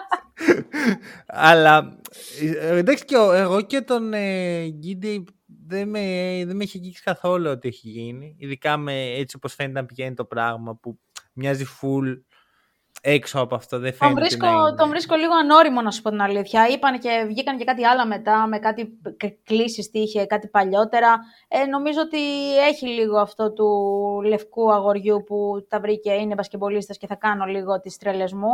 Αλλά 1.27 1.99
εντάξει 2.71 3.05
και 3.05 3.15
εγώ 3.15 3.63
και 3.63 3.81
τον 3.81 4.13
ε, 4.13 4.69
Γκίντι 4.69 5.25
δεν 5.67 5.89
με, 5.89 6.01
δεν 6.47 6.57
με 6.57 6.63
έχει 6.63 6.79
αγγίξει 6.79 7.03
καθόλου 7.03 7.51
ότι 7.51 7.69
έχει 7.69 7.89
γίνει. 7.89 8.37
Ειδικά 8.39 8.77
με 8.77 9.03
έτσι 9.03 9.37
όπως 9.37 9.55
φαίνεται 9.55 9.81
να 9.81 9.87
πηγαίνει 9.87 10.15
το 10.15 10.25
πράγμα 10.25 10.77
που 10.77 10.99
μοιάζει 11.33 11.65
full 11.81 12.21
έξω 13.01 13.41
από 13.41 13.55
αυτό. 13.55 13.79
Δεν 13.79 13.91
Τον 13.91 13.99
φαίνεται 13.99 14.21
βρίσκω, 14.21 14.47
να 14.47 14.53
είναι. 14.53 14.75
τον 14.77 14.89
βρίσκω 14.89 15.17
λίγο 15.17 15.35
ανώριμο, 15.35 15.83
να 15.83 15.91
σου 15.91 16.03
πω 16.03 16.11
την 16.11 16.21
αλήθεια. 16.21 16.69
Είπαν 16.69 16.99
και 16.99 17.25
βγήκαν 17.29 17.59
και 17.59 17.65
κάτι 17.65 17.85
άλλα 17.85 18.07
μετά, 18.07 18.47
με 18.47 18.59
κάτι 18.59 18.89
κλήσει 19.45 19.91
είχε, 19.93 20.27
κάτι 20.27 20.49
παλιότερα. 20.49 21.19
Ε, 21.49 21.65
νομίζω 21.65 22.01
ότι 22.01 22.19
έχει 22.59 22.87
λίγο 22.87 23.19
αυτό 23.19 23.53
του 23.53 23.69
λευκού 24.25 24.73
αγοριού 24.73 25.25
που 25.27 25.67
τα 25.69 25.81
βρήκε, 25.81 26.13
είναι 26.13 26.35
μπασκεμπολίστας 26.35 26.99
και 26.99 27.07
θα 27.07 27.15
κάνω 27.15 27.45
λίγο 27.45 27.81
τις 27.81 27.97
τρέλες 27.97 28.33
μου. 28.33 28.51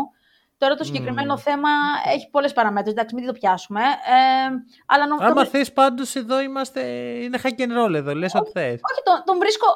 Τώρα 0.58 0.74
το 0.74 0.84
συγκεκριμένο 0.84 1.36
θέμα 1.38 1.68
έχει 2.14 2.30
πολλές 2.30 2.52
παραμέτρους, 2.52 2.92
εντάξει, 2.92 3.14
μην 3.14 3.26
το 3.26 3.32
πιάσουμε. 3.32 3.80
Ε, 3.80 4.48
αλλά 4.86 5.06
νο- 5.06 5.16
Άμα 5.20 5.34
τον- 5.34 5.46
θες 5.46 5.72
πάντως 5.72 6.14
εδώ 6.14 6.40
είμαστε, 6.40 6.80
είναι 7.24 7.38
hack 7.42 7.60
and 7.60 7.84
roll 7.86 7.94
εδώ, 7.94 8.14
λες 8.14 8.34
ό,τι 8.34 8.50
θες. 8.50 8.72
Όχι, 8.72 9.02
τον, 9.04 9.22
τον 9.24 9.38
βρίσκω. 9.38 9.66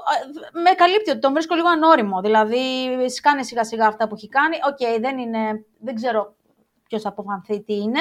ε, 0.54 0.60
Με 0.60 0.70
καλύπτει 0.70 1.10
ότι 1.10 1.18
τον 1.18 1.32
βρίσκω 1.32 1.54
λίγο 1.54 1.68
ανώριμο. 1.68 2.20
Δηλαδή, 2.20 2.60
σκάνε 3.08 3.42
σιγά 3.42 3.64
σιγά 3.64 3.86
αυτά 3.86 4.08
που 4.08 4.14
έχει 4.14 4.28
κάνει. 4.28 4.56
Οκ, 4.70 5.00
δεν, 5.00 5.18
είναι, 5.18 5.64
δεν 5.80 5.94
ξέρω 5.94 6.34
ποιος 6.88 7.02
θα 7.02 7.08
αποφανθεί 7.08 7.62
τι 7.62 7.74
είναι. 7.74 8.00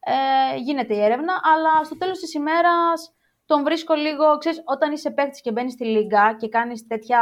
Ε, 0.00 0.56
γίνεται 0.56 0.94
η 0.94 1.00
έρευνα, 1.02 1.32
αλλά 1.54 1.84
στο 1.84 1.96
τέλος 1.96 2.18
της 2.18 2.34
ημέρας 2.34 3.12
τον 3.46 3.62
βρίσκω 3.64 3.94
λίγο. 3.94 4.38
Ξέρεις, 4.38 4.62
όταν 4.64 4.92
είσαι 4.92 5.10
παίκτης 5.10 5.40
και 5.40 5.52
μπαίνεις 5.52 5.72
στη 5.72 5.84
λίγα 5.84 6.34
και 6.38 6.48
κάνεις 6.48 6.86
τέτοια, 6.86 7.20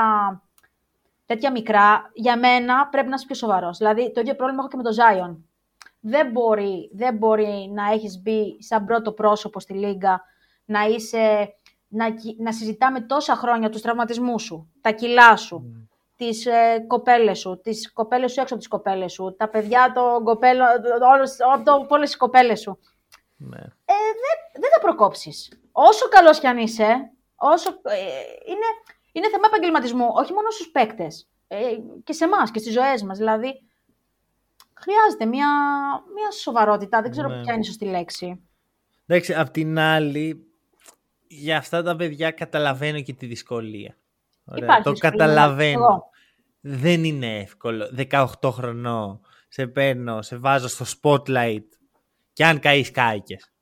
τέτοια 1.30 1.50
μικρά, 1.50 2.10
για 2.12 2.38
μένα 2.38 2.88
πρέπει 2.88 3.08
να 3.08 3.14
είσαι 3.14 3.26
πιο 3.26 3.34
σοβαρός. 3.34 3.78
Δηλαδή, 3.78 4.12
το 4.12 4.20
ίδιο 4.20 4.34
πρόβλημα 4.34 4.60
έχω 4.60 4.70
και 4.70 4.76
με 4.76 4.82
τον 4.82 4.92
Ζάιον. 4.92 5.48
Δεν 6.00 6.30
μπορεί, 6.30 6.90
δεν 6.94 7.16
μπορεί 7.16 7.70
να 7.74 7.92
έχεις 7.92 8.20
μπει 8.22 8.62
σαν 8.62 8.84
πρώτο 8.84 9.12
πρόσωπο 9.12 9.60
στη 9.60 9.72
Λίγκα, 9.72 10.22
να 10.64 10.84
είσαι 10.84 11.54
να, 11.88 12.10
κυ- 12.10 12.40
να 12.40 12.52
συζητάμε 12.52 13.00
τόσα 13.00 13.34
χρόνια 13.34 13.70
τους 13.70 13.80
τραυματισμούς 13.80 14.42
σου, 14.42 14.70
τα 14.80 14.90
κιλά 14.90 15.36
σου, 15.36 15.88
τις 16.16 16.46
ε, 16.46 16.84
κοπέλες 16.86 17.38
σου, 17.38 17.60
τις 17.62 17.92
κοπέλες 17.92 18.32
σου 18.32 18.40
έξω 18.40 18.54
από 18.54 18.62
τις 18.62 18.72
κοπέλες 18.72 19.12
σου, 19.12 19.34
τα 19.38 19.48
παιδιά 19.48 19.92
των 19.94 20.24
κοπέλων, 20.24 20.66
όλες, 21.12 21.36
όλες, 21.54 21.86
όλες 21.88 22.08
τις 22.08 22.16
κοπέλες 22.16 22.60
σου. 22.60 22.78
Ναι. 23.36 23.58
Ε, 23.84 23.94
δεν, 24.22 24.60
δεν 24.60 24.70
θα 24.74 24.80
προκόψεις. 24.80 25.52
Όσο 25.72 26.08
καλός 26.08 26.38
κι 26.38 26.46
αν 26.46 26.58
είσαι, 26.58 27.12
όσο, 27.36 27.70
ε, 27.70 27.96
είναι, 28.46 28.66
είναι 29.20 29.30
θέμα 29.30 29.46
επαγγελματισμού, 29.46 30.06
όχι 30.14 30.32
μόνο 30.32 30.50
στους 30.50 30.70
παίκτες, 30.70 31.28
ε, 31.48 31.56
και 32.04 32.12
σε 32.12 32.24
εμάς 32.24 32.50
και 32.50 32.58
στις 32.58 32.72
ζωές 32.72 33.02
μας. 33.02 33.18
Δηλαδή, 33.18 33.62
χρειάζεται 34.74 35.24
μια, 35.26 35.48
μια 36.14 36.30
σοβαρότητα, 36.30 37.02
δεν 37.02 37.10
ξέρω 37.10 37.28
Ναι. 37.28 37.42
ποια 37.42 37.52
είναι 37.52 37.62
η 37.62 37.66
σωστή 37.66 37.84
λέξη. 37.84 38.40
Εντάξει, 39.06 39.34
απ' 39.34 39.48
την 39.50 39.78
άλλη, 39.78 40.44
για 41.26 41.56
αυτά 41.56 41.82
τα 41.82 41.96
παιδιά 41.96 42.30
καταλαβαίνω 42.30 43.00
και 43.00 43.12
τη 43.12 43.26
δυσκολία. 43.26 43.96
Ωραία, 44.44 44.64
Υπάρχει 44.64 44.82
το 44.82 44.90
δυσκολία, 44.90 45.16
καταλαβαίνω. 45.16 45.84
εγώ. 45.84 46.08
Δεν 46.60 47.04
είναι 47.04 47.38
εύκολο. 47.38 47.90
18 48.10 48.50
χρονών 48.50 49.20
σε 49.48 49.66
παίρνω, 49.66 50.22
σε 50.22 50.36
βάζω 50.36 50.68
στο 50.68 50.84
spotlight 51.02 51.64
και 52.32 52.44
αν 52.44 52.58
καείς 52.60 52.90
κάηκες. 52.90 53.52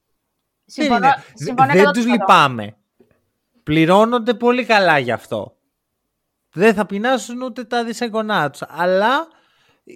Συμφωνώ, 0.65 0.99
δεν 1.01 1.09
είναι. 1.11 1.25
συμφωνώ 1.35 1.73
δεν 1.73 1.87
100%. 1.89 1.93
τους 1.93 2.07
λυπάμαι. 2.07 2.77
Πληρώνονται 3.69 4.35
πολύ 4.35 4.65
καλά 4.65 4.99
γι' 4.99 5.13
αυτό. 5.13 5.57
Δεν 6.53 6.75
θα 6.75 6.87
πεινάσουν 6.87 7.43
ούτε 7.43 7.65
τα 7.65 7.85
δισεγγονά 7.85 8.51
τους. 8.51 8.63
Αλλά 8.69 9.29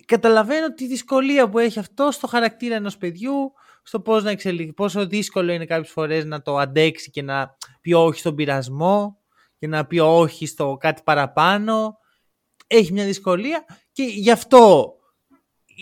καταλαβαίνω 0.06 0.74
τη 0.74 0.86
δυσκολία 0.86 1.48
που 1.48 1.58
έχει 1.58 1.78
αυτό 1.78 2.10
στο 2.10 2.26
χαρακτήρα 2.26 2.74
ενός 2.74 2.96
παιδιού, 2.96 3.52
στο 3.82 4.00
πώς 4.00 4.24
να 4.24 4.30
εξελιχθεί, 4.30 4.72
πόσο 4.72 5.06
δύσκολο 5.06 5.52
είναι 5.52 5.64
κάποιες 5.64 5.92
φορές 5.92 6.24
να 6.24 6.42
το 6.42 6.56
αντέξει 6.56 7.10
και 7.10 7.22
να 7.22 7.56
πει 7.80 7.92
όχι 7.92 8.18
στον 8.18 8.34
πειρασμό 8.34 9.18
και 9.58 9.66
να 9.66 9.86
πει 9.86 9.98
όχι 9.98 10.46
στο 10.46 10.76
κάτι 10.80 11.02
παραπάνω. 11.04 11.98
Έχει 12.66 12.92
μια 12.92 13.04
δυσκολία 13.04 13.64
και 13.92 14.02
γι' 14.02 14.30
αυτό 14.30 14.94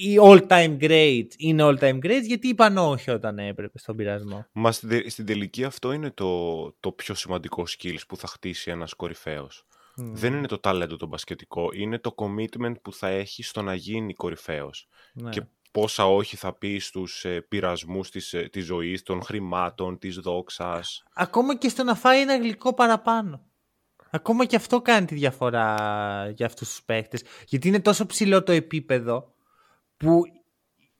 οι 0.01 0.19
all-time 0.23 0.77
greats 0.81 1.31
είναι 1.37 1.63
all-time 1.67 1.99
greats 1.99 2.25
γιατί 2.27 2.49
είπαν 2.49 2.77
όχι 2.77 3.11
όταν 3.11 3.39
έπρεπε 3.39 3.79
στον 3.79 3.97
πειρασμό. 3.97 4.47
Μα 4.53 4.73
στην, 4.73 4.89
τε- 4.89 5.11
στην 5.11 5.27
τελική 5.27 5.65
αυτό 5.65 5.93
είναι 5.93 6.11
το, 6.11 6.73
το 6.81 6.93
πιο 6.93 7.15
σημαντικό 7.15 7.65
skills 7.69 8.01
που 8.09 8.17
θα 8.17 8.27
χτίσει 8.27 8.71
ένας 8.71 8.95
κορυφαίος. 8.95 9.65
Δεν 9.97 10.35
είναι 10.35 10.47
το 10.47 10.59
ταλέντο 10.59 10.97
το 10.97 11.07
μπασκετικό, 11.07 11.69
είναι 11.73 11.99
το 11.99 12.15
commitment 12.17 12.75
που 12.83 12.93
θα 12.93 13.09
έχει 13.09 13.43
στο 13.43 13.63
να 13.63 13.75
γίνει 13.75 14.15
κορυφαίος. 14.15 14.89
Ναι. 15.13 15.31
Και 15.31 15.43
πόσα 15.71 16.07
όχι 16.07 16.37
θα 16.37 16.53
πει 16.53 16.79
στους 16.79 17.25
ε, 17.25 17.41
πειρασμούς 17.41 18.11
της, 18.11 18.33
ε, 18.33 18.49
της 18.53 18.65
ζωής, 18.65 19.03
των 19.03 19.23
χρημάτων, 19.23 19.99
της 19.99 20.17
δόξας. 20.17 21.03
Ακόμα 21.15 21.57
και 21.57 21.69
στο 21.69 21.85
να 21.85 21.95
φάει 21.95 22.21
ένα 22.21 22.37
γλυκό 22.37 22.75
παραπάνω. 22.75 23.45
Ακόμα 24.11 24.45
και 24.45 24.57
αυτό 24.57 24.81
κάνει 24.83 25.07
τη 25.07 25.15
διαφορά 25.15 25.75
για 26.35 26.47
αυτούς 26.47 26.69
τους 26.69 26.83
παίχτες. 26.83 27.23
Γιατί 27.47 27.69
είναι 27.69 27.81
τόσο 27.81 28.07
ψηλό 28.07 28.43
το 28.43 28.53
επίπεδο 28.53 29.33
που 30.05 30.23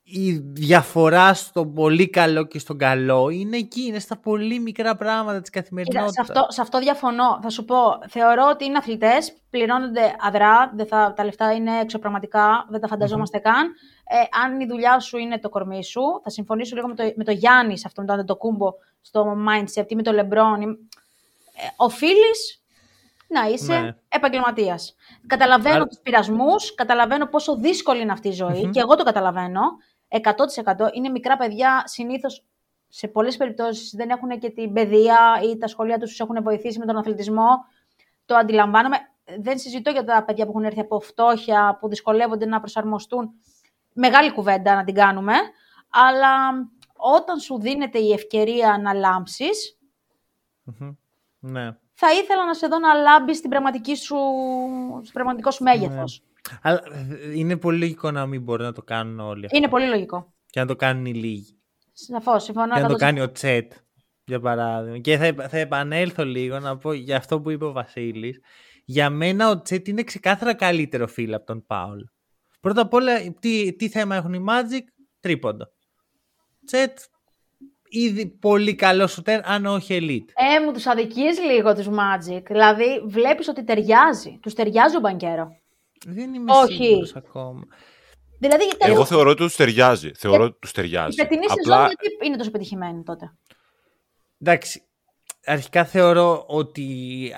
η 0.03 0.33
διαφορά 0.33 1.35
στο 1.35 1.67
πολύ 1.67 2.11
καλό 2.11 2.45
και 2.45 2.59
στον 2.59 2.79
καλό 2.79 3.29
είναι 3.29 3.57
εκεί, 3.57 3.81
είναι 3.83 3.99
στα 3.99 4.17
πολύ 4.17 4.61
μικρά 4.61 4.97
πράγματα 4.97 5.41
της 5.41 5.51
Κοίτα, 5.51 5.61
καθημερινότητας. 5.61 6.27
σε, 6.27 6.33
αυτό, 6.33 6.47
σε 6.49 6.61
αυτό 6.61 6.79
διαφωνώ. 6.79 7.39
Θα 7.43 7.51
σου 7.51 7.65
πω, 7.65 7.77
θεωρώ 8.09 8.49
ότι 8.53 8.65
είναι 8.65 8.79
αθλητές, 8.79 9.33
πληρώνονται 9.51 10.15
αδρά, 10.21 10.73
δεν 10.75 10.87
θα, 10.87 11.13
τα 11.17 11.25
λεφτά 11.25 11.53
είναι 11.53 11.81
εξωπραγματικά, 11.81 12.67
δεν 12.71 12.81
τα 12.81 12.89
φανταζομαστε 12.89 13.39
καν. 13.39 13.67
Ε, 14.05 14.45
αν 14.45 14.61
η 14.61 14.67
δουλειά 14.67 15.01
σου 15.01 15.19
είναι 15.19 15.39
το 15.39 15.49
κορμί 15.49 15.85
σου, 15.85 16.03
θα 16.23 16.31
συμφωνήσω 16.31 16.75
λίγο 16.75 16.89
με 16.89 16.95
το, 16.95 17.13
με 17.17 17.25
το 17.25 17.31
Γιάννης 17.31 17.81
σε 17.81 17.87
αυτόν 17.87 18.07
τον 18.07 18.27
το 18.27 18.37
κούμπο 18.37 18.73
στο 19.01 19.37
mindset 19.49 19.85
ή 19.89 19.95
με 19.95 20.03
το 20.03 20.13
Λεμπρόν. 20.13 20.63
Ε, 20.63 20.67
Οφείλεις 21.77 22.60
να 23.31 23.47
είσαι 23.49 23.79
Ναι. 23.81 23.97
επαγγελματίας. 24.09 24.95
Καταλαβαίνω 25.27 25.75
Άρα- 25.75 25.87
τους 25.87 25.99
πειρασμούς, 26.03 26.75
καταλαβαίνω 26.75 27.27
πόσο 27.27 27.57
δύσκολη 27.57 28.01
είναι 28.01 28.13
αυτή 28.13 28.29
η 28.29 28.33
ζωή 28.33 28.71
και 28.71 28.81
εγώ 28.81 28.95
το 28.97 29.03
καταλαβαίνω. 29.03 29.61
100% 30.09 30.91
είναι 30.93 31.09
μικρά 31.09 31.37
παιδιά, 31.37 31.83
συνήθως 31.87 32.45
σε 32.89 33.09
πολλές 33.09 33.37
περιπτώσεις 33.37 33.91
δεν 33.97 34.11
έχουν 34.11 34.39
και 34.39 34.51
την 34.51 34.73
παιδεία 34.73 35.19
ή 35.53 35.59
τα 35.59 35.67
σχολεία 35.67 35.99
τους 35.99 36.09
τους 36.11 36.21
έχουν 36.21 36.43
βοηθήσει 36.43 36.79
με 36.79 36.87
τον 36.87 36.97
αθλητισμό. 36.97 37.49
Το 38.25 38.35
αντιλαμβάνομαι. 38.37 38.97
Δεν 39.39 39.59
συζητώ 39.59 39.91
για 39.91 40.05
τα 40.05 40.25
παιδιά 40.25 40.45
που 40.45 40.51
έχουν 40.51 40.65
έρθει 40.65 40.81
από 40.81 41.01
φτώχεια, 41.01 41.77
που 41.81 41.89
δυσκολεύονται 41.89 42.47
να 42.47 42.59
προσαρμοστούν. 42.59 43.31
Μεγάλη 43.93 44.33
κουβέντα 44.33 44.75
να 44.75 44.85
την 44.85 44.95
κάνουμε. 44.95 45.33
Αλλά 45.91 46.37
όταν 46.97 47.39
σου 47.39 47.61
δίνεται 47.61 47.99
η 47.99 48.13
ευκαιρία 48.13 48.79
να 48.83 48.93
λάμψεις, 48.95 49.79
Μμμ. 50.65 50.91
Ναι. 51.39 51.77
Θα 52.01 52.13
ήθελα 52.13 52.47
να 52.47 52.55
σε 52.55 52.67
δω 52.67 52.79
να 52.79 52.95
λάμπεις 52.95 53.37
στην 53.37 53.51
πραγματική 53.51 53.97
σου, 53.97 54.17
στο 55.03 55.13
πραγματικό 55.13 55.51
σου 55.51 55.63
μέγεθος. 55.63 56.23
Αλλά 56.63 56.83
ε, 56.93 57.39
είναι 57.39 57.57
πολύ 57.57 57.79
λογικό 57.79 58.11
να 58.11 58.27
μην 58.27 58.43
μπορούν 58.43 58.65
να 58.65 58.73
το 58.73 58.83
κάνουν 58.83 59.21
όλοι. 59.21 59.45
αυτό. 59.45 59.57
Είναι 59.57 59.69
πολύ 59.69 59.87
λογικό. 59.87 60.33
Και 60.51 60.61
να 60.61 60.67
το 60.67 60.77
κάνουν 60.77 61.07
οι 61.07 61.15
λίγοι. 61.15 61.61
Σαφώς, 61.93 62.43
συμφωνώ. 62.43 62.75
Και 62.75 62.81
να 62.81 62.89
το 62.89 62.95
100%. 62.95 62.99
κάνει 62.99 63.21
ο 63.21 63.33
Τσέτ, 63.33 63.73
για 64.25 64.41
παράδειγμα. 64.41 64.99
Και 64.99 65.17
θα, 65.17 65.25
επ- 65.25 65.49
θα 65.49 65.59
επανέλθω 65.59 66.25
λίγο 66.25 66.59
να 66.59 66.77
πω 66.79 66.93
για 66.93 67.17
αυτό 67.17 67.41
που 67.41 67.51
είπε 67.51 67.65
ο 67.65 67.73
Βασίλης. 67.73 68.41
Για 68.85 69.11
μένα 69.11 69.51
ο 69.51 69.61
Τσέτ 69.63 69.89
είναι 69.89 70.03
ξεκάθαρα 70.03 70.55
καλύτερο 70.55 71.07
φίλο 71.07 71.37
από 71.37 71.47
τον 71.47 71.67
Πάουλ. 71.67 72.01
Πρώτα 72.61 72.81
απ' 72.81 72.95
όλα, 72.95 73.13
τι, 73.41 73.75
τι 73.77 73.89
θέμα 73.89 74.17
έχουν 74.17 74.33
οι 74.33 74.45
Magic, 74.49 74.85
τρίποντο. 75.21 75.67
Τσέτ, 76.67 76.99
ήδη 77.91 78.27
πολύ 78.27 78.75
καλό 78.75 79.07
σουτέρ, 79.07 79.47
αν 79.49 79.67
όχι 79.67 79.99
elite. 80.01 80.33
Ε, 80.57 80.61
μου 80.65 80.73
τους 80.73 80.87
αδικείς 80.87 81.41
λίγο 81.41 81.75
τους 81.75 81.87
Magic. 81.89 82.43
Δηλαδή, 82.47 83.03
βλέπεις 83.07 83.49
ότι 83.49 83.65
ταιριάζει. 83.65 84.39
Τους 84.43 84.55
ταιριάζει 84.55 84.97
ο 84.97 85.01
Μπανκέρο. 85.01 85.49
Δεν 86.07 86.35
είμαι 86.35 86.53
Όχι. 86.53 86.85
σίγουρος 86.85 87.17
ακόμα. 87.17 87.63
Δηλαδή, 88.39 88.65
γιατί 88.65 88.79
Εγώ 88.93 89.05
θεωρώ 89.05 89.31
ότι 89.31 89.43
τους 89.43 89.57
ταιριάζει. 89.57 90.11
Θεωρώ 90.15 90.45
ότι 90.45 90.57
τους 90.61 90.71
η 90.71 90.75
ταιριάζει. 90.75 91.17
φετινή 91.21 91.45
σεζόν 91.49 91.79
γιατί 91.87 92.27
είναι 92.27 92.37
τόσο 92.37 92.51
πετυχημένη 92.51 93.03
τότε; 93.03 93.33
Εντάξει, 94.39 94.83
αρχικά 95.45 95.85
θεωρώ 95.85 96.45
ότι 96.47 96.87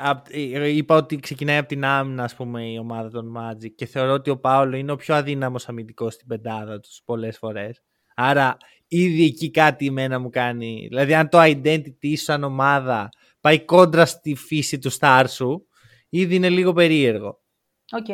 απ- 0.02 0.26
ε, 0.30 0.68
είπα 0.68 0.96
ότι 0.96 1.16
ξεκινάει 1.16 1.56
από 1.56 1.68
την 1.68 1.84
άμυνα 1.84 2.24
ας 2.24 2.34
πούμε 2.34 2.70
η 2.70 2.78
ομάδα 2.78 3.10
των 3.10 3.34
Magic 3.38 3.70
και 3.74 3.86
θεωρώ 3.86 4.12
ότι 4.12 4.30
ο 4.30 4.38
Πάολο 4.38 4.76
είναι 4.76 4.92
ο 4.92 4.96
πιο 4.96 5.14
αδύναμος 5.14 5.68
αμυντικός 5.68 6.14
στην 6.14 6.26
πεντάδα 6.26 6.80
τους 6.80 7.00
πολλές 7.04 7.38
φορές. 7.38 7.82
Άρα 8.14 8.56
ήδη 8.96 9.24
εκεί 9.24 9.50
κάτι 9.50 9.86
εμένα 9.86 10.18
μου 10.18 10.28
κάνει. 10.30 10.86
Δηλαδή 10.88 11.14
αν 11.14 11.28
το 11.28 11.38
identity 11.42 12.08
σου 12.16 12.16
σαν 12.16 12.44
ομάδα 12.44 13.08
πάει 13.40 13.64
κόντρα 13.64 14.06
στη 14.06 14.34
φύση 14.34 14.78
του 14.78 14.90
star 14.98 15.24
σου, 15.28 15.66
ήδη 16.08 16.34
είναι 16.34 16.48
λίγο 16.48 16.72
περίεργο. 16.72 17.40
Οκ. 17.92 18.06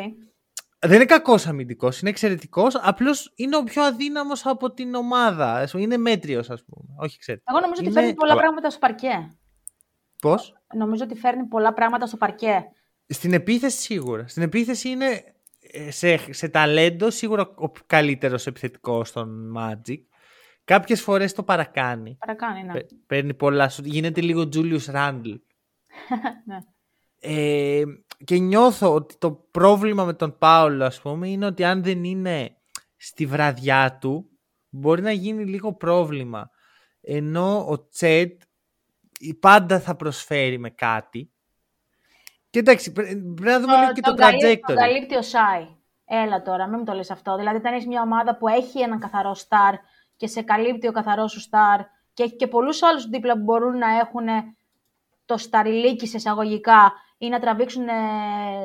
Δεν 0.81 0.93
είναι 0.95 1.05
κακός 1.05 1.47
αμυντικός, 1.47 2.01
είναι 2.01 2.11
εξαιρετικός. 2.11 2.75
Απλώς 2.75 3.33
είναι 3.37 3.57
ο 3.57 3.63
πιο 3.65 3.83
αδύναμος 3.83 4.47
από 4.47 4.73
την 4.73 4.95
ομάδα. 4.95 5.53
Ας 5.55 5.71
πούμε, 5.71 5.83
Είναι 5.83 5.97
μέτριος, 5.97 6.51
ας 6.51 6.65
πούμε. 6.65 6.95
Όχι 6.99 7.15
εξαιρετικό. 7.17 7.53
Εγώ 7.57 7.61
νομίζω 7.61 7.81
ότι 7.81 7.91
Είναι- 7.91 8.01
φέρνει 8.01 8.15
πολλά 8.15 8.33
Αλλά- 8.33 8.41
πράγματα 8.41 8.71
στο 8.71 8.79
παρκέ. 8.79 9.29
Πώς; 10.21 10.53
Νομίζω 10.75 11.05
ότι 11.05 11.15
φέρνει 11.15 11.45
πολλά 11.47 11.73
πράγματα 11.73 12.07
στο 12.07 12.17
παρκέ. 12.17 12.65
Στην 13.07 13.33
επίθεση 13.33 13.79
σίγουρα. 13.81 14.29
Στην 14.29 14.43
επίθεση 14.43 14.89
είναι 14.89 15.23
ε, 15.61 15.91
σε, 15.91 16.33
σε 16.33 16.49
ταλέντο 16.49 17.11
σίγουρα 17.11 17.53
ο 17.55 17.71
καλύτερος 17.87 18.47
επιθετικός 18.47 19.09
στον 19.09 19.55
Magic. 19.57 20.01
Κάποιες 20.69 21.03
φορές 21.03 21.33
το 21.33 21.43
παρακάνει. 21.43 22.17
Παρακάνει, 22.19 22.63
ναι. 22.63 22.73
Παι- 22.73 22.91
Παίρνει 23.07 23.35
πολλά 23.35 23.69
σου. 23.69 23.83
Γίνεται 23.85 24.21
λίγο 24.21 24.49
Julius 24.53 24.95
Randle. 24.95 25.41
ναι. 26.45 26.59
Ε, 27.21 27.83
και 28.25 28.39
νιώθω 28.39 28.95
ότι 28.95 29.17
το 29.19 29.33
πρόβλημα 29.33 30.05
με 30.05 30.13
τον 30.13 30.39
Πάολο 30.39 30.85
ας 30.85 31.01
πούμε 31.01 31.29
είναι 31.29 31.47
ότι 31.47 31.65
αν 31.65 31.83
δεν 31.83 32.05
είναι 32.05 32.57
στη 32.97 33.27
βραδιά 33.27 33.99
του 34.01 34.31
μπορεί 34.69 35.03
να 35.03 35.13
γίνει 35.13 35.45
λίγο 35.45 35.73
πρόβλημα. 35.75 36.51
Ενώ 37.01 37.67
ο 37.69 37.89
Τσέτ 37.89 38.43
πάντα 39.41 39.81
θα 39.81 39.97
προσφέρει 39.97 40.59
με 40.59 40.71
κάτι. 40.71 41.33
Και 42.51 42.59
εντάξει, 42.59 42.93
πρέπει 42.93 43.15
να 43.41 43.61
δούμε 43.61 43.77
λίγο 43.79 43.93
και 43.93 44.01
το, 44.01 44.15
trajectory. 44.19 44.59
Το 44.67 44.75
καλύπτει 44.75 45.17
ο 45.17 45.23
Σάι. 45.23 45.67
Έλα 46.05 46.43
τώρα, 46.43 46.69
μην 46.69 46.79
μου 46.79 46.85
το 46.85 46.93
λες 46.93 47.11
αυτό. 47.11 47.37
Δηλαδή, 47.37 47.57
όταν 47.57 47.75
έχει 47.75 47.87
μια 47.87 48.03
ομάδα 48.03 48.37
που 48.37 48.49
έχει 48.49 48.81
έναν 48.81 48.99
καθαρό 48.99 49.35
στάρ 49.35 49.75
και 50.19 50.27
σε 50.27 50.43
καλύπτει 50.43 50.89
ο 50.89 50.93
καθαρός 50.93 51.33
σου 51.33 51.41
στάρ 51.41 51.81
και 52.15 52.23
έχει 52.23 52.37
και 52.37 52.47
πολλούς 52.47 52.83
άλλους 52.83 53.09
δίπλα 53.09 53.33
που 53.33 53.43
μπορούν 53.43 53.79
να 53.79 53.99
έχουν 53.99 54.27
το 55.25 55.37
σταριλίκι 55.37 56.07
σε 56.07 56.17
εισαγωγικά 56.17 56.93
ή 57.19 57.29
να 57.29 57.39
τραβήξουν 57.41 57.87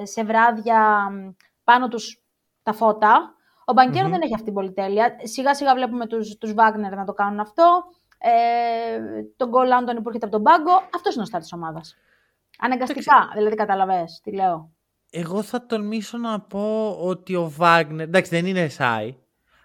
σε 0.04 0.24
βράδια 0.24 1.08
πάνω 1.64 1.88
τους 1.88 2.24
τα 2.64 2.74
φώτα. 2.74 3.36
Ο 3.66 3.74
μπανκερο 3.74 4.10
δεν 4.10 4.22
έχει 4.22 4.34
αυτή 4.34 4.46
την 4.46 4.54
πολυτέλεια. 4.54 5.16
Σιγά 5.24 5.56
σιγά 5.56 5.74
βλέπουμε 5.74 6.08
τους, 6.08 6.38
τους 6.38 6.52
Wagner 6.52 6.96
να 6.96 7.06
το 7.06 7.14
κάνουν 7.14 7.40
αυτό. 7.40 7.84
Ε, 8.18 9.00
τον 9.38 9.50
Γκολ 9.50 9.72
Άντωνη 9.72 10.02
που 10.02 10.08
έρχεται 10.08 10.26
από 10.26 10.36
τον 10.36 10.44
πάγκο. 10.44 10.72
Αυτός 10.96 11.14
είναι 11.14 11.24
ο 11.24 11.26
στάρ 11.26 11.42
της 11.42 11.54
ομάδας. 11.54 11.96
Αναγκαστικά, 12.60 13.32
δηλαδή 13.34 13.56
καταλαβες 13.56 14.20
τι 14.24 14.32
λέω. 14.32 14.72
Εγώ 15.12 15.42
θα 15.42 15.66
τολμήσω 15.66 16.18
να 16.18 16.40
πω 16.40 16.98
ότι 17.00 17.36
ο 17.36 17.50
Βάγνερ, 17.50 18.08
εντάξει 18.08 18.36
δεν 18.36 18.46
είναι 18.46 18.62
εσάι, 18.62 19.16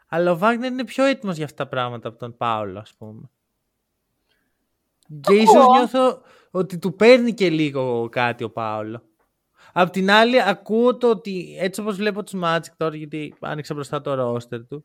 αλλά 0.09 0.31
ο 0.31 0.39
Βάγνερ 0.39 0.71
είναι 0.71 0.85
πιο 0.85 1.05
έτοιμος 1.05 1.37
για 1.37 1.45
αυτά 1.45 1.63
τα 1.65 1.69
πράγματα 1.69 2.09
από 2.09 2.19
τον 2.19 2.37
Πάολο, 2.37 2.79
ας 2.79 2.95
πούμε. 2.99 3.31
Και 5.21 5.35
ίσως 5.35 5.67
νιώθω 5.77 6.21
ότι 6.51 6.79
του 6.79 6.95
παίρνει 6.95 7.35
και 7.35 7.51
λίγο 7.51 8.09
κάτι 8.09 8.45
ο 8.45 8.51
Πάολο. 8.51 9.03
Απ' 9.73 9.91
την 9.91 10.11
άλλη, 10.11 10.43
ακούω 10.43 10.97
το 10.97 11.11
ότι 11.11 11.57
έτσι 11.61 11.81
όπως 11.81 11.97
βλέπω 11.97 12.23
τους 12.23 12.41
Magic 12.45 12.73
τώρα, 12.77 12.97
γιατί 12.97 13.35
άνοιξα 13.41 13.75
μπροστά 13.75 14.01
το 14.01 14.15
ρόστερ 14.15 14.67
τους, 14.67 14.83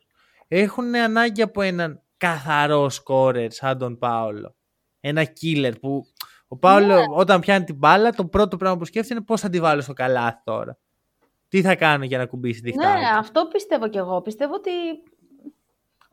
έχουν 0.48 0.96
ανάγκη 0.96 1.42
από 1.42 1.62
έναν 1.62 2.02
καθαρό 2.18 2.90
σκόρερ 2.90 3.52
σαν 3.52 3.78
τον 3.78 3.98
Πάολο. 3.98 4.56
Ένα 5.00 5.24
killer 5.42 5.74
που 5.82 6.06
ο 6.48 6.58
Πάολο 6.58 6.96
ναι. 6.96 7.04
όταν 7.10 7.40
πιάνει 7.40 7.66
την 7.66 7.76
μπάλα, 7.76 8.10
το 8.10 8.26
πρώτο 8.26 8.58
πράγμα 8.58 8.78
που 8.78 8.86
σκέφτεται 8.86 9.14
είναι 9.14 9.24
πώς 9.24 9.42
θα 9.42 9.50
τη 9.50 9.60
βάλω 9.60 9.82
στο 9.82 9.94
καλάθι 9.94 10.42
τώρα. 10.44 10.78
Τι 11.48 11.62
θα 11.62 11.76
κάνω 11.76 12.04
για 12.04 12.18
να 12.18 12.26
κουμπίσει 12.26 12.62
τη 12.62 12.76
Ναι, 12.76 12.94
αυτό 13.18 13.48
πιστεύω 13.52 13.90
κι 13.90 13.98
εγώ. 13.98 14.22
Πιστεύω 14.22 14.54
ότι 14.54 14.72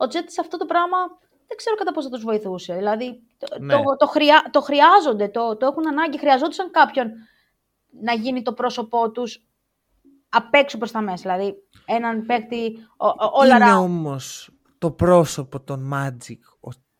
ο 0.01 0.07
Τζέτ 0.07 0.29
σε 0.29 0.41
αυτό 0.41 0.57
το 0.57 0.65
πράγμα 0.65 0.97
δεν 1.47 1.57
ξέρω 1.57 1.75
κατά 1.75 1.91
πώ 1.91 2.01
θα 2.01 2.09
τους 2.09 2.23
βοηθούσε. 2.23 2.73
Δηλαδή 2.73 3.21
ναι. 3.59 3.73
το, 3.73 3.83
το, 3.97 4.07
χρειά, 4.07 4.49
το 4.51 4.61
χρειάζονται, 4.61 5.27
το, 5.27 5.57
το 5.57 5.65
έχουν 5.65 5.87
ανάγκη. 5.87 6.19
Χρειαζόντουσαν 6.19 6.71
κάποιον 6.71 7.11
να 8.01 8.13
γίνει 8.13 8.41
το 8.41 8.53
πρόσωπό 8.53 9.11
τους 9.11 9.45
απ' 10.29 10.53
έξω 10.53 10.77
προς 10.77 10.91
τα 10.91 11.01
μέσα. 11.01 11.21
Δηλαδή 11.21 11.55
έναν 11.85 12.25
παίκτη 12.25 12.77
όλα 13.31 13.55
Είναι 13.55 13.73
όμως 13.73 14.49
το 14.77 14.91
πρόσωπο 14.91 15.59
των 15.59 15.91
Magic 15.93 16.39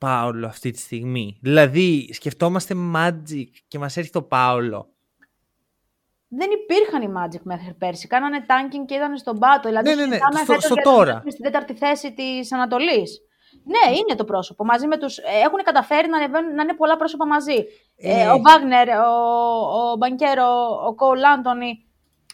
Πάολο 0.01 0.47
αυτή 0.47 0.71
τη 0.71 0.79
στιγμή. 0.79 1.37
Δηλαδή, 1.41 2.13
σκεφτόμαστε 2.13 2.75
Magic 2.95 3.45
και 3.67 3.79
μας 3.79 3.97
έρχεται 3.97 4.19
το 4.19 4.25
Πάολο. 4.25 4.90
Δεν 6.33 6.49
υπήρχαν 6.51 7.01
οι 7.01 7.11
Magic 7.17 7.41
μέχρι 7.43 7.73
πέρσι. 7.73 8.07
Κάνανε 8.07 8.45
tanking 8.47 8.85
και 8.85 8.95
ήταν 8.95 9.17
στον 9.17 9.39
πάτο. 9.39 9.67
Δηλαδή, 9.67 9.89
ναι, 9.89 9.95
ναι, 9.95 10.05
ναι. 10.05 10.17
Στο, 10.43 10.59
στο 10.59 10.75
τώρα. 10.75 11.23
Στην 11.27 11.43
τέταρτη 11.43 11.73
θέση 11.73 12.13
της 12.13 12.51
Ανατολής. 12.53 13.21
Ναι, 13.63 13.95
είναι 13.95 14.15
το 14.15 14.23
πρόσωπο. 14.23 14.65
Μαζί 14.65 14.87
με 14.87 14.97
τους... 14.97 15.17
Έχουν 15.17 15.63
καταφέρει 15.63 16.09
να, 16.09 16.17
ανεβαίνουν, 16.17 16.55
να 16.55 16.61
είναι 16.61 16.73
πολλά 16.73 16.97
πρόσωπα 16.97 17.27
μαζί. 17.27 17.65
Ε, 17.97 18.21
ε 18.21 18.29
ο 18.29 18.41
Βάγνερ, 18.41 18.87
ο, 18.87 19.91
ο 19.91 19.95
Μπανκέρο, 19.97 20.79
ο 20.87 20.95
Κόλ 20.95 21.23
Άντωνη, 21.23 21.85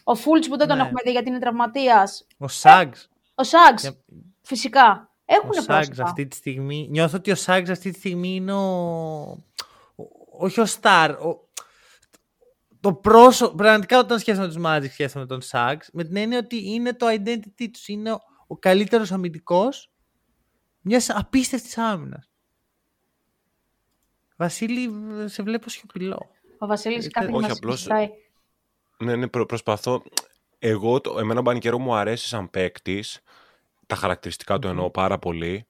ο 0.04 0.14
Φούλτς 0.14 0.48
που 0.48 0.56
δεν 0.56 0.68
τον 0.68 0.76
ναι. 0.76 0.82
έχουμε 0.82 1.00
δει 1.04 1.10
γιατί 1.10 1.28
είναι 1.28 1.38
τραυματίας. 1.38 2.26
Ο 2.38 2.48
Σάγκς. 2.48 3.02
Ε, 3.04 3.08
ο 3.34 3.42
Σάγκς, 3.42 3.98
φυσικά. 4.42 5.10
Έχουν 5.24 5.50
ο 5.50 5.62
Σάγκ 5.62 6.00
αυτή 6.00 6.26
τη 6.26 6.36
στιγμή. 6.36 6.86
Νιώθω 6.90 7.16
ότι 7.16 7.30
ο 7.30 7.34
Σάγκ 7.34 7.70
αυτή 7.70 7.90
τη 7.90 7.98
στιγμή 7.98 8.34
είναι 8.34 8.52
ο. 8.52 9.44
Όχι 10.38 10.60
ο 10.60 10.66
Σταρ. 10.66 11.10
Ο... 11.10 11.47
Το 12.80 12.94
πρόσωπο. 12.94 13.54
Πραγματικά 13.54 13.98
όταν 13.98 14.18
σκέφτομαι 14.18 14.48
τους 14.48 14.56
Magic, 14.64 14.90
σκέφτομαι 14.90 15.26
τον 15.26 15.40
Σάγκ. 15.40 15.78
Με 15.92 16.04
την 16.04 16.16
έννοια 16.16 16.38
ότι 16.38 16.70
είναι 16.70 16.94
το 16.94 17.06
identity 17.08 17.68
τους. 17.72 17.88
Είναι 17.88 18.12
ο, 18.12 18.20
ο 18.46 18.56
καλύτερος 18.56 19.12
αμυντικός 19.12 19.90
μιας 20.80 21.10
απίστευτης 21.10 21.78
άμυνας. 21.78 22.30
Βασίλη, 24.36 24.90
σε 25.24 25.42
βλέπω 25.42 25.68
σιωπηλό. 25.68 26.30
Ο 26.58 26.66
Βασίλης 26.66 27.06
ε, 27.06 27.08
κάτι 27.08 27.32
Όχι, 27.32 27.50
απλώς. 27.50 27.86
Ναι, 28.98 29.16
ναι, 29.16 29.28
προσπαθώ. 29.28 30.02
Εγώ, 30.58 31.00
το, 31.00 31.18
εμένα 31.18 31.40
ο 31.40 31.42
Μπανικέρο 31.42 31.78
μου 31.78 31.94
αρέσει 31.94 32.26
σαν 32.26 32.50
παίκτης 32.50 33.20
τα 33.86 33.94
χαρακτηριστικά 33.94 34.58
του 34.58 34.68
εννοώ 34.68 34.90
πάρα 34.90 35.18
πολύ, 35.18 35.66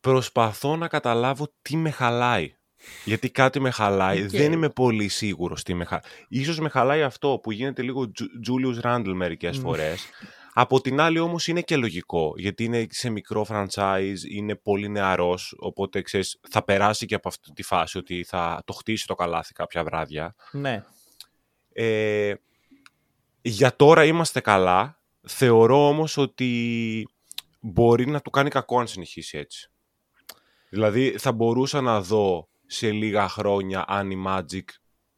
προσπαθώ 0.00 0.76
να 0.76 0.88
καταλάβω 0.88 1.54
τι 1.62 1.76
με 1.76 1.90
χαλάει. 1.90 2.56
Γιατί 3.04 3.30
κάτι 3.30 3.60
με 3.60 3.70
χαλάει, 3.70 4.26
δεν 4.26 4.52
είμαι 4.52 4.68
πολύ 4.68 5.08
σίγουρος 5.08 5.62
τι 5.62 5.74
με 5.74 5.84
χαλάει. 5.84 6.04
Ίσως 6.28 6.58
με 6.58 6.68
χαλάει 6.68 7.02
αυτό 7.02 7.40
που 7.42 7.52
γίνεται 7.52 7.82
λίγο 7.82 8.10
Julius 8.48 8.80
Randle 8.86 9.12
μερικές 9.14 9.58
φορές. 9.58 10.08
Από 10.54 10.80
την 10.80 11.00
άλλη 11.00 11.18
όμως 11.18 11.46
είναι 11.46 11.60
και 11.60 11.76
λογικό, 11.76 12.32
γιατί 12.36 12.64
είναι 12.64 12.86
σε 12.90 13.10
μικρό 13.10 13.46
franchise, 13.48 14.18
είναι 14.30 14.54
πολύ 14.54 14.88
νεαρός, 14.88 15.54
οπότε 15.58 16.02
ξέρεις, 16.02 16.40
θα 16.50 16.64
περάσει 16.64 17.06
και 17.06 17.14
από 17.14 17.28
αυτή 17.28 17.52
τη 17.52 17.62
φάση 17.62 17.98
ότι 17.98 18.24
θα 18.24 18.62
το 18.66 18.72
χτίσει 18.72 19.06
το 19.06 19.14
καλάθι 19.14 19.52
κάποια 19.52 19.84
βράδια. 19.84 20.34
Ναι. 20.52 20.84
Ε, 21.72 22.34
για 23.42 23.76
τώρα 23.76 24.04
είμαστε 24.04 24.40
καλά, 24.40 25.02
Θεωρώ 25.26 25.88
όμως 25.88 26.16
ότι 26.16 27.08
μπορεί 27.60 28.06
να 28.06 28.20
του 28.20 28.30
κάνει 28.30 28.50
κακό 28.50 28.78
αν 28.78 28.86
συνεχίσει 28.86 29.38
έτσι. 29.38 29.70
Δηλαδή 30.68 31.18
θα 31.18 31.32
μπορούσα 31.32 31.80
να 31.80 32.00
δω 32.00 32.48
σε 32.72 32.90
λίγα 32.90 33.28
χρόνια 33.28 33.84
αν 33.86 34.10
οι 34.10 34.22
Magic 34.26 34.64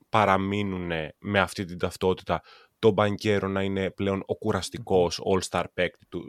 παραμείνουν 0.09 0.91
με 1.19 1.41
αυτή 1.41 1.65
την 1.65 1.79
ταυτότητα 1.79 2.43
τον 2.79 2.93
Μπανκέρο 2.93 3.49
να 3.49 3.63
είναι 3.63 3.91
πλέον 3.91 4.23
ο 4.27 4.37
κουραστικός 4.37 5.21
all-star 5.33 5.65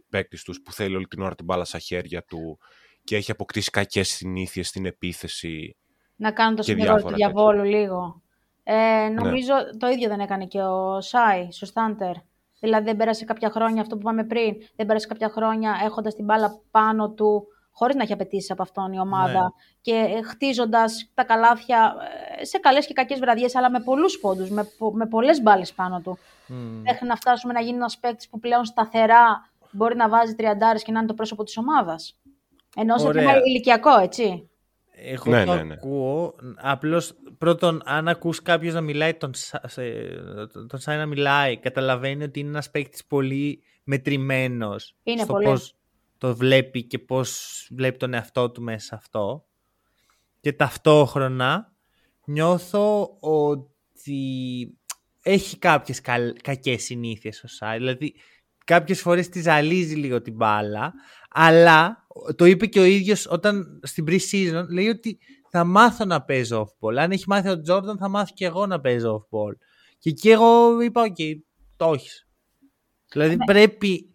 παίκτη 0.09 0.43
τους 0.43 0.61
που 0.61 0.71
θέλει 0.71 0.95
όλη 0.95 1.05
την 1.05 1.21
ώρα 1.21 1.36
την 1.36 1.45
μπάλα 1.45 1.65
στα 1.65 1.80
χέρια 1.80 2.23
του 2.23 2.59
και 3.03 3.15
έχει 3.15 3.32
αποκτήσει 3.32 3.69
κακές 3.69 4.09
συνήθειες 4.09 4.67
στην 4.67 4.86
επίθεση. 4.86 5.78
Να 6.15 6.32
κάνω 6.32 6.55
το 6.55 6.63
σημείο 6.63 6.95
του 6.95 7.13
διαβόλου 7.13 7.63
λίγο. 7.63 8.21
Ε, 8.63 9.09
νομίζω 9.09 9.53
το 9.80 9.88
ίδιο 9.88 10.09
δεν 10.09 10.19
έκανε 10.19 10.45
και 10.45 10.61
ο 10.61 11.01
Σάι, 11.01 11.47
στο 11.51 11.65
Στάντερ. 11.65 12.15
Δηλαδή 12.59 12.86
δεν 12.86 12.95
πέρασε 12.95 13.26
κάποια 13.26 13.49
χρόνια 13.49 13.82
αυτό 13.82 13.95
που 13.95 14.01
είπαμε 14.01 14.23
πριν, 14.23 14.55
δεν 14.76 14.86
πέρασε 14.86 15.07
κάποια 15.07 15.30
χρόνια 15.30 15.80
έχοντας 15.84 16.15
την 16.15 16.26
μπάλα 16.26 16.61
πάνω 16.71 17.11
του, 17.11 17.47
χωρίς 17.78 17.95
να 17.95 18.03
έχει 18.03 18.13
απαιτήσει 18.13 18.51
από 18.51 18.61
αυτόν 18.61 18.93
η 18.93 18.99
ομάδα 18.99 19.41
ναι. 19.41 19.47
και 19.82 20.21
χτίζοντας 20.26 21.11
τα 21.13 21.23
καλάθια 21.23 21.95
ε, 22.39 22.45
σε 22.45 22.57
καλές 22.57 22.86
και 22.86 22.93
κακές 22.93 23.19
βραδιές, 23.19 23.55
αλλά 23.55 23.71
με 23.71 23.80
πολλούς 23.80 24.19
πόντους, 24.19 24.49
με, 24.49 24.67
με 24.93 25.07
πολλές 25.07 25.41
μπάλες 25.41 25.73
πάνω 25.73 25.99
του. 25.99 26.17
Mm. 26.17 26.53
Μέχρι 26.84 27.07
να 27.07 27.15
φτάσουμε 27.15 27.53
να 27.53 27.61
γίνει 27.61 27.76
ένας 27.76 27.97
παίκτης 27.97 28.30
που 28.30 28.39
πλέον 28.39 28.65
σταθερά 28.65 29.49
μπορεί 29.71 29.95
να 29.95 30.09
βάζει 30.09 30.36
τριαντάρες 30.36 30.84
και 30.84 30.91
να 30.91 30.99
είναι 30.99 31.07
το 31.07 31.13
πρόσωπο 31.13 31.43
της 31.43 31.57
ομάδας. 31.57 32.19
Ενώ 32.76 32.97
σε 32.97 33.12
θέμα 33.12 33.32
ηλικιακό, 33.45 33.99
έτσι. 33.99 34.49
Εγώ 34.97 35.32
ναι, 35.32 35.45
το 35.45 35.55
ναι, 35.55 35.63
ναι. 35.63 35.74
ακούω. 35.74 36.36
Απλώς 36.55 37.13
πρώτον, 37.37 37.82
αν 37.86 38.08
ακούς 38.08 38.41
κάποιος 38.41 38.74
να 38.74 38.82
μιλάει, 38.82 39.13
τον, 39.13 39.32
τον 40.67 40.79
Σάι 40.79 40.97
να 40.97 41.05
μιλάει, 41.05 41.58
καταλαβαίνει 41.58 42.24
ότι 42.24 42.39
είναι 42.39 42.49
ένας 42.49 42.71
παίκτης 42.71 43.05
πολύ 43.05 43.63
μετρημένος 43.83 44.95
στο 45.17 45.33
πολύ. 45.33 45.45
πώς 45.45 45.75
το 46.17 46.36
βλέπει 46.36 46.83
και 46.83 47.00
πώς 47.00 47.67
βλέπει 47.71 47.97
τον 47.97 48.13
εαυτό 48.13 48.51
του 48.51 48.62
μέσα 48.62 48.86
σε 48.86 48.96
αυτό. 48.96 49.46
Και 50.39 50.54
ταυτόχρονα 50.54 51.74
νιώθω 52.25 53.17
ότι 53.20 54.78
έχει 55.21 55.58
κάποιες 55.58 56.01
κακέ 56.01 56.33
κακές 56.43 56.83
συνήθειες 56.83 57.43
ο 57.43 57.47
Σάι. 57.47 57.78
Δηλαδή, 57.78 58.13
κάποιες 58.66 59.01
φορές 59.01 59.29
τη 59.29 59.42
ζαλίζει 59.42 59.96
λίγο 59.96 60.21
την 60.21 60.36
μπάλα, 60.36 60.93
αλλά 61.29 62.08
το 62.36 62.46
είπε 62.46 62.66
και 62.66 62.79
ο 62.79 62.83
ίδιος 62.83 63.28
όταν 63.29 63.79
στην 63.83 64.05
pre-season 64.08 64.66
λέει 64.70 64.87
ότι 64.87 65.20
θα 65.50 65.63
μάθω 65.63 66.05
να 66.05 66.21
παίζω 66.21 66.67
off-ball. 66.67 66.96
Αν 66.96 67.12
έχει 67.12 67.24
μάθει 67.28 67.50
ο 67.50 67.62
Τζόρνταν 67.62 67.97
θα 67.97 68.09
μάθω 68.09 68.33
και 68.36 68.46
εγώ 68.46 68.66
να 68.66 68.79
παίζω 68.79 69.16
off-ball. 69.16 69.54
Και 69.97 70.09
εκεί 70.09 70.29
εγώ 70.29 70.82
είπα, 70.82 71.01
OK, 71.01 71.16
okay, 71.17 71.33
το 71.75 71.92
έχεις. 71.93 72.28
Δηλαδή 73.12 73.36
ναι. 73.36 73.46
πρέπει 73.46 74.14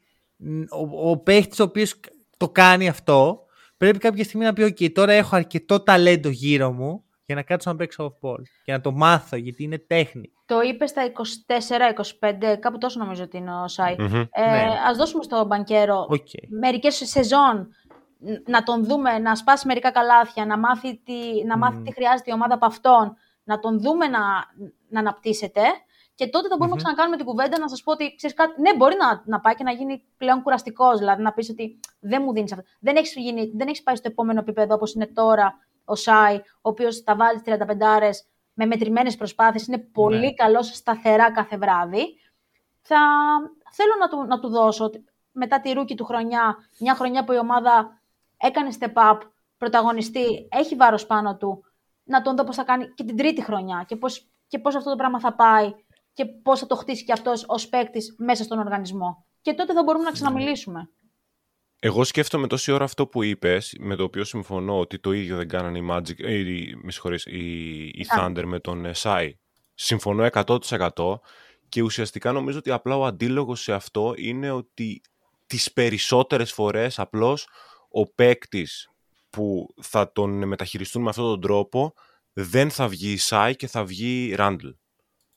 ο, 0.70 1.10
ο 1.10 1.16
παίχτης 1.16 1.60
ο 1.60 1.62
οποίος 1.62 2.00
το 2.36 2.48
κάνει 2.48 2.88
αυτό, 2.88 3.44
πρέπει 3.76 3.98
κάποια 3.98 4.24
στιγμή 4.24 4.44
να 4.44 4.52
πει, 4.52 4.62
OK, 4.62 4.76
okay, 4.80 4.92
τώρα 4.92 5.12
έχω 5.12 5.36
αρκετό 5.36 5.80
ταλέντο 5.82 6.28
γύρω 6.28 6.72
μου 6.72 7.04
για 7.30 7.34
να 7.34 7.42
κάτσω 7.42 7.70
να 7.70 7.76
παίξω 7.76 8.04
off-ball. 8.04 8.42
Και 8.64 8.72
να 8.72 8.80
το 8.80 8.92
μάθω, 8.92 9.36
γιατί 9.36 9.62
είναι 9.62 9.78
τέχνη. 9.78 10.32
Το 10.46 10.60
είπες 10.60 10.90
στα 10.90 11.02
24-25, 12.20 12.56
κάπου 12.60 12.78
τόσο 12.78 12.98
νομίζω 12.98 13.22
ότι 13.22 13.36
είναι 13.36 13.54
ο 13.62 13.68
Σάι. 13.68 13.94
Mm-hmm. 13.98 14.28
Ε, 14.30 14.50
ναι. 14.50 14.66
Ας 14.88 14.96
δώσουμε 14.96 15.22
στο 15.22 15.44
μπανκέρο 15.44 16.06
okay. 16.10 16.46
μερικές 16.48 17.02
σεζόν 17.04 17.68
να 18.46 18.62
τον 18.62 18.84
δούμε, 18.84 19.18
να 19.18 19.34
σπάσει 19.34 19.66
μερικά 19.66 19.90
καλάθια, 19.90 20.46
να 20.46 20.58
μάθει 20.58 21.00
τι, 21.04 21.44
να 21.46 21.58
μάθει 21.58 21.82
τι 21.82 21.92
χρειάζεται 21.92 22.30
η 22.30 22.34
ομάδα 22.34 22.54
από 22.54 22.66
αυτόν, 22.66 23.16
να 23.44 23.58
τον 23.58 23.80
δούμε 23.80 24.06
να, 24.06 24.20
να 24.88 25.00
αναπτύσσεται 25.00 25.62
Και 26.20 26.28
τότε 26.28 26.48
θα 26.48 26.56
μπορούμε 26.56 26.76
mm-hmm. 26.76 26.78
να 26.78 26.82
ξανακάνουμε 26.82 27.16
την 27.16 27.26
κουβέντα 27.26 27.58
να 27.58 27.68
σας 27.68 27.82
πω 27.82 27.92
ότι 27.92 28.14
ξέρεις 28.16 28.36
κάτι. 28.36 28.60
Ναι, 28.60 28.76
μπορεί 28.76 28.96
να, 28.96 29.22
να 29.24 29.40
πάει 29.40 29.54
και 29.54 29.64
να 29.64 29.70
γίνει 29.70 30.04
πλέον 30.16 30.42
κουραστικός. 30.42 30.98
Δηλαδή 30.98 31.22
να 31.22 31.32
πεις 31.32 31.48
ότι 31.48 31.80
δεν 32.00 32.22
μου 32.22 32.32
δίνεις 32.32 32.52
αυτό. 32.52 32.64
Δεν 32.80 32.96
έχεις 32.96 33.16
έχεις 33.58 33.82
πάει 33.82 33.96
στο 33.96 34.08
επόμενο 34.10 34.40
επίπεδο 34.40 34.74
όπως 34.74 34.94
είναι 34.94 35.06
τώρα 35.06 35.58
ο 35.84 35.94
Σάι, 35.94 36.36
ο 36.36 36.42
οποίος 36.60 36.98
θα 36.98 37.16
βάλει 37.16 37.42
35 37.44 37.56
με 38.52 38.66
μετρημένες 38.66 39.16
προσπάθειες. 39.16 39.66
Είναι 39.66 39.78
πολύ 39.78 40.18
ναι. 40.18 40.32
καλός 40.32 40.66
σταθερά 40.66 41.32
κάθε 41.32 41.56
βράδυ. 41.56 42.02
Θα 42.80 42.98
θέλω 43.70 43.92
να 44.00 44.08
του, 44.08 44.26
να 44.26 44.40
του 44.40 44.48
δώσω 44.48 44.90
μετά 45.32 45.60
τη 45.60 45.72
ρούκη 45.72 45.94
του 45.94 46.04
χρονιά, 46.04 46.56
μια 46.78 46.94
χρονιά 46.94 47.24
που 47.24 47.32
η 47.32 47.38
ομάδα 47.38 48.00
έκανε 48.36 48.70
step 48.78 49.12
up, 49.12 49.18
πρωταγωνιστή, 49.58 50.48
έχει 50.50 50.74
βάρος 50.74 51.06
πάνω 51.06 51.36
του, 51.36 51.64
να 52.04 52.22
τον 52.22 52.36
δω 52.36 52.44
πώς 52.44 52.56
θα 52.56 52.64
κάνει 52.64 52.88
και 52.94 53.04
την 53.04 53.16
τρίτη 53.16 53.42
χρονιά 53.42 53.84
και 53.88 53.96
πώς, 53.96 54.30
και 54.46 54.58
πώς 54.58 54.74
αυτό 54.74 54.90
το 54.90 54.96
πράγμα 54.96 55.20
θα 55.20 55.34
πάει 55.34 55.74
και 56.12 56.24
πώς 56.24 56.60
θα 56.60 56.66
το 56.66 56.74
χτίσει 56.76 57.04
και 57.04 57.12
αυτός 57.12 57.44
ως 57.46 57.68
παίκτης 57.68 58.14
μέσα 58.18 58.44
στον 58.44 58.58
οργανισμό. 58.58 59.26
Και 59.42 59.54
τότε 59.54 59.72
θα 59.72 59.82
μπορούμε 59.82 60.04
να 60.04 60.10
ξαναμιλήσουμε. 60.10 60.90
Εγώ 61.82 62.04
σκέφτομαι 62.04 62.46
τόση 62.46 62.72
ώρα 62.72 62.84
αυτό 62.84 63.06
που 63.06 63.22
είπες, 63.22 63.76
με 63.78 63.96
το 63.96 64.02
οποίο 64.02 64.24
συμφωνώ 64.24 64.78
ότι 64.78 64.98
το 64.98 65.12
ίδιο 65.12 65.36
δεν 65.36 65.48
κάνανε 65.48 65.78
οι 65.78 65.86
Magic, 65.90 66.20
ε, 66.20 66.34
οι, 66.34 66.74
με 66.82 66.92
οι, 67.24 67.84
οι 67.84 68.06
Thunder 68.16 68.42
με 68.44 68.60
τον 68.60 68.94
Σάι. 68.94 69.26
Ε, 69.26 69.38
συμφωνώ 69.74 70.26
100% 70.32 71.18
και 71.68 71.82
ουσιαστικά 71.82 72.32
νομίζω 72.32 72.58
ότι 72.58 72.70
απλά 72.70 72.96
ο 72.96 73.04
αντίλογος 73.04 73.62
σε 73.62 73.72
αυτό 73.72 74.14
είναι 74.16 74.50
ότι 74.50 75.02
τις 75.46 75.72
περισσότερες 75.72 76.52
φορές 76.52 76.98
απλώς 76.98 77.48
ο 77.88 78.06
παίκτης 78.06 78.90
που 79.30 79.74
θα 79.80 80.12
τον 80.12 80.46
μεταχειριστούν 80.46 81.02
με 81.02 81.08
αυτόν 81.08 81.24
τον 81.24 81.40
τρόπο 81.40 81.94
δεν 82.32 82.70
θα 82.70 82.88
βγει 82.88 83.16
Σάι 83.16 83.56
και 83.56 83.66
θα 83.66 83.84
βγει 83.84 84.34
Ράντλ. 84.34 84.68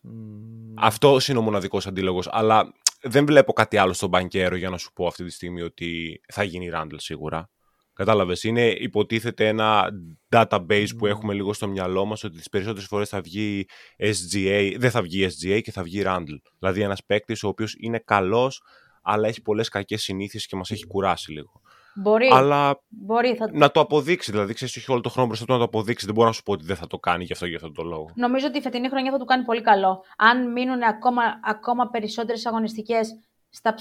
Mm. 0.03 0.73
Αυτό 0.75 1.17
είναι 1.29 1.37
ο 1.37 1.41
μοναδικός 1.41 1.87
αντίλογος. 1.87 2.27
Αλλά 2.31 2.73
δεν 3.01 3.25
βλέπω 3.25 3.53
κάτι 3.53 3.77
άλλο 3.77 3.93
στον 3.93 4.09
μπανκέρο 4.09 4.55
για 4.55 4.69
να 4.69 4.77
σου 4.77 4.93
πω 4.93 5.05
αυτή 5.05 5.23
τη 5.23 5.31
στιγμή 5.31 5.61
ότι 5.61 6.21
θα 6.27 6.43
γίνει 6.43 6.69
Ράντλ 6.69 6.95
σίγουρα. 6.97 7.49
Κατάλαβες. 7.93 8.43
Είναι 8.43 8.67
υποτίθεται 8.67 9.47
ένα 9.47 9.89
database 10.29 10.87
που 10.97 11.05
έχουμε 11.05 11.33
λίγο 11.33 11.53
στο 11.53 11.67
μυαλό 11.67 12.05
μας 12.05 12.23
ότι 12.23 12.37
τις 12.37 12.49
περισσότερες 12.49 12.87
φορές 12.87 13.09
θα 13.09 13.21
βγει 13.21 13.65
SGA, 13.97 14.75
δεν 14.77 14.91
θα 14.91 15.01
βγει 15.01 15.27
SGA 15.29 15.61
και 15.61 15.71
θα 15.71 15.83
βγει 15.83 16.01
Randall. 16.05 16.39
Δηλαδή 16.59 16.81
ένας 16.81 17.05
παίκτης 17.05 17.43
ο 17.43 17.47
οποίος 17.47 17.75
είναι 17.79 17.99
καλός, 18.05 18.61
αλλά 19.01 19.27
έχει 19.27 19.41
πολλές 19.41 19.69
κακές 19.69 20.01
συνήθειες 20.01 20.45
και 20.45 20.55
μας 20.55 20.71
έχει 20.71 20.87
κουράσει 20.87 21.31
λίγο. 21.31 21.61
Μπορεί. 21.95 22.29
Αλλά 22.31 22.81
Μπορεί, 22.87 23.35
θα... 23.35 23.49
να 23.51 23.71
το 23.71 23.79
αποδείξει. 23.79 24.31
Δηλαδή, 24.31 24.53
ξέρεις, 24.53 24.75
έχει 24.75 24.91
όλο 24.91 25.01
το 25.01 25.09
χρόνο 25.09 25.27
μπροστά 25.27 25.45
του 25.45 25.51
να 25.51 25.57
το 25.57 25.63
αποδείξει. 25.63 26.05
Δεν 26.05 26.15
μπορώ 26.15 26.27
να 26.27 26.33
σου 26.33 26.43
πω 26.43 26.51
ότι 26.51 26.65
δεν 26.65 26.75
θα 26.75 26.87
το 26.87 26.97
κάνει 26.97 27.23
γι' 27.23 27.33
αυτό 27.33 27.45
γι' 27.45 27.55
αυτό 27.55 27.71
το 27.71 27.83
λόγο. 27.83 28.09
Νομίζω 28.15 28.47
ότι 28.47 28.57
η 28.57 28.61
φετινή 28.61 28.89
χρονιά 28.89 29.11
θα 29.11 29.17
του 29.17 29.25
κάνει 29.25 29.43
πολύ 29.43 29.61
καλό. 29.61 30.03
Αν 30.17 30.51
μείνουν 30.51 30.83
ακόμα, 30.83 31.23
ακόμα 31.43 31.89
περισσότερες 31.89 32.45
αγωνιστικές 32.45 33.09
στα 33.49 33.75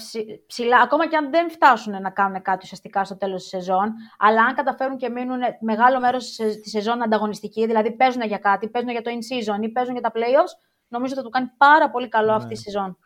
ψηλά, 0.47 0.81
ακόμα 0.81 1.07
και 1.07 1.15
αν 1.15 1.29
δεν 1.29 1.49
φτάσουν 1.49 2.01
να 2.01 2.09
κάνουν 2.09 2.41
κάτι 2.41 2.59
ουσιαστικά 2.63 3.03
στο 3.03 3.17
τέλος 3.17 3.41
της 3.41 3.49
σεζόν, 3.49 3.93
αλλά 4.17 4.43
αν 4.43 4.55
καταφέρουν 4.55 4.97
και 4.97 5.09
μείνουν 5.09 5.39
μεγάλο 5.59 5.99
μέρος 5.99 6.35
της 6.35 6.71
σεζόν 6.71 7.03
ανταγωνιστική, 7.03 7.65
δηλαδή 7.65 7.91
παίζουν 7.91 8.21
για 8.21 8.37
κάτι, 8.37 8.69
παίζουν 8.69 8.91
για 8.91 9.01
το 9.01 9.11
in-season 9.11 9.63
ή 9.63 9.69
παίζουν 9.69 9.93
για 9.93 10.01
τα 10.01 10.11
playoffs, 10.15 10.53
νομίζω 10.87 11.13
ότι 11.13 11.21
θα 11.21 11.23
του 11.23 11.29
κάνει 11.29 11.51
πάρα 11.57 11.89
πολύ 11.89 12.09
καλό 12.09 12.29
ναι. 12.29 12.35
αυτή 12.35 12.53
η 12.53 12.57
σεζόν. 12.57 12.97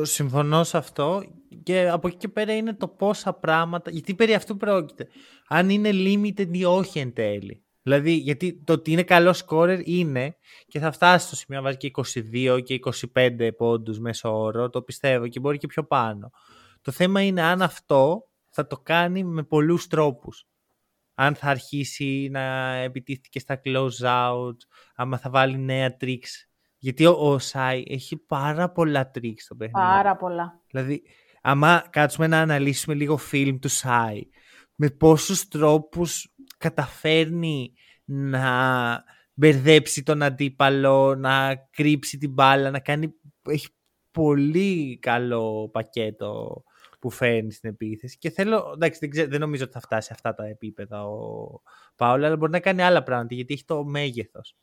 Συμφωνώ 0.00 0.64
σε 0.64 0.76
αυτό 0.76 1.22
και 1.62 1.88
από 1.88 2.08
εκεί 2.08 2.16
και 2.16 2.28
πέρα 2.28 2.56
είναι 2.56 2.74
το 2.74 2.88
πόσα 2.88 3.32
πράγματα, 3.32 3.90
γιατί 3.90 4.14
περί 4.14 4.34
αυτού 4.34 4.56
πρόκειται. 4.56 5.08
Αν 5.48 5.70
είναι 5.70 5.90
limited 5.92 6.48
ή 6.50 6.64
όχι 6.64 6.98
εν 6.98 7.12
τέλει. 7.12 7.64
Δηλαδή, 7.82 8.12
γιατί 8.12 8.62
το 8.64 8.72
ότι 8.72 8.92
είναι 8.92 9.02
καλό 9.02 9.34
scorer 9.46 9.80
είναι 9.84 10.36
και 10.66 10.78
θα 10.78 10.92
φτάσει 10.92 11.26
στο 11.26 11.36
σημείο 11.36 11.60
να 11.60 11.66
βάζει 11.66 11.76
και 11.76 11.90
22 11.94 12.60
και 12.62 12.80
25 13.14 13.50
πόντους 13.56 13.98
μέσω 13.98 14.40
όρο, 14.40 14.70
το 14.70 14.82
πιστεύω 14.82 15.28
και 15.28 15.40
μπορεί 15.40 15.58
και 15.58 15.66
πιο 15.66 15.84
πάνω. 15.84 16.30
Το 16.80 16.92
θέμα 16.92 17.22
είναι 17.22 17.42
αν 17.42 17.62
αυτό 17.62 18.28
θα 18.48 18.66
το 18.66 18.78
κάνει 18.78 19.24
με 19.24 19.42
πολλούς 19.42 19.86
τρόπους. 19.86 20.46
Αν 21.14 21.34
θα 21.34 21.48
αρχίσει 21.48 22.28
να 22.30 22.74
επιτίθεται 22.74 23.28
και 23.30 23.38
στα 23.38 23.60
close 23.64 24.04
out, 24.04 24.56
άμα 24.94 25.18
θα 25.18 25.30
βάλει 25.30 25.58
νέα 25.58 25.96
tricks 26.00 26.51
γιατί 26.82 27.06
ο, 27.06 27.12
ο 27.18 27.38
Σάι 27.38 27.82
έχει 27.86 28.16
πάρα 28.16 28.70
πολλά 28.70 29.10
τρίξ 29.10 29.44
στο 29.44 29.54
παιχνίδι. 29.54 29.86
Πάρα 29.86 30.16
πολλά. 30.16 30.60
Δηλαδή, 30.70 31.02
άμα 31.42 31.84
κάτσουμε 31.90 32.26
να 32.26 32.40
αναλύσουμε 32.40 32.94
λίγο 32.94 33.16
φιλμ 33.16 33.58
του 33.58 33.68
Σάι, 33.68 34.20
με 34.74 34.90
πόσους 34.90 35.48
τρόπους 35.48 36.34
καταφέρνει 36.58 37.72
να 38.04 39.04
μπερδέψει 39.34 40.02
τον 40.02 40.22
αντίπαλο, 40.22 41.14
να 41.14 41.54
κρύψει 41.70 42.18
την 42.18 42.32
μπάλα, 42.32 42.70
να 42.70 42.80
κάνει... 42.80 43.14
Έχει 43.48 43.68
πολύ 44.10 44.98
καλό 44.98 45.68
πακέτο 45.72 46.62
που 47.00 47.10
φέρνει 47.10 47.52
στην 47.52 47.70
επίθεση 47.70 48.18
και 48.18 48.30
θέλω, 48.30 48.70
εντάξει 48.74 49.06
δεν, 49.06 49.28
δεν 49.28 49.40
νομίζω 49.40 49.64
ότι 49.64 49.72
θα 49.72 49.80
φτάσει 49.80 50.06
σε 50.06 50.12
αυτά 50.12 50.34
τα 50.34 50.46
επίπεδα 50.46 51.04
ο 51.04 51.48
Πάολα, 51.96 52.26
αλλά 52.26 52.36
μπορεί 52.36 52.52
να 52.52 52.60
κάνει 52.60 52.82
άλλα 52.82 53.02
πράγματα 53.02 53.34
γιατί 53.34 53.54
έχει 53.54 53.64
το 53.64 53.84
μέγεθος. 53.84 54.56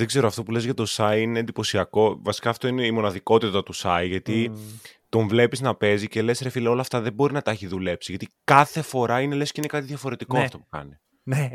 Δεν 0.00 0.08
ξέρω, 0.08 0.26
αυτό 0.26 0.42
που 0.42 0.50
λες 0.50 0.64
για 0.64 0.74
το 0.74 0.86
Σάι 0.86 1.22
είναι 1.22 1.38
εντυπωσιακό. 1.38 2.18
Βασικά 2.22 2.50
αυτό 2.50 2.68
είναι 2.68 2.86
η 2.86 2.90
μοναδικότητα 2.90 3.62
του 3.62 3.72
Σάι, 3.72 4.08
γιατί 4.08 4.52
τον 5.08 5.28
βλέπεις 5.28 5.60
να 5.60 5.74
παίζει 5.74 6.08
και 6.08 6.22
λες 6.22 6.40
ρε 6.40 6.48
φίλε 6.48 6.68
όλα 6.68 6.80
αυτά 6.80 7.00
δεν 7.00 7.12
μπορεί 7.12 7.32
να 7.32 7.42
τα 7.42 7.50
έχει 7.50 7.66
δουλέψει. 7.66 8.12
Γιατί 8.12 8.28
κάθε 8.44 8.82
φορά 8.82 9.20
είναι 9.20 9.34
λες 9.34 9.52
και 9.52 9.60
είναι 9.60 9.68
κάτι 9.68 9.86
διαφορετικό 9.86 10.36
ναι. 10.36 10.42
αυτό 10.42 10.58
που 10.58 10.66
κάνει. 10.70 10.98
Ναι. 11.22 11.50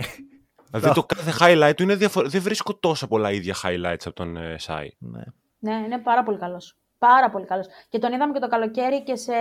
Δηλαδή 0.72 0.94
το 0.94 1.04
κάθε 1.04 1.34
highlight 1.40 1.74
του 1.76 1.84
είναι 1.84 1.96
διαφορετικό. 1.96 2.38
Δεν 2.38 2.46
βρίσκω 2.46 2.76
τόσα 2.76 3.08
πολλά 3.08 3.32
ίδια 3.32 3.56
highlights 3.64 4.06
από 4.06 4.14
τον 4.14 4.38
ε, 4.38 4.58
Σάι. 4.58 4.90
Ναι. 5.00 5.24
ναι, 5.60 5.86
είναι 5.86 5.98
πάρα 5.98 6.24
πολύ 6.24 6.38
καλός. 6.38 6.78
Πάρα 6.98 7.30
πολύ 7.30 7.46
καλός. 7.46 7.66
Και 7.90 8.00
τον 8.00 8.14
είδαμε 8.14 8.34
και 8.34 8.40
το 8.40 8.48
καλοκαίρι 8.48 9.04
και 9.04 9.16
σε, 9.16 9.34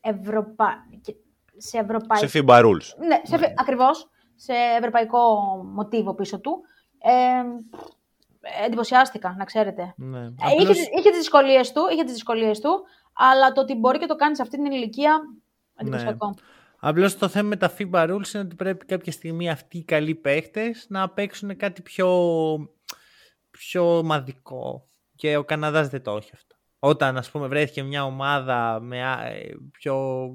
Ευρωπα... 0.00 0.74
σε 1.56 1.78
ευρωπαϊκό... 1.78 2.26
Σε 2.26 2.40
FIBA 2.44 2.64
Rules. 2.64 3.06
Ναι, 3.06 3.20
σε... 3.22 3.36
ναι. 3.36 3.54
ακριβώς. 3.56 4.08
Σε 4.34 4.52
ευρωπαϊκό 4.78 5.18
μοτίβο 5.74 6.14
πίσω 6.14 6.40
του. 6.40 6.60
Ε, 6.98 7.10
εντυπωσιάστηκα, 8.64 9.34
να 9.38 9.44
ξέρετε. 9.44 9.94
Ναι. 9.96 10.20
Ε, 10.20 10.32
είχε, 10.60 10.72
είχε 10.72 11.10
τις 11.10 11.18
δυσκολίες 11.18 11.72
του, 11.72 11.80
είχε 11.92 12.04
τις 12.04 12.12
δυσκολίες 12.12 12.60
του, 12.60 12.84
αλλά 13.12 13.52
το 13.52 13.60
ότι 13.60 13.74
μπορεί 13.74 13.98
και 13.98 14.06
το 14.06 14.16
κάνεις 14.16 14.36
σε 14.36 14.42
αυτή 14.42 14.56
την 14.56 14.72
ηλικία, 14.72 15.20
εντυπωσιακό. 15.76 16.26
Ναι. 16.26 16.34
Απλώς 16.78 17.18
το 17.18 17.28
θέμα 17.28 17.48
με 17.48 17.56
τα 17.56 17.72
FIBA 17.78 18.10
rules 18.10 18.34
είναι 18.34 18.44
ότι 18.44 18.54
πρέπει 18.54 18.86
κάποια 18.86 19.12
στιγμή 19.12 19.50
αυτοί 19.50 19.78
οι 19.78 19.84
καλοί 19.84 20.14
παίχτες 20.14 20.86
να 20.88 21.10
παίξουν 21.10 21.56
κάτι 21.56 21.82
πιο, 21.82 22.08
πιο 23.50 23.98
ομαδικό. 23.98 24.88
Και 25.16 25.36
ο 25.36 25.44
Καναδάς 25.44 25.88
δεν 25.88 26.02
το 26.02 26.16
έχει 26.16 26.30
αυτό. 26.34 26.56
Όταν, 26.78 27.16
ας 27.16 27.30
πούμε, 27.30 27.46
βρέθηκε 27.46 27.82
μια 27.82 28.04
ομάδα 28.04 28.80
με 28.80 28.98
ε, 28.98 29.54
πιο 29.72 30.26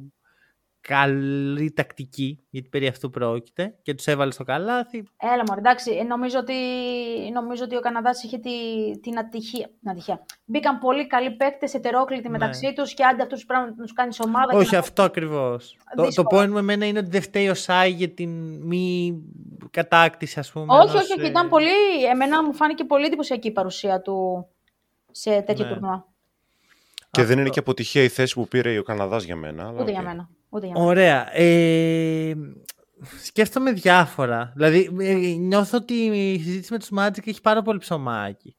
καλή 0.81 1.71
τακτική, 1.71 2.43
γιατί 2.49 2.69
περί 2.69 2.87
αυτού 2.87 3.09
πρόκειται 3.09 3.75
και 3.81 3.93
τους 3.93 4.07
έβαλε 4.07 4.31
στο 4.31 4.43
καλάθι. 4.43 5.03
Έλα 5.17 5.43
μωρέ, 5.47 5.59
εντάξει, 5.59 6.03
νομίζω 6.07 6.39
ότι, 6.39 6.53
νομίζω 7.33 7.63
ότι 7.63 7.75
ο 7.75 7.79
Καναδάς 7.79 8.23
είχε 8.23 8.37
τη, 8.37 8.49
την 8.99 9.19
ατυχία. 9.19 9.69
Την 9.79 9.89
ατυχία. 9.89 10.25
Μπήκαν 10.45 10.77
πολύ 10.79 11.07
καλοί 11.07 11.31
παίκτες, 11.31 11.73
ετερόκλητοι 11.73 12.23
ναι. 12.23 12.29
μεταξύ 12.29 12.73
τους 12.75 12.93
και 12.93 13.03
άντε 13.03 13.21
αυτούς 13.21 13.45
πρέπει 13.45 13.63
να 13.77 13.83
τους 13.83 13.93
κάνεις 13.93 14.19
ομάδα. 14.19 14.57
Όχι, 14.57 14.75
αυτό 14.75 15.03
ακριβώς. 15.03 15.77
Το, 15.95 16.07
το 16.13 16.23
point 16.31 16.47
με 16.49 16.59
εμένα 16.59 16.85
είναι 16.85 16.99
ότι 16.99 17.09
δεν 17.09 17.21
φταίει 17.21 17.49
ο 17.49 17.53
Σάι 17.53 17.91
για 17.91 18.09
την 18.09 18.29
μη 18.61 19.13
κατάκτηση, 19.71 20.39
ας 20.39 20.51
πούμε. 20.51 20.65
Όχι, 20.73 20.97
όχι, 20.97 21.19
όχι, 21.19 21.27
ήταν 21.27 21.45
ε, 21.45 21.49
πολύ, 21.49 22.03
εμένα 22.11 22.43
μου 22.43 22.53
φάνηκε 22.53 22.83
πολύ 22.83 23.05
εντυπωσιακή 23.05 23.47
η 23.47 23.51
παρουσία 23.51 24.01
του 24.01 24.47
σε 25.11 25.41
τέτοιο 25.41 25.65
ναι. 25.65 25.71
τουρνουά. 25.71 26.07
Και 27.11 27.21
αυτό. 27.21 27.33
δεν 27.33 27.39
είναι 27.39 27.49
και 27.49 27.59
αποτυχία 27.59 28.03
η 28.03 28.07
θέση 28.07 28.33
που 28.33 28.47
πήρε 28.47 28.77
ο 28.77 28.83
Καναδάς 28.83 29.23
για 29.23 29.35
μένα. 29.35 29.73
Ούτε 29.79 29.91
για 29.91 30.01
μένα. 30.01 30.29
Ωραία. 30.73 31.35
Ε, 31.37 32.33
σκέφτομαι 33.23 33.71
διάφορα. 33.71 34.51
Δηλαδή, 34.55 34.95
ε, 34.99 35.13
νιώθω 35.37 35.77
ότι 35.77 35.93
η 35.93 36.39
συζήτηση 36.39 36.71
με 36.73 36.79
τους 36.79 36.89
Magic 36.97 37.27
έχει 37.27 37.41
πάρα 37.41 37.61
πολύ 37.61 37.79
ψωμάκι. 37.79 38.55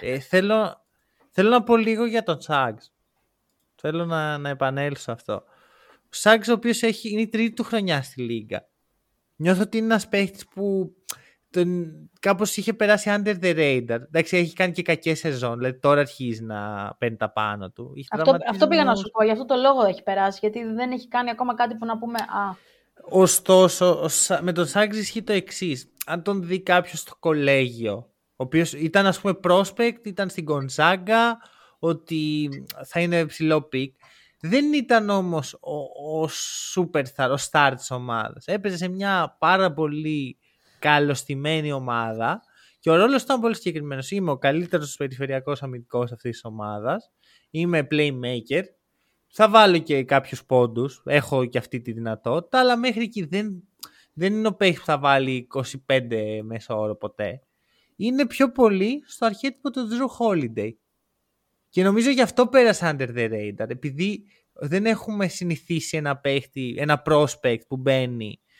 Ε, 0.00 0.18
θέλω, 0.18 0.84
θέλω 1.30 1.48
να 1.48 1.62
πω 1.62 1.76
λίγο 1.76 2.04
για 2.06 2.22
τον 2.22 2.40
Σάγκς. 2.40 2.92
Θέλω 3.74 4.04
να, 4.04 4.38
να 4.38 4.48
επανέλθω 4.48 5.12
αυτό. 5.12 5.34
Ο 6.04 6.08
Σάγκς 6.10 6.48
ο 6.48 6.52
οποίος 6.52 6.82
έχει, 6.82 7.10
είναι 7.10 7.20
η 7.20 7.28
τρίτη 7.28 7.54
του 7.54 7.64
χρονιά 7.64 8.02
στη 8.02 8.22
Λίγκα. 8.22 8.66
Νιώθω 9.36 9.62
ότι 9.62 9.76
είναι 9.76 9.86
ένας 9.86 10.08
παίχτης 10.08 10.46
που 10.48 10.94
τον, 11.52 11.92
κάπως 12.20 12.56
είχε 12.56 12.72
περάσει 12.72 13.10
under 13.12 13.34
the 13.42 13.56
radar. 13.56 14.00
Εντάξει, 14.00 14.36
έχει 14.36 14.52
κάνει 14.52 14.72
και 14.72 14.82
κακές 14.82 15.18
σεζόν, 15.18 15.58
δηλαδή 15.58 15.78
τώρα 15.78 16.00
αρχίζει 16.00 16.42
να 16.42 16.90
παίρνει 16.98 17.16
τα 17.16 17.32
πάνω 17.32 17.70
του. 17.70 17.92
Αυτό, 18.10 18.36
αυτό 18.50 18.68
πήγα 18.68 18.84
να 18.84 18.94
σου 18.94 19.10
πω, 19.10 19.24
γι' 19.24 19.30
αυτό 19.30 19.44
το 19.44 19.54
λόγο 19.54 19.84
έχει 19.84 20.02
περάσει, 20.02 20.38
γιατί 20.42 20.64
δεν 20.64 20.90
έχει 20.90 21.08
κάνει 21.08 21.30
ακόμα 21.30 21.54
κάτι 21.54 21.74
που 21.74 21.86
να 21.86 21.98
πούμε 21.98 22.18
«Α». 22.18 22.70
Ωστόσο, 23.10 24.08
με 24.40 24.52
τον 24.52 24.66
Σαγκς 24.66 24.98
ισχύει 24.98 25.22
το 25.22 25.32
εξής. 25.32 25.92
Αν 26.06 26.22
τον 26.22 26.42
δει 26.42 26.60
κάποιος 26.60 26.98
στο 26.98 27.12
κολέγιο, 27.18 27.94
ο 27.96 28.44
οποίος 28.44 28.72
ήταν 28.72 29.06
ας 29.06 29.20
πούμε 29.20 29.38
prospect, 29.44 29.98
ήταν 30.04 30.28
στην 30.28 30.46
Gonzaga, 30.48 31.32
ότι 31.78 32.48
θα 32.84 33.00
είναι 33.00 33.26
ψηλό 33.26 33.62
pick. 33.62 33.94
Δεν 34.40 34.72
ήταν 34.72 35.10
όμως 35.10 35.58
ο, 35.60 35.76
ο 36.20 36.28
superstar, 36.74 37.28
ο 37.30 37.48
star 37.50 37.72
της 37.76 37.90
ομάδας. 37.90 38.46
Έπαιζε 38.46 38.76
σε 38.76 38.88
μια 38.88 39.36
πάρα 39.38 39.72
πολύ 39.72 40.38
καλωστημένη 40.82 41.72
ομάδα 41.72 42.42
Και 42.78 42.90
ο 42.90 42.96
ρόλος 42.96 43.22
ήταν 43.22 43.40
πολύ 43.40 43.54
συγκεκριμένος. 43.54 44.10
Είμαι 44.10 44.30
ο 44.30 44.38
καλύτερος 44.38 44.96
περιφερειακός 44.96 45.62
αμυντικός 45.62 46.12
αυτής 46.12 46.30
της 46.30 46.44
ομάδας. 46.44 47.10
Είμαι 47.50 47.86
playmaker. 47.90 48.62
Θα 49.28 49.48
βάλω 49.48 49.78
και 49.78 50.04
κάποιους 50.04 50.44
πόντους. 50.44 51.02
Έχω 51.04 51.44
και 51.44 51.58
αυτή 51.58 51.80
τη 51.80 51.92
δυνατότητα. 51.92 52.60
Αλλά 52.60 52.76
μέχρι 52.76 53.02
εκεί 53.02 53.24
δεν, 53.24 53.62
δεν 54.12 54.32
είναι 54.32 54.48
ο 54.48 54.54
παίχτης 54.54 54.78
που 54.78 54.84
θα 54.84 54.98
βάλει 54.98 55.46
25 55.88 56.40
μέσα 56.42 56.76
όρο 56.76 56.96
ποτέ. 56.96 57.42
Είναι 57.96 58.26
πιο 58.26 58.52
πολύ 58.52 59.02
στο 59.06 59.26
αρχέτυπο 59.26 59.70
του 59.70 59.88
Drew 59.90 60.26
Holiday. 60.26 60.70
Και 61.68 61.82
νομίζω 61.82 62.10
γι' 62.10 62.22
αυτό 62.22 62.46
πέρασε 62.46 62.96
under 62.98 63.08
the 63.16 63.30
radar. 63.30 63.70
Επειδή 63.70 64.24
δεν 64.52 64.86
έχουμε 64.86 65.28
συνηθίσει 65.28 65.96
ένα 65.96 66.16
παίχτη, 66.16 66.74
ένα 66.78 67.02
prospect 67.06 67.66
που 67.68 67.76
μπαίνει 67.76 68.40
και 68.40 68.51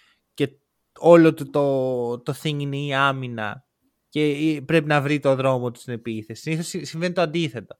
όλο 0.98 1.34
το, 1.34 1.50
το, 1.50 2.18
το 2.18 2.34
thing 2.42 2.58
είναι 2.58 2.76
η 2.76 2.94
άμυνα 2.94 3.64
και 4.08 4.62
πρέπει 4.66 4.86
να 4.86 5.00
βρει 5.00 5.20
το 5.20 5.34
δρόμο 5.34 5.70
του 5.70 5.80
στην 5.80 5.92
επίθεση. 5.92 6.42
Συνήθως 6.42 6.88
συμβαίνει 6.88 7.12
το 7.12 7.20
αντίθετο. 7.20 7.76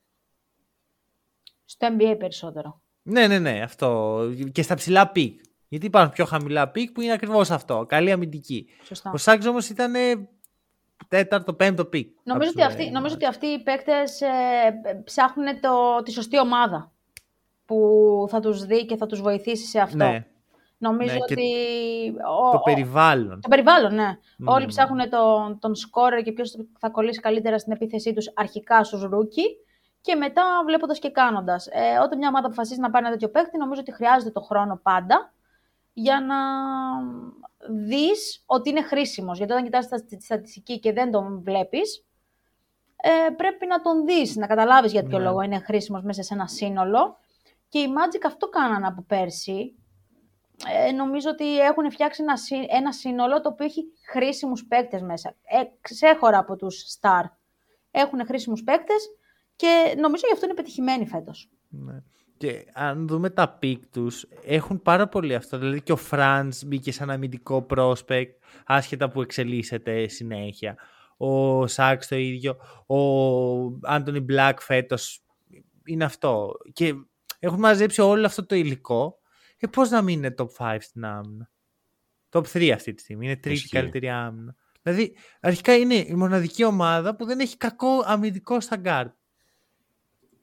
Στο 1.65 1.89
NBA 1.91 2.19
περισσότερο. 2.19 2.83
Ναι, 3.03 3.27
ναι, 3.27 3.39
ναι, 3.39 3.61
αυτό. 3.63 4.21
Και 4.53 4.63
στα 4.63 4.75
ψηλά 4.75 5.09
pick. 5.09 5.41
Γιατί 5.69 5.87
υπάρχουν 5.87 6.13
πιο 6.13 6.25
χαμηλά 6.25 6.69
pick 6.69 6.93
που 6.93 7.01
είναι 7.01 7.13
ακριβώς 7.13 7.51
αυτό. 7.51 7.85
Καλή 7.89 8.11
αμυντική. 8.11 8.69
Σωστά. 8.83 9.11
Ο 9.15 9.17
Σάξ 9.17 9.47
όμως 9.47 9.69
ήταν 9.69 9.95
τέταρτο, 11.09 11.55
πέμπτο 11.55 11.85
pick. 11.85 12.17
Νομίζω 12.23 12.51
ότι, 12.51 12.63
αυτοί, 12.63 12.91
νομίζω 12.91 13.15
ότι 13.15 13.27
αυτοί 13.27 13.47
οι 13.47 13.63
παίκτες 13.63 14.21
ε, 14.21 14.29
ψάχνουν 15.05 15.61
το, 15.61 16.03
τη 16.03 16.13
σωστή 16.13 16.39
ομάδα 16.39 16.93
που 17.65 18.27
θα 18.29 18.41
τους 18.41 18.65
δει 18.65 18.87
και 18.87 18.97
θα 18.97 19.07
τους 19.07 19.21
βοηθήσει 19.21 19.67
σε 19.67 19.81
αυτό. 19.81 19.97
Ναι. 19.97 20.27
Νομίζω 20.83 21.13
Ναι, 21.13 21.19
και 21.19 21.33
ότι... 21.33 21.53
Το 22.53 22.59
ο- 22.59 22.61
περιβάλλον. 22.63 23.41
Το 23.41 23.49
περιβάλλον, 23.49 23.95
ναι. 23.95 24.19
Μμμ. 24.39 24.49
Όλοι 24.49 24.67
ψάχνουν 24.67 25.09
τον, 25.11 25.59
τον 25.59 25.75
σκόρερ 25.75 26.23
και 26.23 26.33
ποιος 26.33 26.57
θα 26.79 26.89
κολλήσει 26.91 27.21
καλύτερα 27.21 27.59
στην 27.59 27.73
επίθεσή 27.73 28.13
τους 28.13 28.31
αρχικά 28.35 28.85
στους 28.85 29.03
ρούκι 29.03 29.43
και 30.01 30.15
μετά 30.15 30.43
βλέποντας 30.67 30.99
και 30.99 31.11
κάνοντας. 31.11 31.67
Ε, 31.67 31.99
όταν 32.05 32.19
μια 32.19 32.29
ομάδα 32.29 32.47
αποφασίζει 32.47 32.81
να 32.81 32.91
πάρει 32.91 33.05
ένα 33.05 33.15
τέτοιο 33.15 33.29
παίκτη, 33.31 33.59
νομίζω 33.59 33.81
ότι 33.81 33.93
χρειάζεται 33.93 34.31
το 34.31 34.41
χρόνο 34.41 34.81
πάντα 34.83 35.33
για 35.93 36.21
να 36.21 36.37
δεις 37.71 38.43
ότι 38.47 38.71
είναι 38.71 38.83
χρήσιμος. 38.83 39.37
Γιατί 39.39 39.53
όταν 39.53 39.65
κοιτάς 39.65 39.89
τα- 39.89 40.05
τη 40.05 40.23
στατιστική 40.23 40.79
και 40.81 40.93
δεν 40.93 41.11
τον 41.11 41.43
βλέπεις, 41.43 42.05
ε, 42.97 43.31
πρέπει 43.37 43.67
να 43.67 43.81
τον 43.81 44.05
δεις, 44.05 44.37
να 44.37 44.47
καταλάβεις 44.47 44.93
για 44.93 45.03
ποιο 45.05 45.19
Ναι. 45.19 45.25
λόγο 45.25 45.41
είναι 45.43 45.59
χρήσιμος 45.59 46.03
μέσα 46.03 46.23
σε 46.23 46.35
ένα 46.35 46.47
σύνολο. 46.47 47.17
Και 47.69 47.79
οι 47.79 47.87
Magic 47.89 48.21
αυτό 48.27 48.49
κάνανε 48.49 48.87
από 48.87 49.05
πέρσι. 49.07 49.75
Ε, 50.67 50.93
νομίζω 50.93 51.31
ότι 51.31 51.61
έχουν 51.61 51.91
φτιάξει 51.91 52.23
ένα, 52.23 52.37
σύ- 52.37 52.67
ένα 52.69 52.93
σύνολο 52.93 53.41
το 53.41 53.49
οποίο 53.49 53.65
έχει 53.67 53.85
χρήσιμους 54.13 54.65
παίκτες 54.67 55.03
μέσα. 55.03 55.35
Ε, 55.43 55.63
ξέχωρα 55.81 56.39
από 56.39 56.57
τους 56.57 56.99
Star. 57.01 57.23
Έχουν 57.91 58.27
χρήσιμους 58.27 58.63
παίκτες 58.63 59.09
και 59.57 59.95
νομίζω 60.01 60.23
γι' 60.27 60.33
αυτό 60.33 60.45
είναι 60.45 60.55
πετυχημένοι 60.55 61.07
φέτος. 61.07 61.51
Ναι. 61.69 62.03
Και 62.37 62.65
αν 62.73 63.07
δούμε 63.07 63.31
τα 63.31 63.49
pick 63.49 63.87
τους, 63.93 64.27
έχουν 64.45 64.83
πάρα 64.83 65.09
πολύ 65.09 65.35
αυτό. 65.35 65.59
Δηλαδή 65.59 65.83
και 65.83 65.93
ο 65.93 65.97
Φραντς 65.97 66.65
μπήκε 66.65 66.93
σαν 66.93 67.11
αμυντικό 67.11 67.67
prospect, 67.75 68.31
άσχετα 68.67 69.11
που 69.11 69.23
εξελίσσεται 69.23 70.09
συνέχεια. 70.09 70.77
Ο 71.17 71.67
Σάξ 71.67 72.09
το 72.09 72.17
ίδιο. 72.17 72.57
Ο 72.87 72.99
Άντωνι 73.83 74.21
Μπλακ 74.21 74.61
φέτος 74.61 75.25
είναι 75.85 76.05
αυτό. 76.05 76.53
Και 76.73 76.95
έχουν 77.39 77.59
μαζέψει 77.59 78.01
όλο 78.01 78.27
αυτό 78.27 78.47
το 78.47 78.55
υλικό. 78.55 79.19
Ε, 79.65 79.67
πώς 79.67 79.91
να 79.91 80.03
μην 80.03 80.19
είναι 80.19 80.35
top 80.39 80.47
5 80.59 80.77
στην 80.81 81.05
άμυνα; 81.05 81.51
Top 82.31 82.43
3 82.53 82.71
αυτή 82.71 82.95
τη 82.95 83.01
στιγμή. 83.03 83.25
Είναι 83.27 83.37
τρίτη 83.37 83.57
Ισχύει. 83.57 83.69
καλύτερη 83.77 84.09
άμυνα. 84.11 84.55
Δηλαδή, 84.83 85.17
αρχικά 85.41 85.77
είναι 85.77 85.95
η 85.95 86.15
μοναδική 86.15 86.65
ομάδα 86.65 87.17
που 87.17 87.25
δεν 87.25 87.41
έχει 87.41 87.57
κακό 87.57 88.03
αμυντικό 88.05 88.61
στα 88.61 88.81
guard. 88.85 89.11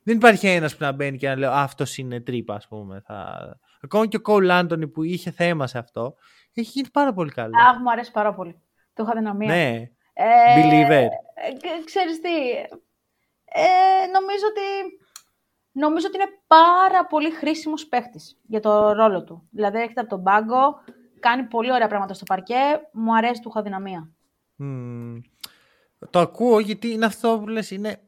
Δεν 0.03 0.15
υπάρχει 0.15 0.47
ένας 0.47 0.71
που 0.77 0.83
να 0.83 0.91
μπαίνει 0.91 1.17
και 1.17 1.27
να 1.27 1.35
λέει 1.35 1.49
αυτός 1.53 1.97
είναι 1.97 2.21
τρύπα, 2.21 2.55
ας 2.55 2.67
πούμε. 2.67 3.01
Θα... 3.05 3.39
Ακόμα 3.81 4.07
και 4.07 4.17
ο 4.17 4.21
Κόουλ 4.21 4.49
Άντωνι 4.51 4.87
που 4.87 5.03
είχε 5.03 5.31
θέμα 5.31 5.67
σε 5.67 5.77
αυτό, 5.77 6.15
έχει 6.53 6.69
γίνει 6.73 6.89
πάρα 6.93 7.13
πολύ 7.13 7.31
καλό. 7.31 7.51
Αχ, 7.69 7.77
μου 7.79 7.91
αρέσει 7.91 8.11
πάρα 8.11 8.33
πολύ. 8.33 8.61
Το 8.93 9.03
είχα 9.03 9.13
δυναμία. 9.13 9.47
ναι, 9.55 9.89
Ε, 10.13 10.55
believer. 10.55 11.07
ε, 11.33 11.51
και 11.57 11.69
ξέρεις 11.85 12.21
τι, 12.21 12.29
ε, 13.45 14.07
νομίζω 14.13 14.45
ότι 14.49 14.95
νομίζω 15.71 16.07
ότι 16.07 16.17
είναι 16.17 16.39
πάρα 16.47 17.05
πολύ 17.05 17.31
χρήσιμος 17.31 17.87
παίχτης 17.87 18.39
για 18.47 18.59
το 18.59 18.91
ρόλο 18.91 19.23
του. 19.23 19.47
Δηλαδή 19.51 19.77
έρχεται 19.77 19.99
από 19.99 20.09
τον 20.09 20.23
πάγκο, 20.23 20.79
κάνει 21.19 21.43
πολύ 21.43 21.71
ωραία 21.71 21.87
πράγματα 21.87 22.13
στο 22.13 22.23
παρκέ, 22.25 22.89
μου 22.91 23.15
αρέσει, 23.15 23.41
του 23.41 23.49
είχα 23.49 23.61
δυναμία. 23.61 24.09
Μμμ. 24.55 25.19
Το 26.09 26.19
ακούω 26.19 26.59
γιατί 26.59 26.91
είναι 26.91 27.05
αυτό 27.05 27.39
που 27.39 27.47
λες, 27.47 27.71
είναι, 27.71 28.01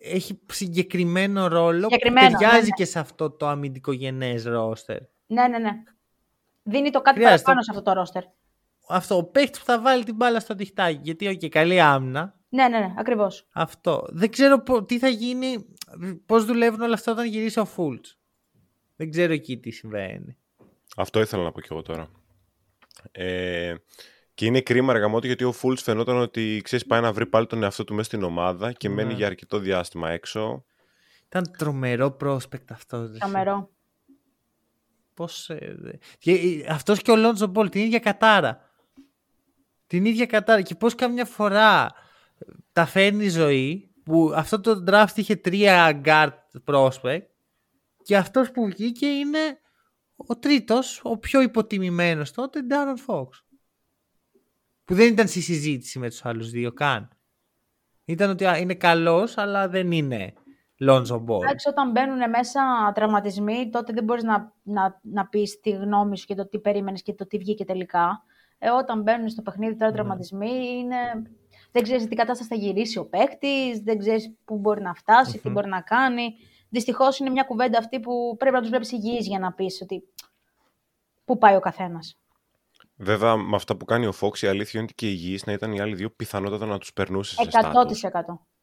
έχει 0.00 0.40
συγκεκριμένο 0.46 1.46
ρόλο 1.46 1.82
Συγκεκριμένο, 1.82 2.26
που 2.26 2.32
ταιριάζει 2.32 2.56
ναι, 2.56 2.62
ναι. 2.62 2.70
και 2.70 2.84
σε 2.84 2.98
αυτό 2.98 3.30
το 3.30 3.46
αμυντικογενές 3.46 4.44
ρόστερ. 4.44 4.98
Ναι, 5.26 5.48
ναι, 5.48 5.58
ναι. 5.58 5.70
Δίνει 6.62 6.90
το 6.90 7.00
κάτι 7.00 7.16
Χρειάζεται. 7.16 7.42
παραπάνω 7.42 7.62
σε 7.62 7.70
αυτό 7.70 7.82
το 7.82 7.92
ρόστερ. 7.92 8.22
Αυτό, 8.88 9.16
ο 9.16 9.24
παίχτης 9.24 9.58
που 9.58 9.64
θα 9.64 9.80
βάλει 9.80 10.04
την 10.04 10.14
μπάλα 10.14 10.40
στο 10.40 10.54
διχτάκι. 10.54 11.00
Γιατί, 11.02 11.28
οκ, 11.28 11.50
καλή 11.50 11.80
άμυνα. 11.80 12.40
Ναι, 12.54 12.68
ναι, 12.68 12.78
ναι, 12.78 12.94
ακριβώς. 12.96 13.46
Αυτό. 13.52 14.06
Δεν 14.08 14.30
ξέρω 14.30 14.62
πο- 14.62 14.84
τι 14.84 14.98
θα 14.98 15.08
γίνει, 15.08 15.66
πώς 16.26 16.44
δουλεύουν 16.44 16.80
όλα 16.80 16.94
αυτά 16.94 17.12
όταν 17.12 17.26
γυρίσει 17.26 17.58
ο 17.58 17.64
Φούλτς. 17.64 18.18
Δεν 18.96 19.10
ξέρω 19.10 19.32
εκεί 19.32 19.58
τι 19.58 19.70
συμβαίνει. 19.70 20.36
Αυτό 20.96 21.20
ήθελα 21.20 21.42
να 21.42 21.52
πω 21.52 21.60
κι 21.60 21.68
εγώ 21.70 21.82
τώρα. 21.82 22.10
Ε, 23.12 23.74
και 24.34 24.46
είναι 24.46 24.60
κρίμα 24.60 24.92
ρε 24.92 25.00
γαμώτο 25.00 25.26
γιατί 25.26 25.44
ο 25.44 25.52
Φούλτς 25.52 25.82
φαινόταν 25.82 26.16
ότι 26.16 26.60
ξέρεις 26.64 26.86
πάει 26.86 27.00
να 27.00 27.12
βρει 27.12 27.26
πάλι 27.26 27.46
τον 27.46 27.62
εαυτό 27.62 27.84
του 27.84 27.94
μέσα 27.94 28.06
στην 28.08 28.22
ομάδα 28.22 28.72
και 28.72 28.88
Ναι. 28.88 28.94
μένει 28.94 29.12
για 29.14 29.26
αρκετό 29.26 29.58
διάστημα 29.58 30.10
έξω. 30.10 30.64
Ήταν 31.26 31.50
τρομερό 31.58 32.16
prospect 32.20 32.70
αυτό. 32.70 33.06
ρε. 33.12 33.18
Τρομερό. 33.18 33.70
Πώς, 35.14 35.50
ε, 35.50 35.74
δε- 35.78 35.92
και, 36.18 36.32
ε, 36.32 36.66
αυτός 36.68 37.02
και 37.02 37.10
ο 37.10 37.16
Λόντζο 37.16 37.46
Μπολ, 37.46 37.68
την 37.68 37.80
ίδια 37.82 37.98
κατάρα. 37.98 38.70
Την 39.86 40.04
ίδια 40.04 40.26
κατάρα. 40.26 40.60
Και 40.62 40.74
πώς 40.74 40.94
καμιά 40.94 41.24
φορά 41.24 41.84
ε, 41.84 41.88
τα 42.72 42.86
φέρνει 42.86 43.24
η 43.24 43.28
ζωή, 43.28 43.92
που 44.04 44.32
αυτό 44.34 44.60
το 44.60 44.84
draft 44.86 45.14
είχε 45.14 45.36
τρία 45.36 46.00
guard 46.04 46.32
prospect 46.66 47.26
και 48.02 48.16
αυτός 48.16 48.50
που 48.50 48.66
βγήκε 48.66 49.06
είναι 49.06 49.38
ο 50.16 50.36
τρίτος, 50.38 51.00
ο 51.04 51.18
πιο 51.18 51.40
υποτιμημένος 51.40 52.32
τότε, 52.32 52.60
De'Aaron 52.70 53.12
Fox. 53.12 53.28
Που 54.84 54.94
δεν 54.94 55.12
ήταν 55.12 55.28
στη 55.28 55.40
συζήτηση 55.40 55.98
με 55.98 56.08
τους 56.08 56.24
άλλους 56.24 56.50
δύο 56.50 56.72
καν. 56.72 57.08
Ήταν 58.04 58.30
ότι 58.30 58.46
α, 58.46 58.58
είναι 58.58 58.74
καλός, 58.74 59.38
αλλά 59.38 59.68
δεν 59.68 59.92
είναι 59.92 60.32
Lonzo 60.80 61.24
Ball. 61.24 61.42
Εντάξει, 61.42 61.68
όταν 61.68 61.90
μπαίνουν 61.90 62.30
μέσα 62.30 62.92
τραυματισμοί, 62.94 63.70
τότε 63.70 63.92
δεν 63.92 64.04
μπορείς 64.04 64.22
να, 64.22 64.52
να, 64.62 65.00
να 65.02 65.26
πεις 65.26 65.60
τη 65.60 65.70
γνώμη 65.70 66.18
σου 66.18 66.26
και 66.26 66.34
το 66.34 66.48
τι 66.48 66.58
περίμενες 66.58 67.02
και 67.02 67.12
το 67.12 67.26
τι 67.26 67.38
βγήκε 67.38 67.64
τελικά. 67.64 68.22
Ε, 68.58 68.70
όταν 68.70 69.02
μπαίνουν 69.02 69.28
στο 69.28 69.42
παιχνίδι 69.42 69.76
τώρα 69.76 69.92
τραυματισμοί, 69.92 70.50
είναι... 70.78 70.96
δεν 71.72 71.82
ξέρεις 71.82 72.06
τι 72.06 72.14
κατάσταση 72.14 72.48
θα 72.48 72.54
γυρίσει 72.56 72.98
ο 72.98 73.06
παίκτης, 73.06 73.78
δεν 73.80 73.98
ξέρεις 73.98 74.34
πού 74.44 74.58
μπορεί 74.58 74.82
να 74.82 74.94
φτάσει, 74.94 75.38
τι 75.38 75.48
μπορεί 75.48 75.68
να 75.68 75.80
κάνει. 75.80 76.34
Δυστυχώς 76.68 77.18
είναι 77.18 77.30
μια 77.30 77.42
κουβέντα 77.42 77.78
αυτή 77.78 78.00
που 78.00 78.36
πρέπει 78.38 78.54
να 78.54 78.60
τους 78.60 78.68
βλέπεις 78.70 78.92
υγιείς 78.92 79.26
για 79.26 79.38
να 79.38 79.52
πεις 79.52 79.80
ότι 79.82 80.02
πού 81.24 81.38
πάει 81.38 81.56
ο 81.56 81.60
καθένας. 81.60 82.16
Βέβαια, 82.96 83.36
με 83.36 83.56
αυτά 83.56 83.76
που 83.76 83.84
κάνει 83.84 84.06
ο 84.06 84.12
Fox, 84.20 84.38
η 84.38 84.46
αλήθεια 84.46 84.80
είναι 84.80 84.82
ότι 84.82 84.94
και 84.94 85.06
οι 85.08 85.12
υγιείς 85.14 85.46
να 85.46 85.52
ήταν 85.52 85.72
οι 85.72 85.80
άλλοι 85.80 85.94
δύο 85.94 86.10
πιθανότατα 86.10 86.66
να 86.66 86.78
τους 86.78 86.92
περνούσε 86.92 87.34
σε 87.34 87.42
100%. 87.42 87.48
στάτους. 87.48 88.04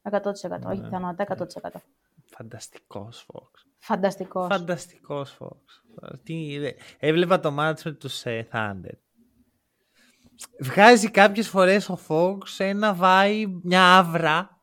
100%. 0.01 0.69
Όχι 0.69 0.81
πιθανότητα, 0.81 1.23
100%. 1.23 1.81
Φανταστικός 2.25 3.25
Fox. 3.33 3.49
Φανταστικός. 3.77 4.47
Φανταστικός 4.49 5.37
Fox. 5.39 5.59
Τι, 6.23 6.57
δε- 6.59 6.71
έβλεπα 6.99 7.39
το 7.39 7.51
μάτς 7.51 7.83
με 7.83 7.91
τους 7.91 8.25
ε, 8.25 8.47
Thunder. 8.53 8.97
Βγάζει 10.59 11.11
κάποιες 11.11 11.49
φορές 11.49 11.89
ο 11.89 11.99
Fox 12.07 12.37
ένα 12.57 12.97
vibe, 13.01 13.59
μια 13.63 13.97
άβρα 13.97 14.59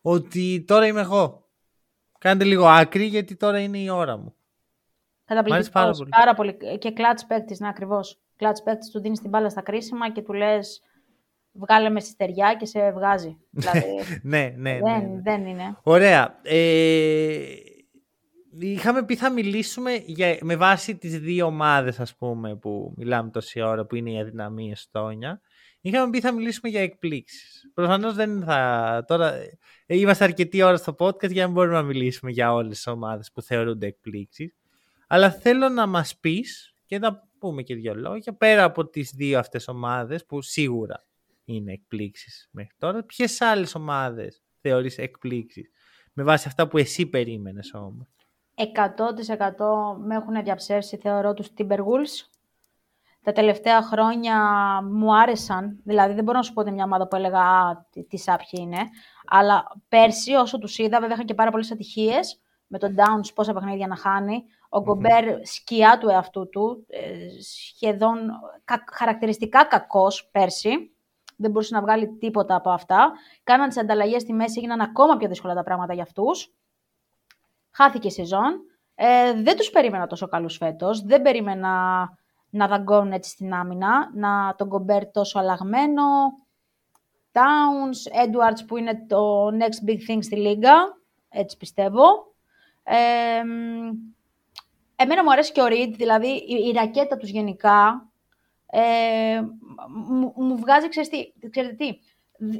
ότι 0.00 0.64
τώρα 0.66 0.86
είμαι 0.86 1.00
εγώ. 1.00 1.48
Κάντε 2.18 2.44
λίγο 2.44 2.66
άκρη 2.66 3.04
γιατί 3.04 3.36
τώρα 3.36 3.60
είναι 3.60 3.78
η 3.78 3.88
ώρα 3.88 4.16
μου. 4.16 4.34
Καταπληκτικός. 5.24 5.72
Μ' 5.74 5.78
άρεσε 5.78 6.04
πάρα 6.10 6.34
πολύ. 6.34 6.52
πολύ. 6.52 6.78
Και 6.78 6.92
κλατ 6.92 7.20
παίκτης, 7.26 7.60
ναι, 7.60 7.68
ακριβώς. 7.68 8.20
Κλατ 8.36 8.56
παίκτης, 8.64 8.90
του 8.90 9.00
δίνεις 9.00 9.20
την 9.20 9.30
μπάλα 9.30 9.48
στα 9.50 9.60
κρίσιμα 9.60 10.10
και 10.10 10.22
του 10.22 10.32
λες: 10.32 10.82
Βγάλε 11.52 11.90
με 11.90 12.00
στη 12.00 12.10
στεριά 12.10 12.54
και 12.54 12.66
σε 12.66 12.90
βγάζει. 12.90 13.36
δηλαδή, 13.50 13.84
ναι, 14.22 14.54
ναι, 14.56 14.72
ναι, 14.72 14.80
δεν, 14.80 15.10
ναι. 15.10 15.20
δεν 15.22 15.46
είναι. 15.46 15.76
Ωραία. 15.82 16.38
Ε, 16.42 17.44
είχαμε 18.58 19.04
πει 19.04 19.16
θα 19.16 19.32
μιλήσουμε 19.32 20.02
για, 20.06 20.38
με 20.40 20.56
βάση 20.56 20.96
τις 20.96 21.18
δύο 21.18 21.46
ομάδες 21.46 22.00
ας 22.00 22.16
πούμε 22.16 22.56
που 22.56 22.94
μιλάμε 22.96 23.30
τόση 23.30 23.60
ώρα 23.60 23.86
που 23.86 23.96
είναι 23.96 24.10
οι 24.10 24.20
αδυναμίες 24.20 24.88
Τόνια. 24.90 25.40
Είχαμε 25.80 26.10
πει 26.10 26.20
θα 26.20 26.32
μιλήσουμε 26.32 26.70
για 26.70 26.80
εκπλήξεις. 26.80 27.70
Προφανώς 27.74 28.14
δεν 28.14 28.42
θα... 28.42 29.04
Τώρα 29.06 29.34
ε, 29.86 29.96
είμαστε 29.96 30.24
αρκετή 30.24 30.62
ώρα 30.62 30.76
στο 30.76 30.94
podcast 30.98 31.30
για 31.30 31.46
να 31.46 31.52
μπορούμε 31.52 31.74
να 31.74 31.82
μιλήσουμε 31.82 32.30
για 32.30 32.52
όλες 32.52 32.76
τις 32.76 32.86
ομάδες 32.86 33.30
που 33.32 33.42
θεωρούνται 33.42 33.86
εκπλήξεις. 33.86 34.56
Αλλά 35.06 35.30
θέλω 35.30 35.68
να 35.68 35.86
μας 35.86 36.16
πεις 36.16 36.74
και 36.86 36.98
να 36.98 37.28
πούμε 37.38 37.62
και 37.62 37.74
δύο 37.74 37.94
λόγια 37.94 38.34
πέρα 38.36 38.64
από 38.64 38.88
τις 38.88 39.10
δύο 39.14 39.38
αυτές 39.38 39.68
ομάδες 39.68 40.26
που 40.26 40.42
σίγουρα 40.42 41.04
είναι 41.44 41.72
εκπλήξεις 41.72 42.48
μέχρι 42.50 42.74
τώρα. 42.78 43.04
Ποιες 43.04 43.40
άλλες 43.40 43.74
ομάδες 43.74 44.42
θεωρείς 44.60 44.98
εκπλήξεις 44.98 45.70
με 46.12 46.22
βάση 46.22 46.48
αυτά 46.48 46.68
που 46.68 46.78
εσύ 46.78 47.06
περίμενες 47.06 47.74
όμως. 47.74 48.08
100% 48.60 49.98
με 49.98 50.14
έχουν 50.14 50.42
διαψεύσει, 50.42 50.96
θεωρώ, 50.96 51.34
τους 51.34 51.48
Timberwolves. 51.58 52.28
Τα 53.22 53.32
τελευταία 53.32 53.82
χρόνια 53.82 54.36
μου 54.90 55.16
άρεσαν, 55.16 55.80
δηλαδή 55.84 56.14
δεν 56.14 56.24
μπορώ 56.24 56.36
να 56.36 56.44
σου 56.44 56.52
πω 56.52 56.60
ότι 56.60 56.70
μια 56.70 56.84
ομάδα 56.84 57.08
που 57.08 57.16
έλεγα 57.16 57.40
«Α, 57.40 57.86
τι, 57.90 58.04
τι 58.04 58.16
σάπιοι 58.16 58.46
είναι», 58.50 58.78
αλλά 59.26 59.64
πέρσι 59.88 60.34
όσο 60.34 60.58
τους 60.58 60.78
είδα, 60.78 61.00
βέβαια 61.00 61.14
είχαν 61.14 61.26
και 61.26 61.34
πάρα 61.34 61.50
πολλές 61.50 61.70
ατυχίες, 61.70 62.40
με 62.66 62.78
τον 62.78 62.94
Downs 62.96 63.34
πόσα 63.34 63.52
παιχνίδια 63.52 63.86
να 63.86 63.96
χάνει, 63.96 64.44
ο 64.68 64.80
Γκομπέρ 64.80 65.46
σκιά 65.46 65.98
του 65.98 66.08
εαυτού 66.08 66.48
του, 66.48 66.86
ε, 66.88 67.28
σχεδόν 67.42 68.30
κα, 68.64 68.84
χαρακτηριστικά 68.92 69.64
κακός 69.64 70.28
πέρσι, 70.32 70.94
δεν 71.36 71.50
μπορούσε 71.50 71.74
να 71.74 71.80
βγάλει 71.80 72.08
τίποτα 72.08 72.54
από 72.54 72.70
αυτά. 72.70 73.12
Κάναν 73.42 73.68
τις 73.68 73.78
ανταλλαγές 73.78 74.22
στη 74.22 74.32
μέση, 74.32 74.54
έγιναν 74.56 74.80
ακόμα 74.80 75.16
πιο 75.16 75.28
δύσκολα 75.28 75.54
τα 75.54 75.62
πράγματα 75.62 75.94
για 75.94 76.02
αυτούς 76.02 76.54
χάθηκε 77.70 78.06
η 78.06 78.10
σεζόν. 78.10 78.60
Ε, 78.94 79.42
δεν 79.42 79.56
τους 79.56 79.70
περίμενα 79.70 80.06
τόσο 80.06 80.28
καλούς 80.28 80.56
φέτος. 80.56 81.02
Δεν 81.02 81.22
περίμενα 81.22 82.08
να 82.50 82.68
δαγκώνουν 82.68 83.12
έτσι 83.12 83.30
στην 83.30 83.54
άμυνα, 83.54 84.10
να 84.14 84.54
τον 84.58 84.68
κομπέρ 84.68 85.10
τόσο 85.10 85.38
αλλαγμένο. 85.38 86.02
Towns, 87.32 88.24
Edwards 88.24 88.66
που 88.66 88.76
είναι 88.76 89.06
το 89.08 89.46
next 89.46 89.88
big 89.88 90.10
thing 90.10 90.18
στη 90.20 90.36
λίγα, 90.36 90.72
έτσι 91.28 91.56
πιστεύω. 91.56 92.34
Ε, 92.82 93.42
εμένα 94.96 95.22
μου 95.24 95.32
αρέσει 95.32 95.52
και 95.52 95.60
ο 95.60 95.66
Reed, 95.66 95.92
δηλαδή 95.96 96.28
η, 96.28 96.54
η 96.68 96.72
ρακέτα 96.72 97.16
τους 97.16 97.30
γενικά 97.30 98.10
ε, 98.66 99.40
μου, 99.88 100.32
μου 100.36 100.56
βγάζει, 100.56 100.88
ξέρετε 100.88 101.32
τι, 101.40 101.50
ξέρετε 101.50 101.74
τι, 101.74 101.98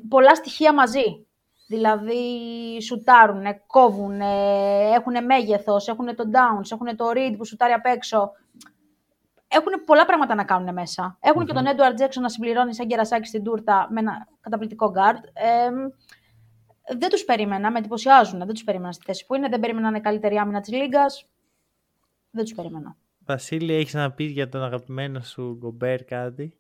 πολλά 0.08 0.34
στοιχεία 0.34 0.74
μαζί. 0.74 1.26
Δηλαδή 1.70 2.24
σουτάρουν, 2.82 3.44
κόβουν, 3.66 4.20
έχουν 4.94 5.24
μέγεθος, 5.24 5.88
έχουν 5.88 6.06
το 6.16 6.24
downs, 6.32 6.72
έχουν 6.72 6.96
το 6.96 7.04
read 7.14 7.34
που 7.36 7.44
σουτάρει 7.44 7.72
απ' 7.72 7.86
έξω. 7.86 8.32
Έχουν 9.48 9.72
πολλά 9.86 10.06
πράγματα 10.06 10.34
να 10.34 10.44
κάνουν 10.44 10.72
μέσα. 10.72 11.18
Έχουν 11.20 11.46
και 11.46 11.52
τον 11.52 11.64
Edward 11.66 12.00
Jackson 12.00 12.20
να 12.20 12.28
συμπληρώνει 12.28 12.74
σαν 12.74 12.86
κερασάκι 12.86 13.26
στην 13.26 13.42
τούρτα 13.42 13.88
με 13.90 14.00
ένα 14.00 14.28
καταπληκτικό 14.40 14.92
guard. 14.96 15.22
Ε, 15.32 15.70
δεν 16.98 17.08
τους 17.10 17.24
περίμενα, 17.24 17.70
με 17.70 17.78
εντυπωσιάζουν. 17.78 18.38
Δεν 18.38 18.54
τους 18.54 18.64
περίμενα 18.64 18.92
στη 18.92 19.04
θέση 19.04 19.26
που 19.26 19.34
είναι. 19.34 19.48
Δεν 19.48 19.60
περίμενα 19.60 19.90
να 19.90 19.96
είναι 19.96 20.00
καλύτερη 20.00 20.36
άμυνα 20.36 20.60
της 20.60 20.72
Λίγκας. 20.72 21.28
Δεν 22.30 22.44
τους 22.44 22.54
περίμενα. 22.54 22.96
Βασίλη, 23.18 23.74
έχεις 23.74 23.94
να 23.94 24.12
πεις 24.12 24.30
για 24.30 24.48
τον 24.48 24.62
αγαπημένο 24.62 25.20
σου 25.20 25.56
Γκομπέρ 25.58 26.04
κάτι; 26.04 26.58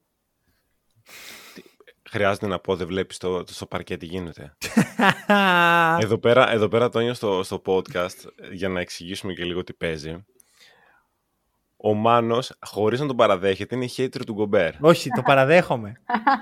Χρειάζεται 2.12 2.46
να 2.46 2.58
πω, 2.58 2.76
δεν 2.76 2.86
βλέπεις 2.86 3.18
το, 3.18 3.44
το 3.44 3.54
στο 3.54 3.66
παρκέ 3.66 3.96
τι 3.96 4.06
γίνεται. 4.06 4.56
εδώ, 6.04 6.18
πέρα, 6.18 6.52
εδώ 6.52 6.68
πέρα, 6.68 6.88
Τόνιο, 6.88 7.14
στο, 7.14 7.42
στο 7.42 7.62
podcast, 7.66 8.28
για 8.52 8.68
να 8.68 8.80
εξηγήσουμε 8.80 9.32
και 9.32 9.44
λίγο 9.44 9.64
τι 9.64 9.72
παίζει. 9.72 10.24
Ο 11.76 11.94
Μάνος, 11.94 12.52
χωρίς 12.60 13.00
να 13.00 13.06
τον 13.06 13.16
παραδέχεται, 13.16 13.74
είναι 13.74 13.86
hater 13.96 14.20
του 14.26 14.32
Γκομπέρ. 14.32 14.72
Όχι, 14.80 15.08
το 15.08 15.22
παραδέχομαι. 15.22 15.92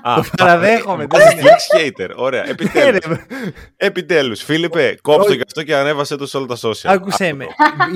Α, 0.03 0.15
το 0.15 0.31
παραδέχομαι. 0.37 1.07
δεν 1.07 1.39
είναι 1.39 1.57
hater. 1.77 2.11
Ωραία, 2.17 2.49
επιτέλους. 2.51 3.07
επιτέλους. 3.77 4.43
Φίλιππε, 4.43 4.99
κόψτε 5.03 5.37
και 5.37 5.43
αυτό 5.47 5.63
και 5.63 5.77
ανέβασε 5.77 6.17
το 6.17 6.27
σε 6.27 6.37
όλα 6.37 6.47
τα 6.47 6.57
social. 6.57 6.89
Άκουσέ 6.89 7.33
με. 7.33 7.47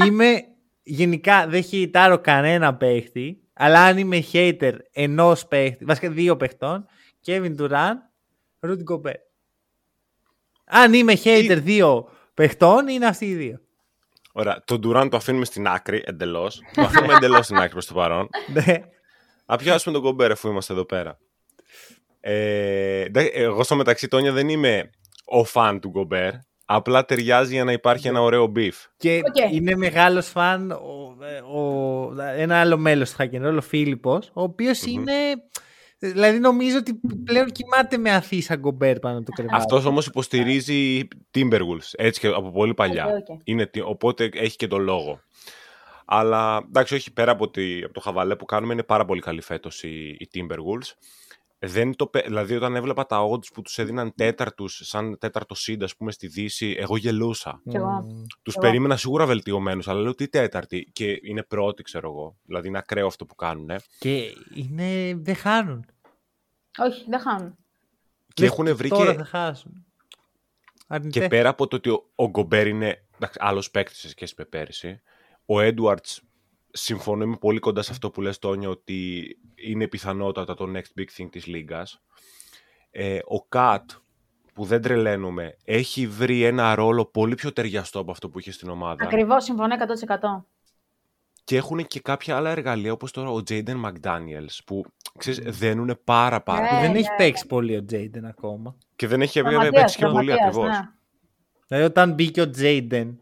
είμαι, 0.07 0.45
γενικά, 0.83 1.47
δεν 1.47 1.63
χειτάρω 1.63 2.19
κανένα 2.19 2.75
παίχτη, 2.75 3.43
αλλά 3.53 3.81
αν 3.81 3.99
είμαι 3.99 4.25
hater 4.33 4.73
ενός 4.93 5.47
παίχτη, 5.47 5.85
βασικά 5.85 6.11
δύο 6.11 6.37
παιχτών, 6.37 6.87
Kevin 7.27 7.57
Durant, 7.59 7.97
Rudy 8.61 8.85
Gobert. 8.91 9.23
Αν 10.65 10.93
είμαι 10.93 11.13
hater 11.25 11.59
δύο 11.63 12.09
παιχτών, 12.35 12.89
είναι 12.89 13.07
αυτοί 13.07 13.27
οι 13.27 13.35
δύο. 13.35 13.61
Ωραία. 14.33 14.63
Τον 14.65 14.81
Durant 14.85 15.09
το 15.11 15.17
αφήνουμε 15.17 15.45
στην 15.45 15.67
άκρη 15.67 16.03
εντελώς. 16.07 16.61
το 16.75 16.83
αφήνουμε 16.83 17.15
εντελώς 17.15 17.45
στην 17.45 17.57
άκρη 17.57 17.71
προς 17.71 17.87
το 17.87 17.95
παρόν. 17.95 18.29
Ναι. 18.65 18.83
Α 19.47 19.57
πιάσουμε 19.57 19.99
τον 19.99 20.07
Gobert 20.07 20.31
αφού 20.31 20.49
είμαστε 20.49 20.73
εδώ 20.73 20.85
πέρα. 20.85 21.19
Ε, 22.21 23.05
εγώ 23.33 23.63
στο 23.63 23.77
μεταξύ, 23.77 24.09
Τόνια, 24.09 24.33
δεν 24.33 24.49
είμαι 24.49 24.91
ο 25.25 25.45
φαν 25.45 25.81
του 25.81 25.93
Gobert. 25.95 26.39
Απλά 26.65 27.05
ταιριάζει 27.05 27.53
για 27.53 27.65
να 27.65 27.73
υπάρχει 27.73 28.09
ένα 28.09 28.21
ωραίο 28.21 28.53
beef. 28.57 28.73
Και 28.97 29.21
okay. 29.21 29.53
είναι 29.53 29.77
μεγάλος 29.77 30.29
φαν 30.29 30.71
ο, 30.71 31.17
ο, 31.59 32.23
ένα 32.37 32.61
άλλο 32.61 32.79
μέλος 32.79 33.11
του 33.11 33.17
Hack'n'Roll, 33.19 33.57
ο 33.57 33.61
Φίλιππος, 33.61 34.31
ο 34.33 34.43
οποιος 34.43 34.83
είναι 34.83 35.13
Δηλαδή 36.05 36.39
νομίζω 36.39 36.77
ότι 36.79 37.01
πλέον 37.25 37.51
κοιμάται 37.51 37.97
με 37.97 38.11
αφήσα 38.11 38.57
γκομπέρ 38.57 38.99
πάνω 38.99 39.17
από 39.17 39.27
το 39.27 39.33
κρεβάτι. 39.33 39.57
Αυτός 39.57 39.85
όμως 39.85 40.07
υποστηρίζει 40.07 41.09
Timberwolves 41.35 41.91
έτσι 41.93 42.21
και 42.21 42.27
από 42.27 42.51
πολύ 42.51 42.75
παλιά. 42.75 43.07
Okay, 43.07 43.33
okay. 43.33 43.41
Είναι, 43.45 43.71
οπότε 43.85 44.31
έχει 44.33 44.57
και 44.57 44.67
τον 44.67 44.83
λόγο. 44.83 45.21
Αλλά 46.05 46.65
εντάξει, 46.69 46.95
όχι 46.95 47.13
πέρα 47.13 47.33
από, 47.33 47.51
τη, 47.51 47.83
από 47.83 47.93
το 47.93 48.01
χαβαλέ 48.01 48.37
που 48.37 48.45
κάνουμε, 48.45 48.73
είναι 48.73 48.83
πάρα 48.83 49.05
πολύ 49.05 49.21
καλή 49.21 49.41
φέτος 49.41 49.83
οι, 49.83 50.17
οι 50.19 50.29
Timberwolves. 50.35 50.93
Δεν 51.65 51.97
το, 51.97 52.11
δηλαδή, 52.27 52.55
όταν 52.55 52.77
έβλεπα 52.77 53.07
τα 53.07 53.19
odds 53.31 53.53
που 53.55 53.63
τους 53.63 53.79
έδιναν 53.79 54.13
τέταρτους, 54.15 54.81
σαν 54.85 55.19
τέταρτο 55.19 55.55
seed, 55.59 55.83
ας 55.83 55.97
πούμε, 55.97 56.13
στη 56.13 56.27
Δύση, 56.27 56.77
εγώ 56.79 56.97
γελούσα. 56.97 57.63
Mm. 57.67 57.81
Τους 58.43 58.57
περίμενα 58.61 58.97
σίγουρα 58.97 59.27
βελτιωμένους, 59.27 59.89
αλλά 59.89 60.01
λέω 60.01 60.15
τι 60.15 60.29
τέταρτη. 60.29 60.91
Και 60.93 61.19
είναι 61.23 61.43
πρώτη, 61.43 61.83
ξέρω 61.83 62.11
εγώ. 62.11 62.37
Δηλαδή, 62.45 62.69
είναι 62.69 62.79
ακραίο 62.79 63.07
αυτό 63.07 63.25
που 63.25 63.35
κάνουν. 63.35 63.71
Και 63.99 64.23
είναι... 64.55 65.15
δεν 65.17 65.35
χάνουν. 65.35 65.85
Όχι, 66.79 67.05
δεν 67.09 67.21
χάνουν. 67.21 67.57
Και 68.35 68.45
έχουν 68.45 68.77
βρει 68.77 68.89
Τώρα 68.89 69.13
και... 69.13 69.19
θα 69.19 69.25
χάσουν. 69.25 69.87
Και 71.11 71.29
πέρα 71.29 71.49
από 71.49 71.67
το 71.67 71.77
ότι 71.77 71.89
ο, 71.89 72.11
ο 72.15 72.29
Γκομπέρ 72.29 72.67
είναι 72.67 73.07
άλλος 73.37 73.71
παίκτης 73.71 73.99
σε 73.99 74.09
σχέση 74.09 74.35
με 74.39 74.45
πέρυσι, 74.45 75.01
ο 75.47 75.61
Έντουαρτ 75.61 76.07
συμφωνώ 76.71 77.25
είμαι 77.25 77.37
πολύ 77.37 77.59
κοντά 77.59 77.83
σε 77.83 77.93
αυτό 77.93 78.11
που 78.11 78.21
λες 78.21 78.39
Τόνιο 78.39 78.71
ότι 78.71 79.25
είναι 79.55 79.89
πιθανότατα 79.89 80.55
το 80.55 80.73
next 80.75 81.01
big 81.01 81.07
thing 81.17 81.29
της 81.31 81.47
λίγας. 81.47 82.03
Ε, 82.91 83.19
ο 83.25 83.45
Κατ 83.45 83.91
που 84.55 84.65
δεν 84.65 84.83
τρελαίνουμε 84.83 85.57
έχει 85.65 86.07
βρει 86.07 86.43
ένα 86.43 86.75
ρόλο 86.75 87.05
πολύ 87.05 87.35
πιο 87.35 87.53
ταιριαστό 87.53 87.99
από 87.99 88.11
αυτό 88.11 88.29
που 88.29 88.39
είχε 88.39 88.53
στην 88.53 88.69
ομάδα. 88.69 89.05
Ακριβώς, 89.05 89.45
συμφωνώ 89.45 89.75
100%. 89.75 90.45
Και 91.45 91.57
έχουν 91.57 91.87
και 91.87 92.01
κάποια 92.01 92.37
άλλα 92.37 92.51
εργαλεία 92.51 92.93
όπως 92.93 93.11
τώρα 93.11 93.31
ο 93.31 93.43
Τζέιντεν 93.43 93.77
Μακδάνιελς 93.77 94.63
που 94.65 94.85
ξέρεις, 95.19 95.59
δένουν 95.59 95.99
πάρα 96.05 96.43
πάρα 96.43 96.61
Ναι, 96.75 96.81
δεν 96.81 96.93
ναι, 96.93 96.99
έχει 96.99 97.09
ναι. 97.11 97.17
παίξει 97.17 97.47
πολύ 97.47 97.77
ο 97.77 97.85
Τζέιντεν 97.85 98.25
ακόμα. 98.25 98.77
Και 98.97 99.07
δεν 99.07 99.23
έχει 99.23 99.41
Τραυματίας, 99.41 99.71
παίξει 99.71 99.97
και 99.97 100.07
πολύ 100.07 100.27
τραυματίας, 100.27 100.47
ακριβώς. 100.47 100.69
ναι. 100.79 100.89
Δηλαδή 101.67 101.87
όταν 101.87 102.13
μπήκε 102.15 102.41
ο 102.41 102.51
Τζέιντεν. 102.51 103.21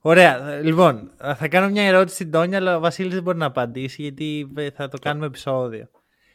Ωραία, 0.00 0.60
λοιπόν, 0.62 1.10
θα 1.36 1.48
κάνω 1.48 1.68
μια 1.68 1.82
ερώτηση 1.82 2.14
στην 2.14 2.30
Τόνια, 2.30 2.58
αλλά 2.58 2.76
ο 2.76 2.80
Βασίλης 2.80 3.14
δεν 3.14 3.22
μπορεί 3.22 3.38
να 3.38 3.46
απαντήσει 3.46 4.02
γιατί 4.02 4.52
θα 4.74 4.88
το 4.88 4.98
κάνουμε 4.98 5.26
επεισόδιο. 5.26 5.88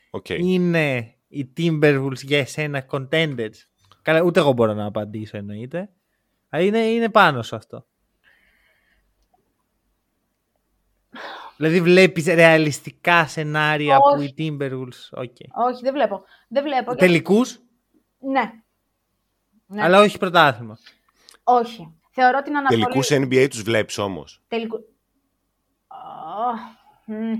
Οκ. 0.09 0.29
Είναι 0.29 1.15
οι 1.27 1.53
Timberwolves 1.57 2.21
για 2.23 2.37
εσένα 2.39 2.85
contenders; 2.91 3.55
Καλά, 4.01 4.21
ούτε 4.21 4.39
εγώ 4.39 4.51
μπορώ 4.51 4.73
να 4.73 4.85
απαντήσω 4.85 5.37
εννοείται. 5.37 5.89
Αλλά 6.49 6.63
είναι, 6.63 6.79
είναι 6.79 7.09
πάνω 7.09 7.41
σε 7.41 7.55
αυτό. 7.55 7.85
Δηλαδή 11.57 11.81
βλέπεις 11.81 12.25
ρεαλιστικά 12.25 13.27
σενάρια 13.27 13.97
που 13.97 14.21
οι 14.21 14.23
Όχι. 14.23 14.33
Timberwolves... 14.37 15.19
Okay. 15.19 15.67
Όχι, 15.69 15.81
δεν 15.83 15.93
βλέπω. 15.93 16.23
Δεν 16.47 16.63
βλέπω. 16.63 16.91
Και- 16.91 16.97
Τελικούς, 16.97 17.59
Ναι. 18.19 18.51
Ναι. 19.65 19.83
αλλά 19.83 19.99
όχι 19.99 20.17
πρωτάθλημα. 20.17 20.77
Όχι. 21.43 21.91
Θεωρώ 22.11 22.41
την 22.41 22.57
Ανατολή... 22.57 22.81
Τελικούς 22.83 23.09
NBA 23.11 23.47
τους 23.49 23.61
βλέπεις 23.61 23.97
όμως; 23.97 24.41
Τελικού... 24.47 24.77
Αχ, 26.51 26.59
μ. 27.05 27.33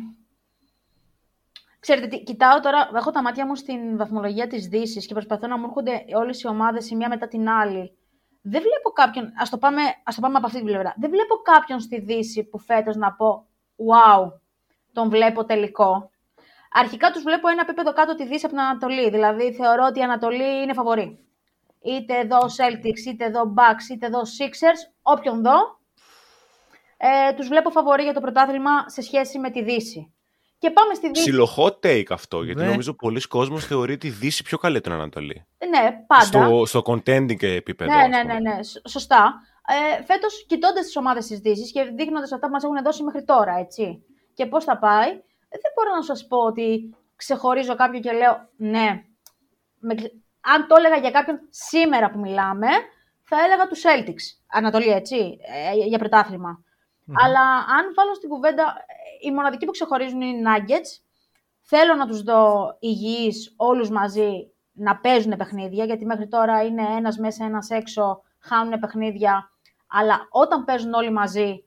Ξέρετε, 1.79 2.07
τι, 2.07 2.23
κοιτάω 2.23 2.59
τώρα, 2.59 2.89
έχω 2.95 3.11
τα 3.11 3.21
μάτια 3.21 3.45
μου 3.45 3.55
στην 3.55 3.97
βαθμολογία 3.97 4.47
της 4.47 4.67
Δύσης 4.67 5.05
και 5.05 5.13
προσπαθώ 5.13 5.47
να 5.47 5.57
μου 5.57 5.65
έρχονται 5.65 6.05
όλες 6.15 6.41
οι 6.41 6.47
ομάδες 6.47 6.89
η 6.89 6.95
μία 6.95 7.07
μετά 7.09 7.27
την 7.27 7.49
άλλη. 7.49 7.91
Δεν 8.41 8.61
βλέπω 8.61 8.89
κάποιον, 8.93 9.31
ας 9.37 9.49
το 9.49 9.57
πάμε, 9.57 9.81
ας 10.03 10.15
το 10.15 10.21
πάμε 10.21 10.37
από 10.37 10.45
αυτή 10.45 10.57
την 10.57 10.67
πλευρά, 10.67 10.93
δεν 10.97 11.09
βλέπω 11.09 11.35
κάποιον 11.35 11.79
στη 11.79 11.99
Δύση 11.99 12.43
που 12.43 12.59
φέτος 12.59 12.95
να 12.95 13.13
πω 13.13 13.47
«Wow, 13.77 14.31
τον 14.93 15.09
βλέπω 15.09 15.45
τελικό». 15.45 16.09
Αρχικά 16.71 17.11
τους 17.11 17.23
βλέπω 17.23 17.47
ένα 17.47 17.61
επίπεδο 17.61 17.93
κάτω 17.93 18.15
τη 18.15 18.25
Δύση 18.25 18.45
από 18.45 18.55
την 18.55 18.63
Ανατολή, 18.63 19.09
δηλαδή 19.09 19.53
θεωρώ 19.53 19.85
ότι 19.85 19.99
η 19.99 20.03
Ανατολή 20.03 20.61
είναι 20.63 20.73
φαβορή. 20.73 21.19
Είτε 21.81 22.17
εδώ 22.19 22.37
Celtics, 22.37 23.05
είτε 23.07 23.25
εδώ 23.25 23.53
Bucks, 23.57 23.91
είτε 23.93 24.05
εδώ 24.05 24.19
Sixers, 24.19 24.91
όποιον 25.01 25.41
δω, 25.41 25.79
ε, 26.97 27.33
τους 27.33 27.47
βλέπω 27.47 27.69
φαβορή 27.69 28.03
για 28.03 28.13
το 28.13 28.19
πρωτάθλημα 28.21 28.89
σε 28.89 29.01
σχέση 29.01 29.39
με 29.39 29.49
τη 29.51 29.63
Δύση. 29.63 30.11
Και 30.59 30.71
πάμε 30.71 30.93
στη 30.93 31.07
Δύση. 31.07 31.21
Ψιλο 31.21 31.47
hot 31.57 31.85
take 31.85 32.03
αυτό, 32.09 32.43
γιατί 32.43 32.61
Ναι. 32.61 32.67
νομίζω 32.67 32.93
πολλοί 32.93 33.21
κόσμος 33.27 33.65
θεωρεί 33.65 33.97
τη 33.97 34.09
Δύση 34.09 34.43
πιο 34.43 34.57
καλή 34.57 34.75
από 34.77 34.85
την 34.85 34.93
Ανατολή. 34.95 35.45
Ναι, 35.69 35.91
πάντα. 36.07 36.23
Στο, 36.23 36.65
στο 36.65 36.81
contending 36.85 37.43
επίπεδο. 37.43 37.91
ναι, 37.95 38.01
ας 38.01 38.07
ναι, 38.09 38.21
πούμε. 38.21 38.33
ναι, 38.39 38.39
ναι, 38.55 38.63
σ- 38.63 38.87
σωστά. 38.89 39.33
Ε, 39.69 40.03
Φέτος, 40.03 40.45
κοιτώντας 40.45 40.85
τις 40.85 40.95
ομάδες 40.95 41.27
της 41.27 41.39
Δύσης 41.39 41.71
και 41.71 41.83
δείχνοντας 41.83 42.31
αυτά 42.31 42.45
που 42.45 42.51
μας 42.53 42.63
έχουν 42.63 42.83
δώσει 42.83 43.03
μέχρι 43.03 43.23
τώρα, 43.23 43.57
έτσι. 43.57 44.03
Και 44.33 44.45
πώς 44.45 44.63
θα 44.63 44.77
πάει, 44.77 45.09
δεν 45.49 45.71
μπορώ 45.75 45.95
να 45.95 46.01
σας 46.01 46.27
πω 46.27 46.37
ότι 46.37 46.95
ξεχωρίζω 47.15 47.75
κάποιον 47.75 48.01
και 48.01 48.11
λέω 48.11 48.49
ναι, 48.57 49.03
αν 50.53 50.67
το 50.67 50.75
έλεγα 50.77 50.97
για 50.97 51.11
κάποιον 51.11 51.39
σήμερα 51.49 52.09
που 52.09 52.19
μιλάμε, 52.19 52.67
θα 53.23 53.43
έλεγα 53.43 53.67
τους 53.67 53.83
Celtics. 53.85 54.43
Ανατολή, 54.47 54.89
έτσι, 54.89 55.37
ε, 55.71 55.87
για 55.87 55.97
πρωταθλημα 55.97 56.63
Αλλά 57.23 57.41
αν 57.55 57.93
βάλω 57.95 58.13
στην 58.13 58.29
κουβέντα, 58.29 58.75
οι 59.21 59.31
μοναδικοί 59.31 59.65
που 59.65 59.71
ξεχωρίζουν 59.71 60.21
είναι 60.21 60.37
οι 60.37 60.43
Nuggets. 60.45 61.01
Θέλω 61.61 61.93
να 61.95 62.07
τους 62.07 62.21
δω 62.23 62.75
υγιείς 62.79 63.53
όλους 63.55 63.89
μαζί 63.89 64.51
να 64.71 64.97
παίζουν 64.97 65.35
παιχνίδια, 65.37 65.85
γιατί 65.85 66.05
μέχρι 66.05 66.27
τώρα 66.27 66.63
είναι 66.63 66.83
ένας 66.97 67.17
μέσα, 67.17 67.45
ένας 67.45 67.69
έξω, 67.69 68.21
χάνουν 68.39 68.79
παιχνίδια. 68.79 69.51
Αλλά 69.87 70.27
όταν 70.29 70.65
παίζουν 70.65 70.93
όλοι 70.93 71.11
μαζί, 71.11 71.65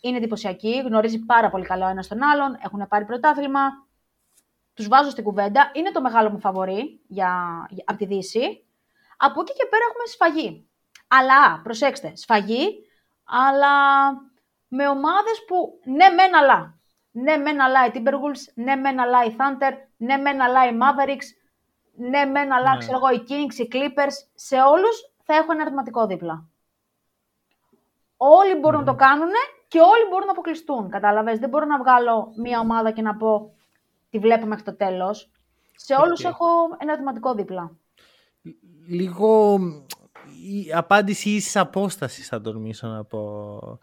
είναι 0.00 0.16
εντυπωσιακοί, 0.16 0.82
γνωρίζει 0.84 1.24
πάρα 1.24 1.50
πολύ 1.50 1.64
καλά 1.64 1.86
ο 1.86 1.90
ένας 1.90 2.08
τον 2.08 2.22
άλλον, 2.22 2.58
έχουν 2.62 2.88
πάρει 2.88 3.04
πρωτάθλημα, 3.04 3.60
τους 4.74 4.88
βάζω 4.88 5.10
στην 5.10 5.24
κουβέντα, 5.24 5.70
είναι 5.74 5.90
το 5.90 6.00
μεγάλο 6.00 6.30
μου 6.30 6.40
φαβορή 6.40 7.00
για, 7.06 7.66
για, 7.70 7.84
από 7.86 7.98
τη 7.98 8.06
Δύση. 8.06 8.64
Από 9.16 9.40
εκεί 9.40 9.52
και 9.52 9.66
πέρα 9.70 9.84
έχουμε 9.88 10.06
σφαγή. 10.06 10.68
Αλλά, 11.08 11.60
προσέξτε, 11.62 12.12
σφαγή, 12.16 12.86
αλλά 13.24 13.74
με 14.68 14.88
ομάδες 14.88 15.44
που 15.46 15.80
ναι 15.84 16.08
μεν 16.08 16.36
αλλά. 16.36 16.78
Ναι 17.10 17.36
μεν 17.36 17.60
αλλά 17.60 17.86
οι 17.86 17.90
Timberwolves, 17.94 18.52
ναι 18.54 18.76
μεν 18.76 19.00
αλλά 19.00 19.24
οι 19.24 19.36
Thunder, 19.38 19.72
ναι 19.96 20.16
μεν 20.16 20.40
αλλά 20.40 20.68
οι 20.68 20.78
Mavericks, 20.80 21.26
ναι 21.96 22.24
μεν 22.24 22.52
αλλά 22.52 22.72
ναι. 22.72 22.78
ξέρω 22.78 22.96
εγώ 22.96 23.10
οι 23.10 23.24
Kings, 23.28 23.54
οι 23.54 23.68
Clippers. 23.72 24.14
Σε 24.34 24.56
όλους 24.56 25.12
θα 25.22 25.34
έχω 25.34 25.52
ένα 25.52 25.60
ερωτηματικό 25.60 26.06
δίπλα. 26.06 26.48
Όλοι 28.16 28.54
μπορούν 28.54 28.80
να 28.80 28.86
το 28.86 28.94
κάνουν 28.94 29.30
και 29.68 29.80
όλοι 29.80 30.08
μπορούν 30.10 30.26
να 30.26 30.32
αποκλειστούν. 30.32 30.90
Κατάλαβες, 30.90 31.38
δεν 31.38 31.48
μπορώ 31.48 31.64
να 31.64 31.78
βγάλω 31.78 32.32
μία 32.36 32.60
ομάδα 32.60 32.90
και 32.90 33.02
να 33.02 33.16
πω 33.16 33.54
τη 34.10 34.18
βλέπω 34.18 34.46
μέχρι 34.46 34.64
το 34.64 34.76
τέλος. 34.76 35.30
Σε 35.76 35.94
όλους 35.94 36.24
έχω 36.24 36.46
ένα 36.78 36.92
ερωτηματικό 36.92 37.34
δίπλα. 37.34 37.70
Λίγο 38.88 39.58
η 40.42 40.72
απάντηση 40.72 41.30
ίσης 41.30 41.56
απόστασης 41.56 42.28
θα 42.28 42.40
τολμήσω 42.40 42.86
να 42.86 43.04
πω. 43.04 43.20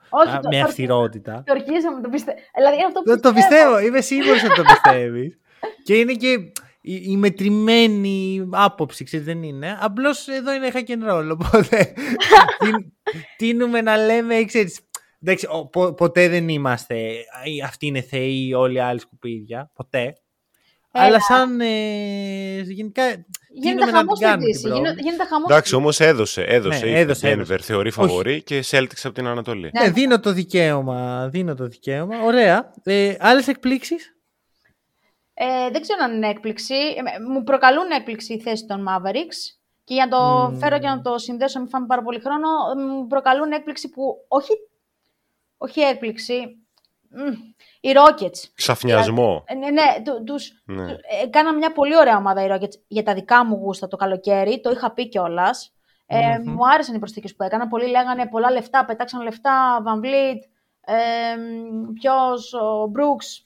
Όχι, 0.10 0.40
με 0.44 0.58
το, 0.58 0.64
αυστηρότητα. 0.64 1.44
Το 1.46 1.54
ορκίζομαι, 1.54 2.02
το 2.02 2.10
πιστεύω. 2.10 2.38
Δηλαδή, 2.56 2.84
αυτό 2.86 3.04
το, 3.04 3.20
το 3.20 3.34
πιστεύω, 3.34 3.80
είμαι 3.80 4.02
σίγουρος 4.02 4.44
ότι 4.44 4.56
το 4.56 4.64
πιστεύεις. 4.64 5.40
και 5.86 5.96
είναι 5.96 6.14
και 6.14 6.52
η, 6.86 7.02
η 7.04 7.18
μετρημένη 7.18 8.48
άποψη, 8.52 9.04
ξέρεις, 9.04 9.26
δεν 9.26 9.44
είναι. 9.44 9.78
Απλώς 9.80 10.28
εδώ 10.28 10.54
είναι 10.54 10.72
hack 10.74 10.90
and 10.90 11.12
roll. 11.12 11.30
Οπότε 11.32 11.94
τίνουμε 13.38 13.82
να 13.82 13.98
λέμε, 13.98 14.44
ξέρεις, 14.44 14.80
εντάξει, 15.22 15.48
πο, 15.72 15.94
ποτέ 15.94 16.30
δεν 16.30 16.50
είμαστε. 16.50 16.96
Αυτοί 17.66 17.86
είναι 17.86 18.02
θεοί, 18.02 18.54
όλοι 18.54 18.76
οι 18.76 18.80
άλλοι 18.80 19.00
σκουπίδια. 19.00 19.72
Ποτέ. 19.74 20.14
Αλλά 20.92 21.20
σαν 21.22 21.62
ε, 21.62 22.62
γενικά 22.62 23.04
Γίνεται 23.54 23.92
χαμός 23.92 24.18
στην 24.18 24.40
Δύση. 24.40 24.68
Γίνεται 24.68 25.26
χαμός. 25.30 25.50
Εντάξει, 25.50 25.76
όμως 25.76 26.00
έδωσε. 26.00 26.42
Έδωσε, 26.42 26.86
ναι, 26.86 27.00
έδωσε 27.00 27.30
η 27.30 27.36
Denver 27.38 27.60
θεωρεί 27.62 27.92
φαβορή 27.92 28.42
και 28.44 28.64
Celtics 28.72 29.02
από 29.04 29.14
την 29.14 29.28
Ανατολή. 29.28 29.72
Ναι, 29.80 29.90
δίνω 29.90 30.20
το 30.20 30.34
δικαίωμα. 30.34 31.30
Δίνω 31.32 31.56
το 31.56 31.68
δικαίωμα. 31.68 32.24
Ωραία. 32.24 32.72
Ε, 32.84 33.16
Άλλες 33.20 33.48
εκπλήξεις; 33.48 34.13
Ε, 35.34 35.70
δεν 35.70 35.82
ξέρω 35.82 36.04
αν 36.04 36.16
είναι 36.16 36.28
έκπληξη. 36.28 36.76
Ε, 36.76 37.20
μου 37.30 37.44
προκαλούν 37.44 37.92
έκπληξη 37.92 38.34
οι 38.34 38.40
θέσεις 38.40 38.66
των 38.66 38.86
Mavericks. 38.90 39.58
Και 39.84 39.94
για 39.94 40.06
να 40.06 40.18
το 40.18 40.46
mm. 40.46 40.58
φέρω 40.58 40.80
και 40.80 40.88
να 40.88 41.02
το 41.02 41.18
συνδέσω, 41.18 41.60
μην 41.60 41.70
φάμε 41.70 41.86
πάρα 41.86 42.02
πολύ 42.02 42.20
χρόνο, 42.20 42.48
μου 42.88 43.08
προκαλούν 43.08 43.52
έκπληξη 43.52 43.90
που 43.90 44.26
όχι, 44.28 44.52
όχι 45.58 45.82
έκπληξη, 45.82 46.64
οι 47.82 47.92
Rockets. 47.96 48.50
Ξαφνιασμό. 48.56 49.44
Ναι, 49.58 49.70
ναι, 49.70 49.84
τους, 50.26 50.64
ναι. 50.66 50.92
Ε, 50.92 51.28
κάναμε 51.30 51.58
μια 51.58 51.72
πολύ 51.72 51.98
ωραία 51.98 52.18
ομάδα 52.18 52.44
οι 52.44 52.48
Rockets 52.52 52.74
για 52.88 53.04
τα 53.04 53.14
δικά 53.14 53.46
μου 53.46 53.56
γούστα 53.56 53.88
το 53.88 53.96
καλοκαίρι. 53.98 54.62
Το 54.62 54.70
είχα 54.70 54.94
πει 54.94 55.08
κιόλας. 55.08 55.74
Ε, 56.06 56.40
Μου 56.46 56.68
άρεσαν 56.74 56.96
οι 56.96 57.00
προσθήκες 57.00 57.36
που 57.36 57.44
έκανα. 57.44 57.68
Πολλοί 57.68 57.88
λέγανε 57.88 58.28
πολλά 58.28 58.52
λεφτά, 58.52 58.86
πετάξαν 58.86 59.22
λεφτά. 59.22 59.84
Van 59.86 60.06
Vliet, 60.06 60.40
ε, 60.82 61.36
ποιος, 61.94 62.54
ο 62.54 62.92
Brooks, 62.96 63.46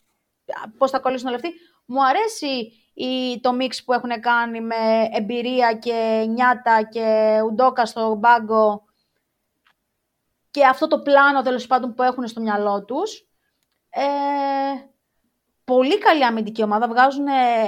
πώς 0.78 0.92
θα 0.92 1.00
κολλήσουν 1.00 1.32
λεφτά. 1.32 1.50
Μου 1.90 2.06
αρέσει 2.06 2.72
η, 2.94 3.40
το 3.42 3.54
μίξ 3.54 3.84
που 3.84 3.94
έχουν 3.94 4.20
κάνει 4.20 4.62
με 4.62 5.10
εμπειρία 5.12 5.74
και 5.74 6.26
νιάτα 6.30 6.84
και 6.84 7.40
ουντόκα 7.46 7.86
στο 7.86 8.16
μπάγκο 8.16 8.86
και 10.52 10.66
αυτό 10.66 10.88
το 10.88 11.00
πλάνο 11.00 11.42
τέλος 11.42 11.68
πάντων 11.68 11.94
που 11.94 12.04
έχουν 12.04 12.28
στο 12.28 12.42
μυαλό 12.42 12.86
τους. 12.86 13.28
Ε, 13.90 14.04
πολύ 15.64 15.98
καλή 15.98 16.26
αμυντική 16.26 16.64
ομάδα, 16.64 16.88
βγάζουν 16.88 17.28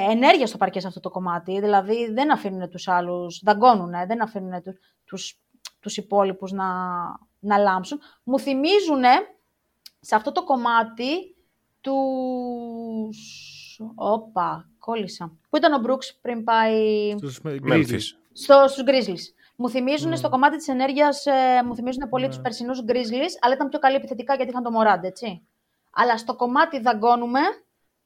ενέργεια 0.09 0.47
στο 0.47 0.57
παρκέ 0.57 0.79
σε 0.79 0.87
αυτό 0.87 0.99
το 0.99 1.09
κομμάτι, 1.09 1.59
δηλαδή 1.59 2.11
δεν 2.11 2.31
αφήνουν 2.31 2.69
τους 2.69 2.87
άλλους, 2.87 3.41
δαγκώνουν, 3.43 3.91
δεν 4.07 4.21
αφήνουν 4.21 4.61
τους, 4.61 4.79
τους, 5.05 5.39
τους 5.79 5.97
υπόλοιπους 5.97 6.51
να, 6.51 6.65
να 7.39 7.57
λάμψουν. 7.57 8.01
Μου 8.23 8.39
θυμίζουν 8.39 9.03
σε 9.99 10.15
αυτό 10.15 10.31
το 10.31 10.43
κομμάτι 10.43 11.35
τους... 11.81 13.53
Όπα, 13.95 14.69
κόλλησα. 14.79 15.37
Πού 15.49 15.57
ήταν 15.57 15.73
ο 15.73 15.77
Μπρούξ 15.79 16.17
πριν 16.21 16.43
πάει... 16.43 17.15
Στους 17.17 17.41
Grizzlies. 17.43 18.01
Στο, 18.31 18.65
στους 18.67 18.83
Grizzlies. 18.85 19.33
Μου 19.55 19.69
θυμίζουν 19.69 20.17
στο 20.17 20.29
κομμάτι 20.29 20.57
της 20.57 20.67
ενέργειας, 20.67 21.25
ε, 21.25 21.63
μου 21.65 21.75
θυμίζουν 21.75 22.09
πολύ 22.09 22.25
mm. 22.25 22.29
τους 22.29 22.39
περσινούς 22.39 22.83
Grizzlies, 22.87 23.33
αλλά 23.41 23.53
ήταν 23.53 23.69
πιο 23.69 23.79
καλή 23.79 23.95
επιθετικά 23.95 24.35
γιατί 24.35 24.51
είχαν 24.51 24.63
το 24.63 24.69
Morant, 24.79 25.03
έτσι 25.03 25.43
αλλά 25.91 26.17
στο 26.17 26.35
κομμάτι 26.35 26.79
δαγκώνουμε 26.79 27.39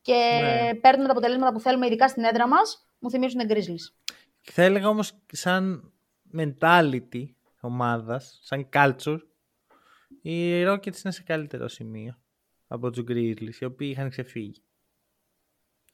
και 0.02 0.40
ναι. 0.42 0.76
παίρνουμε 0.76 1.06
τα 1.06 1.12
αποτελέσματα 1.12 1.52
που 1.52 1.60
θέλουμε, 1.60 1.86
ειδικά 1.86 2.08
στην 2.08 2.24
έδρα 2.24 2.48
μας, 2.48 2.88
μου 3.00 3.10
θυμίζουν 3.10 3.42
Grizzlies. 3.50 4.12
Θα 4.42 4.64
έλεγα 4.64 4.88
όμως 4.88 5.14
σαν 5.32 5.92
mentality 6.38 7.26
ομάδας, 7.60 8.40
σαν 8.44 8.70
culture, 8.74 9.20
οι 10.22 10.64
Rockets 10.66 11.04
είναι 11.04 11.14
σε 11.14 11.24
καλύτερο 11.24 11.68
σημείο 11.68 12.18
από 12.68 12.90
τους 12.90 13.04
Grizzlies, 13.08 13.56
οι 13.60 13.66
οποίοι 13.66 13.90
είχαν 13.92 14.10
ξεφύγει. 14.10 14.64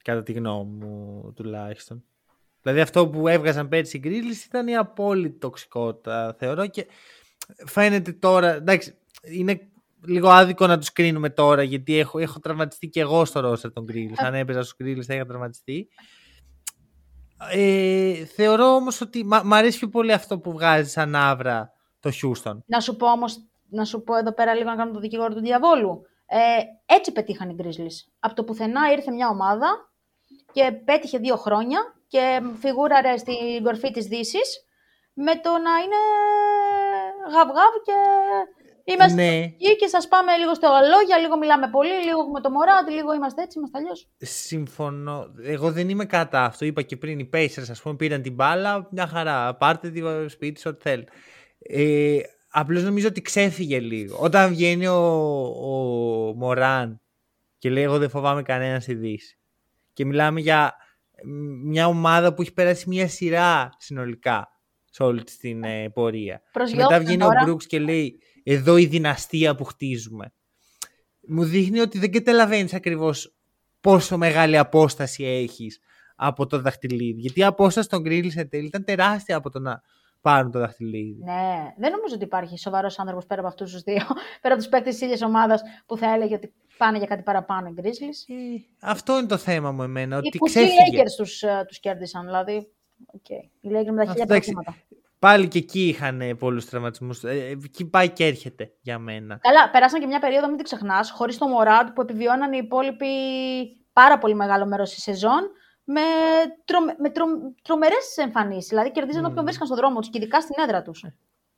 Κατά 0.02 0.22
τη 0.22 0.32
γνώμη 0.32 0.84
μου 0.84 1.32
τουλάχιστον. 1.36 2.04
Δηλαδή 2.62 2.80
αυτό 2.80 3.08
που 3.08 3.28
έβγαζαν 3.28 3.68
πέρσι 3.68 3.96
οι 3.96 4.00
Grizzlies 4.04 4.46
ήταν 4.46 4.68
η 4.68 4.76
απόλυτη 4.76 5.38
τοξικότητα, 5.38 6.36
θεωρώ, 6.38 6.66
και 6.66 6.86
φαίνεται 7.66 8.12
τώρα, 8.12 8.52
εντάξει, 8.52 8.94
είναι 9.22 9.70
λίγο 10.06 10.28
άδικο 10.28 10.66
να 10.66 10.78
τους 10.78 10.92
κρίνουμε 10.92 11.30
τώρα, 11.30 11.62
γιατί 11.62 11.98
έχω, 11.98 12.18
έχω 12.18 12.40
τραυματιστεί 12.40 12.88
και 12.88 13.00
εγώ 13.00 13.24
στο 13.24 13.40
ρόστερ 13.40 13.72
των 13.72 13.86
Grizzlies. 13.88 14.24
Αν 14.24 14.34
έπαιζα 14.34 14.62
στους 14.62 14.76
Grizzlies 14.80 15.02
θα 15.02 15.14
είχα 15.14 15.26
τραυματιστεί. 15.26 15.88
Ε, 17.50 18.24
θεωρώ 18.24 18.74
όμως 18.74 19.00
ότι 19.00 19.24
μ' 19.24 19.54
αρέσει 19.54 19.78
πιο 19.78 19.88
πολύ 19.88 20.12
αυτό 20.12 20.38
που 20.38 20.52
βγάζει 20.52 20.90
σαν 20.90 21.14
άβρα 21.14 21.72
το 22.00 22.10
Houston. 22.22 22.58
Να 22.66 22.80
σου 22.80 22.96
πω 22.96 23.10
όμως, 23.10 23.36
να 23.68 23.84
σου 23.84 24.02
πω 24.02 24.16
εδώ 24.16 24.32
πέρα 24.34 24.54
λίγο 24.54 24.70
να 24.70 24.76
κάνω 24.76 24.92
το 24.92 25.00
δικηγόρο 25.00 25.34
του 25.34 25.40
διαβόλου. 25.40 26.02
Ε, 26.26 26.94
έτσι 26.94 27.12
πετύχαν 27.12 27.50
οι 27.50 27.56
Grizzlies. 27.58 28.12
Από 28.18 28.34
το 28.34 28.44
πουθενά 28.44 28.92
ήρθε 28.92 29.10
μια 29.10 29.28
ομάδα 29.28 29.89
και 30.52 30.72
πέτυχε 30.84 31.18
δύο 31.18 31.36
χρόνια 31.36 31.80
και 32.06 32.40
φιγούραρε 32.60 33.16
στην 33.16 33.62
κορφή 33.64 33.90
της 33.90 34.06
δύσης 34.06 34.64
με 35.12 35.34
το 35.34 35.50
να 35.50 35.74
είναι 35.84 36.00
γαυγάβ 37.32 37.74
και 37.84 37.92
Είμαστε 38.84 39.22
ναι. 39.22 39.36
εκεί 39.36 39.76
και 39.76 39.86
σας 39.86 40.08
πάμε 40.08 40.36
λίγο 40.36 40.54
στο 40.54 40.68
λόγια, 40.68 41.18
λίγο 41.18 41.38
μιλάμε 41.38 41.68
πολύ, 41.70 42.04
λίγο 42.04 42.20
έχουμε 42.20 42.40
το 42.40 42.50
μωρά, 42.50 42.90
λίγο 42.90 43.14
είμαστε 43.14 43.42
έτσι, 43.42 43.58
είμαστε 43.58 43.78
αλλιώς. 43.78 44.08
Συμφωνώ. 44.18 45.26
Εγώ 45.42 45.72
δεν 45.72 45.88
είμαι 45.88 46.04
κατά 46.04 46.44
αυτό. 46.44 46.64
Είπα 46.64 46.82
και 46.82 46.96
πριν 46.96 47.18
οι 47.18 47.30
Pacers, 47.32 47.66
ας 47.70 47.82
πούμε, 47.82 47.94
πήραν 47.94 48.22
την 48.22 48.34
μπάλα, 48.34 48.88
μια 48.90 49.06
χαρά. 49.06 49.56
Πάρτε 49.56 49.90
τη 49.90 50.28
σπίτι 50.28 50.68
ό,τι 50.68 50.82
θέλει. 50.82 51.08
Ε, 51.58 52.18
Απλώς 52.52 52.82
νομίζω 52.82 53.08
ότι 53.08 53.22
ξέφυγε 53.22 53.80
λίγο. 53.80 54.18
Όταν 54.20 54.50
βγαίνει 54.50 54.86
ο, 54.86 54.98
ο 55.46 56.34
Μωράν 56.34 57.00
και 57.58 57.70
λέει: 57.70 57.82
Εγώ 57.82 57.98
δεν 57.98 58.10
φοβάμαι 58.10 58.42
κανένα 58.42 58.80
στη 58.80 58.94
Δύση. 58.94 59.39
Και 60.00 60.06
μιλάμε 60.06 60.40
για 60.40 60.74
μια 61.64 61.86
ομάδα 61.86 62.34
που 62.34 62.42
έχει 62.42 62.52
περάσει 62.52 62.88
μια 62.88 63.08
σειρά 63.08 63.68
συνολικά 63.78 64.48
σε 64.84 65.02
όλη 65.02 65.22
την 65.22 65.64
ε, 65.64 65.90
πορεία. 65.90 66.42
Μετά 66.76 67.00
βγαίνει 67.00 67.22
ο 67.22 67.28
Μπρούξ 67.42 67.66
και 67.66 67.78
λέει: 67.78 68.20
εδώ 68.42 68.76
η 68.76 68.86
δυναστεία 68.86 69.54
που 69.54 69.64
χτίζουμε. 69.64 70.32
Μου 71.28 71.44
δείχνει 71.44 71.80
ότι 71.80 71.98
δεν 71.98 72.12
καταλαβαίνεις 72.12 72.74
ακριβώς 72.74 73.36
πόσο 73.80 74.16
μεγάλη 74.16 74.58
απόσταση 74.58 75.24
έχεις 75.24 75.80
από 76.16 76.46
το 76.46 76.60
δαχτυλίδι. 76.60 77.20
Γιατί 77.20 77.40
η 77.40 77.44
απόσταση 77.44 77.88
των 77.88 78.00
Γκρίλ 78.00 78.30
σε 78.30 78.44
τέλει 78.44 78.66
ήταν 78.66 78.84
τεράστια 78.84 79.36
από 79.36 79.50
το 79.50 79.58
να 79.58 79.80
πάρουν 80.20 80.50
το 80.50 80.58
δαχτυλίδι. 80.58 81.24
Ναι, 81.24 81.74
δεν 81.78 81.90
νομίζω 81.90 82.14
ότι 82.14 82.24
υπάρχει 82.24 82.58
σοβαρός 82.58 82.98
άνθρωπος 82.98 83.26
πέρα 83.26 83.40
από 83.40 83.48
αυτούς 83.48 83.72
τους 83.72 83.82
δύο, 83.82 84.06
πέρα 84.40 84.54
από 84.54 84.62
τους 84.62 84.68
παίκτες 84.68 84.92
της 84.92 85.02
ίδιας 85.02 85.22
ομάδας 85.22 85.62
που 85.86 85.96
θα 85.96 86.14
έλεγε 86.14 86.34
ότι 86.34 86.52
πάνε 86.80 86.98
για 86.98 87.06
κάτι 87.06 87.22
παραπάνω 87.22 87.68
οι 87.68 87.74
Grizzlies. 87.76 88.34
Ε, 88.34 88.60
αυτό 88.80 89.18
είναι 89.18 89.26
το 89.26 89.36
θέμα 89.36 89.72
μου 89.72 89.82
εμένα. 89.82 90.16
Οι 90.16 90.18
ότι 90.18 90.38
ξέφυγε. 90.38 90.72
Οι 90.72 91.00
Lakers 91.00 91.14
τους, 91.16 91.42
ε, 91.42 91.64
τους 91.68 91.80
κέρδισαν, 91.80 92.24
δηλαδή. 92.24 92.72
Okay. 93.16 93.48
Οι 93.60 93.68
Lakers 93.72 93.90
με 93.92 94.04
τα 94.04 94.12
χίλια 94.12 94.26
πράγματα. 94.26 94.76
Πάλι 95.18 95.48
και 95.48 95.58
εκεί 95.58 95.88
είχαν 95.88 96.36
πολλούς 96.38 96.66
τραυματισμούς. 96.66 97.24
Ε, 97.24 97.56
εκεί 97.64 97.84
πάει 97.84 98.08
και 98.08 98.24
έρχεται 98.26 98.72
για 98.80 98.98
μένα. 98.98 99.38
Καλά, 99.42 99.70
περάσαν 99.70 100.00
και 100.00 100.06
μια 100.06 100.18
περίοδο, 100.18 100.46
μην 100.46 100.56
την 100.56 100.64
ξεχνάς, 100.64 101.10
χωρίς 101.10 101.38
το 101.38 101.46
Μωράντ 101.46 101.88
που 101.88 102.00
επιβιώναν 102.00 102.52
οι 102.52 102.60
υπόλοιποι 102.62 103.06
πάρα 103.92 104.18
πολύ 104.18 104.34
μεγάλο 104.34 104.66
μέρος 104.66 104.90
της 104.94 105.02
σεζόν. 105.02 105.50
με, 105.84 106.00
τρο, 106.64 106.78
με 106.98 107.10
τρο, 107.10 107.24
τρομερές 107.62 108.16
εμφανίσεις. 108.16 108.68
Δηλαδή 108.68 108.90
κερδίζαν 108.90 109.24
όποιον 109.24 109.44
βρίσκαν 109.44 109.66
στον 109.66 109.78
δρόμο 109.78 109.98
τους 110.00 110.10
και 110.10 110.18
ειδικά 110.18 110.40
στην 110.40 110.54
έδρα 110.64 110.82
τους. 110.82 111.04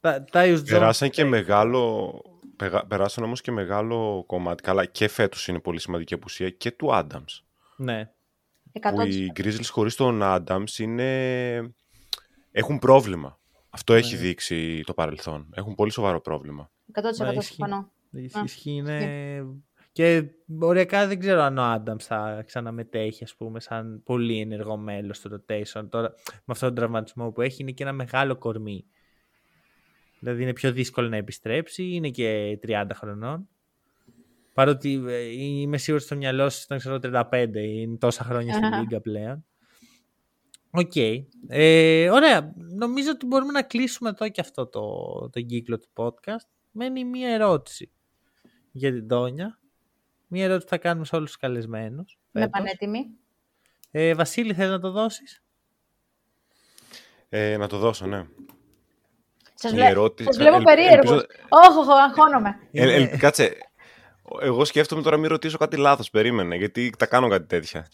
Τα- 0.00 0.24
Tyus 0.32 0.54
Jones, 0.56 0.64
Περάσαν 0.68 1.10
και 1.10 1.22
ε, 1.22 1.24
μεγάλο. 1.24 2.12
Πεγα- 2.62 2.86
Περάσαν 2.86 3.24
όμως 3.24 3.40
και 3.40 3.50
μεγάλο 3.50 4.24
κομμάτι. 4.26 4.62
Καλά, 4.62 4.84
και 4.84 5.08
φέτος 5.08 5.48
είναι 5.48 5.58
πολύ 5.60 5.80
σημαντική 5.80 6.14
απουσία 6.14 6.50
και 6.50 6.70
του 6.70 6.88
Adams. 6.92 7.40
Ναι. 7.76 8.10
100%. 8.72 8.90
Που 8.94 9.00
οι 9.00 9.32
Grizzlies 9.36 9.68
χωρίς 9.70 9.94
τον 9.96 10.20
Adams 10.22 10.78
είναι... 10.78 11.74
έχουν 12.50 12.78
πρόβλημα. 12.78 13.40
Αυτό 13.70 13.94
έχει 13.94 14.16
δείξει 14.16 14.82
το 14.86 14.94
παρελθόν. 14.94 15.46
Έχουν 15.54 15.74
πολύ 15.74 15.90
σοβαρό 15.92 16.20
πρόβλημα. 16.20 16.70
100% 16.92 17.02
Ναι, 17.18 17.28
ισχύει. 17.32 17.42
συμφωνώ. 17.42 17.92
Η 18.10 18.24
Α, 18.38 18.42
ισχύ 18.44 18.70
είναι... 18.70 19.44
Και 19.92 20.24
οριακά 20.60 21.06
δεν 21.06 21.18
ξέρω 21.18 21.40
αν 21.40 21.58
ο 21.58 21.62
Άνταμ 21.62 21.96
θα 21.98 22.42
ξαναμετέχει, 22.46 23.24
ας 23.24 23.34
πούμε, 23.36 23.60
σαν 23.60 24.02
πολύ 24.04 24.40
ενεργό 24.40 24.76
μέλος 24.76 25.16
στο 25.16 25.30
rotation. 25.32 25.86
Τώρα, 25.88 26.14
με 26.34 26.42
αυτόν 26.46 26.68
τον 26.68 26.76
τραυματισμό 26.76 27.30
που 27.30 27.40
έχει, 27.40 27.62
είναι 27.62 27.70
και 27.70 27.82
ένα 27.82 27.92
μεγάλο 27.92 28.36
κορμί. 28.36 28.84
Δηλαδή, 30.22 30.42
είναι 30.42 30.52
πιο 30.52 30.72
δύσκολο 30.72 31.08
να 31.08 31.16
επιστρέψει, 31.16 31.82
είναι 31.82 32.08
και 32.10 32.58
30 32.66 32.86
χρονών. 32.94 33.48
Παρότι 34.52 35.04
ε, 35.06 35.18
είμαι 35.22 35.78
σίγουρος 35.78 36.04
στο 36.04 36.16
μυαλό 36.16 36.50
σου 36.50 36.60
ήταν, 36.64 36.78
ξέρω, 36.78 36.98
35, 37.02 37.48
είναι 37.54 37.96
τόσα 37.96 38.24
χρόνια 38.24 38.52
στην 38.52 38.64
Αχα. 38.64 38.78
Λίγκα 38.78 39.00
πλέον. 39.00 39.44
Οκ. 40.70 40.92
Ε, 41.48 42.10
ωραία. 42.10 42.52
Νομίζω 42.56 43.10
ότι 43.10 43.26
μπορούμε 43.26 43.52
να 43.52 43.62
κλείσουμε 43.62 44.08
εδώ 44.08 44.28
και 44.28 44.40
αυτό 44.40 44.66
το, 44.66 44.80
το 45.32 45.40
κύκλο 45.40 45.78
του 45.78 45.88
podcast. 45.94 46.48
Μένει 46.70 47.04
μία 47.04 47.28
ερώτηση 47.28 47.90
για 48.72 48.92
την 48.92 49.08
Τόνια. 49.08 49.58
Μία 50.26 50.44
ερώτηση 50.44 50.64
που 50.64 50.70
θα 50.70 50.78
κάνουμε 50.78 51.04
σε 51.04 51.16
όλους 51.16 51.30
τους 51.30 51.40
καλεσμένους. 51.40 52.18
Είμαι 52.32 52.44
φέτος. 52.44 52.60
πανέτοιμη. 52.60 53.10
Ε, 53.90 54.14
Βασίλη, 54.14 54.54
θες 54.54 54.68
να 54.68 54.80
το 54.80 54.90
δώσεις; 54.90 55.42
Ε, 57.28 57.56
να 57.56 57.66
το 57.66 57.78
δώσω, 57.78 58.06
ναι. 58.06 58.26
Σας, 59.62 59.70
Η 59.70 59.74
βλέ... 59.74 59.86
ερώτηση- 59.86 60.28
σας 60.28 60.36
βλέπω 60.36 60.56
ελ- 60.56 60.64
περίεργους. 60.64 61.10
ελπίζω- 61.10 61.26
Όχι, 61.48 61.78
όχι, 61.78 61.90
αγχώνομαι. 62.08 62.58
Ε, 62.72 62.94
ε, 63.02 63.06
κάτσε. 63.16 63.56
Εγώ 64.40 64.64
σκέφτομαι 64.64 65.02
τώρα 65.02 65.16
μην 65.16 65.28
ρωτήσω 65.28 65.58
κάτι 65.58 65.76
λάθος. 65.76 66.10
Περίμενε, 66.10 66.56
γιατί 66.56 66.90
τα 66.98 67.06
κάνω 67.06 67.28
κάτι 67.28 67.46
τέτοια. 67.46 67.86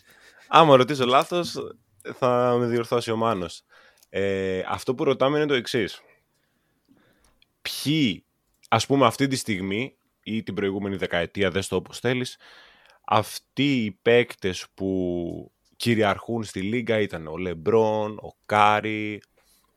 Άμα 0.49 0.77
ρωτήσω 0.77 1.07
λάθος, 1.07 1.55
θα 2.19 2.57
με 2.59 2.66
διορθώσει 2.66 3.11
ο 3.11 3.16
Μάνος. 3.16 3.62
Ε, 4.11 4.62
αυτό 4.69 4.95
που 4.95 5.05
ρωτάμε 5.05 5.36
είναι 5.39 5.47
το 5.47 5.55
εξής. 5.55 6.01
Ποιοι, 7.62 8.24
ας 8.69 8.86
πούμε 8.86 9.07
αυτή 9.07 9.27
τη 9.27 9.36
στιγμή 9.36 9.97
ή 10.23 10.43
την 10.43 10.55
προηγούμενη 10.55 10.97
δεκαετία, 10.97 11.51
δες 11.51 11.69
το 11.69 11.77
όπως 11.77 11.99
θέλεις, 11.99 12.36
αυτοί 13.05 13.85
οι 13.85 13.90
παίκτες 14.03 14.66
που 14.74 15.53
κυριαρχούν 15.77 16.45
στη 16.45 16.61
Λίγκα 16.61 17.01
ήταν 17.01 17.27
ο 17.27 17.36
Λεμπρόν, 17.36 18.19
ο 18.19 18.36
Κάρι, 18.47 19.20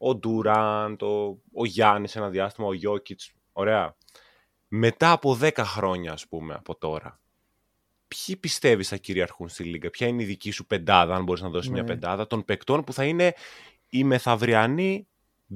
ο 0.04 0.16
Ντουράντ, 0.16 1.02
ο, 1.02 1.42
ο 1.54 1.66
Γιάννης 1.66 2.16
ένα 2.16 2.30
διάστημα, 2.30 2.68
ο 2.68 2.74
Γιόκιτς, 2.74 3.32
ωραία. 3.52 3.96
Μετά 4.68 5.12
από 5.12 5.38
10 5.42 5.52
χρόνια, 5.58 6.12
ας 6.12 6.28
πούμε, 6.28 6.54
από 6.54 6.76
τώρα, 6.76 7.20
ποιοι 8.08 8.36
πιστεύεις 8.36 8.88
θα 8.88 8.98
κυριαρχούν 8.98 9.50
στη 9.50 9.64
Λίγκα, 9.64 9.90
ποια 9.90 10.08
είναι 10.08 10.22
η 10.24 10.26
δική 10.26 10.52
σου 10.52 10.66
πεντάδα, 10.66 11.16
αν 11.16 11.24
μπορείς 11.24 11.42
να 11.42 11.50
δώσεις 11.50 11.72
μια 11.72 11.82
Ναι. 11.82 11.88
πεντάδα, 11.88 12.28
των 12.28 12.46
παικτών 12.46 12.84
που 12.84 12.94
θα 12.94 13.04
είναι 13.06 13.34
οι 13.90 14.04
μεθαυριανοί 14.04 15.08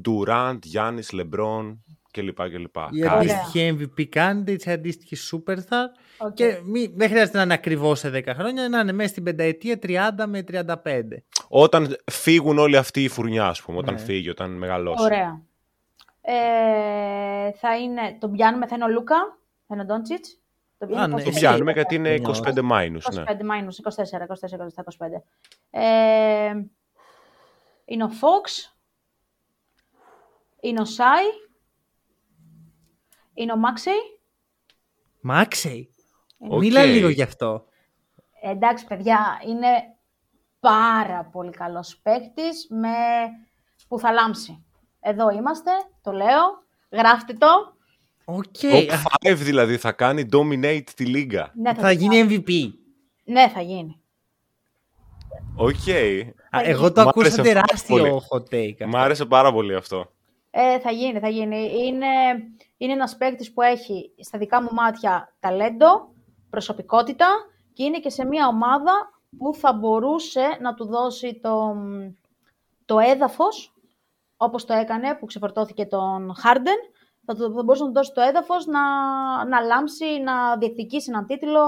Ντουράντ, 0.01 0.65
Γιάννης, 0.65 1.11
Λεμπρόν 1.11 1.84
κλπ. 2.22 2.50
κλπ. 2.50 2.76
Η 2.92 3.00
Κάρι. 3.00 3.32
αντίστοιχη 3.32 3.78
MVP 3.80 4.04
candidate, 4.20 4.64
η 4.66 4.72
αντίστοιχη 4.72 5.16
superstar. 5.32 5.86
Οκ. 6.18 6.34
Και 6.34 6.60
μη, 6.64 6.94
δεν 6.96 7.10
χρειάζεται 7.10 7.38
να 7.38 7.44
είναι 7.44 7.54
ακριβώς 7.54 8.00
σε 8.00 8.10
10 8.10 8.22
χρόνια, 8.34 8.70
να 8.70 8.80
είναι 8.80 8.92
μέσα 8.92 9.10
στην 9.10 9.24
πενταετία 9.24 9.80
30 9.82 10.26
με 10.28 10.42
35. 10.42 11.24
Όταν 11.48 11.98
φύγουν 12.12 12.58
όλοι 12.58 12.78
αυτοί 12.78 13.04
οι 13.04 13.08
φουρνιά, 13.08 13.46
ας 13.48 13.62
πούμε, 13.62 13.78
όταν 13.78 13.94
Ναι. 13.94 14.00
φύγει, 14.00 14.30
όταν 14.30 14.52
μεγαλώσει. 14.52 15.04
Ωραία. 15.04 15.42
Ε, 16.22 17.52
θα 17.52 17.78
είναι, 17.78 18.18
τον 18.20 18.32
πιάνουμε, 18.32 18.68
θα 18.68 18.76
είναι 18.76 18.84
ο 18.84 18.90
Λούκα, 18.90 19.16
θα 19.68 19.74
είναι 19.74 19.82
ο 19.82 19.86
Ντόντσιτς. 19.86 20.40
Τον 20.78 20.98
Α, 20.98 21.08
ναι. 21.08 21.14
Το 21.24 21.30
Εσύ. 21.30 21.40
πιάνουμε 21.40 21.72
γιατί 21.72 21.96
είναι 21.96 22.18
Νιώθω. 22.18 22.44
25 22.52 22.62
minus, 22.61 23.07
ναι. 23.14 23.24
25 23.28 23.44
minus, 23.44 23.77
24, 23.78 24.22
24, 24.22 24.60
25. 24.74 25.24
Ε, 25.70 26.54
είναι 27.86 28.04
ο 28.04 28.10
Φόξ. 28.10 28.76
Είναι 30.60 30.82
ο 30.82 30.86
Σάι. 30.86 31.24
Είναι 33.36 33.52
ο 33.52 33.57
Μάξεϊ. 33.57 34.20
Μάξεϊ. 35.22 35.90
Οκ. 36.38 36.60
Μίλα 36.60 36.84
λίγο 36.84 37.10
γι' 37.10 37.22
αυτό. 37.22 37.66
Ε, 38.41 38.49
εντάξει, 38.49 38.86
παιδιά, 38.86 39.41
είναι 39.48 39.68
πάρα 40.60 41.30
πολύ 41.32 41.52
καλός 41.52 41.98
παίκτης 42.03 42.68
με... 42.70 42.90
που 43.88 43.99
θα 43.99 44.12
λάμψει. 44.12 44.66
Εδώ 44.99 45.30
είμαστε, 45.30 45.72
το 46.02 46.12
λέω. 46.12 46.64
Γράφτε 46.91 47.34
το. 47.34 47.48
Οκ. 48.26 48.44
Top 48.62 48.88
Α, 48.91 49.30
5 49.32 49.36
δηλαδή 49.38 49.78
θα 49.78 49.91
κάνει 49.91 50.30
dominate 50.32 50.84
τη 50.95 51.06
λίγκα. 51.06 51.52
Ναι, 51.56 51.74
Θα 51.74 51.91
γίνει 51.91 52.28
MVP. 52.30 52.70
Ναι, 53.24 53.49
θα 53.49 53.62
γίνει. 53.62 53.99
Οκ. 55.56 55.90
Α, 56.49 56.60
εγώ 56.64 56.91
το 56.91 57.03
Μ' 57.03 57.07
ακούσα 57.07 57.26
άρεσε 57.28 57.41
πάρα 57.41 57.53
τεράστιο 57.53 57.98
πολύ. 57.98 58.22
hot 58.30 58.53
take. 58.53 58.72
αυτό. 58.72 58.88
Μ' 58.88 58.95
άρεσε 58.95 59.26
πάρα 59.26 59.52
πολύ 59.52 59.76
αυτό. 59.76 60.12
Ε, 60.57 60.80
θα 60.80 60.91
γίνει, 60.91 61.19
θα 61.19 61.27
γίνει. 61.30 61.72
Είναι, 61.86 62.07
είναι 62.77 62.94
ένας 62.94 63.18
παίκτης 63.18 63.53
που 63.53 63.61
έχει 63.61 64.14
στα 64.19 64.38
δικά 64.38 64.61
μου 64.61 64.69
μάτια 64.72 65.36
ταλέντο, 65.40 66.14
προσωπικότητα 66.49 67.27
και 67.73 67.84
είναι 67.84 67.99
και 67.99 68.10
σε 68.10 68.26
μια 68.26 68.48
ομάδα 68.48 68.91
που 69.38 69.53
θα 69.53 69.73
μπορούσε 69.73 70.57
να 70.61 70.73
του 70.73 70.86
δώσει 70.86 71.40
το, 71.44 71.76
το 72.86 72.99
έδαφος, 72.99 73.73
όπως 74.38 74.65
το 74.65 74.73
έκανε 74.73 75.15
που 75.15 75.26
ξεφορτώθηκε 75.26 75.86
τον 75.86 76.36
Χάρντεν, 76.36 76.77
θα, 77.26 77.36
του- 77.36 77.53
θα 77.56 77.64
μπορούσε 77.64 77.84
να 77.84 77.88
του 77.90 77.95
δώσει 77.95 78.11
το 78.14 78.22
έδαφος 78.22 78.65
να, 78.65 78.82
να 79.45 79.60
λάμψει, 79.61 80.06
να 80.06 80.57
διεκδικήσει 80.57 81.10
έναν 81.11 81.26
τίτλο, 81.26 81.68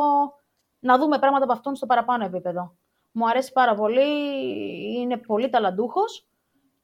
να 0.80 0.97
δούμε 0.97 1.19
πράγματα 1.19 1.43
από 1.43 1.53
αυτόν 1.53 1.76
στο 1.76 1.85
παραπάνω 1.85 2.26
επίπεδο. 2.26 2.76
Μου 3.11 3.30
αρέσει 3.30 3.51
πάρα 3.51 3.76
πολύ, 3.76 4.07
είναι 4.99 5.18
πολύ 5.18 5.49
ταλαντούχος 5.49 6.27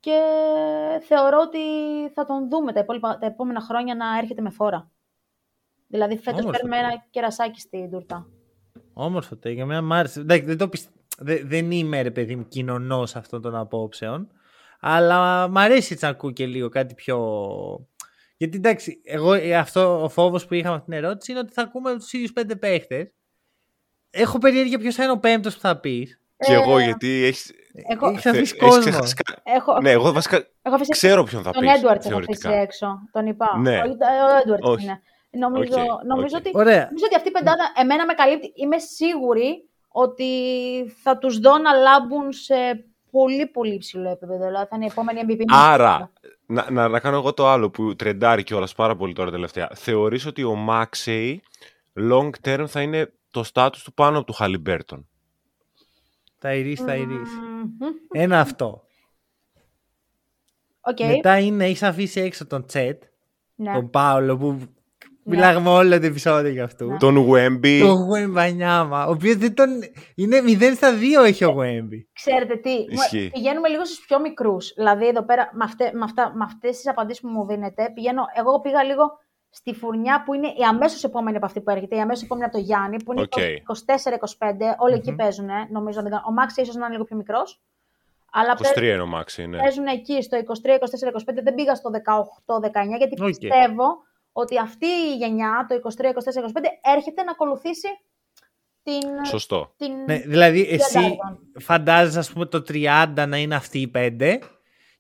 και 0.03 0.19
θεωρώ 1.07 1.39
ότι 1.41 1.59
θα 2.13 2.25
τον 2.25 2.49
δούμε 2.49 2.73
τα, 2.73 2.79
υπόλοιπα, 2.79 3.17
τα 3.17 3.25
επόμενα 3.25 3.61
χρόνια 3.61 3.95
να 3.95 4.17
έρχεται 4.17 4.41
με 4.41 4.49
φόρα. 4.49 4.91
Δηλαδή 5.87 6.17
φέτος 6.17 6.39
Όμορφο 6.39 6.51
παίρνουμε 6.51 6.81
το. 6.81 6.85
ένα 6.85 7.05
κερασάκι 7.09 7.59
στην 7.59 7.91
τούρτα. 7.91 8.27
Όμορφο 8.93 9.35
take. 9.35 9.57
Εμένα 9.57 9.81
μ' 9.81 9.93
άρεσε. 9.93 10.19
Εντάξει, 10.19 10.45
δεν, 10.45 10.57
το 10.57 10.69
πιστε- 10.69 10.93
δε- 11.17 11.43
δεν 11.43 11.71
είμαι 11.71 12.01
ρε 12.01 12.11
παιδί 12.11 12.35
μου 12.35 12.47
κοινωνός 12.47 13.15
αυτών 13.15 13.41
των 13.41 13.55
απόψεων. 13.55 14.31
Αλλά 14.79 15.47
μ' 15.47 15.57
αρέσει 15.57 15.93
έτσι 15.93 16.05
να 16.05 16.11
ακούω 16.11 16.31
και 16.31 16.45
λίγο 16.45 16.69
κάτι 16.69 16.93
πιο. 16.93 17.17
Γιατί 18.37 18.57
εντάξει, 18.57 19.01
εγώ 19.03 19.33
ε, 19.33 19.55
αυτό 19.57 20.03
ο 20.03 20.09
φόβος 20.09 20.45
που 20.45 20.53
είχα 20.53 20.69
με 20.69 20.75
αυτήν 20.75 20.93
την 20.93 21.03
ερώτηση 21.03 21.31
είναι 21.31 21.39
ότι 21.39 21.53
θα 21.53 21.61
ακούμε 21.61 21.93
τους 21.95 22.13
ίδιους 22.13 22.33
πέντε 22.33 22.55
παίχτες. 22.55 23.11
Έχω 24.09 24.37
περιέργεια 24.37 24.79
ποιος 24.79 24.95
θα 24.95 25.03
είναι 25.03 25.11
ο 25.11 25.19
πέμπτος 25.19 25.53
που 25.53 25.59
θα 25.59 25.79
πεις. 25.79 26.21
Και 26.45 26.53
εγώ 26.53 26.79
γιατί 26.79 27.23
έχεις... 27.23 27.51
Έχω, 27.89 28.07
Έχει 28.07 28.15
αφήσει 28.17 28.37
έχεις 28.37 28.55
κόσμος. 28.57 28.79
ξεχάσει 28.79 29.13
κα- 29.13 29.41
έχω, 29.43 29.77
Ναι, 29.81 29.89
εγώ 29.91 30.11
βασικά 30.11 30.37
έχω 30.61 30.75
αφήσει 30.75 30.91
ξέρω 30.91 31.23
ποιον 31.23 31.43
θα 31.43 31.51
τον 31.51 31.61
πεις 31.61 31.71
Έντουαρτς 31.75 32.05
έχω 32.05 32.17
αφήσει 32.17 32.39
θεωρητικά. 32.41 32.61
έξω. 32.61 32.99
Τον 33.11 33.25
είπα. 33.27 33.57
Ναι. 33.57 33.77
Όχι, 33.77 33.89
ο 33.89 34.37
Έντουαρτς 34.41 34.67
Όχι. 34.67 34.83
είναι. 34.83 35.01
Νομίζω, 35.29 35.81
Οκ, 35.81 36.03
νομίζω, 36.05 36.35
οκ. 36.37 36.45
ότι, 36.45 36.51
Ωραία. 36.53 36.83
νομίζω 36.85 37.05
ότι 37.05 37.15
αυτή 37.15 37.27
η 37.27 37.31
πεντάδα 37.31 37.71
εμένα 37.81 38.05
με 38.05 38.13
καλύπτει. 38.13 38.51
Είμαι 38.55 38.77
σίγουρη 38.77 39.69
ότι 39.87 40.27
θα 41.03 41.17
τους 41.17 41.39
δω 41.39 41.57
να 41.57 41.73
λάμπουν 41.73 42.31
σε 42.31 42.53
πολύ 43.11 43.45
πολύ 43.47 43.73
υψηλό 43.73 44.09
επίπεδο. 44.09 44.45
Δηλαδή 44.45 44.65
θα 44.69 44.75
είναι 44.75 44.85
η 44.85 44.89
επόμενη 44.91 45.21
MVP. 45.27 45.41
Άρα, 45.47 46.11
να, 46.45 46.71
να, 46.71 46.87
να 46.87 46.99
κάνω 46.99 47.15
εγώ 47.17 47.33
το 47.33 47.47
άλλο 47.47 47.69
που 47.69 47.95
τρεντάρει 47.95 48.43
κιόλας 48.43 48.73
πάρα 48.75 48.95
πολύ 48.95 49.13
τώρα 49.13 49.31
τελευταία. 49.31 49.69
Θεωρείς 49.75 50.25
ότι 50.25 50.43
ο 50.43 50.55
Μάξεϊ 50.55 51.41
long 52.11 52.29
term 52.45 52.63
θα 52.67 52.81
είναι 52.81 53.13
το 53.31 53.43
status 53.53 53.75
του 53.83 53.93
πάνω 53.93 54.17
από 54.17 54.25
του 54.27 54.33
Χαλιμπάρτον. 54.33 55.07
Θα 56.45 56.53
ειρήσει, 56.53 56.83
θα 56.83 56.95
ειρήσει. 56.95 57.35
Μμμ. 57.79 57.89
Ένα 58.11 58.39
αυτό. 58.39 58.83
Οκ. 60.81 60.99
Μετά 60.99 61.39
είναι, 61.39 61.65
έχει 61.65 61.85
αφήσει 61.85 62.21
έξω 62.21 62.47
τον 62.47 62.65
Τσέτ, 62.65 63.03
Ναι. 63.55 63.73
τον 63.73 63.89
Πάολο 63.89 64.37
που 64.37 64.59
μιλάγαμε 65.23 65.69
όλο 65.69 65.99
το 65.99 66.05
επεισόδιο 66.05 66.51
για 66.51 66.63
αυτού. 66.63 66.85
Ναι. 66.87 66.97
Τον 66.97 67.17
Γουέμπι. 67.17 67.79
Το 67.79 67.91
Γουεμπανιάμα, 67.93 69.05
ο 69.05 69.11
οποίος 69.11 69.35
δεν 69.35 69.53
τον. 69.53 69.69
Είναι 70.15 70.41
0 70.41 70.75
στα 70.75 70.91
2 70.99 71.23
έχει 71.25 71.43
ο 71.45 71.49
Γουέμπι. 71.49 72.09
Ξέρετε 72.13 72.55
τι, 72.55 72.69
μου- 72.69 72.85
Ισχύει. 72.89 73.29
πηγαίνουμε 73.33 73.67
λίγο 73.69 73.85
στους 73.85 74.05
πιο 74.05 74.19
μικρούς. 74.19 74.73
Δηλαδή 74.75 75.07
εδώ 75.07 75.23
πέρα 75.25 75.49
με, 75.53 75.63
αυτέ, 75.63 75.91
με, 75.93 76.03
αυτά, 76.03 76.31
με 76.35 76.43
αυτές 76.43 76.75
τις 76.75 76.87
απαντήσεις 76.87 77.21
που 77.21 77.27
μου 77.27 77.45
δίνετε, 77.47 77.91
πηγαίνω, 77.93 78.23
εγώ 78.35 78.59
πήγα 78.61 78.83
λίγο 78.83 79.19
στη 79.55 79.73
φουρνιά 79.73 80.23
που 80.23 80.33
είναι 80.33 80.47
η 80.47 80.63
αμέσως 80.69 81.03
επόμενη 81.03 81.37
από 81.37 81.45
αυτή 81.45 81.61
που 81.61 81.69
έρχεται, 81.69 81.95
η 81.95 81.99
αμέσως 81.99 82.23
επόμενη 82.23 82.45
από 82.45 82.57
το 82.57 82.63
Γιάννη, 82.63 83.03
που 83.03 83.11
είναι 83.11 83.21
Οκ. 83.21 83.31
24-25, 83.37 84.75
ολοι 84.77 84.93
εκεί 84.95 85.15
παίζουν, 85.15 85.49
νομίζω. 85.69 85.97
αν 85.99 86.03
δεν 86.03 86.13
κάνω- 86.13 86.25
Ο 86.27 86.31
Μάξ 86.31 86.57
ίσως 86.57 86.75
να 86.75 86.85
είναι 86.85 86.93
λίγο 86.93 87.03
πιο 87.03 87.15
μικρός. 87.15 87.61
Αλλά 88.31 88.55
23 88.75 88.81
είναι 88.93 89.01
ο 89.01 89.05
Μάξεϊ, 89.05 89.47
ναι. 89.47 89.57
παίζουν 89.57 89.85
εκεί 89.85 90.21
στο 90.21 90.37
23-24-25, 90.37 91.41
δεν 91.43 91.53
πήγα 91.55 91.75
στο 91.75 91.89
18-19, 91.89 92.97
γιατί 92.97 93.21
Οκ. 93.21 93.27
πιστεύω 93.27 93.85
ότι 94.31 94.59
αυτή 94.59 94.85
η 94.85 95.15
γενιά, 95.15 95.65
το 95.69 95.75
23-24-25, 95.75 96.79
έρχεται 96.81 97.23
να 97.23 97.31
ακολουθήσει 97.31 97.87
την... 98.83 99.25
Σωστό. 99.25 99.73
Την... 99.77 99.91
Ναι, 100.05 100.17
δηλαδή 100.17 100.67
εσύ 100.69 100.93
Τριάντα. 100.93 101.39
φαντάζεσαι 101.59 102.19
ας 102.19 102.31
πούμε 102.31 102.45
το 102.45 102.63
30 102.67 103.25
να 103.27 103.37
είναι 103.37 103.55
αυτοί 103.55 103.79
οι 103.79 103.87
πέντε 103.87 104.39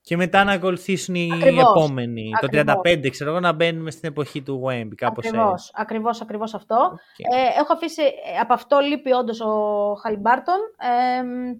και 0.05 0.17
μετά 0.17 0.43
να 0.43 0.51
ακολουθήσουν 0.51 1.15
οι 1.15 1.29
Ακριβώς. 1.33 1.63
επόμενοι. 1.75 2.31
Ακριβώς. 2.35 2.65
Το 2.75 2.81
35 2.81 3.09
ξέρω 3.09 3.29
εγώ 3.29 3.39
να 3.39 3.51
μπαίνουμε 3.51 3.91
στην 3.91 4.09
εποχή 4.09 4.41
του 4.41 4.63
Wemby 4.65 4.95
κάπως 4.95 5.25
Ακριβώς, 5.25 5.51
έτσι. 5.51 5.71
ακριβώς, 5.75 6.21
ακριβώς 6.21 6.53
αυτό. 6.53 6.75
Οκ. 6.93 7.35
Ε, 7.35 7.59
έχω 7.59 7.73
αφήσει, 7.73 8.01
ε, 8.01 8.39
από 8.41 8.53
αυτό 8.53 8.79
λείπει 8.79 9.11
όντως 9.11 9.41
ο 9.41 9.53
Χαλιμπάρτον. 10.01 10.55
Ε, 10.77 11.21
μ, 11.23 11.51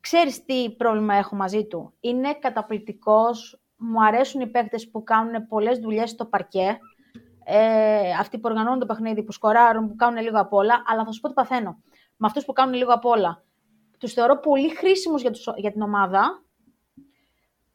ξέρεις 0.00 0.44
τι 0.44 0.70
πρόβλημα 0.70 1.14
έχω 1.14 1.36
μαζί 1.36 1.66
του; 1.66 1.94
Είναι 2.00 2.34
καταπληκτικός, 2.40 3.60
μου 3.76 4.04
αρέσουν 4.04 4.40
οι 4.40 4.46
παίκτες 4.46 4.90
που 4.90 5.02
κάνουν 5.02 5.46
πολλές 5.48 5.78
δουλειές 5.78 6.10
στο 6.10 6.24
παρκέ. 6.26 6.78
Ε, 7.44 8.10
αυτοί 8.20 8.36
που 8.38 8.48
οργανώνουν 8.50 8.78
το 8.78 8.86
παιχνίδι, 8.86 9.22
που 9.22 9.32
σκοράρουν, 9.32 9.88
που 9.88 9.96
κάνουν 9.96 10.22
λίγο 10.22 10.40
απ' 10.40 10.52
όλα. 10.52 10.82
Αλλά 10.86 11.04
θα 11.04 11.12
σου 11.12 11.20
πω 11.20 11.28
τι 11.28 11.34
παθαίνω. 11.34 11.82
Με 12.16 12.26
αυτούς 12.26 12.44
που 12.44 12.52
κάνουν 12.52 12.74
λίγο 12.74 12.92
απ' 12.92 13.04
όλα. 13.04 13.42
Τους 13.98 14.12
θεωρώ 14.12 14.38
πολύ 14.38 14.76
χρήσιμους 14.76 15.20
για, 15.20 15.30
τους, 15.30 15.48
για 15.56 15.72
την 15.72 15.82
ομάδα. 15.82 16.42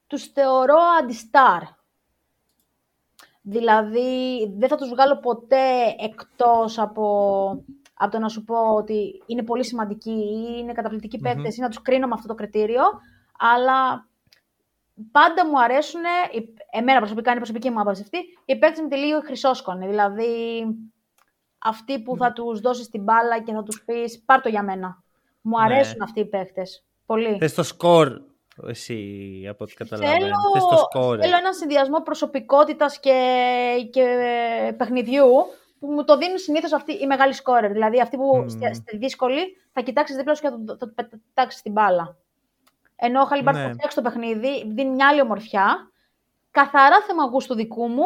Τους 0.08 0.24
θεωρώ 0.26 0.78
αντιστάρ. 1.02 1.62
Δηλαδή, 3.42 4.46
δεν 4.58 4.70
θα 4.70 4.76
τους 4.78 4.90
βγάλω 4.90 5.18
ποτέ 5.20 5.96
εκτός 6.00 6.80
από, 6.80 7.06
από 7.94 8.12
το 8.12 8.20
να 8.20 8.30
σου 8.30 8.44
πω 8.44 8.74
ότι 8.76 9.24
είναι 9.26 9.44
πολύ 9.44 9.66
σημαντικοί 9.66 10.12
ή 10.12 10.56
είναι 10.58 10.74
καταπληκτικοί 10.74 11.18
παίκτες 11.20 11.58
ή 11.58 11.62
να 11.62 11.68
τους 11.68 11.82
κρίνω 11.82 12.08
με 12.08 12.14
αυτό 12.14 12.28
το 12.28 12.34
κριτήριο, 12.36 12.84
αλλά 13.40 14.08
πάντα 15.12 15.46
μου 15.48 15.62
αρέσουν, 15.62 16.02
οι- 16.32 16.54
εμένα 16.72 16.98
προσωπικά 17.00 17.30
είναι 17.30 17.40
η 17.40 17.42
προσωπική 17.44 17.70
μου 17.70 17.80
άποψη 17.80 18.02
αυτή, 18.02 18.18
οι 18.46 18.58
παίκτες 18.58 18.80
με 18.82 18.88
τη 18.88 18.96
λίγο 18.98 19.20
χρυσόσκονη. 19.22 19.88
Δηλαδή, 19.88 20.66
αυτοί 21.58 22.02
που 22.02 22.18
θα 22.18 22.34
τους 22.34 22.60
δώσεις 22.60 22.90
την 22.90 23.04
μπάλα 23.04 23.42
και 23.42 23.54
θα 23.54 23.64
τους 23.64 23.84
πεις 23.84 24.24
πάρ' 24.26 24.42
το 24.42 24.50
για 24.50 24.64
μένα. 24.64 25.04
Μου 25.42 25.62
αρέσουν 25.62 26.02
αυτοί 26.02 26.20
οι 26.20 26.26
παίκτες. 26.26 26.86
Πολύ. 27.06 27.38
Θες 27.40 27.54
το 27.54 27.64
σκορ 27.64 28.22
εσύ 28.68 29.46
από 29.50 29.64
ό,τι 29.64 29.74
καταλαβαίνω. 29.74 30.20
Θέλω, 30.20 30.36
Θες 30.54 30.64
το 30.64 30.78
σκορ. 30.78 31.18
θέλω 31.22 31.36
έναν 31.38 31.54
συνδυασμό 31.54 32.02
προσωπικότητας 32.02 33.00
και, 33.00 33.90
και 33.92 34.04
παιχνιδιού 34.78 35.28
που 35.80 35.88
μου 35.88 36.04
το 36.04 36.18
δίνουν 36.18 36.38
συνήθως 36.38 36.74
αυτοί 36.74 36.94
οι 36.94 37.06
μεγάλοι 37.08 37.34
σκόρερ. 37.34 37.72
Δηλαδή 37.72 38.02
αυτοί 38.02 38.18
που 38.18 38.38
Μμμ. 38.38 38.48
στη, 38.48 38.74
στη 38.74 38.98
δύσκολη 38.98 39.42
θα 39.72 39.82
κοιτάξεις 39.82 40.16
δίπλα 40.16 40.36
σου 40.36 40.42
και 40.42 40.50
θα, 40.50 40.56
του- 40.56 40.78
θα 40.80 40.88
του 40.88 40.94
πετάξει 40.96 41.64
την 41.64 41.72
μπάλα. 41.72 42.18
Ενώ 42.96 43.22
ο 43.22 43.26
Χαλιμπάρτ 43.26 43.58
Ναι. 43.58 43.64
θα 43.64 43.74
φτιάξει 43.74 43.96
το 43.96 44.02
παιχνίδι, 44.04 44.66
δίνει 44.74 44.90
μια 44.90 45.08
άλλη 45.08 45.22
ομορφιά. 45.22 45.92
Καθαρά 46.52 47.02
θέμα 47.08 47.24
γούστου 47.26 47.56
δικού 47.56 47.88
μου, 47.88 48.06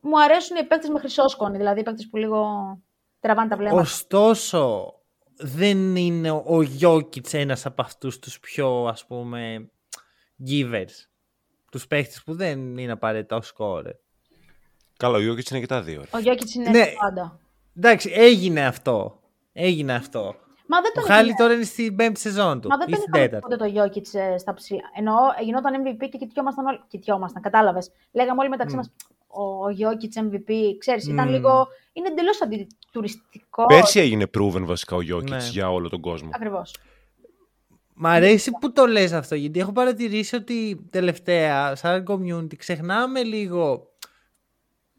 μου 0.00 0.20
αρέσουν 0.22 0.56
οι 0.56 0.64
παίκτες 0.64 0.88
με 0.90 0.98
χρυσόσκονη, 0.98 1.56
δηλαδή 1.56 1.80
οι 1.80 1.82
παίκτες 1.82 2.08
που 2.10 2.16
λίγο 2.16 2.46
τραβάνε 3.20 3.48
τα 3.48 3.56
βλέμματα. 3.56 3.80
Ωστόσο, 3.80 4.94
δεν 5.36 5.96
είναι 5.96 6.30
ο 6.44 6.62
Γιώκητς 6.62 7.34
ένας 7.34 7.66
από 7.66 7.82
αυτούς 7.82 8.18
τους 8.18 8.40
πιο, 8.40 8.84
ας 8.86 9.06
πούμε, 9.06 9.70
givers. 10.48 11.06
Τους 11.70 11.86
παίχτες 11.86 12.22
που 12.22 12.34
δεν 12.34 12.78
είναι 12.78 12.92
απαραίτητα 12.92 13.36
ο 13.36 13.42
σκόρε. 13.42 13.90
Καλά, 14.96 15.16
ο 15.16 15.20
Γιώκητς 15.20 15.50
είναι 15.50 15.60
και 15.60 15.66
τα 15.66 15.82
δύο. 15.82 16.00
ρε. 16.00 16.06
Ο 16.14 16.18
Γιώκητς 16.18 16.54
είναι 16.54 16.70
Ναι. 16.70 16.86
πάντα. 17.00 17.38
Εντάξει, 17.76 18.10
έγινε 18.14 18.66
αυτό. 18.66 19.20
Έγινε 19.52 19.94
αυτό. 19.94 20.34
Μα 20.66 20.80
δεν 20.80 20.90
Ο 20.96 21.00
τον 21.00 21.04
Χάλι 21.04 21.34
τώρα 21.34 21.54
είναι 21.54 21.64
στην 21.64 21.96
πέμπτη 21.96 22.20
σεζόν 22.20 22.60
του. 22.60 22.68
Μα 22.68 22.76
δεν 22.76 22.88
ή 22.88 22.90
τον 22.90 23.00
στην 23.00 23.12
είχαμε 23.12 23.28
τέταρτη. 23.28 23.48
ποτέ 23.48 23.56
το 23.56 23.70
Γιώκητ 23.70 24.06
στα 24.38 24.54
ψηλά. 24.54 24.80
Εννοώ, 24.96 25.14
γινόταν 25.44 25.82
MVP 25.82 26.08
και 26.10 26.18
κοιτιόμασταν 26.18 26.66
όλοι. 26.66 26.80
Κοιτιόμασταν, 26.88 27.42
κατάλαβες. 27.42 27.90
Λέγαμε 28.12 28.40
όλοι 28.40 28.48
μεταξύ 28.50 28.74
Μμ. 28.74 28.78
μας, 28.78 28.90
Ο 29.26 29.70
Γιώκητ 29.70 30.12
MVP, 30.16 30.52
ξέρεις, 30.78 31.06
ήταν 31.08 31.28
Μμ. 31.28 31.32
λίγο. 31.32 31.66
Είναι 31.92 32.08
εντελώς 32.08 32.38
αντιτουριστικό. 32.98 33.66
Πέρσι 33.66 34.00
έγινε 34.00 34.26
proven 34.38 34.62
βασικά 34.64 34.96
ο 34.96 35.00
Γιώκητς 35.00 35.44
Ναι. 35.44 35.50
για 35.50 35.70
όλο 35.72 35.88
τον 35.88 36.00
κόσμο. 36.00 36.30
Ακριβώς. 36.32 36.74
Μ' 37.94 38.06
αρέσει 38.06 38.50
που 38.60 38.72
το 38.72 38.86
λες 38.86 39.12
αυτό, 39.12 39.34
γιατί 39.34 39.60
έχω 39.60 39.72
παρατηρήσει 39.72 40.36
ότι 40.36 40.86
τελευταία, 40.90 41.74
σαν 41.74 42.04
community, 42.08 42.56
ξεχνάμε 42.56 43.22
λίγο 43.22 43.88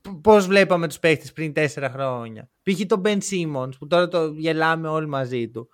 π- 0.01 0.21
πώς 0.21 0.47
βλέπαμε 0.47 0.87
τους 0.87 0.99
παίχτες 0.99 1.33
πριν 1.33 1.53
τέσσερα 1.53 1.89
χρόνια. 1.89 2.49
Π.χ. 2.63 2.85
τον 2.87 3.01
Ben 3.05 3.17
Simmons, 3.17 3.69
που 3.79 3.87
τώρα 3.87 4.07
το 4.07 4.25
γελάμε 4.27 4.87
όλοι 4.87 5.07
μαζί 5.07 5.49
του. 5.49 5.69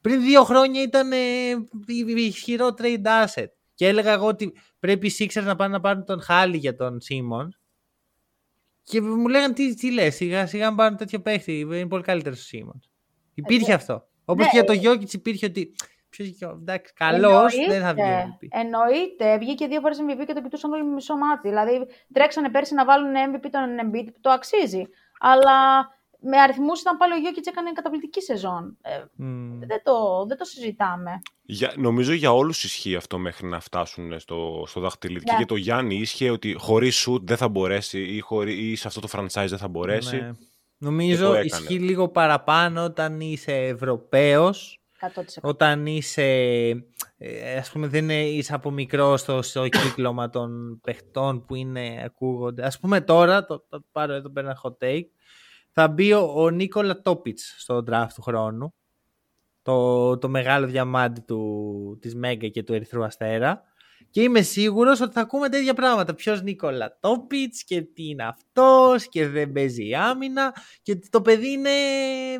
Πριν 0.00 0.20
δύο 0.22 0.44
χρόνια 0.44 0.82
ήταν 0.82 1.12
ε, 1.12 1.16
η- 1.86 2.04
η- 2.16 2.22
ισχυρό 2.26 2.68
trade 2.78 3.24
asset. 3.24 3.46
Και 3.74 3.86
έλεγα 3.86 4.12
εγώ 4.12 4.26
ότι 4.26 4.52
πρέπει 4.78 5.06
οι 5.06 5.12
Sixers 5.18 5.42
να 5.44 5.56
πάνε 5.56 5.72
να 5.72 5.80
πάρουν 5.80 6.04
τον 6.04 6.22
Χάλι 6.22 6.56
για 6.56 6.76
τον 6.76 6.98
Simmons. 7.08 7.48
Και 8.90 9.00
μου 9.00 9.28
λέγανε 9.28 9.52
τι, 9.52 9.74
τι 9.74 9.92
λες, 9.92 10.14
σιγά 10.14 10.46
σιγά 10.46 10.70
να 10.70 10.74
πάρουν 10.74 10.96
τέτοιο 10.96 11.20
παίχτη, 11.20 11.58
είναι 11.58 11.86
πολύ 11.86 12.02
καλύτερο 12.02 12.34
ο 12.38 12.42
Simmons. 12.52 12.88
Υπήρχε 13.34 13.72
αυτό. 13.72 14.06
Όπως 14.24 14.44
ναι, 14.44 14.50
και 14.50 14.56
για 14.56 14.66
το 14.66 14.72
ε, 14.72 14.76
Γιώκητς 14.76 15.12
υπήρχε 15.12 15.46
ότι 15.46 15.74
ποιος 16.08 16.28
είχε- 16.28 16.46
εντάξει, 16.46 16.92
καλός 16.92 17.54
δεν 17.68 17.80
θα 17.80 17.92
βγει 17.94 18.02
MVP. 18.02 18.46
Εννοείται. 18.50 19.38
Βγήκε 19.38 19.66
δύο 19.66 19.80
φορές 19.80 19.98
MVP 20.00 20.24
και 20.26 20.32
το 20.32 20.42
κοιτούσαν 20.42 20.72
όλοι 20.72 20.84
με 20.84 20.92
μισό 20.94 21.16
μάτι. 21.16 21.48
Δηλαδή, 21.48 21.86
τρέξανε 22.12 22.50
πέρσι 22.50 22.74
να 22.74 22.84
βάλουν 22.84 23.12
MVP 23.12 23.46
τον 23.50 23.62
Embiid 23.82 24.06
που 24.06 24.20
το 24.20 24.30
αξίζει. 24.30 24.82
Αλλά 25.20 25.88
με 26.22 26.36
αριθμούς 26.40 26.80
ήταν 26.80 26.96
πάλι 26.96 27.12
ο 27.12 27.16
Γιώκητς 27.16 27.46
έκανε 27.48 27.72
καταπληκτική 27.72 28.20
σεζόν. 28.22 28.76
Ε, 28.82 29.04
Μμμ. 29.16 29.58
δεν, 29.58 29.80
το, 29.82 30.24
δεν 30.28 30.36
το 30.36 30.44
συζητάμε. 30.44 31.10
Για, 31.42 31.72
νομίζω 31.76 32.12
για 32.12 32.32
όλους 32.32 32.64
ισχύει 32.64 32.96
αυτό 32.96 33.18
μέχρι 33.18 33.46
να 33.48 33.60
φτάσουν 33.60 34.18
στο, 34.20 34.64
στο 34.66 34.80
δαχτυλίδι. 34.80 35.24
Και 35.24 35.30
Ναι. 35.30 35.36
για 35.36 35.46
το 35.46 35.56
Γιάννη 35.56 35.94
ίσχυε 35.96 36.30
ότι 36.30 36.54
χωρίς 36.58 36.96
σουτ 36.96 37.26
δεν 37.28 37.36
θα 37.36 37.48
μπορέσει 37.48 38.00
ή, 38.02 38.20
χωρί, 38.20 38.70
ή 38.70 38.76
σε 38.76 38.86
αυτό 38.88 39.00
το 39.00 39.08
franchise 39.12 39.46
δεν 39.48 39.58
θα 39.58 39.68
μπορέσει. 39.68 40.16
Ναι. 40.16 40.20
Και 40.32 40.86
Νομίζω 40.86 41.26
το 41.26 41.32
έκανε. 41.34 41.44
ισχύει 41.46 41.78
λίγο 41.78 42.08
παραπάνω 42.08 42.84
όταν 42.84 43.20
είσαι 43.20 43.52
Ευρωπαίος, 43.52 44.80
100%. 45.00 45.22
όταν 45.42 45.86
είσαι, 45.86 46.22
ε, 47.18 47.56
ας 47.58 47.70
πούμε, 47.70 47.86
δεν 47.86 48.02
είναι- 48.02 48.22
είσαι 48.28 48.54
από 48.54 48.70
μικρό 48.70 49.16
στο, 49.16 49.42
στο 49.42 49.68
κύκλωμα 49.68 50.28
των 50.30 50.80
παιχτών 50.82 51.44
που 51.44 51.54
είναι, 51.54 52.02
ακούγονται. 52.04 52.64
Ας 52.66 52.78
πούμε 52.78 53.00
τώρα, 53.00 53.44
το, 53.44 53.64
το 53.68 53.84
πάρω 53.92 54.12
εδώ 54.12 54.30
πέρα 54.30 54.46
ένα 54.48 54.60
hot 54.62 54.84
take, 54.84 55.04
θα 55.72 55.88
μπει 55.88 56.12
ο, 56.12 56.32
ο 56.34 56.50
Νίκολα 56.50 57.00
Τόπιτς 57.00 57.54
στο 57.58 57.84
draft 57.90 58.08
του 58.14 58.22
χρόνου, 58.22 58.74
το, 59.62 60.18
το 60.18 60.28
μεγάλο 60.28 60.66
διαμάντι 60.66 61.20
του, 61.20 61.98
της 62.00 62.14
Μέγκα 62.14 62.48
και 62.48 62.62
του 62.62 62.74
Ερυθρού 62.74 63.04
Αστέρα. 63.04 63.62
Και 64.10 64.22
είμαι 64.22 64.40
σίγουρος 64.40 65.00
ότι 65.00 65.12
θα 65.12 65.20
ακούμε 65.20 65.48
τέτοια 65.48 65.74
πράγματα. 65.74 66.14
Ποιος 66.14 66.42
Νίκολα 66.42 66.98
Τόπιτς 67.00 67.64
και 67.64 67.82
τι 67.82 68.08
είναι 68.08 68.24
αυτός 68.24 69.08
και 69.08 69.28
δεν 69.28 69.52
παίζει 69.52 69.94
άμυνα 69.94 70.54
και 70.82 70.92
ότι 70.92 71.08
το 71.08 71.20
παιδί 71.20 71.50
είναι... 71.50 71.70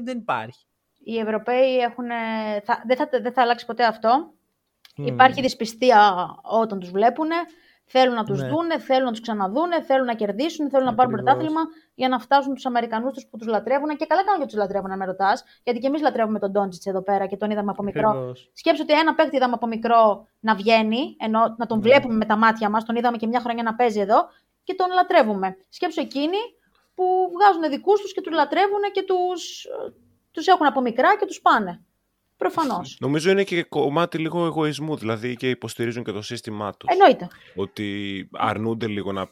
δεν 0.03 0.19
υπάρχει. 0.19 0.65
Οι 1.05 1.19
Ευρωπαίοι 1.19 1.79
έχουν. 1.79 2.07
Θα, 2.65 2.83
δεν, 2.87 2.97
θα, 2.97 3.09
δεν 3.23 3.33
θα 3.33 3.43
αλλάξει 3.43 3.67
ποτέ 3.67 3.85
αυτό. 3.85 4.33
Μμμ. 4.97 5.07
Υπάρχει 5.07 5.41
δυσπιστία 5.41 6.29
όταν 6.43 6.79
τους 6.79 6.91
βλέπουν. 6.91 7.29
Θέλουν 7.93 8.15
να 8.15 8.25
τους 8.25 8.41
Ναι. 8.43 8.49
δούνε, 8.49 8.79
θέλουν 8.79 9.05
να 9.05 9.11
τους 9.11 9.21
ξαναδούνε, 9.21 9.83
θέλουν 9.83 10.07
να 10.07 10.15
κερδίσουν, 10.15 10.71
θέλουν 10.71 10.87
να 10.87 10.95
πάρουν 10.95 11.13
Ακριβώς. 11.15 11.33
πρωτάθλημα 11.35 11.61
για 11.95 12.09
να 12.09 12.19
φτάσουν 12.19 12.55
τους 12.55 12.67
Αμερικανούς 12.67 13.13
τους 13.13 13.27
που 13.27 13.37
τους 13.37 13.47
λατρεύουν. 13.47 13.97
Και 13.97 14.07
καλά 14.07 14.25
κάνουν 14.25 14.41
και 14.41 14.47
τους 14.47 14.57
λατρεύουν, 14.57 14.91
να 14.91 14.97
με 14.97 15.05
ρωτάς. 15.05 15.45
Γιατί 15.65 15.79
και 15.81 15.87
εμείς 15.87 16.01
λατρεύουμε 16.03 16.39
τον 16.39 16.51
Ντόντζιτς 16.51 16.87
εδώ 16.87 17.03
πέρα 17.03 17.27
και 17.27 17.37
τον 17.37 17.51
είδαμε 17.51 17.71
από 17.71 17.83
μικρό. 17.83 18.09
Ακριβώς. 18.09 18.51
Σκέψου 18.55 18.83
ότι 18.89 18.99
ένα 18.99 19.15
παίκτη 19.15 19.37
είδαμε 19.37 19.55
από 19.55 19.67
μικρό 19.67 20.27
να 20.41 20.55
βγαίνει, 20.55 21.17
ενώ 21.19 21.55
να 21.59 21.67
τον 21.67 21.79
Ναι. 21.79 21.83
βλέπουμε 21.83 22.15
με 22.15 22.25
τα 22.25 22.37
μάτια 22.37 22.71
μας, 22.71 22.85
τον 22.85 22.97
είδαμε 22.97 23.17
και 23.17 23.27
μια 23.27 23.41
χρονιά 23.41 23.63
να 23.63 23.75
παίζει 23.75 24.01
εδώ 24.01 24.29
και 24.65 24.75
τον 24.75 24.87
λατρεύουμε. 24.95 25.57
Σκέψου 25.69 26.01
εκείνοι 26.01 26.39
που 26.95 27.05
βγάζουν 27.35 27.71
δικούς 27.71 28.01
τους 28.01 28.13
και 28.13 28.21
τους 28.21 28.33
λατρεύουν 28.35 28.81
και 28.93 29.03
τους, 29.03 29.67
τους 30.31 30.47
έχουν 30.47 30.67
από 30.67 30.81
μικρά 30.81 31.17
και 31.17 31.27
τους 31.27 31.41
πάνε. 31.41 31.85
Προφανώς. 32.41 32.97
Νομίζω 33.01 33.31
είναι 33.31 33.45
και 33.45 33.63
κομμάτι 33.63 34.19
λίγο 34.19 34.45
εγωισμού, 34.45 34.97
δηλαδή 34.97 35.37
και 35.37 35.49
υποστηρίζουν 35.51 36.05
και 36.05 36.13
το 36.13 36.23
σύστημά 36.23 36.73
τους. 36.77 36.89
Εννοείται. 36.93 37.29
Ότι 37.55 38.29
αρνούνται 38.33 38.87
λίγο 38.87 39.13
να 39.13 39.21
ε, 39.23 39.27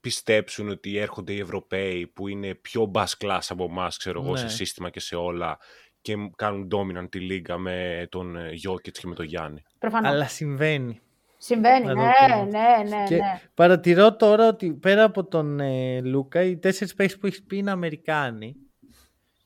πιστέψουν 0.00 0.68
ότι 0.68 0.96
έρχονται 0.96 1.32
οι 1.32 1.38
Ευρωπαίοι 1.38 2.06
που 2.06 2.28
είναι 2.28 2.54
πιο 2.54 2.90
bass 2.94 3.04
class 3.24 3.38
από 3.48 3.64
εμάς, 3.64 3.96
ξέρω 3.96 4.22
εγώ, 4.22 4.30
Ναι. 4.32 4.38
σε 4.38 4.48
σύστημα 4.48 4.90
και 4.90 5.00
σε 5.00 5.16
όλα 5.16 5.58
και 6.00 6.14
κάνουν 6.36 6.68
dominant 6.74 7.10
τη 7.10 7.18
λίγα 7.20 7.58
με 7.58 8.06
τον 8.10 8.52
Γιώκητς 8.52 8.98
και 9.00 9.06
με 9.06 9.14
τον 9.14 9.24
Γιάννη. 9.24 9.62
Προφανώς. 9.78 10.10
Αλλά 10.10 10.26
συμβαίνει. 10.26 11.00
Συμβαίνει, 11.38 11.84
Να 11.84 11.94
ναι, 11.94 12.02
το 12.02 12.34
πούμε. 12.34 12.58
ναι, 12.58 12.96
ναι, 12.96 13.04
Και 13.08 13.14
ναι. 13.14 13.40
παρατηρώ 13.54 14.16
τώρα 14.16 14.48
ότι 14.48 14.72
πέρα 14.74 15.04
από 15.04 15.24
τον 15.24 15.60
ε, 15.60 16.00
Λούκα, 16.00 16.42
οι 16.42 16.56
τέσσερις 16.58 16.94
παίκτες 16.94 17.18
που 17.18 17.26
έχεις 17.26 17.42
πει 17.42 17.56
είναι 17.56 17.70
Αμερικάνοι. 17.70 18.56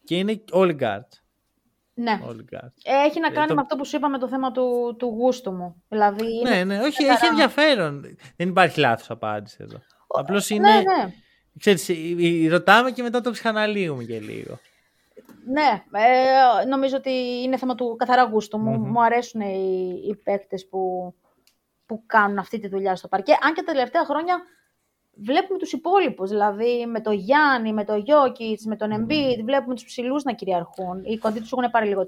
Και 0.05 0.17
είναι 0.17 0.45
όλοι 0.51 0.77
guards. 0.81 1.20
Ναι. 2.03 2.21
Όλοι 2.27 2.45
guards. 2.53 2.73
Ε, 2.85 3.05
Έχει 3.07 3.21
να 3.21 3.27
Ε, 3.27 3.31
κάνει 3.31 3.47
το- 3.49 3.55
με 3.55 3.61
αυτό 3.61 3.77
που 3.77 3.85
σου 3.85 3.97
είπα 3.97 4.09
με 4.09 4.19
το 4.19 4.29
θέμα 4.29 4.53
του, 4.53 4.97
του 4.99 5.07
γούστου 5.07 5.53
μου. 5.53 5.83
Δηλαδή, 5.89 6.39
είναι 6.39 6.51
Ναι, 6.51 6.65
ναι, 6.65 6.79
όχι, 6.81 6.97
καθαρά- 6.97 7.13
έχει 7.15 7.27
ενδιαφέρον. 7.27 8.17
Δεν 8.37 8.49
υπάρχει 8.49 8.81
λάθος 8.81 9.11
απάντηση 9.11 9.57
εδώ. 9.61 9.79
Απλώς 10.09 10.51
είναι, 10.51 10.71
Ναι, 10.71 10.77
ναι. 10.77 11.13
ξέρεις, 11.59 11.89
ε, 11.89 11.95
ε, 12.21 12.49
ρωτάμε 12.49 12.91
και 12.91 13.03
μετά 13.03 13.21
το 13.21 13.31
ψυχαναλύουμε 13.31 14.05
και 14.05 14.21
λίγο. 14.21 14.59
Ναι, 15.47 15.83
ε, 15.93 16.65
νομίζω 16.65 16.97
ότι 16.97 17.11
είναι 17.45 17.57
θέμα 17.57 17.75
του 17.75 17.97
καθαρά 17.99 18.23
γούστου 18.25 18.59
μου. 18.59 18.71
Μμμ. 18.79 18.91
Μου 18.91 19.03
αρέσουν 19.03 19.41
οι, 19.41 19.91
οι 20.09 20.17
παίκτες 20.17 20.69
που, 20.69 21.15
που 21.87 22.03
κάνουν 22.07 22.39
αυτή 22.39 22.59
τη 22.59 22.69
δουλειά 22.69 22.97
στο 22.97 23.09
παρκέ. 23.09 23.33
Αν 23.43 23.55
και 23.55 23.63
τα 23.63 23.73
τελευταία 23.73 24.05
χρόνια 24.05 24.43
βλέπουμε 25.25 25.59
τους 25.59 25.73
υπόλοιπους, 25.73 26.31
δηλαδή 26.31 26.87
με 26.87 27.01
το 27.01 27.11
Γιάννη, 27.11 27.73
με 27.73 27.85
το 27.85 27.95
Γιώκητς, 27.95 28.65
με 28.65 28.77
τον 28.77 28.91
Embiid, 28.91 29.45
βλέπουμε 29.45 29.75
τους 29.75 29.85
ψηλούς 29.85 30.23
να 30.23 30.33
κυριαρχούν. 30.33 31.05
Οι 31.05 31.17
κοντοί 31.17 31.41
τους 31.41 31.53
έχουν 31.53 31.71
πάρει 31.71 31.89
λίγο 31.89 32.05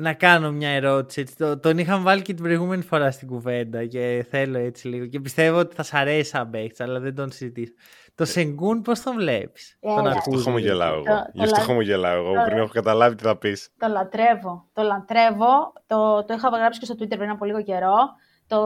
να 0.00 0.14
κάνω 0.14 0.52
μια 0.52 0.68
ερώτηση. 0.68 1.20
Έτσι. 1.20 1.58
τον 1.58 1.78
είχαμε 1.78 2.02
βάλει 2.02 2.22
και 2.22 2.34
την 2.34 2.42
προηγούμενη 2.42 2.82
φορά 2.82 3.10
στην 3.10 3.28
κουβέντα 3.28 3.86
και 3.86 4.26
θέλω 4.30 4.58
έτσι 4.58 4.88
λίγο. 4.88 5.06
Και 5.06 5.20
πιστεύω 5.20 5.58
ότι 5.58 5.74
θα 5.74 5.82
σ' 5.82 5.94
αρέσει 5.94 6.30
σαν 6.30 6.50
παίχτη, 6.50 6.82
αλλά 6.82 7.00
δεν 7.00 7.14
τον 7.14 7.30
συζητήσω. 7.30 7.72
Το 8.14 8.24
Σενγκούν 8.24 8.82
πώς 8.82 9.02
τον 9.02 9.14
βλέπεις; 9.14 9.76
Ε, 9.80 9.94
τον 9.94 10.02
Γι' 10.02 10.08
αυτό 10.08 10.36
χαμογελάω 10.36 10.94
εγώ. 10.94 11.04
Γι' 11.32 11.42
αυτό 11.42 11.60
χαμογελάω 11.60 12.16
εγώ 12.16 12.32
πριν 12.44 12.58
έχω 12.58 12.68
καταλάβει 12.68 13.14
τι 13.14 13.22
θα 13.22 13.38
πεις. 13.38 13.68
Το 13.78 13.88
λατρεύω. 13.88 14.68
Το 14.72 14.82
λατρεύω. 14.82 15.72
Το, 15.86 16.24
το 16.24 16.34
είχα 16.34 16.48
γράψει 16.48 16.78
και 16.78 16.84
στο 16.84 16.94
Twitter 16.98 17.16
πριν 17.16 17.30
από 17.30 17.44
λίγο 17.44 17.62
καιρό. 17.62 17.96
Το, 18.46 18.58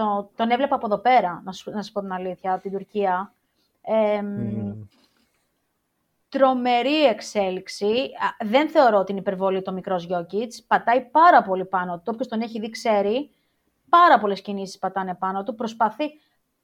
το, 0.00 0.30
τον 0.36 0.50
έβλεπα 0.50 0.74
από 0.74 0.86
εδώ 0.86 0.98
πέρα, 0.98 1.42
να 1.44 1.52
σου, 1.52 1.70
να 1.70 1.82
σου 1.82 1.92
πω 1.92 2.00
την 2.00 2.12
αλήθεια, 2.12 2.52
από 2.52 2.62
την 2.62 2.72
Τουρκία. 2.72 3.34
Ε, 3.82 4.20
mm 4.20 4.88
τρομερή 6.30 7.04
εξέλιξη. 7.04 8.10
Δεν 8.40 8.68
θεωρώ 8.68 8.98
ότι 8.98 9.10
είναι 9.12 9.20
υπερβολή 9.20 9.62
το 9.62 9.72
μικρός 9.72 10.04
Γιώκητς. 10.04 10.62
Πατάει 10.62 11.00
πάρα 11.00 11.42
πολύ 11.42 11.64
πάνω 11.64 11.96
του. 11.96 12.02
Όποιος 12.06 12.28
τον 12.28 12.40
έχει 12.40 12.60
δει, 12.60 12.70
ξέρει. 12.70 13.30
Πάρα 13.88 14.18
πολλές 14.18 14.40
κινήσεις 14.40 14.78
πατάνε 14.78 15.14
πάνω 15.14 15.42
του. 15.42 15.54
Προσπαθεί 15.54 16.04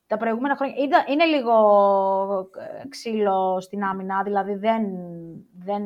τα 0.07 0.17
προηγούμενα 0.17 0.57
χρόνια. 0.57 0.77
Είναι 1.09 1.25
λίγο 1.25 1.55
ε, 2.83 2.89
ξύλο 2.89 3.61
στην 3.61 3.85
άμυνα, 3.85 4.23
δηλαδή 4.23 4.55
δεν, 4.55 4.83
δεν, 5.59 5.83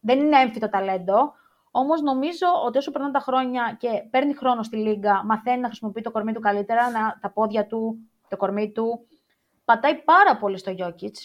δεν 0.00 0.18
είναι 0.18 0.40
έμφυτο 0.40 0.68
ταλέντο. 0.68 1.32
Όμως 1.74 2.00
νομίζω 2.02 2.46
ότι 2.66 2.78
όσο 2.78 2.90
περνάνε 2.90 3.12
τα 3.12 3.18
χρόνια 3.18 3.76
και 3.78 3.88
παίρνει 4.10 4.34
χρόνο 4.34 4.62
στη 4.62 4.76
λίγα, 4.76 5.24
μαθαίνει 5.24 5.60
να 5.60 5.66
χρησιμοποιεί 5.66 6.00
το 6.00 6.10
κορμί 6.10 6.32
του 6.32 6.40
καλύτερα, 6.40 6.90
να, 6.90 7.18
τα 7.20 7.30
πόδια 7.30 7.66
του, 7.66 7.98
το 8.28 8.36
κορμί 8.36 8.72
του. 8.72 9.06
Πατάει 9.64 10.02
πάρα 10.02 10.36
πολύ 10.36 10.58
στο 10.58 10.70
Γιώκητ 10.70 11.16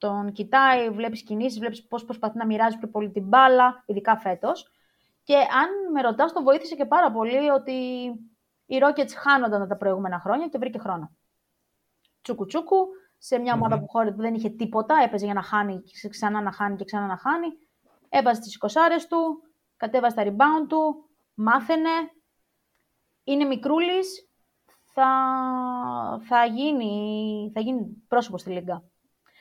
τον 0.00 0.32
κοιτάει, 0.32 0.90
βλέπεις 0.90 1.22
κινήσεις, 1.22 1.58
βλέπεις 1.58 1.86
πώς 1.86 2.04
προσπαθεί 2.04 2.38
να 2.38 2.46
μοιράζει 2.46 2.78
πιο 2.78 2.88
πολύ 2.88 3.10
την 3.10 3.22
μπάλα, 3.22 3.82
ειδικά 3.86 4.16
φέτος. 4.16 4.70
Και 5.22 5.36
αν 5.36 5.92
με 5.92 6.00
ρωτάς, 6.00 6.32
τον 6.32 6.42
βοήθησε 6.42 6.74
και 6.74 6.84
πάρα 6.84 7.12
πολύ 7.12 7.48
ότι 7.50 7.72
οι 8.66 8.78
Rockets 8.82 9.12
χάνονταν 9.16 9.68
τα 9.68 9.76
προηγούμενα 9.76 10.20
χρόνια 10.20 10.48
και 10.48 10.58
βρήκε 10.58 10.78
χρόνο. 10.78 11.10
Τσούκου 12.22 12.46
τσούκου, 12.46 12.86
σε 13.18 13.38
μια 13.38 13.54
ομάδα 13.54 13.78
που 13.80 13.88
χώρε 13.88 14.10
που 14.10 14.20
δεν 14.20 14.34
είχε 14.34 14.48
τίποτα, 14.48 14.94
έπαιζε 15.04 15.24
για 15.24 15.34
να 15.34 15.42
χάνει, 15.42 15.82
ξανά 16.10 16.40
να 16.40 16.52
χάνει 16.52 16.76
και 16.76 16.84
ξανά 16.84 17.06
να 17.06 17.16
χάνει. 17.16 17.46
Έβαζε 18.08 18.40
τις 18.40 18.58
20 18.60 19.06
του, 19.08 19.42
κατέβασε 19.80 20.16
τα 20.16 20.22
rebound 20.26 20.66
του, 20.68 21.08
μάθαινε. 21.34 21.90
Είναι 23.24 23.44
μικρούλης, 23.44 24.28
θα, 24.84 25.08
θα, 26.22 26.44
γίνει, 26.44 27.50
θα 27.54 27.60
γίνει 27.60 27.86
πρόσωπο 28.08 28.38
στη 28.38 28.50
Λίγκα. 28.50 28.84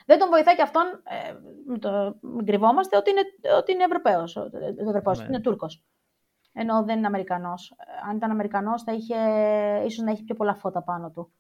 Δεν 0.05 0.19
τον 0.19 0.29
βοηθάει 0.29 0.55
και 0.55 0.61
αυτόν, 0.61 0.83
ε, 1.03 1.77
το, 1.79 2.17
μην 2.21 2.45
κρυβόμαστε, 2.45 2.97
ότι 2.97 3.09
είναι, 3.09 3.21
ότι 3.57 3.71
είναι 3.71 3.83
Ευρωπαίος, 3.83 4.37
Ευρωπαίος 4.87 5.19
ναι. 5.19 5.25
είναι 5.25 5.39
Τούρκος. 5.39 5.83
Ενώ 6.53 6.83
δεν 6.83 6.97
είναι 6.97 7.07
Αμερικανός. 7.07 7.73
Αν 8.09 8.15
ήταν 8.15 8.31
Αμερικανός 8.31 8.83
θα 8.83 8.93
είχε, 8.93 9.15
ίσως 9.85 10.05
να 10.05 10.11
έχει 10.11 10.23
πιο 10.23 10.35
πολλά 10.35 10.55
φώτα 10.55 10.83
πάνω 10.83 11.11
του. 11.11 11.31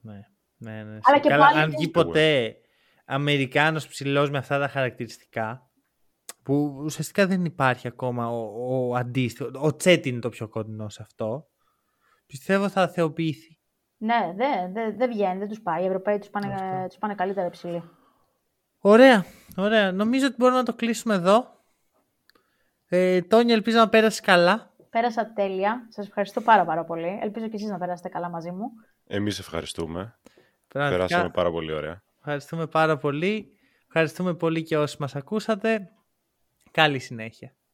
Ναι, 0.00 0.20
ναι, 0.56 0.82
ναι. 0.82 0.98
Αλλά 1.02 1.18
και 1.18 1.28
Καλά, 1.28 1.46
πάλι... 1.46 1.60
αν 1.60 1.70
βγει 1.70 1.88
ποτέ 1.88 2.56
Αμερικάνος 3.04 3.88
ψηλός 3.88 4.30
με 4.30 4.38
αυτά 4.38 4.58
τα 4.58 4.68
χαρακτηριστικά, 4.68 5.69
που 6.42 6.80
ουσιαστικά 6.84 7.26
δεν 7.26 7.44
υπάρχει 7.44 7.86
ακόμα 7.86 8.30
ο, 8.30 8.88
ο 8.88 8.94
αντίστοιχο. 8.94 9.50
Ο 9.54 9.76
Τσέτ 9.76 10.06
είναι 10.06 10.20
το 10.20 10.28
πιο 10.28 10.48
κοντινό 10.48 10.88
σε 10.88 11.02
αυτό. 11.02 11.46
Πιστεύω 12.26 12.68
θα 12.68 12.88
θεοποιηθεί. 12.88 13.58
Ναι, 13.96 14.32
δεν 14.36 14.72
δε, 14.72 14.92
δε 14.92 15.06
βγαίνει, 15.06 15.38
δεν 15.38 15.48
τους 15.48 15.60
πάει. 15.60 15.82
Οι 15.82 15.86
Ευρωπαίοι 15.86 16.18
τους 16.18 16.30
πάνε, 16.30 16.86
τους 16.88 16.98
πάνε 16.98 17.14
καλύτερα 17.14 17.46
υψηλή. 17.46 17.82
Ωραία, 18.78 19.24
ωραία. 19.56 19.92
Νομίζω 19.92 20.26
ότι 20.26 20.34
μπορούμε 20.38 20.58
να 20.58 20.64
το 20.64 20.74
κλείσουμε 20.74 21.14
εδώ. 21.14 21.58
Ε, 22.88 23.22
Τόνια, 23.22 23.54
ελπίζω 23.54 23.78
να 23.78 23.88
πέρασες 23.88 24.20
καλά. 24.20 24.70
Πέρασα 24.90 25.32
τέλεια. 25.32 25.86
Σας 25.88 26.06
ευχαριστώ 26.06 26.40
πάρα 26.40 26.64
πάρα 26.64 26.84
πολύ. 26.84 27.18
Ελπίζω 27.22 27.48
και 27.48 27.54
εσείς 27.56 27.68
να 27.68 27.78
περάσετε 27.78 28.08
καλά 28.08 28.28
μαζί 28.28 28.50
μου. 28.50 28.70
Εμείς 29.06 29.38
ευχαριστούμε. 29.38 30.18
Πραγματικά. 30.68 31.06
Περάσαμε 31.06 31.30
πάρα 31.30 31.50
πολύ 31.50 31.72
ωραία. 31.72 32.02
Ευχαριστούμε 32.18 32.66
πάρα 32.66 32.96
πολύ. 32.96 33.52
Ευχαριστούμε 33.86 34.34
πολύ 34.34 34.62
και 34.62 34.78
όσοι 34.78 34.96
μας 35.00 35.16
ακούσατε. 35.16 35.90
Καλή 36.70 36.98
συνέχεια. 36.98 37.54